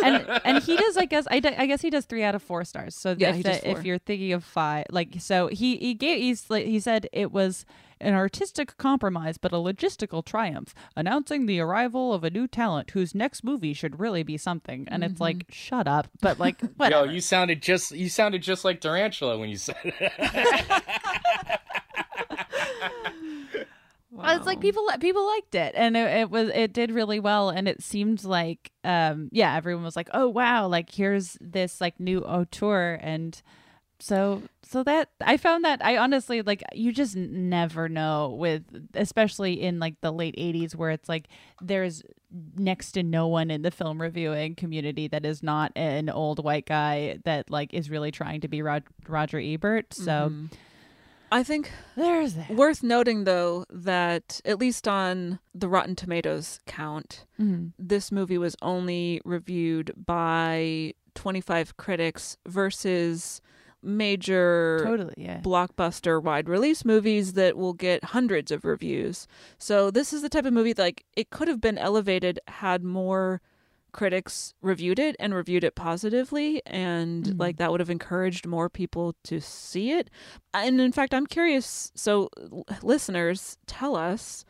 and 0.05 0.40
and 0.44 0.62
he 0.62 0.77
does 0.77 0.97
i 0.97 1.05
guess 1.05 1.27
I 1.31 1.40
guess 1.40 1.81
he 1.82 1.90
does 1.90 2.05
three 2.06 2.23
out 2.24 2.35
of 2.35 2.43
four 2.43 2.64
stars. 2.64 2.94
So 2.94 3.14
Yeah, 3.19 3.31
if, 3.31 3.36
he 3.36 3.43
does 3.43 3.60
the- 3.60 3.70
if 3.70 3.85
you're 3.85 3.98
thinking 3.98 4.32
of 4.32 4.44
five 4.44 4.86
like 4.90 5.16
so 5.19 5.48
he 5.48 5.77
he 5.77 5.94
gave 5.94 6.19
he's 6.20 6.48
like 6.51 6.66
he 6.66 6.81
said 6.81 7.09
it 7.12 7.32
was 7.32 7.64
an 8.01 8.14
artistic 8.14 8.77
compromise 8.78 9.39
but 9.39 9.52
a 9.52 9.56
logistical 9.56 10.24
triumph 10.24 10.74
announcing 10.97 11.47
the 11.47 11.60
arrival 11.60 12.12
of 12.12 12.24
a 12.24 12.31
new 12.31 12.48
talent 12.48 12.90
whose 12.90 13.14
next 13.14 13.44
movie 13.44 13.73
should 13.73 14.01
really 14.01 14.23
be 14.24 14.36
something. 14.36 14.86
And 14.89 15.05
it's 15.05 15.20
like 15.20 15.36
mm-hmm. 15.39 15.52
shut 15.52 15.86
up. 15.86 16.09
But 16.20 16.39
like 16.40 16.60
whatever 16.77 17.06
Yo, 17.06 17.12
you 17.12 17.20
sounded 17.20 17.62
just 17.62 17.93
you 17.93 18.09
sounded 18.09 18.43
just 18.43 18.64
like 18.64 18.81
Tarantula 18.81 19.39
when 19.39 19.48
you 19.51 19.56
said 19.56 19.77
it. 19.85 21.60
Well, 24.13 24.37
It's 24.37 24.45
like 24.45 24.61
people 24.61 24.87
people 25.01 25.27
liked 25.27 25.55
it, 25.55 25.73
and 25.75 25.97
it, 25.97 26.07
it 26.21 26.31
was 26.31 26.51
it 26.51 26.75
did 26.75 26.91
really 26.91 27.19
well, 27.19 27.49
and 27.49 27.67
it 27.67 27.83
seemed 27.83 28.25
like 28.25 28.71
um 28.85 29.31
yeah 29.33 29.57
everyone 29.57 29.85
was 29.85 29.97
like 29.97 30.11
oh 30.13 30.29
wow 30.29 30.67
like 30.67 30.91
here's 30.93 31.39
this 31.41 31.81
like 31.81 31.99
new 31.99 32.21
auteur, 32.21 32.99
and 33.01 33.41
so 33.99 34.43
so 34.63 34.83
that 34.83 35.09
I 35.21 35.39
found 35.39 35.65
that 35.65 35.83
I 35.83 35.97
honestly 35.97 36.43
like 36.43 36.63
you 36.75 36.93
just 36.93 37.17
never 37.17 37.89
know 37.89 38.37
with 38.39 38.65
especially 38.95 39.63
in 39.63 39.79
like 39.79 39.99
the 40.03 40.13
late 40.13 40.37
'80s 40.37 40.75
where 40.75 40.91
it's 40.91 41.09
like 41.09 41.29
there's 41.63 42.03
next 42.57 42.93
to 42.93 43.03
no 43.03 43.29
one 43.29 43.51
in 43.51 43.63
the 43.63 43.71
film 43.71 44.01
reviewing 44.01 44.57
community 44.57 45.09
that 45.09 45.25
is 45.25 45.43
not 45.43 45.73
an 45.75 46.11
old 46.11 46.43
white 46.45 46.67
guy 46.67 47.19
that 47.25 47.49
like 47.51 47.73
is 47.73 47.89
really 47.89 48.11
trying 48.11 48.43
to 48.43 48.49
be 48.49 48.61
Rod- 48.61 48.85
Roger 49.09 49.39
Ebert, 49.41 49.95
so. 49.95 50.33
I 51.33 51.43
think 51.43 51.73
There's 51.97 52.35
that. 52.35 52.51
worth 52.51 52.83
noting 52.83 53.25
though 53.25 53.65
that 53.71 54.41
at 54.45 54.59
least 54.59 54.87
on 54.87 55.39
the 55.55 55.69
Rotten 55.69 55.97
Tomatoes 55.97 56.61
count, 56.67 57.25
mm-hmm. 57.41 57.69
this 57.79 58.13
movie 58.13 58.39
was 58.39 58.55
only 58.61 59.21
reviewed 59.25 59.93
by 59.97 60.93
25 61.15 61.77
critics 61.79 62.37
versus 62.47 63.41
major 63.83 64.81
Totally, 64.85 65.15
yeah. 65.17 65.41
blockbuster 65.41 66.23
wide 66.23 66.49
release 66.49 66.85
movies 66.85 67.33
that 67.33 67.57
will 67.57 67.73
get 67.73 68.05
hundreds 68.05 68.51
of 68.53 68.65
reviews. 68.65 69.27
So 69.59 69.91
this 69.91 70.13
is 70.13 70.23
the 70.23 70.29
type 70.29 70.45
of 70.45 70.53
movie 70.53 70.73
that, 70.75 70.83
like 70.83 71.05
it 71.17 71.31
could 71.31 71.49
have 71.49 71.61
been 71.61 71.79
elevated 71.79 72.39
had 72.47 72.85
more 72.85 73.41
critics 73.93 74.55
reviewed 74.62 74.98
it 74.98 75.16
and 75.19 75.35
reviewed 75.35 75.64
it 75.64 75.74
positively 75.74 76.62
and 76.66 77.24
mm-hmm. 77.24 77.40
like 77.40 77.56
that 77.59 77.70
would 77.70 77.81
have 77.81 77.90
encouraged 77.90 78.47
more 78.47 78.69
people 78.69 79.14
to 79.24 79.40
see 79.40 79.93
it. 79.93 80.10
And 80.55 80.81
in 80.81 80.93
fact, 80.93 81.14
I'm 81.14 81.27
curious 81.27 81.93
so 81.94 82.28
listeners, 82.82 83.59
tell 83.66 83.97
us 83.97 84.44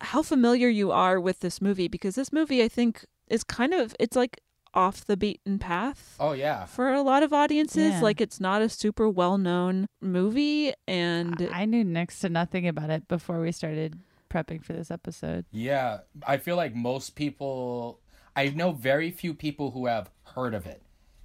how 0.00 0.22
familiar 0.22 0.68
you 0.68 0.90
are 0.90 1.20
with 1.20 1.40
this 1.40 1.60
movie 1.60 1.88
because 1.88 2.14
this 2.14 2.32
movie 2.32 2.62
I 2.62 2.68
think 2.68 3.04
is 3.28 3.44
kind 3.44 3.74
of 3.74 3.94
it's 4.00 4.16
like 4.16 4.40
off 4.72 5.04
the 5.04 5.16
beaten 5.16 5.58
path 5.58 6.16
Oh 6.20 6.32
yeah. 6.32 6.64
for 6.64 6.92
a 6.92 7.02
lot 7.02 7.22
of 7.22 7.32
audiences. 7.32 7.92
Yeah. 7.92 8.00
Like 8.00 8.20
it's 8.20 8.40
not 8.40 8.62
a 8.62 8.68
super 8.68 9.08
well 9.08 9.38
known 9.38 9.86
movie, 10.00 10.72
and 10.86 11.48
I 11.52 11.64
knew 11.64 11.84
next 11.84 12.20
to 12.20 12.28
nothing 12.28 12.68
about 12.68 12.90
it 12.90 13.08
before 13.08 13.40
we 13.40 13.52
started 13.52 13.98
prepping 14.30 14.64
for 14.64 14.72
this 14.72 14.90
episode. 14.90 15.44
Yeah, 15.50 15.98
I 16.26 16.36
feel 16.36 16.56
like 16.56 16.74
most 16.74 17.16
people 17.16 18.00
I 18.40 18.48
know 18.48 18.72
very 18.72 19.10
few 19.10 19.34
people 19.34 19.70
who 19.72 19.86
have 19.86 20.10
heard 20.34 20.54
of 20.54 20.66
it. 20.66 20.82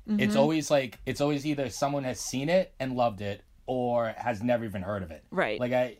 It's 0.08 0.36
always 0.36 0.70
like 0.70 1.00
it's 1.06 1.22
always 1.22 1.48
either 1.48 1.70
someone 1.70 2.04
has 2.04 2.20
seen 2.20 2.48
it 2.48 2.74
and 2.80 2.96
loved 2.96 3.22
it 3.22 3.42
or 3.66 4.14
has 4.18 4.44
never 4.44 4.64
even 4.66 4.84
heard 4.84 5.02
of 5.02 5.10
it. 5.10 5.24
Right. 5.32 5.60
Like 5.60 5.72
I 5.72 5.98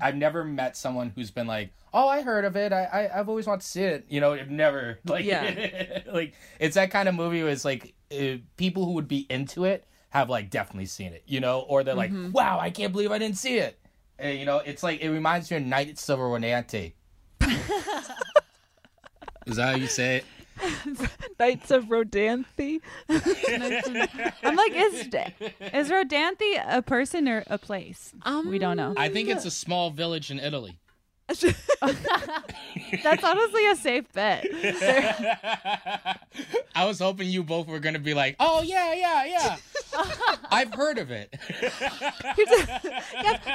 I've 0.00 0.16
never 0.16 0.42
met 0.42 0.76
someone 0.76 1.12
who's 1.14 1.30
been 1.30 1.46
like, 1.46 1.70
"Oh, 1.92 2.08
I 2.08 2.22
heard 2.22 2.44
of 2.46 2.56
it. 2.56 2.72
I, 2.72 2.84
I 2.84 3.20
I've 3.20 3.28
always 3.28 3.46
wanted 3.46 3.60
to 3.60 3.66
see 3.66 3.82
it." 3.82 4.06
You 4.08 4.20
know, 4.20 4.32
I've 4.32 4.50
never 4.50 4.98
like 5.06 5.26
Yeah. 5.26 6.00
like 6.12 6.34
it's 6.58 6.74
that 6.76 6.90
kind 6.90 7.08
of 7.08 7.14
movie 7.14 7.42
where 7.42 7.52
it's 7.52 7.64
like 7.64 7.94
uh, 8.10 8.38
people 8.56 8.86
who 8.86 8.92
would 8.92 9.08
be 9.08 9.26
into 9.28 9.64
it 9.64 9.84
have 10.08 10.30
like 10.30 10.48
definitely 10.50 10.86
seen 10.86 11.12
it, 11.12 11.22
you 11.26 11.40
know, 11.40 11.60
or 11.60 11.84
they're 11.84 11.94
like, 11.94 12.12
"Wow, 12.32 12.58
I 12.58 12.70
can't 12.70 12.92
believe 12.92 13.12
I 13.12 13.18
didn't 13.18 13.36
see 13.36 13.58
it." 13.58 13.78
Uh, 14.22 14.28
you 14.28 14.46
know, 14.46 14.58
it's 14.58 14.82
like 14.82 15.02
it 15.02 15.10
reminds 15.10 15.50
me 15.50 15.58
of 15.58 15.64
Nights 15.64 16.08
of 16.08 16.18
Renante. 16.18 16.94
Is 19.46 19.56
that 19.56 19.68
how 19.68 19.76
you 19.76 19.86
say 19.86 20.16
it? 20.16 20.24
Nights 21.38 21.70
of 21.70 21.84
Rodanthe. 21.86 22.80
I'm 23.08 24.56
like, 24.56 24.72
is 24.74 25.06
is 25.72 25.90
Rodanthe 25.90 26.64
a 26.66 26.82
person 26.82 27.28
or 27.28 27.44
a 27.46 27.58
place? 27.58 28.12
Um, 28.22 28.48
we 28.50 28.58
don't 28.58 28.76
know. 28.76 28.94
I 28.96 29.08
think 29.08 29.28
it's 29.28 29.44
a 29.44 29.50
small 29.50 29.90
village 29.90 30.30
in 30.30 30.38
Italy. 30.38 30.78
That's 31.28 33.24
honestly 33.24 33.66
a 33.66 33.74
safe 33.74 34.12
bet. 34.12 34.46
I 36.74 36.84
was 36.84 37.00
hoping 37.00 37.28
you 37.28 37.42
both 37.42 37.66
were 37.66 37.80
gonna 37.80 37.98
be 37.98 38.14
like, 38.14 38.36
"Oh 38.38 38.62
yeah, 38.62 38.94
yeah, 38.94 39.24
yeah, 39.24 39.56
I've 40.52 40.72
heard 40.72 40.98
of 40.98 41.10
it." 41.10 41.34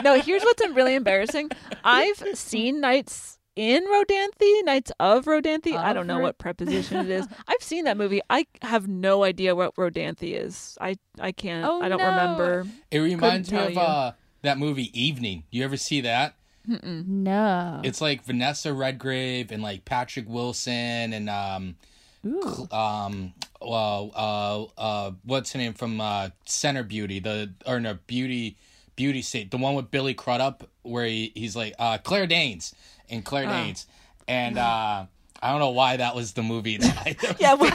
no, 0.03 0.19
here's 0.19 0.43
what's 0.43 0.67
really 0.71 0.95
embarrassing. 0.95 1.49
I've 1.85 2.21
seen 2.33 2.81
Nights 2.81 3.39
in 3.55 3.83
Rodanthe, 3.83 4.63
Nights 4.63 4.91
of 4.99 5.25
Rodanthe. 5.25 5.75
I 5.75 5.93
don't 5.93 6.07
know 6.07 6.17
Of 6.17 6.23
what 6.23 6.37
preposition 6.37 6.97
it 6.97 7.09
is. 7.09 7.27
I've 7.47 7.61
seen 7.61 7.85
that 7.85 7.97
movie. 7.97 8.21
I 8.29 8.45
have 8.61 8.87
no 8.87 9.23
idea 9.23 9.55
what 9.55 9.75
Rodanthe 9.75 10.23
is. 10.23 10.77
I 10.79 10.95
I 11.19 11.31
can't. 11.31 11.65
Oh, 11.65 11.81
I 11.81 11.89
don't 11.89 11.99
no. 11.99 12.09
remember. 12.09 12.65
It 12.89 12.99
reminds 12.99 13.51
me 13.51 13.57
of 13.59 13.77
uh, 13.77 14.11
that 14.41 14.57
movie 14.57 14.89
Evening. 14.99 15.43
You 15.51 15.63
ever 15.63 15.77
see 15.77 16.01
that? 16.01 16.35
No. 16.65 17.81
It's 17.83 18.01
like 18.01 18.23
Vanessa 18.23 18.73
Redgrave 18.73 19.51
and 19.51 19.63
like 19.63 19.83
Patrick 19.83 20.29
Wilson 20.29 21.13
and 21.13 21.29
um, 21.29 21.75
cl- 22.23 22.67
um, 22.71 23.33
well, 23.61 24.11
uh, 24.15 24.79
uh, 24.79 25.11
what's 25.23 25.51
her 25.53 25.59
name 25.59 25.73
from 25.73 25.99
uh, 25.99 26.29
Center 26.45 26.83
Beauty? 26.83 27.19
The 27.19 27.53
or 27.65 27.79
no 27.79 27.97
Beauty, 28.07 28.57
Beauty 28.95 29.21
State, 29.21 29.51
the 29.51 29.57
one 29.57 29.75
with 29.75 29.91
Billy 29.91 30.13
Crudup, 30.13 30.69
where 30.83 31.05
he, 31.05 31.31
he's 31.35 31.55
like 31.55 31.73
uh, 31.79 31.97
Claire 31.97 32.27
Danes 32.27 32.73
and 33.11 33.23
Claire 33.25 33.45
Danes, 33.45 33.85
and 34.27 34.57
uh, 34.57 35.05
I 35.43 35.51
don't 35.51 35.59
know 35.59 35.71
why 35.71 35.97
that 35.97 36.15
was 36.15 36.33
the 36.33 36.43
movie 36.43 36.77
that 36.77 36.97
I 37.05 37.35
Yeah, 37.39 37.53
well- 37.55 37.71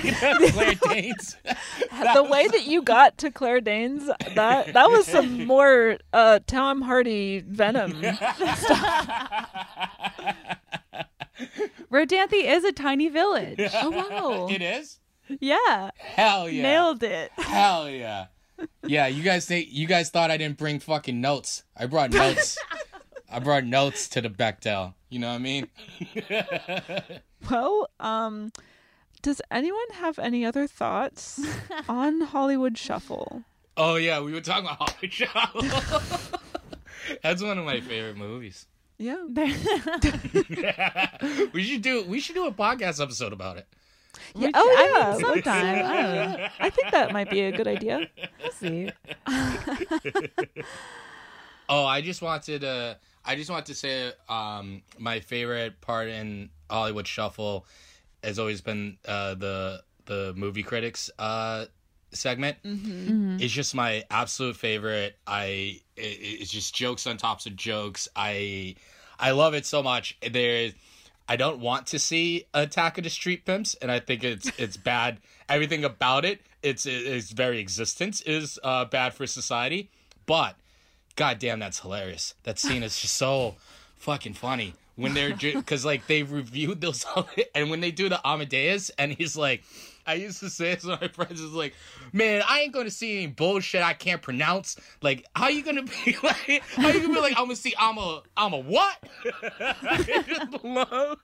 Claire 0.53 0.75
Danes. 0.89 1.37
the 2.15 2.23
way 2.25 2.49
that 2.49 2.67
you 2.67 2.83
got 2.83 3.19
to 3.19 3.31
Claire 3.31 3.61
Danes, 3.61 4.09
that 4.35 4.73
that 4.73 4.91
was 4.91 5.07
some 5.07 5.45
more 5.47 5.99
uh, 6.13 6.41
Tom 6.47 6.83
Hardy 6.83 7.41
Venom. 7.47 8.03
Rodanthe 11.91 12.33
is 12.45 12.65
a 12.65 12.73
tiny 12.73 13.09
village. 13.09 13.61
oh 13.75 13.91
wow! 13.91 14.49
it 14.51 14.63
is. 14.63 14.99
Yeah. 15.41 15.91
Hell 15.97 16.49
yeah! 16.49 16.63
Nailed 16.63 17.03
it. 17.03 17.31
Hell 17.37 17.91
yeah. 17.91 18.27
Yeah, 18.87 19.07
you 19.07 19.23
guys 19.23 19.45
think 19.45 19.69
you 19.71 19.87
guys 19.87 20.09
thought 20.09 20.31
I 20.31 20.37
didn't 20.39 20.57
bring 20.57 20.79
fucking 20.81 21.21
notes. 21.21 21.63
I 21.77 21.87
brought 21.87 22.11
notes. 22.13 22.57
I 23.31 23.39
brought 23.41 23.65
notes 23.65 24.09
to 24.11 24.21
the 24.21 24.29
Bechdel. 24.31 24.95
You 25.11 25.19
know 25.21 25.29
what 25.29 25.35
I 25.35 25.39
mean? 25.39 25.69
Well, 27.51 27.89
um, 28.01 28.51
does 29.23 29.41
anyone 29.53 29.91
have 29.95 30.19
any 30.19 30.45
other 30.45 30.67
thoughts 30.67 31.41
on 31.89 32.23
Hollywood 32.23 32.77
Shuffle? 32.77 33.43
Oh 33.77 33.97
yeah, 33.97 34.21
we 34.21 34.33
were 34.33 34.41
talking 34.41 34.65
about 34.65 34.79
Hollywood 34.81 35.13
Shuffle. 35.13 35.63
That's 37.23 37.43
one 37.43 37.57
of 37.59 37.65
my 37.65 37.81
favorite 37.81 38.17
movies. 38.17 38.67
Yeah. 38.99 39.23
We 41.53 41.63
should 41.63 41.83
do 41.83 42.03
we 42.05 42.19
should 42.19 42.35
do 42.35 42.47
a 42.47 42.53
podcast 42.53 43.01
episode 43.01 43.33
about 43.33 43.59
it. 43.59 43.67
Yeah. 44.35 44.47
Which- 44.47 44.55
Oh 44.57 44.75
I 44.77 44.99
yeah. 44.99 45.11
mean, 45.13 45.21
sometime. 45.21 45.85
I. 45.85 46.51
I 46.59 46.71
think 46.71 46.91
that 46.91 47.13
might 47.13 47.31
be 47.31 47.43
a 47.43 47.53
good 47.53 47.69
idea. 47.69 48.09
We'll 48.43 48.53
see. 48.53 48.91
Oh, 51.69 51.85
I 51.85 52.01
just 52.01 52.23
wanted 52.23 52.61
to 52.63 52.97
I 53.27 53.35
just 53.37 53.51
want 53.51 53.67
to 53.67 53.75
say 53.75 54.13
um 54.29 54.83
my 54.99 55.21
favorite 55.21 55.81
part 55.81 56.09
in 56.09 56.51
Hollywood 56.71 57.07
Shuffle 57.07 57.67
has 58.23 58.39
always 58.39 58.61
been 58.61 58.99
uh 59.07 59.35
the 59.35 59.83
the 60.07 60.33
movie 60.37 60.63
critics 60.63 61.11
uh 61.19 61.67
segment. 62.13 62.57
It's 63.39 63.53
just 63.53 63.75
my 63.75 64.05
absolute 64.11 64.57
favorite. 64.57 65.17
I 65.27 65.81
it, 65.97 66.19
it's 66.41 66.51
just 66.51 66.75
jokes 66.75 67.07
on 67.07 67.17
tops 67.17 67.47
of 67.47 67.57
jokes. 67.57 68.09
I 68.17 68.77
I 69.19 69.33
love 69.33 69.55
it 69.55 69.67
so 69.67 69.83
much. 69.83 70.17
There's 70.23 70.73
I 71.29 71.35
don't 71.37 71.59
want 71.59 71.89
to 71.89 71.99
see 71.99 72.45
Attack 72.55 72.99
of 72.99 73.05
the 73.05 73.11
Street 73.11 73.45
Pimps, 73.45 73.75
and 73.83 73.91
I 73.91 73.99
think 73.99 74.23
it's 74.23 74.51
it's 74.59 74.77
bad. 74.77 75.19
Everything 75.49 75.85
about 75.85 76.25
it, 76.25 76.41
its 76.63 76.87
its 76.87 77.31
very 77.33 77.59
existence 77.59 78.21
is 78.23 78.59
uh, 78.63 78.85
bad 78.85 79.13
for 79.13 79.27
society. 79.27 79.91
But 80.27 80.57
god 81.17 81.39
damn, 81.39 81.59
that's 81.59 81.81
hilarious. 81.81 82.35
That 82.45 82.59
scene 82.59 82.83
is 82.83 83.01
just 83.01 83.15
so 83.15 83.57
fucking 83.97 84.35
funny 84.35 84.75
when 84.95 85.15
they're 85.15 85.35
because 85.35 85.85
like 85.85 86.07
they 86.07 86.23
reviewed 86.23 86.81
those 86.81 87.05
and 87.55 87.71
when 87.71 87.81
they 87.81 87.91
do 87.91 88.09
the 88.09 88.21
Amadeus 88.27 88.91
and 88.99 89.13
he's 89.13 89.37
like 89.37 89.63
I 90.07 90.15
used 90.15 90.41
to 90.41 90.51
say 90.51 90.77
to 90.77 90.87
my 91.01 91.09
friends 91.09 91.41
is 91.41 91.53
like, 91.53 91.75
man, 92.13 92.43
I 92.49 92.61
ain't 92.61 92.73
gonna 92.73 92.91
see 92.91 93.17
any 93.19 93.27
bullshit 93.27 93.83
I 93.83 93.93
can't 93.95 94.23
pronounce. 94.23 94.77
Like, 95.03 95.27
how 95.35 95.49
you 95.49 95.63
gonna 95.63 95.83
be 95.83 96.17
like? 96.23 96.63
How 96.77 96.89
you 96.89 97.01
gonna 97.01 97.15
be 97.15 97.21
like? 97.21 97.33
I'm 97.37 97.45
gonna 97.47 97.57
see 97.57 97.75
I'm 97.79 97.99
a 97.99 98.23
I'm 98.37 98.53
a 98.53 98.59
what? 98.59 98.97
I 99.61 100.25
just 100.27 100.65
love. 100.65 101.19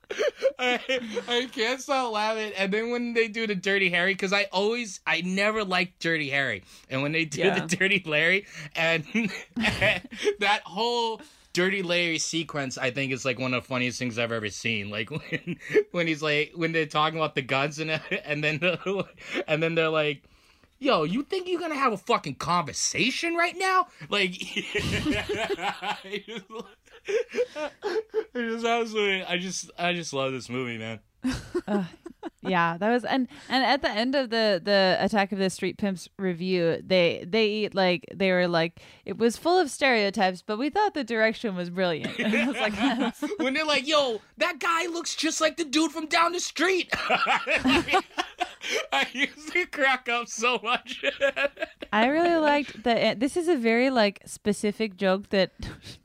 I, 0.59 0.81
I 1.29 1.49
can't 1.53 1.81
stop 1.81 2.13
laughing. 2.13 2.53
And 2.57 2.73
then 2.73 2.91
when 2.91 3.15
they 3.15 3.29
do 3.29 3.47
the 3.47 3.55
Dirty 3.55 3.91
Harry, 3.91 4.15
because 4.15 4.33
I 4.33 4.45
always 4.53 5.01
I 5.07 5.21
never 5.23 5.65
liked 5.65 6.01
Dirty 6.01 6.31
Harry, 6.31 6.65
and 6.91 7.03
when 7.03 7.13
they 7.13 7.25
do 7.25 7.41
Yeah. 7.41 7.61
the 7.67 7.77
Dirty 7.77 8.03
Larry, 8.05 8.47
and, 8.75 9.05
and 9.15 9.31
that 10.41 10.63
whole 10.65 11.21
Dirty 11.53 11.83
Larry 11.83 12.19
sequence, 12.19 12.79
I 12.79 12.91
think 12.91 13.13
is 13.13 13.25
like 13.25 13.39
one 13.39 13.53
of 13.55 13.63
the 13.63 13.69
funniest 13.69 13.99
things 13.99 14.19
I've 14.19 14.33
ever 14.33 14.49
seen. 14.49 14.91
Like 14.91 15.11
when 15.11 15.59
when 15.91 16.07
he's 16.07 16.23
like 16.23 16.53
when 16.55 16.73
they're 16.73 16.87
talking 16.87 17.19
about 17.19 17.35
the 17.35 17.43
guns 17.43 17.79
and 17.79 17.91
and 18.25 18.43
then 18.43 18.61
and 19.47 19.63
then 19.63 19.75
they're 19.75 19.89
like, 19.89 20.23
"Yo, 20.79 21.05
you 21.05 21.23
think 21.23 21.49
you're 21.49 21.61
gonna 21.61 21.75
have 21.75 21.93
a 21.93 21.99
fucking 21.99 22.37
conversation 22.37 23.35
right 23.35 23.57
now?" 23.57 23.89
Like, 24.09 24.33
I 25.95 26.11
just, 28.35 28.65
absolutely, 28.65 29.25
I 29.25 29.39
just 29.39 29.71
I 29.79 29.93
just 29.93 30.13
love 30.13 30.33
this 30.33 30.49
movie, 30.49 30.79
man. 30.79 31.01
Yeah 32.43 32.77
that 32.79 32.91
was 32.91 33.05
and 33.05 33.29
and 33.49 33.65
at 33.65 33.83
the 33.83 33.91
end 33.91 34.15
of 34.15 34.31
the 34.31 34.61
the 34.63 34.97
attack 35.01 35.33
of 35.33 35.39
the 35.39 35.51
street 35.51 35.79
pimps 35.79 36.09
review 36.19 36.81
they 36.85 37.25
they 37.27 37.47
eat 37.47 37.75
like 37.75 38.05
they 38.15 38.31
were 38.31 38.49
like 38.49 38.81
it 39.05 39.17
was 39.17 39.37
full 39.37 39.59
of 39.59 39.71
stereotypes 39.71 40.43
but 40.43 40.59
we 40.59 40.69
thought 40.71 40.95
the 40.95 41.05
direction 41.05 41.55
was 41.55 41.71
brilliant 41.71 42.17
was 42.19 42.57
like 42.57 42.75
"That's- 42.75 43.23
when 43.39 43.55
they're 43.55 43.65
like, 43.65 43.87
"Yo, 43.87 44.21
that 44.39 44.59
guy 44.59 44.87
looks 44.87 45.15
just 45.15 45.41
like 45.41 45.57
the 45.57 45.65
dude 45.65 45.93
from 45.93 46.07
down 46.07 46.33
the 46.33 46.41
street." 46.41 46.91
I 48.93 49.07
used 49.13 49.53
to 49.53 49.67
crack 49.67 50.09
up 50.09 50.29
so 50.29 50.59
much. 50.63 51.05
I 51.93 52.07
really 52.07 52.37
liked 52.37 52.85
that. 52.85 52.97
Eh, 52.97 53.15
this 53.15 53.37
is 53.37 53.49
a 53.49 53.57
very 53.57 53.91
like 53.91 54.21
specific 54.25 54.97
joke 54.97 55.31
that 55.31 55.53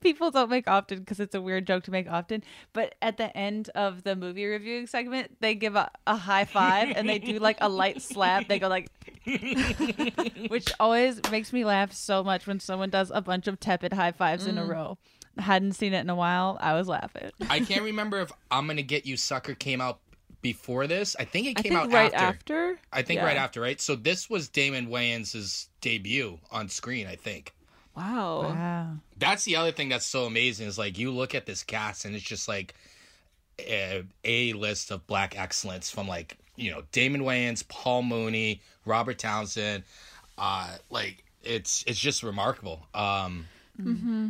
people 0.01 0.31
don't 0.31 0.49
make 0.49 0.67
often 0.67 0.99
because 0.99 1.19
it's 1.19 1.35
a 1.35 1.41
weird 1.41 1.67
joke 1.67 1.83
to 1.83 1.91
make 1.91 2.09
often. 2.09 2.43
But 2.73 2.95
at 3.01 3.17
the 3.17 3.35
end 3.37 3.69
of 3.75 4.03
the 4.03 4.15
movie 4.15 4.45
reviewing 4.45 4.87
segment, 4.87 5.06
they 5.39 5.55
give 5.55 5.75
a, 5.75 5.89
a 6.05 6.15
high 6.15 6.45
five 6.45 6.93
and 6.95 7.07
they 7.09 7.19
do 7.19 7.39
like 7.39 7.57
a 7.61 7.69
light 7.69 8.01
slap. 8.01 8.47
They 8.47 8.59
go 8.59 8.67
like, 8.67 8.89
which 10.49 10.71
always 10.79 11.19
makes 11.31 11.51
me 11.53 11.65
laugh 11.65 11.91
so 11.93 12.23
much 12.23 12.47
when 12.47 12.59
someone 12.59 12.89
does 12.89 13.11
a 13.13 13.21
bunch 13.21 13.47
of 13.47 13.59
tepid 13.59 13.93
high 13.93 14.11
fives 14.11 14.45
in 14.47 14.57
a 14.57 14.61
Mm. 14.63 14.69
row. 14.69 14.97
Hadn't 15.37 15.73
seen 15.73 15.93
it 15.93 15.99
in 15.99 16.09
a 16.09 16.15
while. 16.15 16.57
I 16.61 16.73
was 16.73 16.87
laughing. 16.87 17.29
I 17.49 17.59
can't 17.59 17.83
remember 17.83 18.19
if 18.21 18.31
"I'm 18.49 18.65
Gonna 18.67 18.81
Get 18.81 19.05
You, 19.05 19.17
Sucker" 19.17 19.53
came 19.53 19.79
out 19.81 19.99
before 20.41 20.87
this. 20.87 21.15
I 21.19 21.25
think 21.25 21.45
it 21.47 21.59
I 21.59 21.61
came 21.61 21.71
think 21.73 21.83
out 21.85 21.91
right 21.91 22.13
after. 22.13 22.71
after. 22.71 22.79
I 22.91 23.01
think 23.03 23.17
Yeah. 23.19 23.25
right 23.25 23.37
after, 23.37 23.61
right? 23.61 23.79
So 23.79 23.95
this 23.95 24.29
was 24.31 24.49
Damon 24.49 24.87
Wayans' 24.87 25.67
debut 25.81 26.39
on 26.51 26.69
screen. 26.69 27.05
I 27.05 27.15
think. 27.15 27.53
Wow. 27.95 28.41
Wow. 28.43 28.93
That's 29.17 29.43
the 29.43 29.55
other 29.55 29.71
thing 29.71 29.89
that's 29.89 30.05
so 30.05 30.25
amazing 30.25 30.67
is 30.67 30.77
like 30.77 30.97
you 30.97 31.11
look 31.11 31.33
at 31.35 31.45
this 31.45 31.63
cast 31.63 32.05
and 32.05 32.15
it's 32.15 32.23
just 32.25 32.47
like 32.47 32.73
a, 33.59 34.03
a 34.23 34.53
list 34.53 34.91
of 34.91 35.05
black 35.07 35.37
excellence 35.37 35.89
from 35.89 36.07
like 36.07 36.37
you 36.55 36.71
know 36.71 36.83
Damon 36.91 37.21
Wayans, 37.21 37.67
Paul 37.67 38.03
Mooney, 38.03 38.61
Robert 38.85 39.17
Townsend. 39.19 39.83
Uh, 40.37 40.75
like 40.89 41.23
it's 41.43 41.83
it's 41.87 41.99
just 41.99 42.23
remarkable. 42.23 42.87
Um, 42.93 43.47
hmm 43.81 44.29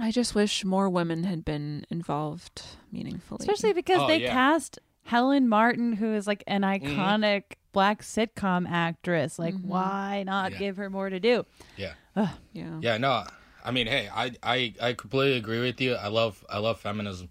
I 0.00 0.12
just 0.12 0.34
wish 0.34 0.64
more 0.64 0.88
women 0.88 1.24
had 1.24 1.44
been 1.44 1.84
involved 1.90 2.62
meaningfully. 2.92 3.38
Especially 3.40 3.72
because 3.72 4.00
Oh, 4.02 4.06
they 4.06 4.18
yeah. 4.22 4.32
cast 4.32 4.78
Helen 5.04 5.48
Martin, 5.48 5.94
who 5.94 6.14
is 6.14 6.26
like 6.26 6.44
an 6.46 6.62
iconic 6.62 7.42
black 7.72 8.02
sitcom 8.02 8.68
actress. 8.70 9.38
Like, 9.40 9.56
why 9.60 10.22
not 10.24 10.52
Yeah. 10.52 10.58
give 10.58 10.76
her 10.76 10.88
more 10.88 11.10
to 11.10 11.18
do? 11.18 11.44
yeah, 11.76 11.94
Ugh. 12.14 12.28
yeah. 12.52 12.78
yeah. 12.80 12.96
No, 12.98 13.24
I 13.64 13.70
mean, 13.72 13.88
hey, 13.88 14.08
I 14.14 14.32
I 14.42 14.74
I 14.80 14.92
completely 14.92 15.36
agree 15.36 15.60
with 15.60 15.80
you. 15.80 15.94
I 15.94 16.08
love 16.08 16.44
I 16.48 16.58
love 16.58 16.78
feminism, 16.80 17.28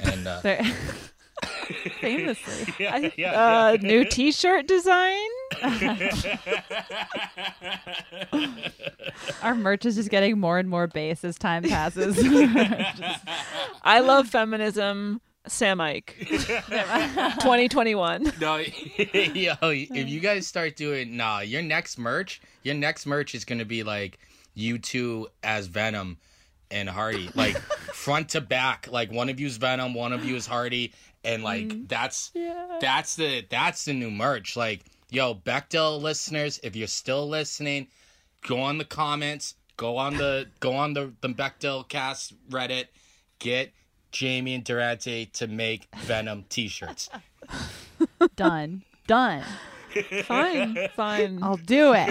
and 0.00 0.26
uh, 0.26 0.40
They're- 0.42 0.64
Famously. 2.00 2.74
yeah, 2.78 3.10
yeah, 3.16 3.32
Uh, 3.32 3.76
new 3.82 4.04
T-shirt 4.04 4.66
design. 4.66 5.18
Our 9.42 9.54
merch 9.54 9.84
is 9.84 9.96
just 9.96 10.10
getting 10.10 10.38
more 10.38 10.58
and 10.58 10.68
more 10.68 10.86
base 10.86 11.24
as 11.24 11.36
time 11.38 11.62
passes. 11.64 12.18
I 13.82 14.00
love 14.00 14.28
feminism. 14.28 15.20
Sam 15.46 15.78
Ike. 15.80 16.16
2021. 16.28 18.32
No, 18.40 18.56
yo, 18.56 18.64
if 19.62 20.08
you 20.08 20.20
guys 20.20 20.46
start 20.46 20.74
doing 20.76 21.16
nah, 21.18 21.40
your 21.40 21.60
next 21.60 21.98
merch, 21.98 22.40
your 22.62 22.74
next 22.74 23.04
merch 23.04 23.34
is 23.34 23.44
gonna 23.44 23.66
be 23.66 23.82
like 23.82 24.18
you 24.54 24.78
two 24.78 25.28
as 25.42 25.66
Venom 25.66 26.16
and 26.74 26.88
Hardy, 26.90 27.30
like 27.34 27.56
front 27.94 28.30
to 28.30 28.40
back. 28.40 28.88
Like 28.90 29.10
one 29.10 29.30
of 29.30 29.40
you 29.40 29.46
is 29.46 29.56
Venom, 29.56 29.94
one 29.94 30.12
of 30.12 30.24
you 30.24 30.36
is 30.36 30.46
Hardy, 30.46 30.92
and 31.24 31.42
like 31.42 31.68
mm. 31.68 31.88
that's 31.88 32.32
that's 32.80 33.16
the 33.16 33.46
that's 33.48 33.86
the 33.86 33.94
new 33.94 34.10
merch. 34.10 34.56
Like 34.56 34.84
yo, 35.08 35.34
Bechdel 35.34 36.02
listeners, 36.02 36.60
if 36.62 36.76
you're 36.76 36.88
still 36.88 37.26
listening, 37.28 37.86
go 38.46 38.60
on 38.60 38.76
the 38.76 38.84
comments, 38.84 39.54
go 39.76 39.96
on 39.96 40.16
the 40.16 40.48
go 40.60 40.74
on 40.74 40.92
the 40.92 41.12
the 41.20 41.28
Bechdel 41.28 41.88
cast 41.88 42.34
Reddit, 42.50 42.86
get 43.38 43.72
Jamie 44.10 44.54
and 44.54 44.64
Durante 44.64 45.26
to 45.26 45.46
make 45.46 45.88
Venom 45.98 46.44
t-shirts. 46.48 47.08
Done. 48.36 48.82
Done. 49.06 49.44
Fine, 50.24 50.76
fine. 50.96 51.40
I'll 51.40 51.56
do 51.56 51.94
it. 51.94 52.10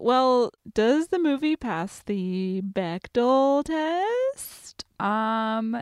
Well, 0.00 0.52
does 0.72 1.08
the 1.08 1.18
movie 1.18 1.56
pass 1.56 2.02
the 2.04 2.62
Bechdel 2.62 3.64
test? 3.64 4.86
Um, 4.98 5.74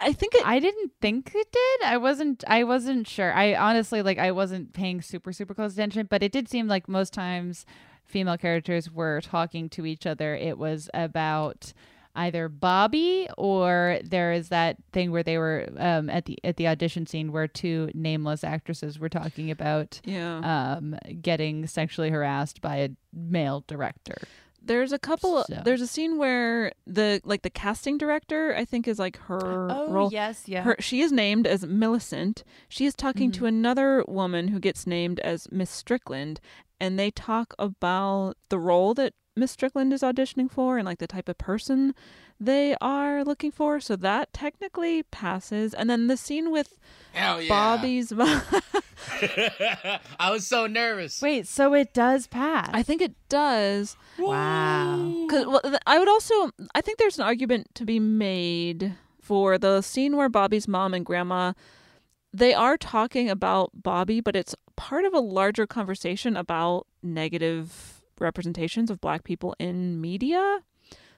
I 0.00 0.12
think 0.12 0.36
it. 0.36 0.46
I 0.46 0.60
didn't 0.60 0.92
think 1.00 1.32
it 1.34 1.48
did. 1.50 1.88
I 1.88 1.96
wasn't. 1.96 2.44
I 2.46 2.62
wasn't 2.62 3.08
sure. 3.08 3.32
I 3.32 3.56
honestly 3.56 4.00
like. 4.00 4.18
I 4.18 4.30
wasn't 4.30 4.72
paying 4.72 5.02
super 5.02 5.32
super 5.32 5.54
close 5.54 5.72
attention, 5.72 6.06
but 6.08 6.22
it 6.22 6.30
did 6.30 6.48
seem 6.48 6.68
like 6.68 6.88
most 6.88 7.12
times 7.12 7.66
female 8.04 8.38
characters 8.38 8.92
were 8.92 9.20
talking 9.20 9.68
to 9.70 9.86
each 9.86 10.06
other. 10.06 10.36
It 10.36 10.56
was 10.56 10.88
about 10.94 11.72
either 12.14 12.48
Bobby 12.48 13.28
or 13.38 13.98
there 14.04 14.32
is 14.32 14.48
that 14.50 14.76
thing 14.92 15.10
where 15.10 15.22
they 15.22 15.38
were 15.38 15.68
um, 15.78 16.10
at 16.10 16.26
the 16.26 16.38
at 16.44 16.56
the 16.56 16.68
audition 16.68 17.06
scene 17.06 17.32
where 17.32 17.48
two 17.48 17.90
nameless 17.94 18.44
actresses 18.44 18.98
were 18.98 19.08
talking 19.08 19.50
about 19.50 20.00
Yeah. 20.04 20.38
um, 20.76 20.96
getting 21.20 21.66
sexually 21.66 22.10
harassed 22.10 22.60
by 22.60 22.76
a 22.76 22.88
male 23.14 23.64
director. 23.66 24.16
There's 24.64 24.92
a 24.92 24.98
couple. 24.98 25.42
So- 25.44 25.62
There's 25.64 25.80
a 25.80 25.88
scene 25.88 26.18
where 26.18 26.72
the 26.86 27.20
like 27.24 27.42
the 27.42 27.50
casting 27.50 27.98
director, 27.98 28.54
I 28.56 28.64
think, 28.64 28.86
is 28.86 28.98
like 28.98 29.16
her 29.22 29.66
Oh, 29.70 29.90
role. 29.90 30.10
yes, 30.12 30.44
yeah. 30.46 30.62
Her 30.62 30.76
she 30.78 31.00
is 31.00 31.10
named 31.10 31.46
as 31.48 31.66
Millicent. 31.66 32.44
She 32.68 32.84
is 32.86 32.94
talking 32.94 33.30
Mm-hmm. 33.32 33.40
to 33.40 33.46
another 33.46 34.04
woman 34.06 34.48
who 34.48 34.60
gets 34.60 34.86
named 34.86 35.18
as 35.20 35.48
Miss 35.50 35.68
Strickland, 35.70 36.40
and 36.78 36.96
they 36.96 37.10
talk 37.10 37.54
about 37.58 38.34
the 38.50 38.58
role 38.58 38.94
that 38.94 39.14
Miss 39.34 39.52
Strickland 39.52 39.92
is 39.92 40.02
auditioning 40.02 40.50
for 40.50 40.76
and 40.76 40.84
like 40.84 40.98
the 40.98 41.06
type 41.06 41.28
of 41.28 41.38
person 41.38 41.94
they 42.38 42.76
are 42.80 43.24
looking 43.24 43.50
for. 43.50 43.80
So 43.80 43.96
that 43.96 44.32
technically 44.32 45.04
passes. 45.04 45.72
And 45.72 45.88
then 45.88 46.06
the 46.06 46.16
scene 46.16 46.50
with 46.50 46.78
yeah. 47.14 47.42
Bobby's 47.48 48.12
mom. 48.12 48.42
I 50.18 50.30
was 50.30 50.46
so 50.46 50.66
nervous. 50.66 51.22
Wait, 51.22 51.46
so 51.46 51.72
it 51.74 51.94
does 51.94 52.26
pass? 52.26 52.70
I 52.72 52.82
think 52.82 53.00
it 53.00 53.14
does. 53.28 53.96
wow. 54.18 55.26
Cause 55.30 55.46
well, 55.46 55.78
I 55.86 55.98
would 55.98 56.08
also 56.08 56.50
I 56.74 56.80
think 56.80 56.98
there's 56.98 57.18
an 57.18 57.24
argument 57.24 57.74
to 57.76 57.84
be 57.84 57.98
made 57.98 58.94
for 59.20 59.56
the 59.56 59.80
scene 59.80 60.16
where 60.16 60.28
Bobby's 60.28 60.68
mom 60.68 60.94
and 60.94 61.06
grandma 61.06 61.52
they 62.34 62.54
are 62.54 62.78
talking 62.78 63.28
about 63.28 63.70
Bobby, 63.74 64.20
but 64.20 64.34
it's 64.34 64.54
part 64.76 65.04
of 65.04 65.12
a 65.12 65.20
larger 65.20 65.66
conversation 65.66 66.36
about 66.36 66.86
negative 67.02 68.01
representations 68.22 68.90
of 68.90 69.00
black 69.00 69.24
people 69.24 69.54
in 69.58 70.00
media. 70.00 70.60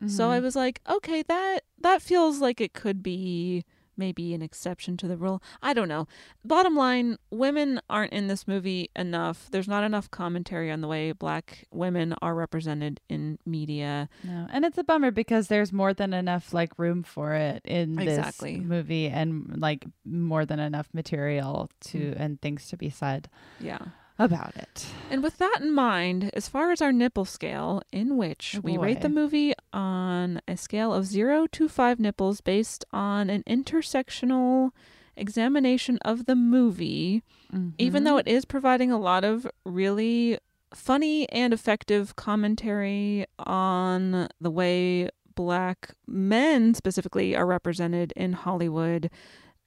So 0.07 0.29
I 0.31 0.39
was 0.39 0.55
like, 0.55 0.83
okay, 0.87 1.23
that 1.23 1.61
that 1.81 2.03
feels 2.03 2.39
like 2.41 2.61
it 2.61 2.75
could 2.75 3.03
be 3.03 3.65
maybe 3.97 4.35
an 4.35 4.43
exception 4.43 4.97
to 4.99 5.07
the 5.09 5.17
rule. 5.17 5.41
I 5.63 5.73
don't 5.73 5.89
know. 5.89 6.07
Bottom 6.45 6.75
line, 6.77 7.17
women 7.31 7.81
aren't 7.89 8.13
in 8.13 8.27
this 8.27 8.47
movie 8.47 8.91
enough. 8.97 9.49
There's 9.51 9.69
not 9.69 9.83
enough 9.85 10.11
commentary 10.11 10.71
on 10.71 10.83
the 10.83 10.89
way 10.89 11.13
black 11.13 11.65
women 11.71 12.13
are 12.21 12.35
represented 12.35 13.01
in 13.09 13.39
media. 13.47 14.11
No, 14.25 14.47
and 14.53 14.65
it's 14.67 14.77
a 14.77 14.85
bummer 14.85 15.11
because 15.11 15.47
there's 15.49 15.73
more 15.73 15.95
than 15.95 16.13
enough 16.13 16.53
like 16.53 16.79
room 16.79 17.03
for 17.03 17.33
it 17.35 17.63
in 17.65 17.99
Exactly. 17.99 18.57
this 18.59 18.67
movie, 18.67 19.07
and 19.09 19.59
like 19.59 19.87
more 20.05 20.45
than 20.45 20.59
enough 20.59 20.89
material 20.93 21.71
to 21.83 21.99
Mm. 21.99 22.21
and 22.21 22.41
things 22.43 22.69
to 22.69 22.77
be 22.77 22.91
said 22.91 23.29
Yeah. 23.61 23.79
About 24.19 24.55
it. 24.57 24.87
And 25.11 25.23
with 25.23 25.39
that 25.39 25.59
in 25.61 25.73
mind, 25.75 26.31
as 26.35 26.49
far 26.49 26.71
as 26.71 26.81
our 26.81 26.93
nipple 26.93 27.25
scale, 27.25 27.83
in 27.93 28.17
which 28.17 28.55
Oh, 28.57 28.61
we 28.63 28.77
rate 28.77 29.01
the 29.01 29.09
movie 29.09 29.55
on 29.73 30.41
a 30.47 30.57
scale 30.57 30.93
of 30.95 31.07
zero 31.07 31.47
to 31.53 31.69
five 31.69 31.99
nipples 31.99 32.41
based 32.41 32.85
on 32.93 33.29
an 33.31 33.43
intersectional 33.49 34.71
examination 35.17 35.99
of 36.05 36.27
the 36.27 36.35
movie, 36.37 37.23
even 37.53 37.73
Mm-hmm. 37.79 38.05
though 38.05 38.17
it 38.17 38.27
is 38.29 38.45
providing 38.45 38.91
a 38.91 38.99
lot 38.99 39.25
of 39.25 39.47
really 39.65 40.39
funny 40.75 41.29
and 41.31 41.53
effective 41.55 42.17
commentary 42.17 43.27
on 43.39 44.29
the 44.41 44.51
way 44.51 45.09
black 45.37 45.95
men 46.07 46.75
specifically 46.75 47.37
are 47.37 47.47
represented 47.47 48.13
in 48.17 48.33
Hollywood. 48.33 49.09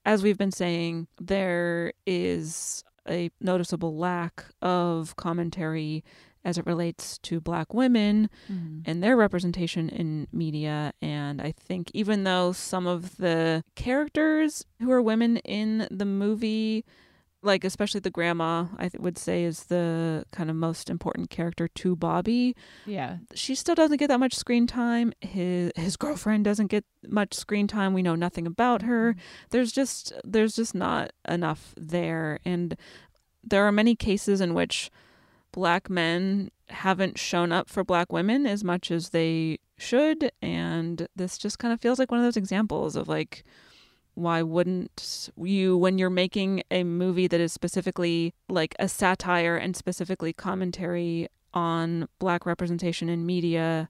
As 0.04 0.22
we've 0.22 0.36
been 0.38 0.52
saying, 0.52 1.06
there 1.20 1.92
is 2.06 2.84
a 3.08 3.30
noticeable 3.40 3.96
lack 3.96 4.44
of 4.62 5.16
commentary 5.16 6.04
as 6.44 6.56
it 6.56 6.64
relates 6.66 7.18
to 7.18 7.40
black 7.40 7.74
women 7.74 8.30
Mm-hmm. 8.50 8.80
and 8.90 9.02
their 9.02 9.16
representation 9.16 9.88
in 9.88 10.28
media. 10.32 10.92
And 11.02 11.42
I 11.42 11.52
think 11.52 11.90
even 11.94 12.24
though 12.24 12.52
some 12.52 12.86
of 12.86 13.16
the 13.16 13.64
characters 13.74 14.64
who 14.80 14.90
are 14.92 15.02
women 15.02 15.38
in 15.38 15.86
the 15.90 16.04
movie, 16.04 16.84
like 17.42 17.64
especially 17.64 18.00
the 18.00 18.10
grandma, 18.10 18.66
I 18.76 18.88
th- 18.88 19.00
would 19.00 19.16
say 19.16 19.44
is 19.44 19.64
the 19.64 20.24
kind 20.32 20.50
of 20.50 20.56
most 20.56 20.90
important 20.90 21.30
character 21.30 21.68
to 21.68 21.94
Bobby. 21.94 22.56
Yeah. 22.84 23.18
She 23.34 23.54
still 23.54 23.74
doesn't 23.74 23.98
get 23.98 24.08
that 24.08 24.20
much 24.20 24.34
screen 24.34 24.66
time. 24.66 25.12
His 25.20 25.70
his 25.76 25.96
girlfriend 25.96 26.44
doesn't 26.44 26.66
get 26.66 26.84
much 27.06 27.34
screen 27.34 27.68
time. 27.68 27.94
We 27.94 28.02
know 28.02 28.16
nothing 28.16 28.46
about 28.46 28.82
her. 28.82 29.12
Mm-hmm. 29.12 29.20
There's 29.50 29.72
just 29.72 30.12
there's 30.24 30.56
just 30.56 30.74
not 30.74 31.12
enough 31.28 31.74
there. 31.76 32.40
And 32.44 32.76
there 33.44 33.64
are 33.64 33.72
many 33.72 33.94
cases 33.94 34.40
in 34.40 34.54
which 34.54 34.90
black 35.52 35.88
men 35.88 36.50
haven't 36.68 37.18
shown 37.18 37.52
up 37.52 37.68
for 37.68 37.82
black 37.84 38.12
women 38.12 38.46
as 38.46 38.62
much 38.62 38.90
as 38.90 39.10
they 39.10 39.58
should 39.78 40.30
and 40.42 41.08
this 41.16 41.38
just 41.38 41.58
kind 41.58 41.72
of 41.72 41.80
feels 41.80 41.98
like 41.98 42.10
one 42.10 42.20
of 42.20 42.26
those 42.26 42.36
examples 42.36 42.96
of 42.96 43.08
like 43.08 43.44
why 44.18 44.42
wouldn't 44.42 45.30
you 45.36 45.76
when 45.76 45.96
you're 45.96 46.10
making 46.10 46.62
a 46.70 46.82
movie 46.82 47.28
that 47.28 47.40
is 47.40 47.52
specifically 47.52 48.34
like 48.48 48.74
a 48.78 48.88
satire 48.88 49.56
and 49.56 49.76
specifically 49.76 50.32
commentary 50.32 51.28
on 51.54 52.08
black 52.18 52.44
representation 52.44 53.08
in 53.08 53.24
media 53.24 53.88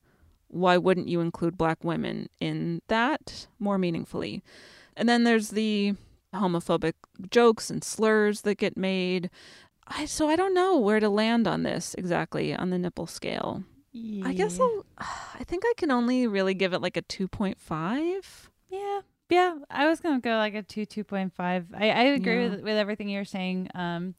why 0.48 0.76
wouldn't 0.76 1.08
you 1.08 1.20
include 1.20 1.56
black 1.56 1.82
women 1.82 2.28
in 2.40 2.80
that 2.88 3.46
more 3.58 3.78
meaningfully 3.78 4.42
and 4.96 5.08
then 5.08 5.24
there's 5.24 5.50
the 5.50 5.94
homophobic 6.34 6.92
jokes 7.30 7.70
and 7.70 7.82
slurs 7.82 8.42
that 8.42 8.58
get 8.58 8.76
made 8.76 9.30
I, 9.90 10.04
so 10.04 10.28
I 10.28 10.36
don't 10.36 10.52
know 10.52 10.76
where 10.78 11.00
to 11.00 11.08
land 11.08 11.48
on 11.48 11.62
this 11.62 11.94
exactly 11.96 12.54
on 12.54 12.68
the 12.68 12.78
nipple 12.78 13.06
scale. 13.06 13.64
I 14.22 14.34
guess 14.34 14.60
I'll, 14.60 14.84
I 14.98 15.44
think 15.44 15.64
I 15.66 15.72
can 15.78 15.90
only 15.90 16.26
really 16.26 16.52
give 16.52 16.74
it 16.74 16.82
like 16.82 16.98
a 16.98 17.02
2.5. 17.02 17.56
Yeah. 18.68 19.00
Yeah, 19.30 19.56
I 19.70 19.86
was 19.88 20.00
gonna 20.00 20.20
go 20.20 20.36
like 20.36 20.54
a 20.54 20.62
two, 20.62 20.86
two 20.86 21.04
point 21.04 21.34
five. 21.34 21.66
I, 21.74 21.90
I 21.90 22.02
agree 22.04 22.42
Yeah. 22.44 22.48
with 22.50 22.60
with 22.62 22.76
everything 22.76 23.08
you're 23.08 23.24
saying. 23.24 23.68
Um, 23.74 24.14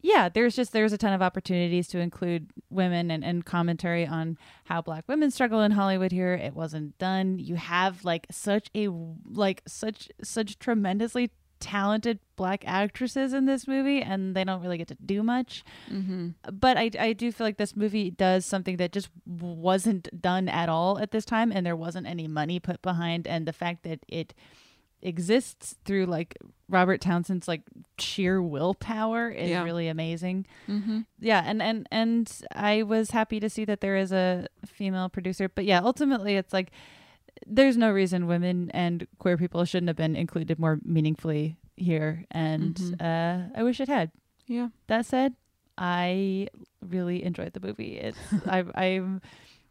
yeah, 0.00 0.28
there's 0.28 0.56
just 0.56 0.72
there's 0.72 0.92
a 0.92 0.98
ton 0.98 1.12
of 1.12 1.22
opportunities 1.22 1.86
to 1.88 1.98
include 1.98 2.50
women 2.70 3.10
and, 3.10 3.22
and 3.22 3.44
commentary 3.44 4.04
on 4.06 4.36
how 4.64 4.82
black 4.82 5.04
women 5.06 5.30
struggle 5.30 5.60
in 5.62 5.70
Hollywood 5.72 6.10
here. 6.12 6.32
It 6.34 6.54
wasn't 6.54 6.98
done. 6.98 7.38
You 7.38 7.54
have 7.56 8.04
like 8.04 8.26
such 8.30 8.68
a 8.74 8.88
like 8.88 9.62
such 9.66 10.08
such 10.22 10.58
tremendously 10.58 11.30
talented 11.62 12.18
black 12.36 12.64
actresses 12.66 13.32
in 13.32 13.46
this 13.46 13.68
movie 13.68 14.02
and 14.02 14.34
they 14.34 14.42
don't 14.44 14.60
really 14.60 14.76
get 14.76 14.88
to 14.88 14.96
do 15.06 15.22
much. 15.22 15.62
Mm-hmm. 15.90 16.30
But 16.52 16.76
I 16.76 16.90
I 16.98 17.12
do 17.12 17.30
feel 17.30 17.46
like 17.46 17.56
this 17.56 17.76
movie 17.76 18.10
does 18.10 18.44
something 18.44 18.76
that 18.78 18.90
just 18.92 19.08
wasn't 19.26 20.20
done 20.20 20.48
at 20.48 20.68
all 20.68 20.98
at 20.98 21.12
this 21.12 21.24
time 21.24 21.52
and 21.52 21.64
there 21.64 21.76
wasn't 21.76 22.06
any 22.08 22.26
money 22.26 22.58
put 22.60 22.82
behind 22.82 23.26
and 23.26 23.46
the 23.46 23.52
fact 23.52 23.84
that 23.84 24.00
it 24.08 24.34
exists 25.04 25.74
through 25.84 26.06
like 26.06 26.36
Robert 26.68 27.00
Townsend's 27.00 27.48
like 27.48 27.62
sheer 27.98 28.40
willpower 28.42 29.30
is 29.30 29.50
Yeah. 29.50 29.62
really 29.64 29.88
amazing. 29.88 30.46
Mm-hmm. 30.68 31.00
Yeah, 31.20 31.42
and 31.44 31.60
and 31.62 31.86
and 31.90 32.32
I 32.54 32.82
was 32.82 33.10
happy 33.10 33.40
to 33.40 33.50
see 33.50 33.64
that 33.64 33.80
there 33.80 33.96
is 33.96 34.12
a 34.12 34.46
female 34.66 35.08
producer, 35.08 35.48
but 35.48 35.64
yeah, 35.64 35.80
ultimately 35.82 36.36
it's 36.36 36.52
like 36.52 36.70
there's 37.46 37.76
no 37.76 37.90
reason 37.90 38.26
women 38.26 38.70
and 38.72 39.06
queer 39.18 39.36
people 39.36 39.64
shouldn't 39.64 39.88
have 39.88 39.96
been 39.96 40.16
included 40.16 40.58
more 40.58 40.78
meaningfully 40.84 41.56
here 41.76 42.24
and 42.30 42.74
Mhm. 42.76 43.00
uh 43.00 43.48
I 43.58 43.62
wish 43.62 43.80
it 43.80 43.88
had. 43.88 44.10
Yeah. 44.46 44.68
That 44.88 45.06
said, 45.06 45.34
I 45.78 46.48
really 46.80 47.22
enjoyed 47.24 47.52
the 47.54 47.60
movie. 47.60 47.96
It's 47.98 48.18
I 48.46 48.64
I'm 48.74 49.20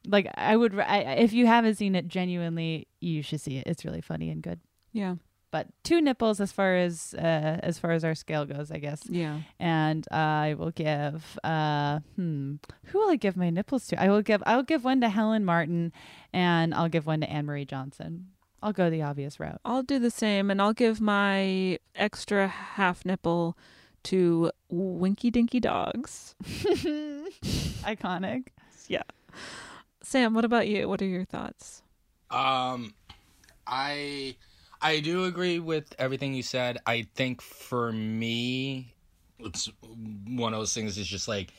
like 0.08 0.28
I 0.36 0.56
would 0.58 0.78
I, 0.80 0.98
if 1.22 1.32
you 1.34 1.46
haven't 1.48 1.76
seen 1.76 1.96
it 1.96 2.08
genuinely 2.08 2.88
you 3.00 3.22
should 3.22 3.42
see 3.42 3.58
it. 3.58 3.68
It's 3.68 3.86
really 3.86 4.02
funny 4.02 4.30
and 4.30 4.42
good. 4.42 4.60
Yeah. 4.94 5.16
But 5.52 5.68
two 5.84 6.00
nipples 6.02 6.40
as 6.40 6.52
far 6.54 6.78
as 6.78 7.14
uh 7.14 7.60
as 7.62 7.78
far 7.78 7.92
as 7.92 8.04
our 8.06 8.16
scale 8.16 8.46
goes, 8.46 8.72
I 8.72 8.78
guess. 8.78 9.02
Yeah. 9.10 9.42
And 9.60 10.08
I 10.12 10.56
will 10.58 10.72
give 10.72 11.38
uh 11.44 12.00
hmm 12.16 12.56
who 12.86 13.00
will 13.00 13.10
I 13.10 13.18
give 13.18 13.36
my 13.36 13.50
nipples 13.50 13.88
to? 13.88 14.02
I 14.02 14.08
will 14.10 14.22
give 14.22 14.42
I'll 14.46 14.64
give 14.64 14.84
one 14.86 15.02
to 15.02 15.10
Helen 15.10 15.44
Martin 15.44 15.92
and 16.32 16.74
I'll 16.74 16.90
give 16.90 17.06
one 17.06 17.20
to 17.22 17.30
Anne 17.30 17.46
Marie 17.46 17.66
Johnson. 17.66 18.28
I'll 18.64 18.74
go 18.74 18.90
the 18.90 19.02
obvious 19.02 19.40
route. 19.40 19.60
I'll 19.66 19.84
do 19.84 20.00
the 20.00 20.12
same 20.12 20.50
and 20.50 20.62
I'll 20.62 20.74
give 20.74 21.02
my 21.02 21.80
extra 21.96 22.48
half 22.48 23.04
nipple 23.06 23.58
to 24.04 24.52
Winky 24.70 25.32
Dinky 25.32 25.60
Dogs. 25.60 26.36
Iconic. 27.84 28.48
Yeah. 28.88 29.04
Sam, 30.04 30.34
what 30.34 30.46
about 30.46 30.68
you? 30.68 30.88
What 30.88 31.02
are 31.02 31.06
your 31.08 31.26
thoughts? 31.26 31.84
Um, 32.30 32.94
I 33.68 34.36
I 34.82 35.00
do 35.00 35.26
agree 35.26 35.60
with 35.60 35.94
everything 36.00 36.34
you 36.34 36.44
said. 36.44 36.80
I 36.86 37.08
think 37.16 37.42
for 37.42 37.92
me, 37.92 38.94
it's 39.40 39.70
one 40.28 40.54
of 40.54 40.60
those 40.60 40.74
things. 40.74 40.98
Is 40.98 41.08
just 41.08 41.28
like 41.28 41.54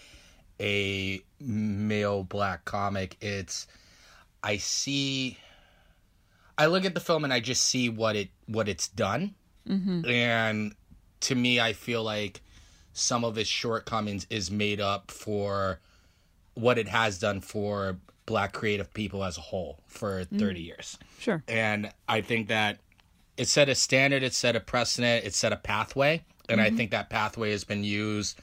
a 0.60 1.20
male 1.40 2.24
black 2.24 2.64
comic. 2.64 3.16
It's 3.20 3.66
I 4.42 4.56
see. 4.56 5.38
I 6.58 6.66
look 6.66 6.84
at 6.84 6.94
the 6.94 7.00
film 7.00 7.24
and 7.24 7.32
I 7.32 7.40
just 7.40 7.62
see 7.64 7.88
what 7.88 8.16
it 8.16 8.28
what 8.46 8.68
it's 8.68 8.88
done, 8.88 9.34
Mm-hmm. 9.68 10.08
and 10.10 10.74
to 11.20 11.34
me, 11.36 11.60
I 11.60 11.72
feel 11.72 12.02
like 12.02 12.40
some 12.92 13.24
of 13.24 13.38
its 13.38 13.48
shortcomings 13.48 14.26
is 14.28 14.50
made 14.50 14.80
up 14.80 15.10
for 15.10 15.78
what 16.54 16.76
it 16.78 16.88
has 16.88 17.18
done 17.18 17.40
for 17.40 17.96
black 18.26 18.52
creative 18.52 18.92
people 18.92 19.24
as 19.24 19.38
a 19.38 19.40
whole 19.40 19.78
for 19.86 20.24
30 20.24 20.60
years. 20.60 20.98
Sure. 21.18 21.42
And 21.48 21.90
I 22.08 22.20
think 22.20 22.48
that 22.48 22.78
it 23.36 23.48
set 23.48 23.68
a 23.68 23.74
standard, 23.74 24.22
it 24.22 24.34
set 24.34 24.56
a 24.56 24.60
precedent, 24.60 25.24
it 25.24 25.34
set 25.34 25.52
a 25.52 25.56
pathway. 25.56 26.22
And 26.48 26.60
I 26.60 26.70
think 26.70 26.90
that 26.90 27.09
pathway 27.09 27.52
has 27.52 27.64
been 27.64 27.82
used 27.84 28.38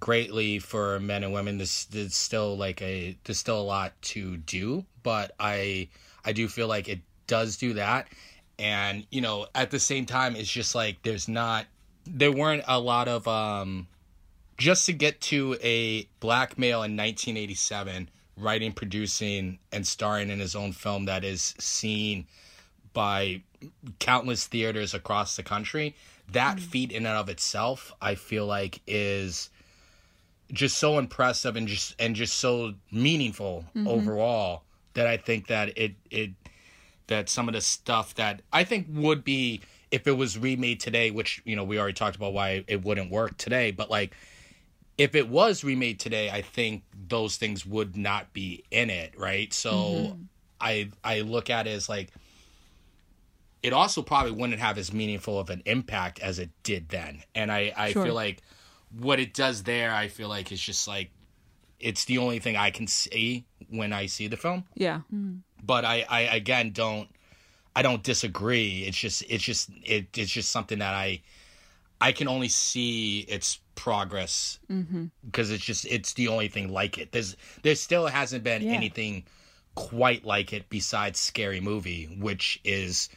greatly 0.00 0.58
for 0.58 0.98
men 0.98 1.24
and 1.24 1.32
women. 1.32 1.58
This 1.58 1.84
there's 1.84 2.14
still 2.14 2.56
like 2.56 2.82
a 2.82 3.16
there's 3.24 3.38
still 3.38 3.60
a 3.60 3.62
lot 3.62 3.92
to 4.02 4.36
do, 4.38 4.84
but 5.02 5.32
I 5.38 5.88
I 6.24 6.32
do 6.32 6.48
feel 6.48 6.68
like 6.68 6.88
it 6.88 7.00
does 7.26 7.56
do 7.56 7.74
that. 7.74 8.08
And, 8.58 9.06
you 9.10 9.20
know, 9.20 9.46
at 9.54 9.70
the 9.70 9.78
same 9.78 10.04
time 10.04 10.34
it's 10.34 10.50
just 10.50 10.74
like 10.74 11.02
there's 11.02 11.28
not 11.28 11.66
there 12.06 12.32
weren't 12.32 12.64
a 12.66 12.80
lot 12.80 13.06
of 13.08 13.28
um 13.28 13.86
just 14.56 14.86
to 14.86 14.92
get 14.92 15.20
to 15.20 15.56
a 15.62 16.08
black 16.18 16.58
male 16.58 16.82
in 16.82 16.96
1987 16.96 18.08
writing 18.36 18.72
producing 18.72 19.58
and 19.72 19.86
starring 19.86 20.30
in 20.30 20.40
his 20.40 20.56
own 20.56 20.72
film 20.72 21.04
that 21.04 21.24
is 21.24 21.54
seen 21.58 22.26
by 22.92 23.42
countless 23.98 24.46
theaters 24.46 24.94
across 24.94 25.36
the 25.36 25.42
country 25.42 25.94
that 26.30 26.56
mm. 26.56 26.60
feat 26.60 26.92
in 26.92 27.06
and 27.06 27.16
of 27.16 27.28
itself 27.28 27.92
i 28.00 28.14
feel 28.14 28.46
like 28.46 28.80
is 28.86 29.50
just 30.52 30.78
so 30.78 30.98
impressive 30.98 31.56
and 31.56 31.68
just 31.68 31.94
and 31.98 32.14
just 32.14 32.36
so 32.36 32.72
meaningful 32.92 33.64
mm-hmm. 33.74 33.88
overall 33.88 34.62
that 34.94 35.06
i 35.06 35.16
think 35.16 35.48
that 35.48 35.76
it 35.76 35.94
it 36.10 36.30
that 37.08 37.28
some 37.28 37.48
of 37.48 37.54
the 37.54 37.60
stuff 37.60 38.14
that 38.14 38.42
i 38.52 38.62
think 38.62 38.86
would 38.90 39.24
be 39.24 39.60
if 39.90 40.06
it 40.06 40.12
was 40.12 40.38
remade 40.38 40.78
today 40.78 41.10
which 41.10 41.42
you 41.44 41.56
know 41.56 41.64
we 41.64 41.78
already 41.78 41.94
talked 41.94 42.16
about 42.16 42.32
why 42.32 42.64
it 42.68 42.84
wouldn't 42.84 43.10
work 43.10 43.36
today 43.36 43.70
but 43.70 43.90
like 43.90 44.14
if 44.98 45.14
it 45.14 45.28
was 45.28 45.62
remade 45.62 46.00
today, 46.00 46.28
I 46.28 46.42
think 46.42 46.82
those 47.08 47.36
things 47.36 47.64
would 47.64 47.96
not 47.96 48.32
be 48.32 48.64
in 48.72 48.90
it, 48.90 49.16
right? 49.16 49.54
So 49.54 49.72
mm-hmm. 49.72 50.22
I 50.60 50.90
I 51.04 51.20
look 51.20 51.48
at 51.48 51.68
it 51.68 51.70
as 51.70 51.88
like 51.88 52.10
it 53.62 53.72
also 53.72 54.02
probably 54.02 54.32
wouldn't 54.32 54.60
have 54.60 54.78
as 54.78 54.92
meaningful 54.92 55.38
of 55.38 55.50
an 55.50 55.62
impact 55.66 56.20
as 56.20 56.38
it 56.38 56.50
did 56.62 56.88
then. 56.90 57.22
And 57.34 57.50
I, 57.50 57.72
I 57.76 57.92
Sure. 57.92 58.04
feel 58.04 58.14
like 58.14 58.42
what 58.96 59.18
it 59.20 59.34
does 59.34 59.64
there, 59.64 59.92
I 59.94 60.08
feel 60.08 60.28
like 60.28 60.52
is 60.52 60.60
just 60.60 60.86
like 60.88 61.10
it's 61.80 62.04
the 62.06 62.18
only 62.18 62.38
thing 62.40 62.56
I 62.56 62.70
can 62.70 62.86
see 62.86 63.44
when 63.68 63.92
I 63.92 64.06
see 64.06 64.26
the 64.28 64.36
film. 64.36 64.64
Yeah. 64.74 64.98
Mm-hmm. 65.12 65.38
But 65.62 65.84
I, 65.84 66.04
I 66.08 66.20
again 66.22 66.70
don't 66.72 67.08
I 67.76 67.82
don't 67.82 68.02
disagree. 68.02 68.84
It's 68.86 68.96
just 68.96 69.22
it's 69.28 69.44
just 69.44 69.70
it, 69.84 70.16
it's 70.16 70.30
just 70.30 70.50
something 70.50 70.78
that 70.78 70.94
I 70.94 71.22
I 72.00 72.12
can 72.12 72.28
only 72.28 72.48
see 72.48 73.20
its 73.20 73.58
progress 73.74 74.58
mm-hmm. 74.70 75.06
because 75.26 75.50
it's 75.50 75.64
just 75.64 75.84
it's 75.86 76.14
the 76.14 76.28
only 76.28 76.48
thing 76.48 76.68
like 76.72 76.98
it. 76.98 77.12
There's 77.12 77.36
there 77.62 77.74
still 77.74 78.06
hasn't 78.06 78.44
been 78.44 78.62
Yeah. 78.62 78.72
anything 78.72 79.24
quite 79.74 80.24
like 80.24 80.52
it 80.52 80.68
besides 80.68 81.20
Scary 81.20 81.60
Movie, 81.60 82.06
which 82.18 82.60
is 82.64 83.08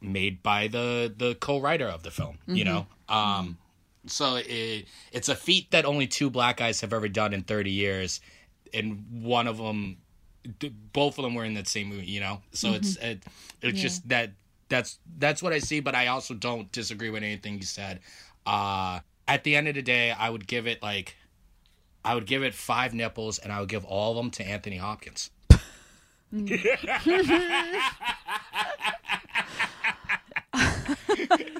made 0.00 0.42
by 0.42 0.68
the 0.68 1.12
the 1.16 1.34
co-writer 1.36 1.86
of 1.86 2.02
the 2.02 2.10
film. 2.10 2.38
You 2.46 2.64
know, 2.64 2.86
um, 3.08 3.58
so 4.06 4.36
it 4.36 4.86
it's 5.12 5.28
a 5.28 5.36
feat 5.36 5.70
that 5.70 5.84
only 5.84 6.06
two 6.06 6.30
black 6.30 6.58
guys 6.58 6.80
have 6.80 6.92
ever 6.92 7.08
done 7.08 7.32
in 7.32 7.42
30 7.42 7.70
years, 7.70 8.20
and 8.72 9.22
one 9.22 9.46
of 9.46 9.58
them, 9.58 9.98
both 10.92 11.18
of 11.18 11.24
them 11.24 11.34
were 11.34 11.44
in 11.44 11.54
that 11.54 11.68
same 11.68 11.88
movie. 11.88 12.06
You 12.06 12.20
know, 12.20 12.40
so 12.52 12.72
it's 12.72 12.96
it, 12.96 13.22
it's 13.62 13.80
just 13.80 14.08
that 14.08 14.30
that's 14.68 14.98
that's 15.18 15.42
what 15.42 15.52
I 15.52 15.58
see. 15.58 15.80
But 15.80 15.94
I 15.94 16.08
also 16.08 16.34
don't 16.34 16.70
disagree 16.72 17.10
with 17.10 17.22
anything 17.22 17.56
you 17.56 17.62
said. 17.62 18.00
Uh, 18.46 19.00
at 19.26 19.44
the 19.44 19.56
end 19.56 19.68
of 19.68 19.74
the 19.74 19.82
day, 19.82 20.10
I 20.10 20.30
would 20.30 20.46
give 20.46 20.66
it 20.66 20.82
like. 20.82 21.16
I 22.04 22.14
would 22.14 22.26
give 22.26 22.44
it 22.44 22.54
five 22.54 22.94
nipples, 22.94 23.38
and 23.38 23.52
I 23.52 23.60
would 23.60 23.68
give 23.68 23.84
all 23.84 24.12
of 24.12 24.16
them 24.16 24.30
to 24.30 24.46
Anthony 24.46 24.76
Hopkins. 24.76 25.30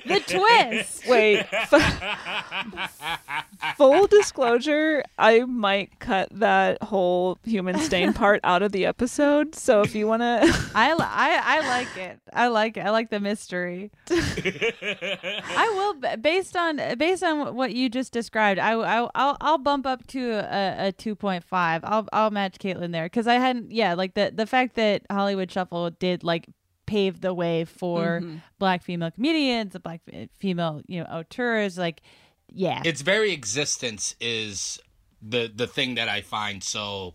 The 0.09 0.21
twist. 0.21 1.07
Wait. 1.07 1.47
Full 3.77 4.07
disclosure, 4.07 5.03
I 5.19 5.41
might 5.41 5.99
cut 5.99 6.29
that 6.33 6.83
whole 6.83 7.39
human 7.45 7.79
stain 7.79 8.13
part 8.13 8.41
out 8.45 8.63
of 8.63 8.73
the 8.73 8.87
episode. 8.87 9.55
So 9.55 9.83
if 9.83 9.95
you 9.95 10.07
want 10.07 10.23
to. 10.23 10.71
I, 10.75 10.93
I 10.93 11.59
I 11.59 11.69
like 11.69 11.97
it. 11.97 12.21
I 12.33 12.49
like 12.49 12.77
it. 12.77 12.81
I 12.81 12.91
like 12.91 13.11
the 13.11 13.21
mystery. 13.21 13.91
I 14.11 15.71
will 15.75 16.17
based 16.19 16.57
on 16.57 16.81
based 16.97 17.23
on 17.23 17.55
what 17.55 17.75
you 17.75 17.89
just 17.89 18.13
described. 18.13 18.59
I 18.59 18.73
I 18.73 19.09
I'll, 19.15 19.37
I'll 19.41 19.59
bump 19.59 19.87
up 19.87 20.07
to 20.09 20.33
a, 20.33 20.89
a 20.89 20.93
two 20.93 21.15
point 21.15 21.45
five. 21.45 21.83
I'll 21.85 22.09
I'll 22.13 22.31
match 22.31 22.59
Caitlin 22.59 22.93
there 22.93 23.07
because 23.07 23.27
I 23.27 23.35
hadn't. 23.35 23.71
Yeah, 23.71 23.95
like 23.95 24.15
the 24.15 24.33
the 24.35 24.47
fact 24.47 24.75
that 24.77 25.03
Hollywood 25.11 25.51
Shuffle 25.51 25.91
did 25.91 26.25
like 26.25 26.47
pave 26.89 27.21
the 27.21 27.33
way 27.33 27.65
for 27.65 28.21
mm-hmm. 28.21 28.39
black 28.59 28.83
female 28.83 29.11
comedians, 29.11 29.73
the 29.73 29.81
black 29.81 30.01
female 30.39 30.83
you 30.87 31.01
know 31.01 31.07
auteurs. 31.07 31.79
Like, 31.79 32.03
yeah, 32.49 32.83
its 32.85 33.03
very 33.03 33.33
existence 33.33 34.17
is 34.21 34.81
the 35.23 35.53
the 35.55 35.67
thing 35.67 35.95
that 35.95 36.09
I 36.09 36.23
find 36.23 36.65
so 36.65 37.15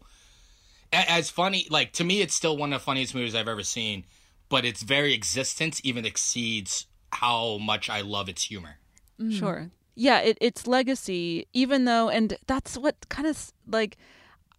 as 0.93 1.29
funny. 1.29 1.67
Like 1.69 1.91
to 1.93 2.03
me, 2.03 2.21
it's 2.21 2.33
still 2.33 2.55
one 2.55 2.71
of 2.71 2.79
the 2.79 2.85
funniest 2.85 3.13
movies 3.13 3.35
I've 3.35 3.49
ever 3.49 3.63
seen. 3.63 4.05
But 4.49 4.65
its 4.65 4.83
very 4.83 5.15
existence 5.15 5.81
even 5.83 6.05
exceeds 6.05 6.85
how 7.11 7.57
much 7.57 7.89
I 7.89 8.01
love 8.01 8.29
its 8.29 8.43
humor. 8.43 8.77
Mm-hmm. 9.19 9.31
Sure. 9.31 9.71
Yeah, 9.95 10.19
it, 10.19 10.37
its 10.41 10.67
legacy, 10.67 11.47
even 11.53 11.85
though, 11.85 12.09
and 12.09 12.37
that's 12.45 12.77
what 12.77 13.09
kind 13.09 13.27
of 13.27 13.51
like, 13.67 13.97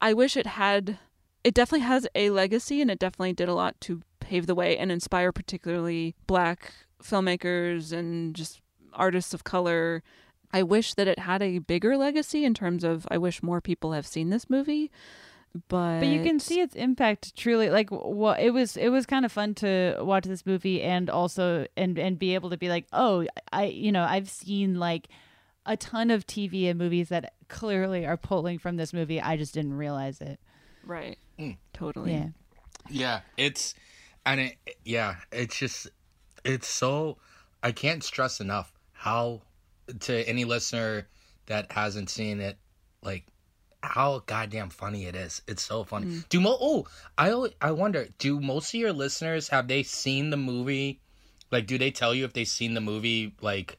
I 0.00 0.12
wish 0.12 0.36
it 0.36 0.46
had, 0.46 0.98
it 1.42 1.54
definitely 1.54 1.86
has 1.86 2.06
a 2.14 2.30
legacy 2.30 2.80
and 2.80 2.90
it 2.90 2.98
definitely 2.98 3.32
did 3.32 3.48
a 3.48 3.54
lot 3.54 3.80
to 3.82 4.02
pave 4.24 4.46
the 4.46 4.54
way 4.54 4.76
and 4.78 4.90
inspire 4.90 5.30
particularly 5.32 6.14
black 6.26 6.72
filmmakers 7.02 7.92
and 7.92 8.34
just 8.34 8.60
artists 8.92 9.34
of 9.34 9.44
color. 9.44 10.02
I 10.52 10.62
wish 10.62 10.94
that 10.94 11.06
it 11.08 11.18
had 11.20 11.42
a 11.42 11.58
bigger 11.58 11.96
legacy 11.96 12.44
in 12.44 12.54
terms 12.54 12.84
of, 12.84 13.06
I 13.10 13.18
wish 13.18 13.42
more 13.42 13.60
people 13.60 13.92
have 13.92 14.06
seen 14.06 14.30
this 14.30 14.48
movie. 14.48 14.90
But, 15.68 16.00
but 16.00 16.08
you 16.08 16.22
can 16.24 16.40
see 16.40 16.60
its 16.60 16.74
impact 16.74 17.36
truly 17.36 17.70
like 17.70 17.88
what 17.90 18.40
it 18.40 18.50
was 18.50 18.76
it 18.76 18.88
was 18.88 19.06
kind 19.06 19.24
of 19.24 19.30
fun 19.30 19.54
to 19.56 19.96
watch 20.00 20.24
this 20.24 20.44
movie 20.44 20.82
and 20.82 21.08
also 21.08 21.68
and 21.76 21.96
and 21.96 22.18
be 22.18 22.34
able 22.34 22.50
to 22.50 22.56
be 22.56 22.68
like 22.68 22.86
oh 22.92 23.24
i 23.52 23.66
you 23.66 23.92
know 23.92 24.02
i've 24.02 24.28
seen 24.28 24.80
like 24.80 25.06
a 25.64 25.76
ton 25.76 26.10
of 26.10 26.26
tv 26.26 26.68
and 26.68 26.76
movies 26.76 27.08
that 27.08 27.34
clearly 27.48 28.04
are 28.04 28.16
pulling 28.16 28.58
from 28.58 28.74
this 28.78 28.92
movie 28.92 29.20
i 29.20 29.36
just 29.36 29.54
didn't 29.54 29.74
realize 29.74 30.20
it 30.20 30.40
Right. 30.84 31.18
Hmm. 31.38 31.52
Totally. 31.72 32.12
yeah 32.14 32.26
Yeah, 32.90 33.20
it's 33.36 33.76
and 34.26 34.40
it 34.40 34.56
yeah, 34.84 35.16
it's 35.32 35.58
just 35.58 35.88
it's 36.44 36.68
so 36.68 37.18
I 37.62 37.72
can't 37.72 38.02
stress 38.02 38.40
enough 38.40 38.72
how 38.92 39.42
to 40.00 40.28
any 40.28 40.44
listener 40.44 41.08
that 41.46 41.70
hasn't 41.72 42.10
seen 42.10 42.40
it 42.40 42.58
like 43.02 43.24
how 43.82 44.22
goddamn 44.26 44.70
funny 44.70 45.04
it 45.06 45.14
is. 45.14 45.42
It's 45.46 45.62
so 45.62 45.84
funny. 45.84 46.06
Mm. 46.06 46.28
Do 46.28 46.40
mo 46.40 46.56
oh, 46.60 46.86
I 47.18 47.48
I 47.60 47.70
wonder, 47.72 48.08
do 48.18 48.40
most 48.40 48.72
of 48.74 48.80
your 48.80 48.92
listeners 48.92 49.48
have 49.48 49.68
they 49.68 49.82
seen 49.82 50.30
the 50.30 50.36
movie? 50.38 51.00
Like 51.50 51.66
do 51.66 51.78
they 51.78 51.90
tell 51.90 52.14
you 52.14 52.24
if 52.24 52.32
they've 52.32 52.48
seen 52.48 52.74
the 52.74 52.80
movie 52.80 53.34
like 53.42 53.78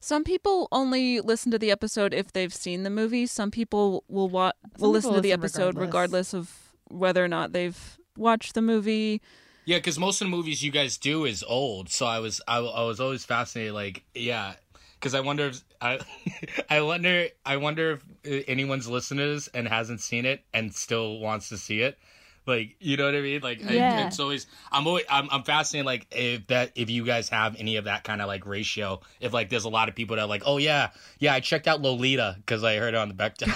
Some 0.00 0.22
people 0.22 0.68
only 0.70 1.20
listen 1.20 1.50
to 1.50 1.58
the 1.58 1.70
episode 1.72 2.14
if 2.14 2.32
they've 2.32 2.54
seen 2.54 2.84
the 2.84 2.90
movie. 2.90 3.26
Some 3.26 3.50
people 3.50 4.04
will 4.08 4.28
wa- 4.28 4.52
will 4.78 4.88
Some 4.88 4.92
listen 4.92 5.12
to 5.14 5.20
the 5.20 5.32
episode 5.32 5.76
regardless. 5.76 6.32
regardless 6.32 6.34
of 6.34 6.50
whether 6.88 7.24
or 7.24 7.28
not 7.28 7.52
they've 7.52 7.98
watched 8.16 8.54
the 8.54 8.62
movie. 8.62 9.20
Yeah, 9.66 9.78
because 9.78 9.98
most 9.98 10.22
of 10.22 10.26
the 10.28 10.30
movies 10.30 10.62
you 10.62 10.70
guys 10.70 10.96
do 10.96 11.24
is 11.24 11.42
old. 11.46 11.90
So 11.90 12.06
I 12.06 12.20
was 12.20 12.40
I, 12.48 12.58
I 12.58 12.84
was 12.84 13.00
always 13.00 13.24
fascinated. 13.24 13.74
Like, 13.74 14.04
yeah, 14.14 14.54
because 14.94 15.12
I 15.14 15.20
wonder 15.20 15.46
if 15.46 15.60
I 15.80 15.98
I 16.70 16.80
wonder 16.82 17.26
I 17.44 17.56
wonder 17.58 17.98
if 18.24 18.44
anyone's 18.48 18.88
listened 18.88 19.18
to 19.18 19.26
this 19.26 19.48
and 19.48 19.66
hasn't 19.68 20.00
seen 20.00 20.24
it 20.24 20.44
and 20.54 20.72
still 20.74 21.18
wants 21.18 21.48
to 21.50 21.58
see 21.58 21.80
it. 21.82 21.98
Like, 22.46 22.76
you 22.78 22.96
know 22.96 23.06
what 23.06 23.16
I 23.16 23.22
mean? 23.22 23.40
Like, 23.40 23.60
I- 23.66 23.72
it's 24.06 24.20
always 24.20 24.46
I'm 24.70 24.86
always 24.86 25.04
I'm, 25.10 25.28
I'm 25.32 25.42
fascinated. 25.42 25.84
Like, 25.86 26.06
if 26.12 26.46
that 26.46 26.70
if 26.76 26.88
you 26.88 27.04
guys 27.04 27.28
have 27.30 27.56
any 27.58 27.74
of 27.74 27.86
that 27.86 28.04
kind 28.04 28.22
of 28.22 28.28
like 28.28 28.46
ratio, 28.46 29.00
if 29.18 29.32
like 29.32 29.50
there's 29.50 29.64
a 29.64 29.68
lot 29.68 29.88
of 29.88 29.96
people 29.96 30.14
that 30.14 30.22
are 30.22 30.28
like, 30.28 30.44
oh 30.46 30.58
yeah, 30.58 30.90
yeah, 31.18 31.34
I 31.34 31.40
checked 31.40 31.66
out 31.66 31.82
Lolita 31.82 32.36
because 32.38 32.62
I 32.62 32.76
heard 32.76 32.94
it 32.94 32.98
on 32.98 33.08
the 33.08 33.14
Bechdel. 33.14 33.50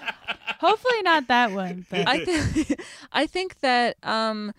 hopefully 0.60 1.02
not 1.02 1.26
that 1.28 1.52
one 1.52 1.84
but 1.90 2.06
I 2.08 2.18
think 2.24 2.80
I 3.12 3.26
think 3.26 3.60
that 3.60 3.96
um 4.02 4.52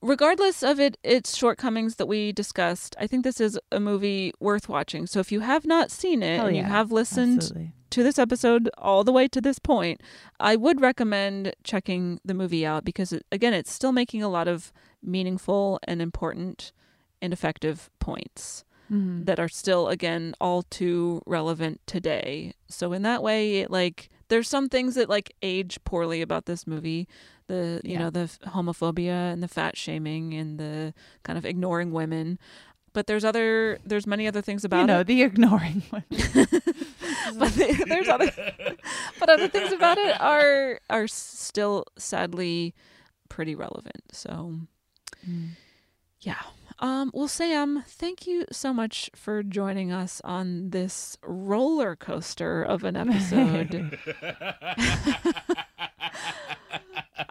regardless 0.00 0.62
of 0.62 0.80
it 0.80 0.96
its 1.04 1.36
shortcomings 1.36 1.96
that 1.96 2.06
we 2.06 2.32
discussed, 2.32 2.96
I 2.98 3.06
think 3.06 3.22
this 3.24 3.40
is 3.40 3.58
a 3.70 3.78
movie 3.80 4.32
worth 4.40 4.68
watching. 4.68 5.06
So 5.06 5.20
if 5.20 5.30
you 5.30 5.40
have 5.40 5.64
not 5.64 5.90
seen 5.90 6.22
it 6.22 6.38
Hell 6.38 6.46
and 6.46 6.56
you 6.56 6.64
have 6.64 6.90
listened 6.90 7.38
absolutely. 7.38 7.72
to 7.90 8.02
this 8.02 8.18
episode 8.18 8.68
all 8.78 9.04
the 9.04 9.12
way 9.12 9.28
to 9.28 9.40
this 9.40 9.58
point, 9.58 10.00
I 10.40 10.56
would 10.56 10.80
recommend 10.80 11.54
checking 11.62 12.18
the 12.24 12.34
movie 12.34 12.66
out 12.66 12.84
because 12.84 13.12
it, 13.12 13.24
again, 13.30 13.54
it's 13.54 13.70
still 13.72 13.92
making 13.92 14.22
a 14.24 14.28
lot 14.28 14.48
of 14.48 14.72
meaningful 15.02 15.78
and 15.84 16.02
important 16.02 16.72
and 17.20 17.32
effective 17.32 17.88
points 18.00 18.64
Mhm. 18.90 19.24
that 19.26 19.38
are 19.38 19.48
still 19.48 19.88
again 19.88 20.34
all 20.40 20.62
too 20.64 21.22
relevant 21.26 21.80
today. 21.86 22.54
So 22.68 22.92
in 22.92 23.02
that 23.02 23.22
way, 23.22 23.60
it 23.60 23.70
like 23.70 24.10
there's 24.28 24.48
some 24.48 24.68
things 24.68 24.94
that 24.94 25.08
like 25.08 25.34
age 25.42 25.78
poorly 25.84 26.22
about 26.22 26.46
this 26.46 26.66
movie. 26.66 27.08
The 27.48 27.80
you 27.84 27.92
Yeah. 27.92 27.98
know 27.98 28.10
the 28.10 28.30
homophobia 28.46 29.32
and 29.32 29.42
the 29.42 29.48
fat 29.48 29.76
shaming 29.76 30.32
and 30.34 30.58
the 30.58 30.94
kind 31.22 31.38
of 31.38 31.44
ignoring 31.44 31.92
women. 31.92 32.38
But 32.94 33.06
there's 33.06 33.24
other 33.24 33.78
there's 33.84 34.06
many 34.06 34.26
other 34.26 34.42
things 34.42 34.64
about 34.64 34.82
you 34.82 34.86
know 34.86 35.00
it. 35.00 35.06
the 35.06 35.22
ignoring 35.22 35.82
one 35.90 36.04
but 36.10 37.52
the- 37.54 37.84
there's 37.88 38.08
other 38.08 38.30
but 39.18 39.30
other 39.30 39.48
things 39.48 39.72
about 39.72 39.98
it 39.98 40.20
are 40.20 40.78
are 40.90 41.06
still 41.08 41.84
sadly 41.98 42.74
pretty 43.28 43.54
relevant. 43.54 44.02
So 44.12 44.54
mm. 45.28 45.48
yeah. 46.20 46.36
Um, 46.78 47.10
well, 47.14 47.28
Sam, 47.28 47.84
thank 47.86 48.26
you 48.26 48.44
so 48.50 48.72
much 48.72 49.10
for 49.14 49.42
joining 49.42 49.92
us 49.92 50.20
on 50.24 50.70
this 50.70 51.16
roller 51.22 51.96
coaster 51.96 52.62
of 52.62 52.84
an 52.84 52.96
episode. 52.96 53.98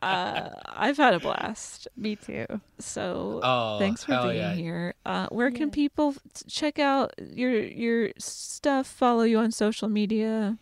uh, 0.01 0.49
I've 0.69 0.97
had 0.97 1.13
a 1.13 1.19
blast. 1.19 1.87
me 1.95 2.15
too 2.15 2.45
So 2.79 3.39
Oh, 3.43 3.79
thanks 3.79 4.03
for 4.03 4.19
being 4.23 4.37
yeah. 4.37 4.53
here. 4.53 4.95
Uh, 5.05 5.27
where 5.29 5.51
can 5.51 5.71
people 5.71 6.15
check 6.47 6.79
out 6.79 7.13
your 7.19 7.59
your 7.59 8.09
stuff? 8.17 8.87
Follow 8.87 9.23
you 9.23 9.39
on 9.39 9.51
social 9.51 9.89
media. 9.89 10.57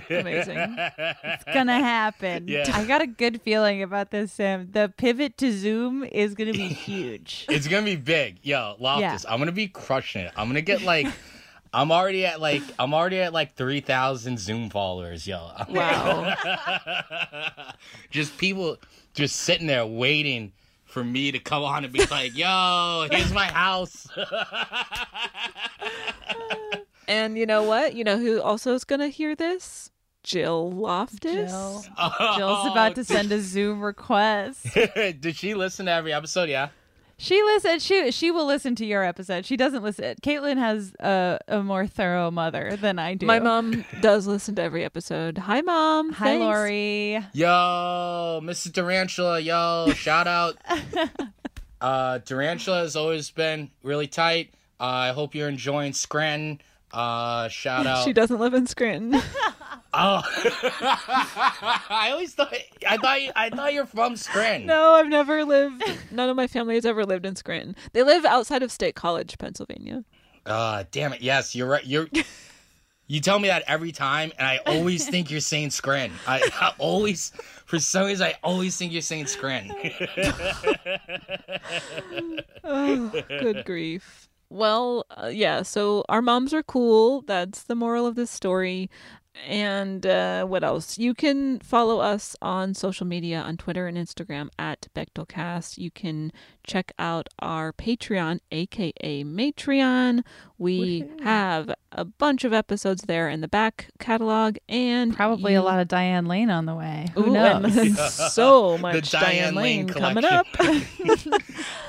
Amazing. 0.09 0.75
It's 0.77 1.43
gonna 1.53 1.79
happen. 1.79 2.47
Yeah. 2.47 2.71
I 2.73 2.85
got 2.85 3.01
a 3.01 3.07
good 3.07 3.41
feeling 3.41 3.83
about 3.83 4.11
this, 4.11 4.33
Sam. 4.33 4.69
The 4.71 4.93
pivot 4.95 5.37
to 5.37 5.51
Zoom 5.51 6.03
is 6.03 6.35
gonna 6.35 6.53
be 6.53 6.67
huge. 6.67 7.45
It's 7.49 7.67
gonna 7.67 7.85
be 7.85 7.95
big. 7.95 8.39
Yo, 8.43 8.75
Loftus, 8.79 9.25
I'm 9.27 9.39
gonna 9.39 9.51
be 9.51 9.67
crushing 9.67 10.23
it. 10.23 10.31
I'm 10.35 10.47
gonna 10.47 10.61
get 10.61 10.81
like 10.81 11.07
I'm 11.73 11.91
already 11.91 12.25
at 12.25 12.41
like 12.41 12.63
I'm 12.79 12.93
already 12.93 13.19
at 13.19 13.33
like 13.33 13.55
three 13.55 13.81
thousand 13.81 14.39
Zoom 14.39 14.69
followers, 14.69 15.27
yo. 15.27 15.51
Wow. 15.69 16.35
just 18.09 18.37
people 18.37 18.77
just 19.13 19.35
sitting 19.37 19.67
there 19.67 19.85
waiting 19.85 20.53
for 20.85 21.03
me 21.03 21.31
to 21.31 21.39
come 21.39 21.63
on 21.63 21.85
and 21.85 21.93
be 21.93 22.05
like, 22.05 22.35
yo, 22.35 23.07
here's 23.09 23.31
my 23.31 23.45
house. 23.45 24.07
and 27.11 27.37
you 27.37 27.45
know 27.45 27.63
what? 27.63 27.93
You 27.93 28.03
know 28.03 28.17
who 28.17 28.41
also 28.41 28.73
is 28.73 28.85
going 28.85 29.01
to 29.01 29.07
hear 29.07 29.35
this? 29.35 29.91
Jill 30.23 30.71
Loftus. 30.71 31.51
Jill. 31.51 31.85
Oh, 31.97 32.33
Jill's 32.37 32.71
about 32.71 32.95
to 32.95 33.03
send 33.03 33.31
a 33.31 33.41
Zoom 33.41 33.81
request. 33.81 34.65
Did 34.95 35.35
she 35.35 35.53
listen 35.53 35.87
to 35.87 35.91
every 35.91 36.13
episode? 36.13 36.47
Yeah. 36.47 36.69
She 37.17 37.41
listen. 37.43 37.79
She 37.79 38.11
she 38.11 38.31
will 38.31 38.45
listen 38.45 38.75
to 38.75 38.85
your 38.85 39.03
episode. 39.03 39.45
She 39.45 39.55
doesn't 39.55 39.83
listen. 39.83 40.15
Caitlin 40.23 40.57
has 40.57 40.93
a, 40.99 41.37
a 41.47 41.61
more 41.61 41.85
thorough 41.85 42.31
mother 42.31 42.75
than 42.77 42.97
I 42.97 43.13
do. 43.13 43.27
My 43.27 43.39
mom 43.39 43.85
does 44.01 44.25
listen 44.25 44.55
to 44.55 44.61
every 44.63 44.83
episode. 44.83 45.37
Hi, 45.37 45.61
mom. 45.61 46.13
Hi, 46.13 46.25
Thanks. 46.25 46.41
Lori. 46.41 47.19
Yo, 47.33 48.39
Mrs. 48.43 48.73
Tarantula, 48.73 49.39
yo, 49.39 49.93
shout 49.93 50.27
out. 50.27 50.57
uh, 51.81 52.19
Tarantula 52.19 52.79
has 52.79 52.95
always 52.95 53.29
been 53.29 53.69
really 53.83 54.07
tight. 54.07 54.55
Uh, 54.79 54.85
I 54.85 55.09
hope 55.09 55.35
you're 55.35 55.49
enjoying 55.49 55.93
Scranton. 55.93 56.59
Uh, 56.93 57.47
shout 57.49 57.85
out. 57.87 58.03
She 58.05 58.13
doesn't 58.13 58.39
live 58.39 58.53
in 58.53 58.67
Scranton. 58.67 59.21
Oh, 59.93 60.21
I 60.79 62.11
always 62.13 62.33
thought 62.33 62.53
I 62.87 62.95
thought 62.95 63.21
you, 63.21 63.31
I 63.35 63.49
thought 63.49 63.73
you're 63.73 63.85
from 63.85 64.15
Scranton. 64.15 64.65
no, 64.65 64.91
I've 64.93 65.09
never 65.09 65.43
lived. 65.43 65.83
None 66.11 66.29
of 66.29 66.37
my 66.37 66.47
family 66.47 66.75
has 66.75 66.85
ever 66.85 67.05
lived 67.05 67.25
in 67.25 67.35
Scranton. 67.35 67.75
They 67.91 68.01
live 68.01 68.23
outside 68.23 68.63
of 68.63 68.71
State 68.71 68.95
College, 68.95 69.37
Pennsylvania. 69.37 70.05
Uh, 70.45 70.85
damn 70.91 71.11
it. 71.11 71.19
Yes, 71.21 71.55
you're 71.55 71.67
right. 71.67 71.85
You're. 71.85 72.07
You 73.07 73.19
tell 73.19 73.37
me 73.39 73.49
that 73.49 73.65
every 73.67 73.91
time, 73.91 74.31
and 74.37 74.47
I 74.47 74.59
always 74.65 75.05
think 75.09 75.29
you're 75.29 75.41
saying 75.41 75.71
Scranton. 75.71 76.17
I, 76.25 76.49
I 76.61 76.71
always, 76.77 77.33
for 77.65 77.77
some 77.77 78.05
reason, 78.05 78.25
I 78.27 78.35
always 78.41 78.77
think 78.77 78.93
you're 78.93 79.01
saying 79.01 79.27
Scranton. 79.27 79.75
Oh, 82.63 83.11
good 83.27 83.65
grief. 83.65 84.20
Well, 84.51 85.05
uh, 85.09 85.27
yeah, 85.27 85.61
so 85.61 86.03
our 86.09 86.21
moms 86.21 86.53
are 86.53 86.61
cool. 86.61 87.21
That's 87.21 87.63
the 87.63 87.73
moral 87.73 88.05
of 88.05 88.15
this 88.15 88.29
story. 88.29 88.89
And 89.47 90.05
uh, 90.05 90.43
what 90.43 90.61
else? 90.61 90.97
You 90.97 91.13
can 91.13 91.59
follow 91.59 92.01
us 92.01 92.35
on 92.41 92.73
social 92.73 93.07
media 93.07 93.39
on 93.39 93.55
Twitter 93.55 93.87
and 93.87 93.97
Instagram 93.97 94.49
at 94.59 94.89
Bechdelcast. 94.93 95.77
You 95.77 95.89
can 95.89 96.33
check 96.63 96.91
out 96.99 97.27
our 97.39 97.73
Patreon, 97.73 98.39
aka 98.51 99.23
Matreon. 99.23 100.23
We 100.57 101.05
have 101.23 101.73
a 101.91 102.05
bunch 102.05 102.43
of 102.43 102.53
episodes 102.53 103.03
there 103.03 103.29
in 103.29 103.41
the 103.41 103.47
back 103.47 103.89
catalog, 103.99 104.57
and 104.69 105.15
Probably 105.15 105.55
a 105.55 105.61
lot 105.63 105.79
of 105.79 105.87
Diane 105.87 106.25
Lane 106.25 106.49
on 106.49 106.65
the 106.65 106.75
way. 106.75 107.07
Who 107.13 107.31
Ooh, 107.31 107.35
and 107.35 107.63
knows? 107.63 108.13
so 108.33 108.77
much 108.79 109.11
Diane 109.11 109.23
Diane 109.23 109.55
Lane 109.55 109.87
Lane 109.87 109.89
coming 109.89 110.25
up. 110.25 110.45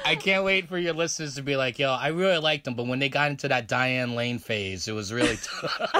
I 0.04 0.16
can't 0.16 0.44
wait 0.44 0.68
for 0.68 0.78
your 0.78 0.94
listeners 0.94 1.34
to 1.36 1.42
be 1.42 1.56
like, 1.56 1.78
yo, 1.78 1.92
I 1.92 2.08
really 2.08 2.38
liked 2.38 2.64
them, 2.64 2.74
but 2.74 2.86
when 2.86 2.98
they 2.98 3.08
got 3.08 3.30
into 3.30 3.48
that 3.48 3.68
Diane 3.68 4.14
Lane 4.14 4.38
phase, 4.38 4.88
it 4.88 4.92
was 4.92 5.12
really 5.12 5.36
tough. 5.36 5.92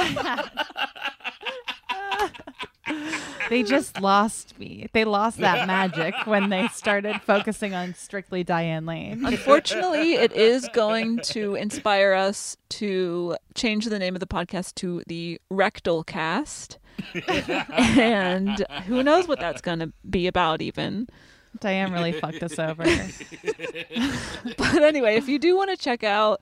They 3.49 3.63
just 3.63 4.01
lost 4.01 4.59
me. 4.59 4.89
They 4.93 5.05
lost 5.05 5.39
that 5.39 5.67
magic 5.67 6.15
when 6.25 6.49
they 6.51 6.69
started 6.69 7.21
focusing 7.23 7.75
on 7.75 7.95
strictly 7.95 8.43
Diane 8.45 8.87
Lane. 8.87 9.25
Unfortunately, 9.25 10.15
it 10.15 10.33
is 10.33 10.69
going 10.73 11.19
to 11.25 11.55
inspire 11.55 12.13
us 12.13 12.57
to 12.71 13.37
change 13.55 13.87
the 13.87 13.99
name 13.99 14.15
of 14.15 14.21
the 14.21 14.27
podcast 14.27 14.75
to 14.77 15.03
the 15.07 15.41
Rectal 15.51 16.03
Cast. 16.05 16.79
and 17.25 18.65
who 18.87 19.03
knows 19.03 19.27
what 19.27 19.41
that's 19.41 19.61
going 19.63 19.79
to 19.79 19.93
be 20.09 20.27
about, 20.27 20.61
even. 20.63 21.09
Diane 21.61 21.93
really 21.93 22.13
fucked 22.13 22.43
us 22.43 22.59
over. 22.59 22.85
But 24.57 24.83
anyway, 24.83 25.17
if 25.17 25.29
you 25.29 25.39
do 25.39 25.57
want 25.57 25.71
to 25.71 25.77
check 25.77 26.03
out 26.03 26.41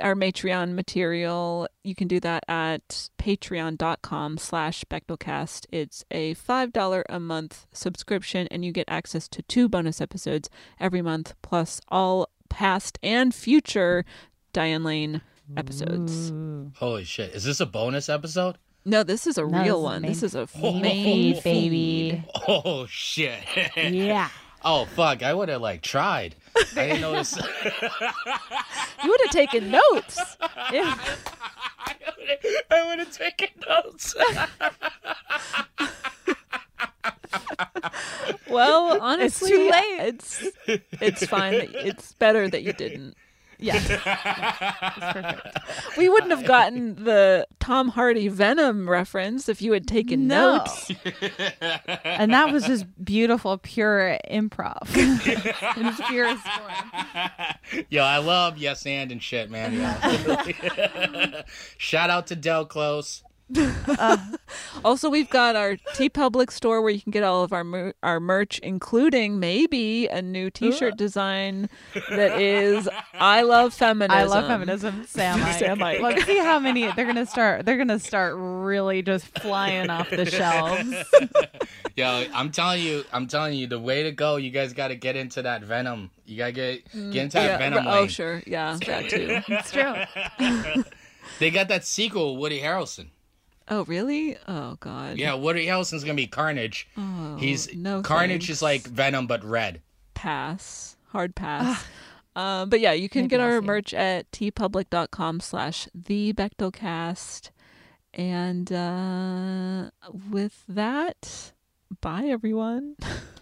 our 0.00 0.14
Matreon 0.14 0.74
material, 0.74 1.68
you 1.84 1.94
can 1.94 2.08
do 2.08 2.20
that 2.20 2.44
at 2.48 3.08
patreon.com 3.18 4.38
slash 4.38 4.84
Bechdelcast. 4.90 5.66
It's 5.70 6.04
a 6.10 6.34
$5 6.34 7.02
a 7.08 7.20
month 7.20 7.66
subscription, 7.72 8.48
and 8.50 8.64
you 8.64 8.72
get 8.72 8.86
access 8.88 9.28
to 9.28 9.42
two 9.42 9.68
bonus 9.68 10.00
episodes 10.00 10.48
every 10.78 11.02
month, 11.02 11.34
plus 11.42 11.80
all 11.88 12.28
past 12.48 12.98
and 13.02 13.34
future 13.34 14.04
Diane 14.52 14.82
Lane 14.84 15.20
episodes. 15.56 16.32
Holy 16.78 17.04
shit. 17.04 17.34
Is 17.34 17.44
this 17.44 17.60
a 17.60 17.66
bonus 17.66 18.08
episode? 18.08 18.56
No, 18.84 19.02
this 19.02 19.26
is 19.26 19.36
a 19.36 19.46
No, 19.46 19.62
real 19.62 19.82
this 19.82 19.82
is 19.82 19.82
one. 19.84 20.02
main- 20.02 20.10
This 20.10 20.22
is 20.22 20.34
a 20.34 20.48
main 20.58 20.82
main 20.82 21.40
baby. 21.42 22.24
Oh, 22.48 22.86
shit. 22.88 23.40
Yeah. 23.76 24.28
Oh, 24.64 24.84
fuck. 24.84 25.22
I 25.22 25.32
would 25.32 25.48
have, 25.48 25.60
like, 25.62 25.82
tried. 25.82 26.34
I 26.76 26.86
didn't 26.86 27.00
notice. 27.02 27.38
You 29.02 29.08
would 29.10 29.20
have 29.22 29.30
taken 29.30 29.70
notes. 29.70 30.36
Yeah. 30.72 30.94
I 32.70 32.86
would 32.86 32.98
have 32.98 33.12
taken 33.12 33.48
notes. 33.66 34.14
Well, 38.48 39.00
honestly, 39.00 39.50
too 39.50 39.70
late. 39.70 40.00
It's 40.00 40.44
it's 41.00 41.24
fine. 41.26 41.54
It's 41.54 42.12
better 42.14 42.48
that 42.48 42.62
you 42.62 42.72
didn't. 42.72 43.16
Yeah. 43.60 43.76
It's 44.96 45.12
perfect. 45.12 45.58
We 45.96 46.08
wouldn't 46.12 46.30
have 46.30 46.44
gotten 46.44 47.04
the 47.04 47.46
Tom 47.58 47.88
Hardy 47.88 48.28
Venom 48.28 48.88
reference 48.88 49.48
if 49.48 49.60
you 49.62 49.72
had 49.72 49.86
taken 49.86 50.26
No. 50.26 50.58
notes. 50.58 50.90
And 52.04 52.32
that 52.32 52.52
was 52.52 52.64
just 52.64 52.84
beautiful, 53.04 53.56
pure 53.58 54.18
improv 54.30 54.94
in 54.96 55.86
its 55.86 56.00
purest 56.08 56.42
form. 56.42 57.84
Yo, 57.88 58.02
I 58.02 58.18
love 58.18 58.58
Yes 58.58 58.84
and 58.86 59.10
and 59.12 59.22
shit, 59.22 59.50
man. 59.50 59.74
Yeah. 59.74 61.42
Shout 61.78 62.10
out 62.10 62.26
to 62.28 62.36
Del 62.36 62.64
Close. 62.66 63.22
Also, 64.84 65.10
we've 65.10 65.28
got 65.28 65.56
our 65.56 65.76
TeePublic 65.94 66.50
store 66.50 66.80
where 66.80 66.90
you 66.90 67.00
can 67.00 67.10
get 67.10 67.22
all 67.22 67.44
of 67.44 67.52
our 67.52 67.62
mer- 67.64 67.94
our 68.02 68.18
merch, 68.18 68.58
including 68.60 69.38
maybe 69.38 70.08
a 70.08 70.22
new 70.22 70.50
T-shirt 70.50 70.96
design 70.96 71.68
that 72.08 72.40
is 72.40 72.88
"I 73.14 73.42
love 73.42 73.74
feminism." 73.74 74.18
I 74.18 74.24
love 74.24 74.46
feminism, 74.46 75.04
Sam. 75.06 75.42
I- 75.42 75.52
Sam 75.58 75.78
Let's 75.78 76.24
see 76.24 76.38
how 76.38 76.58
many 76.58 76.90
they're 76.92 77.04
gonna 77.04 77.26
start. 77.26 77.66
They're 77.66 77.76
gonna 77.76 77.98
start 77.98 78.34
really 78.36 79.02
just 79.02 79.26
flying 79.38 79.90
off 79.90 80.08
the 80.10 80.24
shelves. 80.30 80.94
Yo, 81.96 82.26
I'm 82.32 82.50
telling 82.50 82.82
you, 82.82 83.04
I'm 83.12 83.26
telling 83.26 83.54
you, 83.54 83.66
the 83.66 83.80
way 83.80 84.04
to 84.04 84.12
go. 84.12 84.36
You 84.36 84.50
guys 84.50 84.72
got 84.72 84.88
to 84.88 84.96
get 84.96 85.16
into 85.16 85.42
that 85.42 85.62
Venom. 85.62 86.10
You 86.24 86.38
gotta 86.38 86.52
get 86.52 86.88
mm. 86.92 87.12
get 87.12 87.24
into 87.24 87.34
that 87.34 87.44
Yeah, 87.44 87.58
Venom 87.58 87.86
oh, 87.86 88.00
lane. 88.00 88.08
sure, 88.08 88.42
yeah, 88.46 88.78
that 88.86 89.10
too. 89.10 89.40
It's 89.48 89.72
true. 89.72 90.84
They 91.38 91.50
got 91.50 91.68
that 91.68 91.84
sequel, 91.84 92.36
Woody 92.36 92.60
Harrelson. 92.60 93.08
Oh, 93.70 93.84
really? 93.84 94.36
Oh, 94.48 94.76
God. 94.80 95.16
Yeah, 95.16 95.34
Woody 95.34 95.66
Harrelson's 95.66 96.02
gonna 96.02 96.14
be 96.14 96.26
Carnage. 96.26 96.88
Oh, 96.96 97.36
He's 97.38 97.72
no 97.74 98.02
Carnage 98.02 98.42
thanks. 98.46 98.50
is 98.58 98.62
like 98.62 98.82
Venom 98.82 99.26
but 99.26 99.44
red. 99.44 99.80
pass 100.14 100.96
hard 101.12 101.34
pass 101.34 101.82
um 102.36 102.68
but 102.68 102.78
yeah 102.78 102.92
you 102.92 103.08
can 103.08 103.22
Maybe 103.22 103.30
get 103.30 103.40
I'll 103.40 103.46
our 103.46 103.52
see 103.60 103.64
it. 103.64 103.66
merch 103.66 103.94
at 103.94 104.30
teepublic.com 104.32 105.40
slash 105.40 105.88
the 105.94 106.32
Bechdelcast. 106.34 107.50
and 108.14 108.70
uh 108.70 109.90
with 110.30 110.62
that 110.68 111.52
bye 112.00 112.26
everyone 112.26 112.96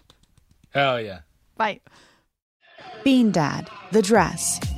Hell 0.70 1.00
yeah. 1.00 1.20
Bye. 1.56 1.80
Bean 3.02 3.32
Dad, 3.32 3.68
The 3.90 4.02
Dress, 4.02 4.60